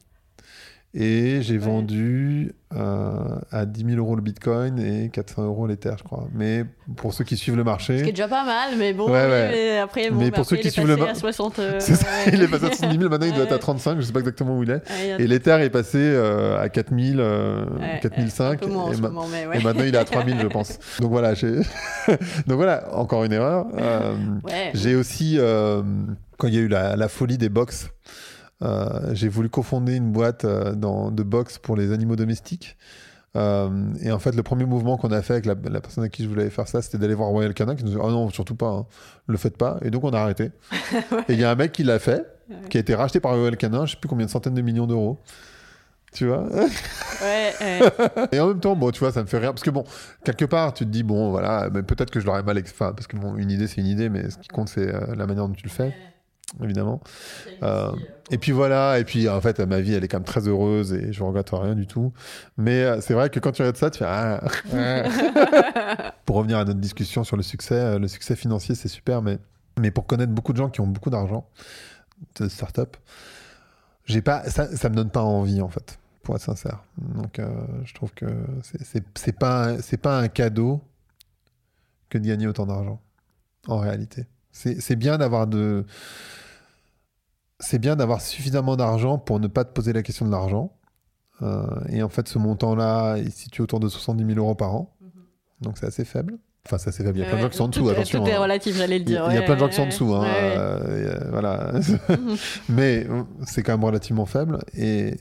Et 0.95 1.41
j'ai 1.41 1.57
vendu 1.57 2.53
euh, 2.77 3.15
à 3.51 3.65
10 3.65 3.85
000 3.87 3.97
euros 3.97 4.15
le 4.15 4.21
Bitcoin 4.21 4.79
et 4.79 5.09
400 5.09 5.45
euros 5.45 5.67
l'Ether, 5.67 5.93
je 5.97 6.03
crois. 6.05 6.29
Mais 6.35 6.67
pour 6.97 7.15
ceux 7.15 7.25
qui 7.25 7.39
suivent 7.39 7.57
le 7.57 7.65
marché, 7.65 7.99
Ce 8.01 8.03
qui 8.03 8.11
est 8.11 8.13
déjà 8.13 8.29
pas 8.29 8.45
mal, 8.45 8.73
mais 8.79 8.93
bon, 8.93 9.07
Ouais, 9.07 9.13
ouais. 9.13 9.49
mais 9.53 9.79
après, 9.79 10.11
bon, 10.11 10.19
Mais 10.21 10.31
pour 10.31 10.45
ceux 10.45 10.57
qui 10.57 10.65
il 10.65 10.67
est 10.67 10.71
suivent 10.71 10.87
le 10.87 10.99
passé 10.99 11.07
ma- 11.07 11.11
à 11.13 11.15
60. 11.15 11.59
euh, 11.61 11.77
c'est 11.79 11.95
ça, 11.95 12.07
ouais. 12.27 12.33
il 12.35 12.43
est 12.43 12.47
passé 12.49 12.67
à 12.67 12.73
70 12.73 12.99
000, 12.99 13.09
maintenant 13.11 13.27
il 13.27 13.33
doit 13.33 13.45
être 13.45 13.53
à 13.53 13.55
Ouais. 13.55 13.61
35, 13.61 13.97
je 14.01 14.03
sais 14.03 14.13
pas 14.13 14.19
exactement 14.21 14.59
où 14.59 14.63
il 14.65 14.71
est. 14.71 14.75
Ouais, 14.91 15.17
Et 15.19 15.27
l'Ether 15.27 15.59
est 15.63 15.71
passé 15.71 15.97
euh, 15.99 16.61
à 16.61 16.69
4000, 16.69 17.17
euh, 17.21 17.65
ouais, 17.79 17.99
4005. 18.03 18.63
Un 18.63 18.67
peu 18.67 18.73
moins 18.73 18.83
en 18.85 18.93
et 18.93 18.95
ce 18.97 19.01
ma- 19.01 19.09
moment, 19.09 19.27
ouais. 19.27 19.59
Et 19.59 19.63
maintenant, 19.65 19.85
il 19.85 19.95
est 19.95 19.99
à 19.99 20.05
3000, 20.05 20.37
je 20.43 20.47
pense. 20.47 20.79
Donc 21.01 21.11
voilà. 21.11 21.33
Donc 22.47 22.57
voilà, 22.57 22.95
encore 22.95 23.25
une 23.25 23.33
erreur. 23.33 23.65
Euh, 23.79 24.15
Ouais. 24.45 24.73
j'ai 24.75 24.95
aussi, 24.95 25.37
euh, 25.39 25.83
quand 26.37 26.49
il 26.49 26.55
y 26.55 26.59
a 26.59 26.61
eu 26.61 26.69
la, 26.69 26.97
la 26.97 27.09
folie 27.09 27.39
des 27.39 27.49
box, 27.49 27.89
j'ai 29.13 29.29
voulu 29.29 29.49
cofonder 29.49 29.97
une 29.97 30.13
boîte 30.13 30.45
euh, 30.45 30.75
dans, 30.75 31.11
de 31.11 31.23
box 31.23 31.59
pour 31.59 31.77
les 31.77 31.93
animaux 31.93 32.17
domestiques. 32.17 32.77
Euh, 33.35 33.71
et 34.03 34.13
en 34.13 34.19
fait, 34.19 34.35
le 34.35 34.43
premier 34.43 34.67
mouvement 34.67 34.99
qu'on 34.99 35.11
a 35.11 35.23
fait 35.23 35.35
avec 35.35 35.47
la, 35.47 35.55
la 35.71 35.81
personne 35.81 36.05
à 36.05 36.09
qui 36.09 36.23
je 36.23 36.29
voulais 36.29 36.51
faire 36.51 36.69
ça, 36.69 36.83
c'était 36.83 36.99
d'aller 36.99 37.15
voir 37.15 37.31
Royal 37.31 37.55
Canin, 37.55 37.75
qui 37.75 37.85
nous 37.85 37.93
a 37.93 37.95
dit 37.95 38.01
Ah 38.03 38.11
non, 38.11 38.29
surtout 38.31 38.55
pas, 38.55 38.69
hein, 38.69 38.87
le 39.27 39.37
faites 39.39 39.57
pas. 39.57 39.79
Et 39.83 39.91
donc, 39.91 40.05
on 40.05 40.11
a 40.11 40.19
arrêté. 40.19 40.51
Et 41.29 41.33
il 41.33 41.41
y 41.41 41.45
a 41.45 41.51
un 41.51 41.55
mec 41.55 41.73
qui 41.73 41.83
l'a 41.83 41.99
fait, 41.99 42.27
qui 42.69 42.77
a 42.77 42.81
été 42.81 42.95
racheté 42.95 43.21
par 43.21 43.33
Royal 43.33 43.57
Canin, 43.57 43.87
je 43.87 43.93
sais 43.93 43.99
plus 43.99 44.09
combien 44.09 44.27
de 44.27 44.31
centaines 44.31 44.55
de 44.55 44.63
millions 44.63 44.87
d'euros. 44.87 45.19
Tu 46.13 46.27
vois? 46.27 46.47
Ouais. 46.53 47.53
Et 48.33 48.41
en 48.41 48.49
même 48.49 48.61
temps, 48.61 48.77
bon, 48.77 48.91
tu 48.91 49.01
vois, 49.01 49.13
ça 49.13 49.23
me 49.23 49.27
fait 49.27 49.39
rire. 49.39 49.53
Parce 49.53 49.63
que 49.63 49.71
bon, 49.71 49.85
quelque 50.25 50.45
part, 50.45 50.75
tu 50.75 50.85
te 50.85 50.91
dis, 50.91 51.03
bon, 51.03 51.31
voilà, 51.31 51.71
mais 51.73 51.83
peut-être 51.83 52.11
que 52.11 52.21
je 52.21 52.27
l'aurais 52.27 52.43
mal. 52.43 52.59
Enfin, 52.59 52.93
parce 52.93 53.07
que 53.07 53.17
bon, 53.17 53.37
une 53.37 53.51
idée, 53.51 53.67
c'est 53.67 53.81
une 53.81 53.87
idée, 53.87 54.11
mais 54.11 54.29
ce 54.29 54.37
qui 54.37 54.49
compte, 54.49 54.69
c'est 54.69 54.95
euh, 54.95 55.15
la 55.17 55.27
manière 55.27 55.49
dont 55.49 55.55
tu 55.55 55.65
le 55.65 55.71
fais, 55.71 55.95
évidemment. 56.63 57.01
Euh, 57.63 57.93
et 58.31 58.39
puis 58.39 58.53
voilà, 58.53 58.99
et 58.99 59.05
puis 59.05 59.29
en 59.29 59.41
fait, 59.41 59.59
ma 59.61 59.81
vie, 59.81 59.95
elle 59.95 60.05
est 60.05 60.09
quand 60.09 60.19
même 60.19 60.25
très 60.25 60.47
heureuse 60.49 60.93
et 60.93 61.13
je 61.13 61.23
regrette 61.23 61.51
rien 61.51 61.75
du 61.75 61.87
tout. 61.87 62.13
Mais 62.57 62.83
euh, 62.83 63.01
c'est 63.01 63.15
vrai 63.15 63.31
que 63.31 63.41
quand 63.41 63.53
tu 63.53 63.63
regardes 63.63 63.77
ça, 63.77 63.91
tu 63.91 63.99
fais. 63.99 64.07
Ah, 64.07 64.43
ah. 64.75 66.13
pour 66.25 66.37
revenir 66.37 66.59
à 66.59 66.65
notre 66.65 66.81
discussion 66.81 67.25
sur 67.25 67.37
le 67.37 67.43
succès, 67.43 67.75
euh, 67.75 67.99
le 67.99 68.09
succès 68.09 68.37
financier, 68.37 68.75
c'est 68.75 68.89
super, 68.89 69.23
mais, 69.23 69.39
mais 69.79 69.91
pour 69.91 70.07
connaître 70.07 70.33
beaucoup 70.33 70.53
de 70.53 70.59
gens 70.59 70.71
qui 70.71 70.81
ont 70.81 70.87
beaucoup 70.87 71.11
d'argent, 71.11 71.49
de 72.41 72.49
start-up, 72.49 72.97
j'ai 74.05 74.23
pas, 74.23 74.45
ça, 74.51 74.75
ça 74.77 74.89
me 74.89 74.95
donne 74.95 75.11
pas 75.11 75.23
envie, 75.23 75.61
en 75.61 75.69
fait 75.69 75.99
pour 76.23 76.37
être 76.37 76.43
sincère. 76.43 76.85
Donc, 76.99 77.39
euh, 77.39 77.49
je 77.85 77.95
trouve 77.95 78.13
que 78.15 78.27
c'est- 78.63 79.33
pas, 79.33 79.77
pas 80.01 80.19
un 80.19 80.29
cadeau 80.29 80.81
que 82.09 82.19
de 82.19 82.27
gagner 82.27 82.47
autant 82.47 82.67
d'argent, 82.67 83.01
en 83.67 83.79
réalité. 83.79 84.27
C'est 84.53 84.81
c'est 84.81 84.97
bien 84.97 85.19
d'avoir 85.19 85.47
de. 85.47 85.85
C'est 87.61 87.79
bien 87.79 87.97
d'avoir 87.97 88.21
suffisamment 88.21 88.77
d'argent 88.77 89.19
pour 89.19 89.39
ne 89.41 89.47
pas 89.47 89.65
te 89.65 89.73
poser 89.73 89.93
la 89.93 90.03
question 90.03 90.27
de 90.27 90.31
l'argent. 90.31 90.73
Euh, 91.43 91.65
et 91.89 92.03
en 92.03 92.09
fait, 92.09 92.29
ce 92.29 92.39
montant-là 92.39 93.17
est 93.17 93.31
situé 93.31 93.63
autour 93.63 93.81
de 93.81 93.89
70 93.89 94.27
000 94.35 94.39
euros 94.39 94.55
par 94.55 94.75
an. 94.75 94.95
Donc, 95.61 95.79
c'est 95.79 95.87
assez 95.87 96.05
faible. 96.05 96.39
Enfin, 96.67 96.79
c'est 96.79 96.91
assez 96.91 97.03
faible. 97.05 97.19
Il 97.19 97.23
y 97.23 97.25
a 97.25 97.29
plein 97.29 97.37
de 97.39 97.43
gens 97.43 97.49
qui 97.49 97.57
sont 97.57 97.65
en 97.65 97.69
dessous, 97.69 97.89
attention. 97.89 98.23
Tout 98.25 98.31
est 98.31 98.37
relatif, 98.37 98.77
j'allais 98.77 98.99
le 98.99 99.05
Il 99.05 99.09
y 99.09 99.13
dire. 99.13 99.25
a, 99.25 99.31
il 99.33 99.35
y 99.35 99.37
a 99.37 99.41
ouais, 99.41 99.47
plein 99.47 99.55
de 99.55 99.61
gens 99.61 99.69
qui 99.69 99.75
sont 99.77 99.83
en 99.83 99.87
dessous. 99.87 100.15
hein, 100.15 100.25
euh, 100.25 101.15
euh, 101.21 101.31
voilà. 101.31 101.73
Mais 102.69 103.07
c'est 103.47 103.63
quand 103.63 103.73
même 103.73 103.85
relativement 103.85 104.27
faible. 104.27 104.59
Et, 104.77 105.17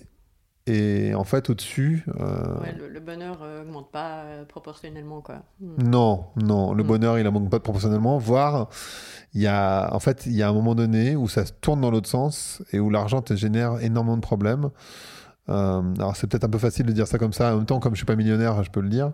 et 0.72 1.16
en 1.16 1.24
fait, 1.24 1.50
au-dessus. 1.50 2.06
euh, 2.20 2.60
Ouais, 2.62 2.76
le, 2.80 2.88
le 2.88 3.00
bonheur 3.00 3.40
euh, 3.44 3.62
augmente 3.64 3.92
pas 3.92 4.24
euh, 4.24 4.46
proportionnellement, 4.46 5.22
quoi. 5.22 5.44
Hmm. 5.60 5.84
Non, 5.84 6.26
non, 6.36 6.74
le 6.74 6.84
Mm. 6.84 6.88
bonheur, 6.88 7.20
il 7.20 7.30
manque 7.30 7.50
pas 7.50 7.60
proportionnellement, 7.60 8.18
voire 8.18 8.70
il 9.34 9.42
y 9.42 9.48
a, 9.48 9.94
en 9.94 10.00
fait, 10.00 10.26
il 10.26 10.34
y 10.34 10.44
a 10.44 10.50
un 10.50 10.54
moment 10.54 10.76
donné 10.76 11.16
où 11.16 11.28
ça 11.28 11.46
se 11.46 11.54
tourne 11.62 11.82
dans 11.82 11.92
l'autre 11.92 12.10
sens 12.10 12.62
et 12.74 12.80
où 12.80 12.90
l'argent 12.90 13.22
te 13.22 13.34
génère 13.36 13.82
énormément 13.82 14.18
de 14.18 14.22
problèmes. 14.22 14.70
Euh, 15.50 15.82
alors 15.98 16.16
c'est 16.16 16.28
peut-être 16.28 16.44
un 16.44 16.50
peu 16.50 16.60
facile 16.60 16.86
de 16.86 16.92
dire 16.92 17.08
ça 17.08 17.18
comme 17.18 17.34
ça. 17.34 17.54
En 17.54 17.58
même 17.58 17.66
temps, 17.66 17.80
comme 17.80 17.94
je 17.94 17.98
suis 17.98 18.06
pas 18.06 18.16
millionnaire, 18.16 18.62
je 18.64 18.70
peux 18.70 18.80
le 18.82 18.90
dire. 18.90 19.12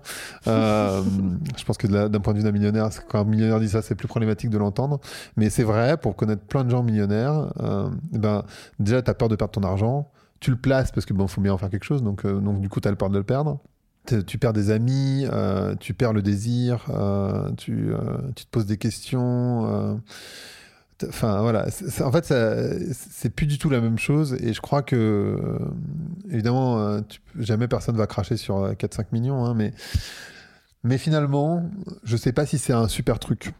Euh, 0.48 1.02
je 1.58 1.64
pense 1.64 1.78
que 1.78 1.88
d'un 1.88 2.20
point 2.20 2.34
de 2.34 2.40
vue 2.40 2.44
d'un 2.44 2.52
millionnaire, 2.52 2.90
quand 3.08 3.22
un 3.22 3.24
millionnaire 3.24 3.60
dit 3.60 3.70
ça, 3.70 3.82
c'est 3.82 3.96
plus 3.96 4.08
problématique 4.08 4.50
de 4.50 4.58
l'entendre. 4.58 5.00
Mais 5.38 5.50
c'est 5.50 5.64
vrai, 5.64 5.98
pour 5.98 6.16
connaître 6.16 6.44
plein 6.44 6.64
de 6.64 6.70
gens 6.70 6.84
millionnaires, 6.84 7.54
euh, 7.62 7.90
eh 8.14 8.18
ben, 8.18 8.44
déjà, 8.80 9.02
tu 9.02 9.10
as 9.10 9.14
peur 9.14 9.30
de 9.30 9.36
perdre 9.36 9.52
ton 9.54 9.64
argent. 9.64 10.12
Tu 10.40 10.52
le 10.52 10.58
places 10.58 10.92
parce 10.92 11.06
que 11.06 11.14
bon, 11.14 11.28
faut 11.28 11.42
bien 11.42 11.54
en 11.54 11.58
faire 11.58 11.70
quelque 11.70 11.84
chose. 11.84 12.04
Donc, 12.04 12.26
euh, 12.26 12.40
du 12.40 12.70
coup, 12.70 12.80
tu 12.80 12.88
as 12.88 12.92
le 12.92 12.98
peur 12.98 13.10
de 13.10 13.18
le 13.18 13.24
perdre. 13.24 13.60
Tu 14.26 14.38
perds 14.38 14.54
des 14.54 14.72
amis, 14.72 15.26
euh, 15.26 15.76
tu 15.76 15.94
perds 15.94 16.14
le 16.14 16.22
désir, 16.22 16.86
euh, 16.90 17.52
tu, 17.58 17.92
te 18.36 18.50
poses 18.50 18.66
des 18.66 18.78
questions. 18.78 20.02
voilà. 21.22 21.66
En 22.02 22.12
fait, 22.14 22.34
c'est 22.94 23.30
plus 23.30 23.48
du 23.48 23.58
tout 23.58 23.70
la 23.70 23.82
même 23.82 23.98
chose. 23.98 24.38
Et 24.40 24.54
je 24.54 24.62
crois 24.62 24.82
que, 24.82 25.60
évidemment, 26.30 27.02
jamais 27.40 27.68
personne 27.68 27.98
va 27.98 28.08
cracher 28.08 28.38
sur 28.38 28.58
euh, 28.58 28.74
4-5 28.74 29.08
millions. 29.12 29.46
hein, 29.46 29.54
mais, 29.54 29.74
mais 30.84 30.98
finalement, 30.98 31.70
je 32.04 32.18
sais 32.18 32.32
pas 32.32 32.46
si 32.46 32.58
c'est 32.58 32.74
un 32.74 32.88
super 32.88 33.20
truc 33.20 33.54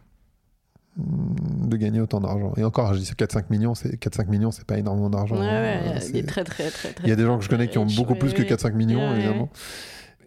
de 0.96 1.76
gagner 1.76 2.00
autant 2.00 2.20
d'argent. 2.20 2.52
Et 2.56 2.64
encore, 2.64 2.94
je 2.94 2.98
dis 2.98 3.10
4-5 3.12 3.44
millions, 3.50 3.74
c'est 3.74 3.96
4-5 4.02 4.28
millions, 4.28 4.50
c'est 4.50 4.64
pas 4.66 4.78
énormément 4.78 5.10
d'argent. 5.10 5.36
Ouais, 5.38 5.46
hein, 5.46 5.94
ouais, 5.94 6.00
il 6.08 6.16
y 6.16 6.20
a 6.20 6.22
très, 6.24 6.44
très, 6.44 6.70
très, 6.70 6.92
très. 6.92 7.04
il 7.04 7.08
y 7.08 7.12
a 7.12 7.16
des 7.16 7.24
gens 7.24 7.38
que 7.38 7.44
je 7.44 7.48
connais 7.48 7.68
qui 7.68 7.78
ont 7.78 7.86
beaucoup 7.86 8.14
oui, 8.14 8.18
plus 8.18 8.32
que 8.32 8.42
oui. 8.42 8.48
4-5 8.48 8.72
millions, 8.72 8.98
Ouais, 9.10 9.16
évidemment. 9.16 9.48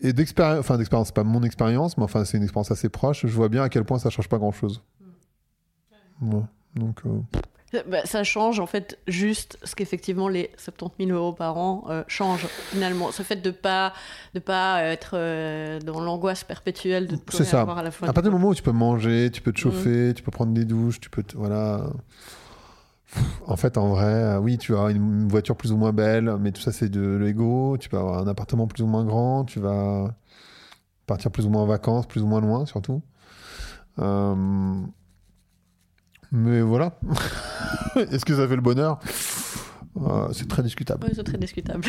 Et 0.02 0.14
d'expérience, 0.14 0.60
enfin 0.60 0.78
d'expérience, 0.78 1.08
c'est 1.08 1.16
pas 1.16 1.24
mon 1.24 1.44
expérience, 1.44 1.98
mais 1.98 2.04
enfin 2.04 2.26
c'est 2.26 2.38
une 2.38 2.44
expérience 2.44 2.72
assez 2.72 2.90
proche. 2.90 3.26
Je 3.28 3.34
vois 3.34 3.50
bien 3.50 3.64
à 3.64 3.70
quel 3.70 3.84
point 3.84 4.00
ça 4.00 4.10
change 4.10 4.30
pas 4.30 4.38
grand-chose. 4.40 4.82
Ouais. 6.22 6.42
Donc, 6.76 7.02
euh, 7.06 7.20
Bah, 7.90 8.06
ça 8.06 8.24
change 8.26 8.60
en 8.60 8.66
fait 8.66 9.00
juste 9.08 9.58
ce 9.64 9.76
qu'effectivement 9.76 10.28
les 10.28 10.52
70 10.58 11.06
000 11.08 11.18
euros 11.18 11.32
par 11.32 11.58
an 11.58 11.86
euh, 11.90 12.04
changent 12.08 12.48
finalement. 12.70 13.12
Ce 13.12 13.24
fait 13.24 13.38
de 13.38 13.50
pas 13.52 13.94
de 14.34 14.40
pas 14.40 14.84
être 14.84 15.12
euh, 15.14 15.80
dans 15.80 16.02
l'angoisse 16.02 16.44
perpétuelle 16.44 17.08
de 17.08 17.18
rien 17.30 17.44
ça. 17.46 17.62
avoir 17.62 17.78
à 17.78 17.84
la 17.84 17.92
fin. 17.92 18.08
à 18.08 18.14
partir 18.14 18.30
du 18.32 18.38
moment 18.38 18.50
où 18.50 18.56
tu 18.56 18.64
peux 18.64 18.72
manger, 18.74 19.30
tu 19.32 19.42
peux 19.42 19.54
te 19.54 19.60
chauffer, 19.60 20.14
tu 20.14 20.22
peux 20.22 20.32
prendre 20.32 20.52
des 20.54 20.66
douches, 20.66 21.00
tu 21.00 21.10
peux, 21.10 21.24
te- 21.24 21.38
voilà. 21.38 21.86
En 23.46 23.58
fait, 23.58 23.78
en 23.78 23.90
vrai, 23.90 24.06
euh, 24.06 24.40
oui, 24.40 24.58
tu 24.58 24.76
as 24.76 24.90
une 24.90 25.28
voiture 25.28 25.56
plus 25.58 25.72
ou 25.74 25.78
moins 25.78 25.92
belle, 25.92 26.36
mais 26.40 26.52
tout 26.52 26.62
ça 26.62 26.72
c'est 26.72 26.90
de 26.90 27.18
l'ego. 27.18 27.78
Tu 27.78 27.90
peux 27.90 27.98
avoir 27.98 28.20
un 28.20 28.28
appartement 28.28 28.68
plus 28.68 28.84
ou 28.84 28.88
moins 28.88 29.04
grand, 29.06 29.44
tu 29.46 29.60
vas 29.60 30.14
partir 31.08 31.32
plus 31.32 31.46
ou 31.46 31.50
moins 31.50 31.64
en 31.64 31.68
vacances, 31.68 32.06
plus 32.06 32.22
ou 32.22 32.28
moins 32.28 32.42
loin 32.42 32.66
surtout. 32.66 33.02
Euh, 34.00 34.76
Mais 36.32 36.62
voilà. 36.62 36.98
Est-ce 37.96 38.26
que 38.26 38.36
ça 38.36 38.48
fait 38.48 38.56
le 38.56 38.62
bonheur? 38.62 39.00
Euh, 40.00 40.30
c'est 40.32 40.48
très 40.48 40.64
discutable. 40.64 41.06
Oui, 41.08 41.14
c'est 41.16 41.24
très 41.24 41.38
discutable. 41.38 41.84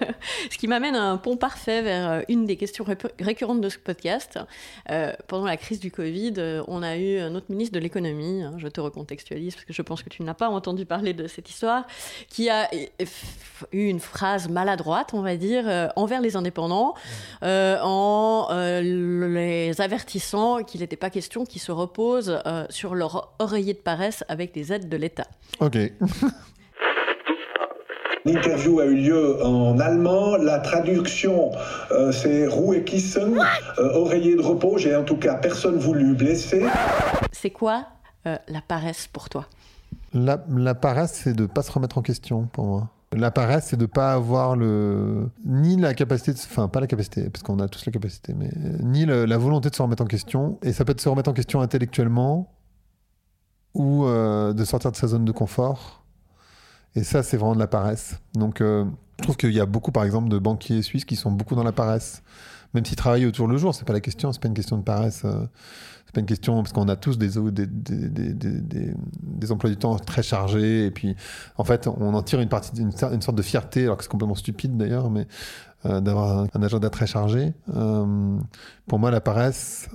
ce 0.50 0.56
qui 0.56 0.68
m'amène 0.68 0.94
à 0.96 1.10
un 1.10 1.18
pont 1.18 1.36
parfait 1.36 1.82
vers 1.82 2.10
euh, 2.10 2.20
une 2.28 2.46
des 2.46 2.56
questions 2.56 2.82
ré- 2.84 2.96
récurrentes 3.20 3.60
de 3.60 3.68
ce 3.68 3.78
podcast. 3.78 4.38
Euh, 4.90 5.12
pendant 5.28 5.44
la 5.44 5.56
crise 5.58 5.78
du 5.78 5.90
Covid, 5.90 6.34
on 6.66 6.82
a 6.82 6.96
eu 6.96 7.18
un 7.18 7.34
autre 7.34 7.46
ministre 7.50 7.74
de 7.74 7.80
l'économie, 7.80 8.42
hein, 8.42 8.54
je 8.56 8.68
te 8.68 8.80
recontextualise 8.80 9.54
parce 9.54 9.66
que 9.66 9.72
je 9.72 9.82
pense 9.82 10.02
que 10.02 10.08
tu 10.08 10.22
n'as 10.22 10.34
pas 10.34 10.48
entendu 10.48 10.86
parler 10.86 11.12
de 11.12 11.26
cette 11.26 11.50
histoire, 11.50 11.86
qui 12.28 12.48
a 12.48 12.68
eu 13.72 13.86
une 13.86 14.00
phrase 14.00 14.48
maladroite, 14.48 15.12
on 15.12 15.20
va 15.22 15.36
dire, 15.36 15.92
envers 15.96 16.20
les 16.20 16.36
indépendants, 16.36 16.94
euh, 17.42 17.78
en 17.82 18.48
les 18.82 19.80
avertissant 19.80 20.62
qu'il 20.64 20.80
n'était 20.80 20.96
pas 20.96 21.10
question 21.10 21.44
qu'ils 21.44 21.60
se 21.60 21.72
reposent 21.72 22.40
sur 22.70 22.94
leur 22.94 23.34
oreiller 23.38 23.74
de 23.74 23.78
paresse 23.78 24.24
avec 24.28 24.54
des 24.54 24.72
aides 24.72 24.88
de 24.88 24.96
l'État. 24.96 25.26
Ok. 25.60 25.76
L'interview 28.24 28.78
a 28.80 28.84
eu 28.84 28.94
lieu 28.94 29.44
en 29.44 29.78
allemand. 29.80 30.36
La 30.36 30.60
traduction, 30.60 31.50
euh, 31.90 32.12
c'est 32.12 32.46
Ruhekissen, 32.46 33.36
euh, 33.78 33.94
oreiller 33.94 34.36
de 34.36 34.42
repos. 34.42 34.78
J'ai 34.78 34.94
en 34.94 35.02
tout 35.02 35.16
cas 35.16 35.34
personne 35.34 35.76
voulu 35.76 36.14
blesser. 36.14 36.64
C'est 37.32 37.50
quoi 37.50 37.86
euh, 38.26 38.36
la 38.46 38.60
paresse 38.60 39.08
pour 39.12 39.28
toi? 39.28 39.46
La, 40.14 40.44
la 40.48 40.74
paresse, 40.74 41.12
c'est 41.24 41.34
de 41.34 41.46
pas 41.46 41.62
se 41.62 41.72
remettre 41.72 41.98
en 41.98 42.02
question 42.02 42.46
pour 42.52 42.64
moi. 42.64 42.88
La 43.14 43.30
paresse, 43.30 43.66
c'est 43.66 43.76
de 43.76 43.86
pas 43.86 44.12
avoir 44.12 44.56
le 44.56 45.28
ni 45.44 45.76
la 45.76 45.92
capacité, 45.92 46.32
de... 46.32 46.38
enfin 46.38 46.68
pas 46.68 46.80
la 46.80 46.86
capacité, 46.86 47.28
parce 47.28 47.42
qu'on 47.42 47.58
a 47.58 47.68
tous 47.68 47.84
la 47.84 47.92
capacité, 47.92 48.34
mais 48.34 48.48
euh, 48.48 48.78
ni 48.80 49.04
le- 49.04 49.26
la 49.26 49.36
volonté 49.36 49.68
de 49.68 49.74
se 49.74 49.82
remettre 49.82 50.02
en 50.02 50.06
question. 50.06 50.58
Et 50.62 50.72
ça 50.72 50.84
peut 50.84 50.92
être 50.92 51.00
se 51.00 51.08
remettre 51.08 51.28
en 51.28 51.34
question 51.34 51.60
intellectuellement 51.60 52.52
ou 53.74 54.04
euh, 54.06 54.52
de 54.52 54.64
sortir 54.64 54.92
de 54.92 54.96
sa 54.96 55.08
zone 55.08 55.24
de 55.24 55.32
confort. 55.32 56.01
Et 56.94 57.04
ça, 57.04 57.22
c'est 57.22 57.36
vraiment 57.36 57.54
de 57.54 57.60
la 57.60 57.66
paresse. 57.66 58.20
Donc, 58.34 58.60
euh, 58.60 58.84
je 59.18 59.22
trouve 59.22 59.36
qu'il 59.36 59.52
y 59.52 59.60
a 59.60 59.66
beaucoup, 59.66 59.92
par 59.92 60.04
exemple, 60.04 60.28
de 60.28 60.38
banquiers 60.38 60.82
suisses 60.82 61.04
qui 61.04 61.16
sont 61.16 61.30
beaucoup 61.30 61.54
dans 61.54 61.64
la 61.64 61.72
paresse. 61.72 62.22
Même 62.74 62.84
s'ils 62.84 62.96
travaillent 62.96 63.26
autour 63.26 63.48
le 63.48 63.56
jour, 63.56 63.74
c'est 63.74 63.86
pas 63.86 63.92
la 63.92 64.00
question. 64.00 64.32
C'est 64.32 64.40
pas 64.40 64.48
une 64.48 64.54
question 64.54 64.78
de 64.78 64.82
paresse. 64.82 65.22
euh, 65.24 65.46
c'est 66.06 66.14
pas 66.14 66.20
une 66.20 66.26
question 66.26 66.62
parce 66.62 66.72
qu'on 66.74 66.88
a 66.88 66.96
tous 66.96 67.16
des, 67.16 67.38
emplois 69.50 69.70
du 69.70 69.76
temps 69.78 69.96
très 69.96 70.22
chargés 70.22 70.84
et 70.84 70.90
puis 70.90 71.16
en 71.56 71.64
fait 71.64 71.86
on 71.86 72.12
en 72.12 72.22
tire 72.22 72.40
une 72.40 72.50
partie 72.50 72.78
une, 72.78 72.92
sorte 72.92 73.34
de 73.34 73.40
fierté 73.40 73.84
alors 73.84 73.96
que 73.96 74.02
c'est 74.02 74.10
complètement 74.10 74.34
stupide 74.34 74.76
d'ailleurs 74.76 75.08
mais 75.08 75.26
euh, 75.86 76.02
d'avoir 76.02 76.46
un, 76.52 76.62
agenda 76.62 76.90
très 76.90 77.06
chargé 77.06 77.54
pour 77.66 78.98
moi 78.98 79.10
la 79.10 79.22
paresse 79.22 79.88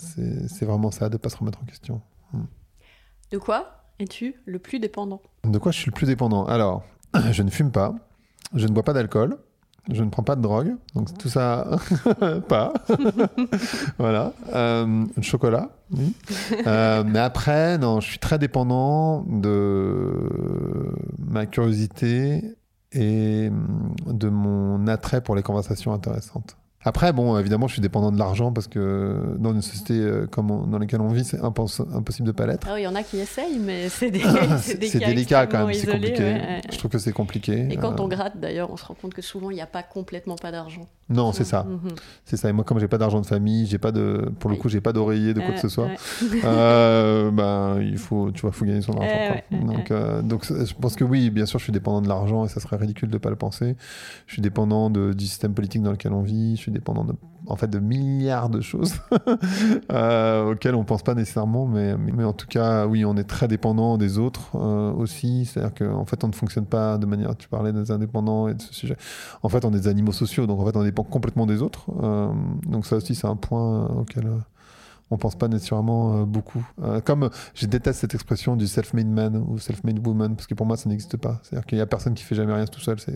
c'est 0.00 0.64
vraiment 0.64 0.90
ça 0.90 1.08
de 1.08 1.16
pas 1.16 1.28
se 1.28 1.36
remettre 1.36 1.60
en 1.62 1.66
question 1.66 2.02
De 3.30 3.38
quoi? 3.38 3.81
Es-tu 3.98 4.34
le 4.44 4.58
plus 4.58 4.78
dépendant? 4.78 5.22
De 5.44 5.58
quoi 5.58 5.72
je 5.72 5.78
suis 5.78 5.90
le 5.90 5.94
plus 5.94 6.06
dépendant? 6.06 6.44
Alors 6.46 6.82
je 7.32 7.42
ne 7.42 7.50
fume 7.50 7.70
pas 7.70 7.94
je 8.54 8.66
ne 8.66 8.72
bois 8.72 8.82
pas 8.82 8.92
d'alcool 8.92 9.38
je 9.90 10.04
ne 10.04 10.10
prends 10.10 10.22
pas 10.22 10.36
de 10.36 10.42
drogue, 10.42 10.76
donc 10.94 11.16
tout 11.18 11.28
ça, 11.28 11.78
pas. 12.48 12.72
voilà. 13.98 14.32
Euh, 14.54 15.04
chocolat, 15.22 15.70
oui. 15.90 16.14
Euh, 16.66 17.02
mais 17.04 17.18
après, 17.18 17.78
non, 17.78 18.00
je 18.00 18.08
suis 18.08 18.18
très 18.20 18.38
dépendant 18.38 19.24
de 19.26 20.12
ma 21.18 21.46
curiosité 21.46 22.56
et 22.92 23.50
de 24.06 24.28
mon 24.28 24.86
attrait 24.86 25.20
pour 25.20 25.34
les 25.34 25.42
conversations 25.42 25.92
intéressantes. 25.92 26.56
Après, 26.84 27.12
bon, 27.12 27.38
évidemment, 27.38 27.68
je 27.68 27.74
suis 27.74 27.82
dépendant 27.82 28.10
de 28.10 28.18
l'argent 28.18 28.52
parce 28.52 28.66
que 28.66 29.36
dans 29.38 29.52
une 29.52 29.62
société 29.62 29.94
euh, 29.94 30.26
comme 30.26 30.50
on- 30.50 30.66
dans 30.66 30.78
laquelle 30.78 31.00
on 31.00 31.08
vit, 31.08 31.24
c'est 31.24 31.38
impos- 31.40 31.86
impossible 31.94 32.26
de 32.26 32.32
pas 32.32 32.46
l'être. 32.46 32.66
Ah 32.68 32.74
oui, 32.74 32.80
il 32.80 32.84
y 32.84 32.86
en 32.88 32.94
a 32.96 33.02
qui 33.04 33.18
essayent, 33.18 33.58
mais 33.60 33.88
c'est 33.88 34.10
des, 34.10 34.18
des 34.78 34.98
délicat 34.98 35.46
quand 35.46 35.64
même, 35.66 35.74
c'est 35.74 35.86
compliqué. 35.86 36.22
ouais, 36.22 36.32
ouais. 36.32 36.60
Je 36.72 36.78
trouve 36.78 36.90
que 36.90 36.98
c'est 36.98 37.12
compliqué. 37.12 37.68
Et 37.70 37.76
quand 37.76 37.92
Euh, 37.92 38.02
on 38.02 38.08
gratte, 38.08 38.38
d'ailleurs, 38.40 38.70
on 38.72 38.76
se 38.76 38.84
rend 38.84 38.94
compte 38.94 39.14
que 39.14 39.22
souvent, 39.22 39.50
il 39.50 39.54
n'y 39.54 39.60
a 39.62 39.66
pas 39.66 39.82
complètement 39.84 40.34
pas 40.36 40.50
d'argent. 40.50 40.88
Non, 41.08 41.32
c'est 41.32 41.44
ça. 41.44 41.64
Mhm. 41.64 41.90
C'est 42.24 42.36
ça. 42.38 42.48
Et 42.48 42.52
moi, 42.52 42.64
comme 42.64 42.78
j'ai 42.78 42.88
pas 42.88 42.96
d'argent 42.98 43.20
de 43.20 43.26
famille, 43.26 43.66
j'ai 43.66 43.78
pas 43.78 43.92
de, 43.92 44.32
pour 44.40 44.48
le 44.50 44.56
coup, 44.56 44.68
j'ai 44.70 44.80
pas 44.80 44.92
d'oreiller 44.94 45.34
de 45.34 45.40
quoi 45.40 45.50
Euh, 45.50 45.52
que 45.54 45.60
ce 45.60 45.68
soit. 45.68 45.84
ouais. 45.86 45.96
euh, 46.44 47.30
ben, 47.32 47.80
il 47.82 47.98
faut, 47.98 48.30
tu 48.32 48.40
vois, 48.42 48.50
faut 48.52 48.64
gagner 48.64 48.80
son 48.82 48.92
argent. 48.98 49.36
Donc, 49.50 49.90
euh, 49.90 50.22
donc, 50.22 50.46
je 50.46 50.72
pense 50.80 50.96
que 50.96 51.04
oui, 51.04 51.30
bien 51.30 51.46
sûr, 51.46 51.58
je 51.58 51.64
suis 51.64 51.72
dépendant 51.72 52.00
de 52.00 52.08
l'argent 52.08 52.44
et 52.44 52.48
ça 52.48 52.60
serait 52.60 52.76
ridicule 52.76 53.10
de 53.10 53.18
pas 53.18 53.30
le 53.30 53.36
penser. 53.36 53.76
Je 54.26 54.32
suis 54.32 54.42
dépendant 54.42 54.90
de, 54.90 55.12
du 55.12 55.26
système 55.26 55.54
politique 55.54 55.82
dans 55.82 55.92
lequel 55.92 56.12
on 56.12 56.22
vit. 56.22 56.56
Je 56.56 56.60
suis 56.62 56.71
dépendant 56.72 57.04
de, 57.04 57.14
en 57.46 57.56
fait, 57.56 57.68
de 57.68 57.78
milliards 57.78 58.48
de 58.48 58.60
choses 58.60 58.94
euh, 59.92 60.52
auxquelles 60.52 60.74
on 60.74 60.84
pense 60.84 61.02
pas 61.02 61.14
nécessairement, 61.14 61.66
mais, 61.66 61.96
mais 61.96 62.24
en 62.24 62.32
tout 62.32 62.46
cas, 62.46 62.86
oui, 62.86 63.04
on 63.04 63.16
est 63.16 63.24
très 63.24 63.48
dépendant 63.48 63.98
des 63.98 64.18
autres 64.18 64.56
euh, 64.56 64.92
aussi. 64.92 65.44
C'est-à-dire 65.44 65.74
qu'en 65.74 66.04
fait, 66.04 66.24
on 66.24 66.28
ne 66.28 66.34
fonctionne 66.34 66.66
pas 66.66 66.98
de 66.98 67.06
manière. 67.06 67.36
Tu 67.36 67.48
parlais 67.48 67.72
des 67.72 67.90
indépendants 67.90 68.48
et 68.48 68.54
de 68.54 68.62
ce 68.62 68.74
sujet. 68.74 68.96
En 69.42 69.48
fait, 69.48 69.64
on 69.64 69.70
est 69.70 69.80
des 69.80 69.88
animaux 69.88 70.12
sociaux, 70.12 70.46
donc 70.46 70.60
en 70.60 70.66
fait, 70.66 70.76
on 70.76 70.84
dépend 70.84 71.04
complètement 71.04 71.46
des 71.46 71.62
autres. 71.62 71.86
Euh, 72.02 72.28
donc 72.66 72.86
ça 72.86 72.96
aussi, 72.96 73.14
c'est 73.14 73.26
un 73.28 73.36
point 73.36 73.86
auquel 73.86 74.28
on 75.12 75.18
pense 75.18 75.36
pas 75.36 75.48
nécessairement 75.48 76.16
euh, 76.16 76.24
beaucoup. 76.24 76.66
Euh, 76.82 77.00
comme 77.00 77.30
je 77.54 77.66
déteste 77.66 78.00
cette 78.00 78.14
expression 78.14 78.56
du 78.56 78.66
self-made 78.66 79.08
man 79.08 79.36
ou 79.36 79.58
self-made 79.58 80.04
woman, 80.06 80.34
parce 80.34 80.46
que 80.46 80.54
pour 80.54 80.66
moi, 80.66 80.76
ça 80.76 80.88
n'existe 80.88 81.18
pas. 81.18 81.40
C'est-à-dire 81.42 81.66
qu'il 81.66 81.78
y 81.78 81.80
a 81.80 81.86
personne 81.86 82.14
qui 82.14 82.24
fait 82.24 82.34
jamais 82.34 82.54
rien 82.54 82.66
tout 82.66 82.80
seul. 82.80 82.98
C'est 82.98 83.14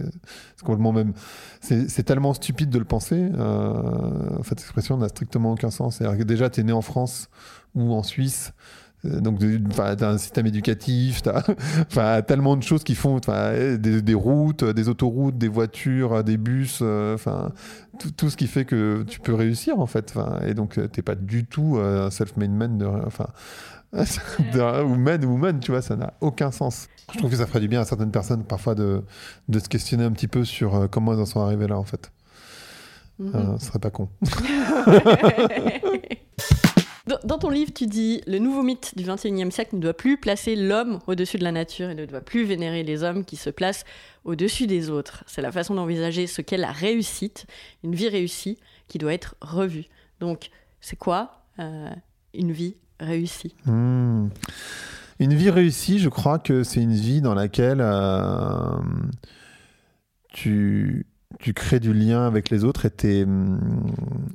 complètement 0.61 0.93
même. 0.93 1.15
C'est 1.61 1.89
c'est 1.89 2.03
tellement 2.03 2.35
stupide 2.35 2.69
de 2.69 2.79
le 2.79 2.85
penser. 2.85 3.31
Euh, 3.35 4.39
cette 4.45 4.61
expression 4.61 4.99
n'a 4.99 5.09
strictement 5.09 5.53
aucun 5.53 5.71
sens. 5.71 5.97
C'est-à-dire 5.97 6.19
que 6.19 6.25
déjà, 6.25 6.51
tu 6.51 6.61
es 6.61 6.65
né 6.65 6.73
en 6.73 6.83
France 6.83 7.29
ou 7.77 7.93
en 7.93 8.03
Suisse. 8.03 8.53
Euh, 9.05 9.21
Donc, 9.21 9.39
tu 9.39 9.61
as 9.79 10.09
un 10.09 10.19
système 10.19 10.47
éducatif, 10.47 11.23
tu 11.23 11.99
as 12.01 12.23
tellement 12.27 12.57
de 12.57 12.63
choses 12.63 12.83
qui 12.83 12.97
font 12.97 13.21
des, 13.79 14.03
des 14.03 14.15
routes, 14.15 14.65
des 14.65 14.89
autoroutes, 14.89 15.39
des 15.39 15.49
voitures, 15.49 16.25
des 16.25 16.37
bus, 16.37 16.81
euh, 16.83 17.15
enfin, 17.15 17.53
tout, 18.01 18.11
tout 18.11 18.31
ce 18.31 18.37
qui 18.37 18.49
fait 18.49 18.65
que 18.65 19.05
tu 19.07 19.21
peux 19.21 19.35
réussir 19.35 19.79
en 19.79 19.87
fait. 19.87 20.15
Et 20.47 20.55
donc, 20.55 20.75
tu 20.75 20.81
n'es 20.81 21.03
pas 21.03 21.15
du 21.15 21.47
tout 21.47 21.77
euh, 21.77 22.07
un 22.07 22.11
self-made 22.11 22.51
man, 22.51 22.83
enfin, 23.07 23.29
ou 23.93 24.95
man 24.97 25.25
ou 25.25 25.29
woman, 25.29 25.61
tu 25.61 25.71
vois, 25.71 25.83
ça 25.83 25.97
n'a 25.97 26.15
aucun 26.21 26.51
sens. 26.51 26.89
Je 27.13 27.19
trouve 27.19 27.31
que 27.31 27.37
ça 27.37 27.47
ferait 27.47 27.61
du 27.61 27.69
bien 27.69 27.81
à 27.81 27.85
certaines 27.85 28.11
personnes 28.11 28.45
parfois 28.45 28.75
de, 28.75 29.03
de 29.49 29.59
se 29.59 29.69
questionner 29.69 30.05
un 30.05 30.13
petit 30.13 30.29
peu 30.29 30.45
sur 30.45 30.75
euh, 30.75 30.87
comment 30.89 31.13
elles 31.13 31.21
en 31.21 31.27
sont 31.27 31.41
arrivées 31.41 31.69
là 31.69 31.79
en 31.79 31.85
fait. 31.85 32.11
Mhm. 33.19 33.33
Euh, 33.35 33.59
ce 33.59 33.67
serait 33.67 33.79
pas 33.79 33.91
con. 33.91 34.09
Dans- 37.07 37.39
ton 37.39 37.51
livre, 37.51 37.73
tu 37.73 37.87
dis 37.87 38.21
le 38.27 38.39
nouveau 38.39 38.63
mythe 38.63 38.95
du 38.97 39.05
XXIe 39.05 39.53
siècle 39.53 39.77
ne 39.77 39.81
doit 39.81 39.95
plus 39.95 40.17
placer 40.19 40.57
l'homme 40.57 40.99
au-dessus 41.07 41.39
de 41.39 41.45
la 41.45 41.53
nature 41.53 41.91
et 41.91 41.95
ne 41.95 42.05
doit 42.05 42.21
plus 42.21 42.45
vénérer 42.45 42.83
les 42.83 43.05
hommes 43.05 43.25
qui 43.25 43.37
se 43.37 43.49
placent 43.51 43.85
au-dessus 44.25 44.67
des 44.67 44.91
autres. 44.91 45.23
C'est 45.27 45.43
la 45.43 45.53
façon 45.53 45.75
d'envisager 45.75 46.27
ce 46.27 46.43
qu'est 46.43 46.57
la 46.57 46.73
réussite, 46.73 47.47
une 47.85 47.95
vie 47.95 48.09
réussie 48.09 48.59
qui 48.89 48.99
doit 48.99 49.13
être 49.13 49.37
revue. 49.41 49.85
Donc, 50.19 50.51
c'est 50.81 50.97
quoi 50.97 51.43
euh, 51.61 51.91
une 52.35 52.51
vie 52.51 52.75
réussie? 52.99 53.55
Hmm. 53.67 54.29
Une 55.19 55.35
vie 55.35 55.51
réussie, 55.51 55.99
je 55.99 56.09
crois 56.09 56.39
que 56.39 56.63
c'est 56.65 56.83
une 56.83 56.93
vie 56.93 57.21
dans 57.21 57.35
laquelle 57.35 57.81
euh, 57.81 58.79
tu, 60.33 61.07
tu 61.39 61.55
crées 61.55 61.81
du 61.81 61.93
lien 61.95 62.27
avec 62.27 62.51
les 62.51 62.65
autres 62.65 62.87
et 63.05 63.23
hum, 63.23 63.61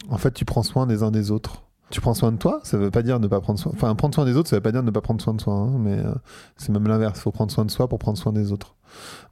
en 0.10 0.18
fait, 0.18 0.34
tu 0.34 0.46
prends 0.46 0.64
soin 0.64 0.88
des 0.88 1.04
uns 1.04 1.12
des 1.12 1.32
autres. 1.32 1.64
Tu 1.92 2.00
prends 2.00 2.14
soin 2.14 2.32
de 2.32 2.38
toi, 2.38 2.62
ça 2.64 2.78
veut 2.78 2.90
pas 2.90 3.04
dire 3.04 3.20
ne 3.20 3.28
pas 3.28 3.42
prendre 3.42 3.60
soin. 3.60 3.72
Enfin, 3.76 3.94
prendre 3.96 4.16
soin 4.16 4.26
des 4.26 4.38
autres, 4.38 4.50
ça 4.50 4.56
veut 4.56 4.62
pas 4.62 4.72
dire 4.72 4.82
ne 4.82 4.92
pas 4.92 5.02
prendre 5.02 5.22
soin 5.22 5.34
de 5.34 5.42
soi, 5.42 5.54
hein, 5.54 5.78
mais 5.78 6.00
euh, 6.00 6.14
c'est 6.56 6.72
même 6.72 6.88
l'inverse. 6.88 7.20
Il 7.20 7.22
faut 7.22 7.32
prendre 7.32 7.52
soin 7.52 7.66
de 7.66 7.72
soi 7.72 7.88
pour 7.90 8.00
prendre 8.00 8.18
soin 8.18 8.32
des 8.32 8.52
autres. 8.52 8.76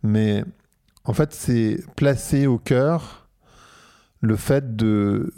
Mais 0.04 0.44
en 1.06 1.14
fait, 1.14 1.34
c'est 1.34 1.80
placer 1.96 2.48
au 2.48 2.58
cœur 2.60 3.30
le 4.20 4.36
fait 4.36 4.76
de 4.76 5.34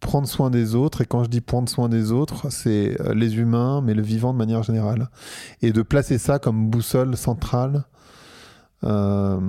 prendre 0.00 0.26
soin 0.26 0.50
des 0.50 0.74
autres, 0.74 1.02
et 1.02 1.06
quand 1.06 1.22
je 1.22 1.30
dis 1.30 1.40
prendre 1.40 1.68
soin 1.68 1.88
des 1.88 2.10
autres, 2.10 2.50
c'est 2.50 3.00
euh, 3.00 3.14
les 3.14 3.36
humains, 3.38 3.80
mais 3.80 3.94
le 3.94 4.02
vivant 4.02 4.32
de 4.32 4.38
manière 4.38 4.64
générale. 4.64 5.08
Et 5.62 5.72
de 5.72 5.82
placer 5.82 6.18
ça 6.18 6.40
comme 6.40 6.68
boussole 6.68 7.16
centrale 7.16 7.84
euh, 8.82 9.40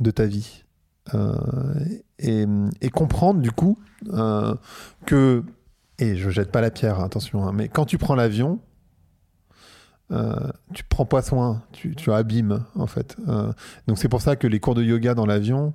de 0.00 0.10
ta 0.10 0.26
vie. 0.26 0.64
Et, 2.18 2.46
comprendre 2.92 3.40
du 3.40 3.52
coup 3.52 3.78
que, 5.06 5.44
et 5.98 6.16
je 6.16 6.30
jette 6.30 6.50
pas 6.50 6.60
la 6.60 6.70
pierre, 6.70 7.00
hein, 7.00 7.04
attention, 7.04 7.46
hein, 7.46 7.52
mais 7.52 7.68
quand 7.68 7.84
tu 7.84 7.98
prends 7.98 8.14
l'avion, 8.14 8.60
euh, 10.12 10.34
tu 10.72 10.84
prends 10.84 11.06
pas 11.06 11.22
soin, 11.22 11.62
tu, 11.72 11.94
tu 11.94 12.12
abîmes 12.12 12.64
en 12.74 12.86
fait. 12.86 13.16
Euh, 13.28 13.52
donc 13.86 13.98
c'est 13.98 14.08
pour 14.08 14.20
ça 14.20 14.36
que 14.36 14.46
les 14.46 14.60
cours 14.60 14.74
de 14.74 14.82
yoga 14.82 15.14
dans 15.14 15.26
l'avion, 15.26 15.72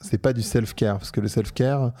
c'est 0.00 0.18
pas 0.18 0.32
du 0.32 0.42
self-care, 0.42 0.98
parce 0.98 1.10
que 1.10 1.20
le 1.20 1.28
self-care, 1.28 1.92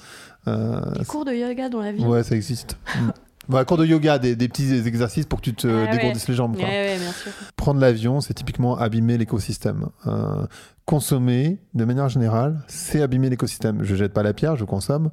euh, 0.48 0.80
Les 0.98 1.04
cours 1.04 1.24
de 1.24 1.32
yoga 1.32 1.68
dans 1.68 1.80
la 1.80 1.92
vie 1.92 2.04
Ouais, 2.04 2.22
ça 2.22 2.34
existe. 2.34 2.76
Mm. 2.96 3.10
Bah, 3.48 3.64
cours 3.64 3.76
de 3.76 3.84
yoga, 3.84 4.18
des, 4.20 4.36
des 4.36 4.48
petits 4.48 4.72
exercices 4.72 5.26
pour 5.26 5.40
que 5.40 5.44
tu 5.44 5.54
te 5.54 5.66
Ah 5.66 5.84
ouais. 5.84 5.90
dégourdisses 5.90 6.28
les 6.28 6.34
jambes. 6.34 6.56
Ouais, 6.56 6.96
bien 6.96 7.10
sûr. 7.12 7.32
Prendre 7.56 7.80
l'avion, 7.80 8.20
c'est 8.20 8.34
typiquement 8.34 8.78
abîmer 8.78 9.18
l'écosystème. 9.18 9.88
Euh, 10.06 10.46
consommer, 10.84 11.58
de 11.74 11.84
manière 11.84 12.08
générale, 12.08 12.62
c'est 12.68 13.02
abîmer 13.02 13.30
l'écosystème. 13.30 13.82
Je 13.82 13.96
jette 13.96 14.12
pas 14.12 14.22
la 14.22 14.32
pierre, 14.32 14.54
je 14.54 14.64
consomme, 14.64 15.10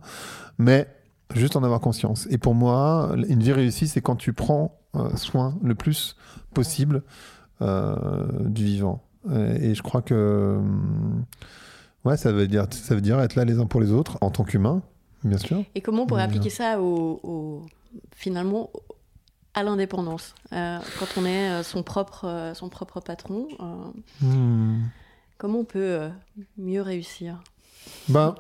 mais 0.59 0.87
juste 1.35 1.55
en 1.55 1.63
avoir 1.63 1.79
conscience. 1.79 2.27
Et 2.31 2.37
pour 2.37 2.55
moi, 2.55 3.11
une 3.27 3.41
vie 3.41 3.51
réussie, 3.53 3.87
c'est 3.87 4.01
quand 4.01 4.15
tu 4.15 4.33
prends 4.33 4.79
euh, 4.95 5.15
soin 5.15 5.57
le 5.63 5.75
plus 5.75 6.15
possible 6.53 7.03
euh, 7.61 7.95
du 8.45 8.63
vivant. 8.65 9.03
Euh, 9.29 9.55
Et 9.59 9.75
je 9.75 9.83
crois 9.83 10.01
que 10.01 10.55
hum, 10.59 11.25
ouais, 12.05 12.17
ça 12.17 12.31
veut 12.31 12.47
dire 12.47 12.65
ça 12.71 12.95
veut 12.95 13.01
dire 13.01 13.19
être 13.21 13.35
là 13.35 13.45
les 13.45 13.59
uns 13.59 13.65
pour 13.67 13.81
les 13.81 13.91
autres 13.91 14.17
en 14.21 14.31
tant 14.31 14.43
qu'humain, 14.43 14.81
bien 15.23 15.37
sûr. 15.37 15.63
Et 15.75 15.81
comment 15.81 16.03
on 16.03 16.07
pourrait 16.07 16.23
appliquer 16.23 16.49
ça 16.49 16.81
au, 16.81 17.19
au- 17.23 17.65
finalement 18.15 18.69
à 19.53 19.63
l'indépendance 19.63 20.33
Euh, 20.53 20.79
Quand 20.99 21.07
on 21.21 21.25
est 21.25 21.63
son 21.63 21.83
propre, 21.83 22.51
son 22.55 22.69
propre 22.69 23.01
patron, 23.01 23.47
Hmm. 24.21 24.83
comment 25.37 25.59
on 25.59 25.65
peut 25.65 26.07
mieux 26.57 26.81
réussir? 26.81 27.41
Ben, 28.07 28.35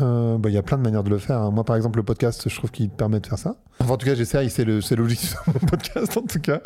euh, 0.00 0.36
ben, 0.38 0.48
il 0.50 0.54
y 0.54 0.58
a 0.58 0.62
plein 0.62 0.76
de 0.78 0.82
manières 0.82 1.04
de 1.04 1.10
le 1.10 1.18
faire. 1.18 1.40
hein. 1.40 1.50
Moi, 1.50 1.64
par 1.64 1.76
exemple, 1.76 1.98
le 1.98 2.02
podcast, 2.02 2.48
je 2.48 2.56
trouve 2.56 2.70
qu'il 2.70 2.90
permet 2.90 3.20
de 3.20 3.26
faire 3.26 3.38
ça. 3.38 3.56
Enfin, 3.80 3.94
en 3.94 3.96
tout 3.96 4.06
cas, 4.06 4.14
j'essaye, 4.14 4.50
c'est 4.50 4.64
le- 4.64 4.80
c'est 4.80 4.96
de 4.96 5.02
mon 5.02 5.66
podcast, 5.66 6.16
en 6.16 6.22
tout 6.22 6.40
cas, 6.40 6.60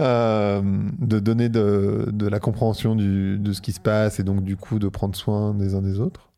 euh, 0.00 0.62
de 0.98 1.18
donner 1.18 1.48
de, 1.48 2.08
de 2.12 2.26
la 2.28 2.38
compréhension 2.38 2.94
du- 2.94 3.38
de 3.38 3.52
ce 3.52 3.60
qui 3.60 3.72
se 3.72 3.80
passe 3.80 4.20
et 4.20 4.22
donc, 4.24 4.42
du 4.44 4.56
coup, 4.56 4.78
de 4.78 4.88
prendre 4.88 5.16
soin 5.16 5.52
des 5.54 5.74
uns 5.74 5.82
des 5.82 5.98
autres. 6.00 6.28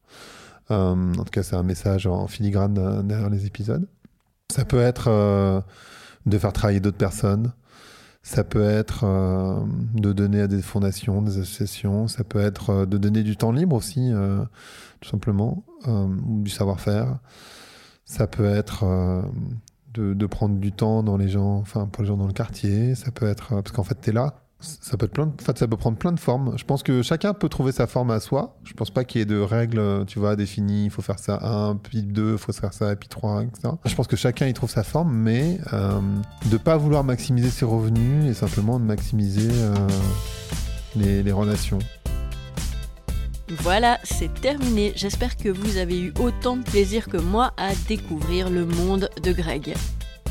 Euh, 0.70 0.94
en 0.94 1.24
tout 1.24 1.30
cas, 1.30 1.42
c'est 1.42 1.56
un 1.56 1.62
message 1.62 2.06
en 2.06 2.26
filigrane 2.28 2.78
euh, 2.78 3.02
derrière 3.02 3.28
les 3.30 3.46
épisodes. 3.46 3.86
Ça 4.52 4.64
peut 4.64 4.80
être 4.80 5.08
euh, 5.08 5.60
de 6.26 6.38
faire 6.38 6.52
travailler 6.52 6.80
d'autres 6.80 6.96
personnes. 6.98 7.52
Ça 8.22 8.44
peut 8.44 8.62
être 8.62 9.04
euh, 9.04 9.60
de 9.94 10.12
donner 10.12 10.42
à 10.42 10.46
des 10.48 10.62
fondations, 10.62 11.22
des 11.22 11.38
associations. 11.38 12.06
Ça 12.08 12.22
peut 12.24 12.40
être 12.40 12.70
euh, 12.70 12.86
de 12.86 12.96
donner 12.98 13.22
du 13.24 13.36
temps 13.36 13.50
libre 13.52 13.74
aussi, 13.76 14.12
euh, 14.12 14.44
tout 15.00 15.08
simplement, 15.08 15.64
euh, 15.88 16.06
ou 16.26 16.42
du 16.42 16.50
savoir-faire. 16.50 17.18
Ça 18.04 18.26
peut 18.28 18.44
être 18.46 18.84
euh, 18.84 19.22
de, 19.94 20.14
de 20.14 20.26
prendre 20.26 20.56
du 20.58 20.72
temps 20.72 21.02
dans 21.02 21.16
les 21.16 21.28
gens, 21.28 21.56
enfin 21.58 21.86
pour 21.86 22.02
les 22.02 22.08
gens 22.08 22.16
dans 22.16 22.26
le 22.28 22.32
quartier. 22.32 22.94
Ça 22.94 23.10
peut 23.10 23.26
être 23.26 23.54
euh, 23.54 23.62
parce 23.62 23.72
qu'en 23.72 23.84
fait 23.84 23.96
t'es 23.96 24.12
là. 24.12 24.41
Ça 24.62 24.96
peut 24.96 25.08
prendre 25.76 25.96
plein 25.96 26.12
de 26.12 26.20
formes. 26.20 26.54
Je 26.56 26.64
pense 26.64 26.82
que 26.82 27.02
chacun 27.02 27.34
peut 27.34 27.48
trouver 27.48 27.72
sa 27.72 27.86
forme 27.86 28.10
à 28.10 28.20
soi. 28.20 28.56
Je 28.64 28.72
pense 28.74 28.90
pas 28.90 29.04
qu'il 29.04 29.20
y 29.20 29.22
ait 29.22 29.26
de 29.26 29.38
règles, 29.38 30.04
tu 30.06 30.18
vois, 30.18 30.36
définies. 30.36 30.84
Il 30.84 30.90
faut 30.90 31.02
faire 31.02 31.18
ça 31.18 31.38
un, 31.42 31.76
puis 31.76 32.02
deux, 32.02 32.32
il 32.32 32.38
faut 32.38 32.52
faire 32.52 32.72
ça, 32.72 32.94
puis 32.96 33.08
trois, 33.08 33.42
etc. 33.42 33.74
Je 33.84 33.94
pense 33.94 34.06
que 34.06 34.16
chacun 34.16 34.46
y 34.46 34.52
trouve 34.52 34.70
sa 34.70 34.82
forme, 34.82 35.12
mais 35.12 35.58
euh, 35.72 36.00
de 36.50 36.56
pas 36.56 36.76
vouloir 36.76 37.04
maximiser 37.04 37.50
ses 37.50 37.64
revenus 37.64 38.30
et 38.30 38.34
simplement 38.34 38.78
de 38.78 38.84
maximiser 38.84 39.50
euh, 39.50 39.74
les 40.96 41.32
relations. 41.32 41.78
Voilà, 43.60 43.98
c'est 44.02 44.32
terminé. 44.40 44.92
J'espère 44.96 45.36
que 45.36 45.48
vous 45.48 45.76
avez 45.76 46.00
eu 46.00 46.12
autant 46.20 46.56
de 46.56 46.62
plaisir 46.62 47.08
que 47.08 47.18
moi 47.18 47.52
à 47.56 47.74
découvrir 47.86 48.48
le 48.48 48.64
monde 48.64 49.10
de 49.22 49.32
Greg. 49.32 49.74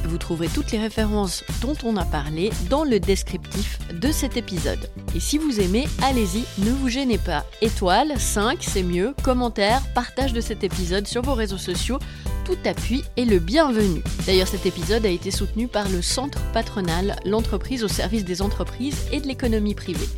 Vous 0.05 0.17
trouverez 0.17 0.47
toutes 0.47 0.71
les 0.71 0.79
références 0.79 1.43
dont 1.61 1.75
on 1.83 1.95
a 1.97 2.05
parlé 2.05 2.51
dans 2.69 2.83
le 2.83 2.99
descriptif 2.99 3.79
de 3.93 4.11
cet 4.11 4.37
épisode. 4.37 4.89
Et 5.15 5.19
si 5.19 5.37
vous 5.37 5.59
aimez, 5.59 5.87
allez-y, 6.01 6.43
ne 6.65 6.71
vous 6.71 6.89
gênez 6.89 7.17
pas. 7.17 7.45
Étoile, 7.61 8.13
5, 8.17 8.57
c'est 8.61 8.83
mieux, 8.83 9.13
commentaire, 9.23 9.81
partage 9.93 10.33
de 10.33 10.41
cet 10.41 10.63
épisode 10.63 11.07
sur 11.07 11.21
vos 11.21 11.33
réseaux 11.33 11.57
sociaux, 11.57 11.99
tout 12.45 12.57
appui 12.65 13.03
est 13.17 13.25
le 13.25 13.39
bienvenu. 13.39 14.01
D'ailleurs, 14.25 14.47
cet 14.47 14.65
épisode 14.65 15.05
a 15.05 15.09
été 15.09 15.31
soutenu 15.31 15.67
par 15.67 15.87
le 15.89 16.01
Centre 16.01 16.39
patronal, 16.53 17.15
l'entreprise 17.25 17.83
au 17.83 17.87
service 17.87 18.25
des 18.25 18.41
entreprises 18.41 19.05
et 19.11 19.21
de 19.21 19.27
l'économie 19.27 19.75
privée. 19.75 20.09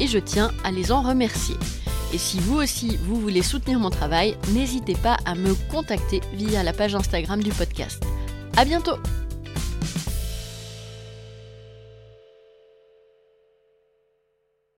Et 0.00 0.06
je 0.06 0.18
tiens 0.18 0.50
à 0.64 0.70
les 0.70 0.90
en 0.90 1.02
remercier. 1.02 1.56
Et 2.12 2.18
si 2.18 2.38
vous 2.40 2.56
aussi 2.56 2.98
vous 3.02 3.20
voulez 3.20 3.42
soutenir 3.42 3.78
mon 3.78 3.90
travail, 3.90 4.36
n'hésitez 4.52 4.94
pas 4.94 5.16
à 5.24 5.34
me 5.34 5.54
contacter 5.70 6.20
via 6.34 6.62
la 6.62 6.72
page 6.72 6.94
Instagram 6.94 7.42
du 7.42 7.50
podcast. 7.50 8.02
À 8.56 8.64
bientôt! 8.64 8.96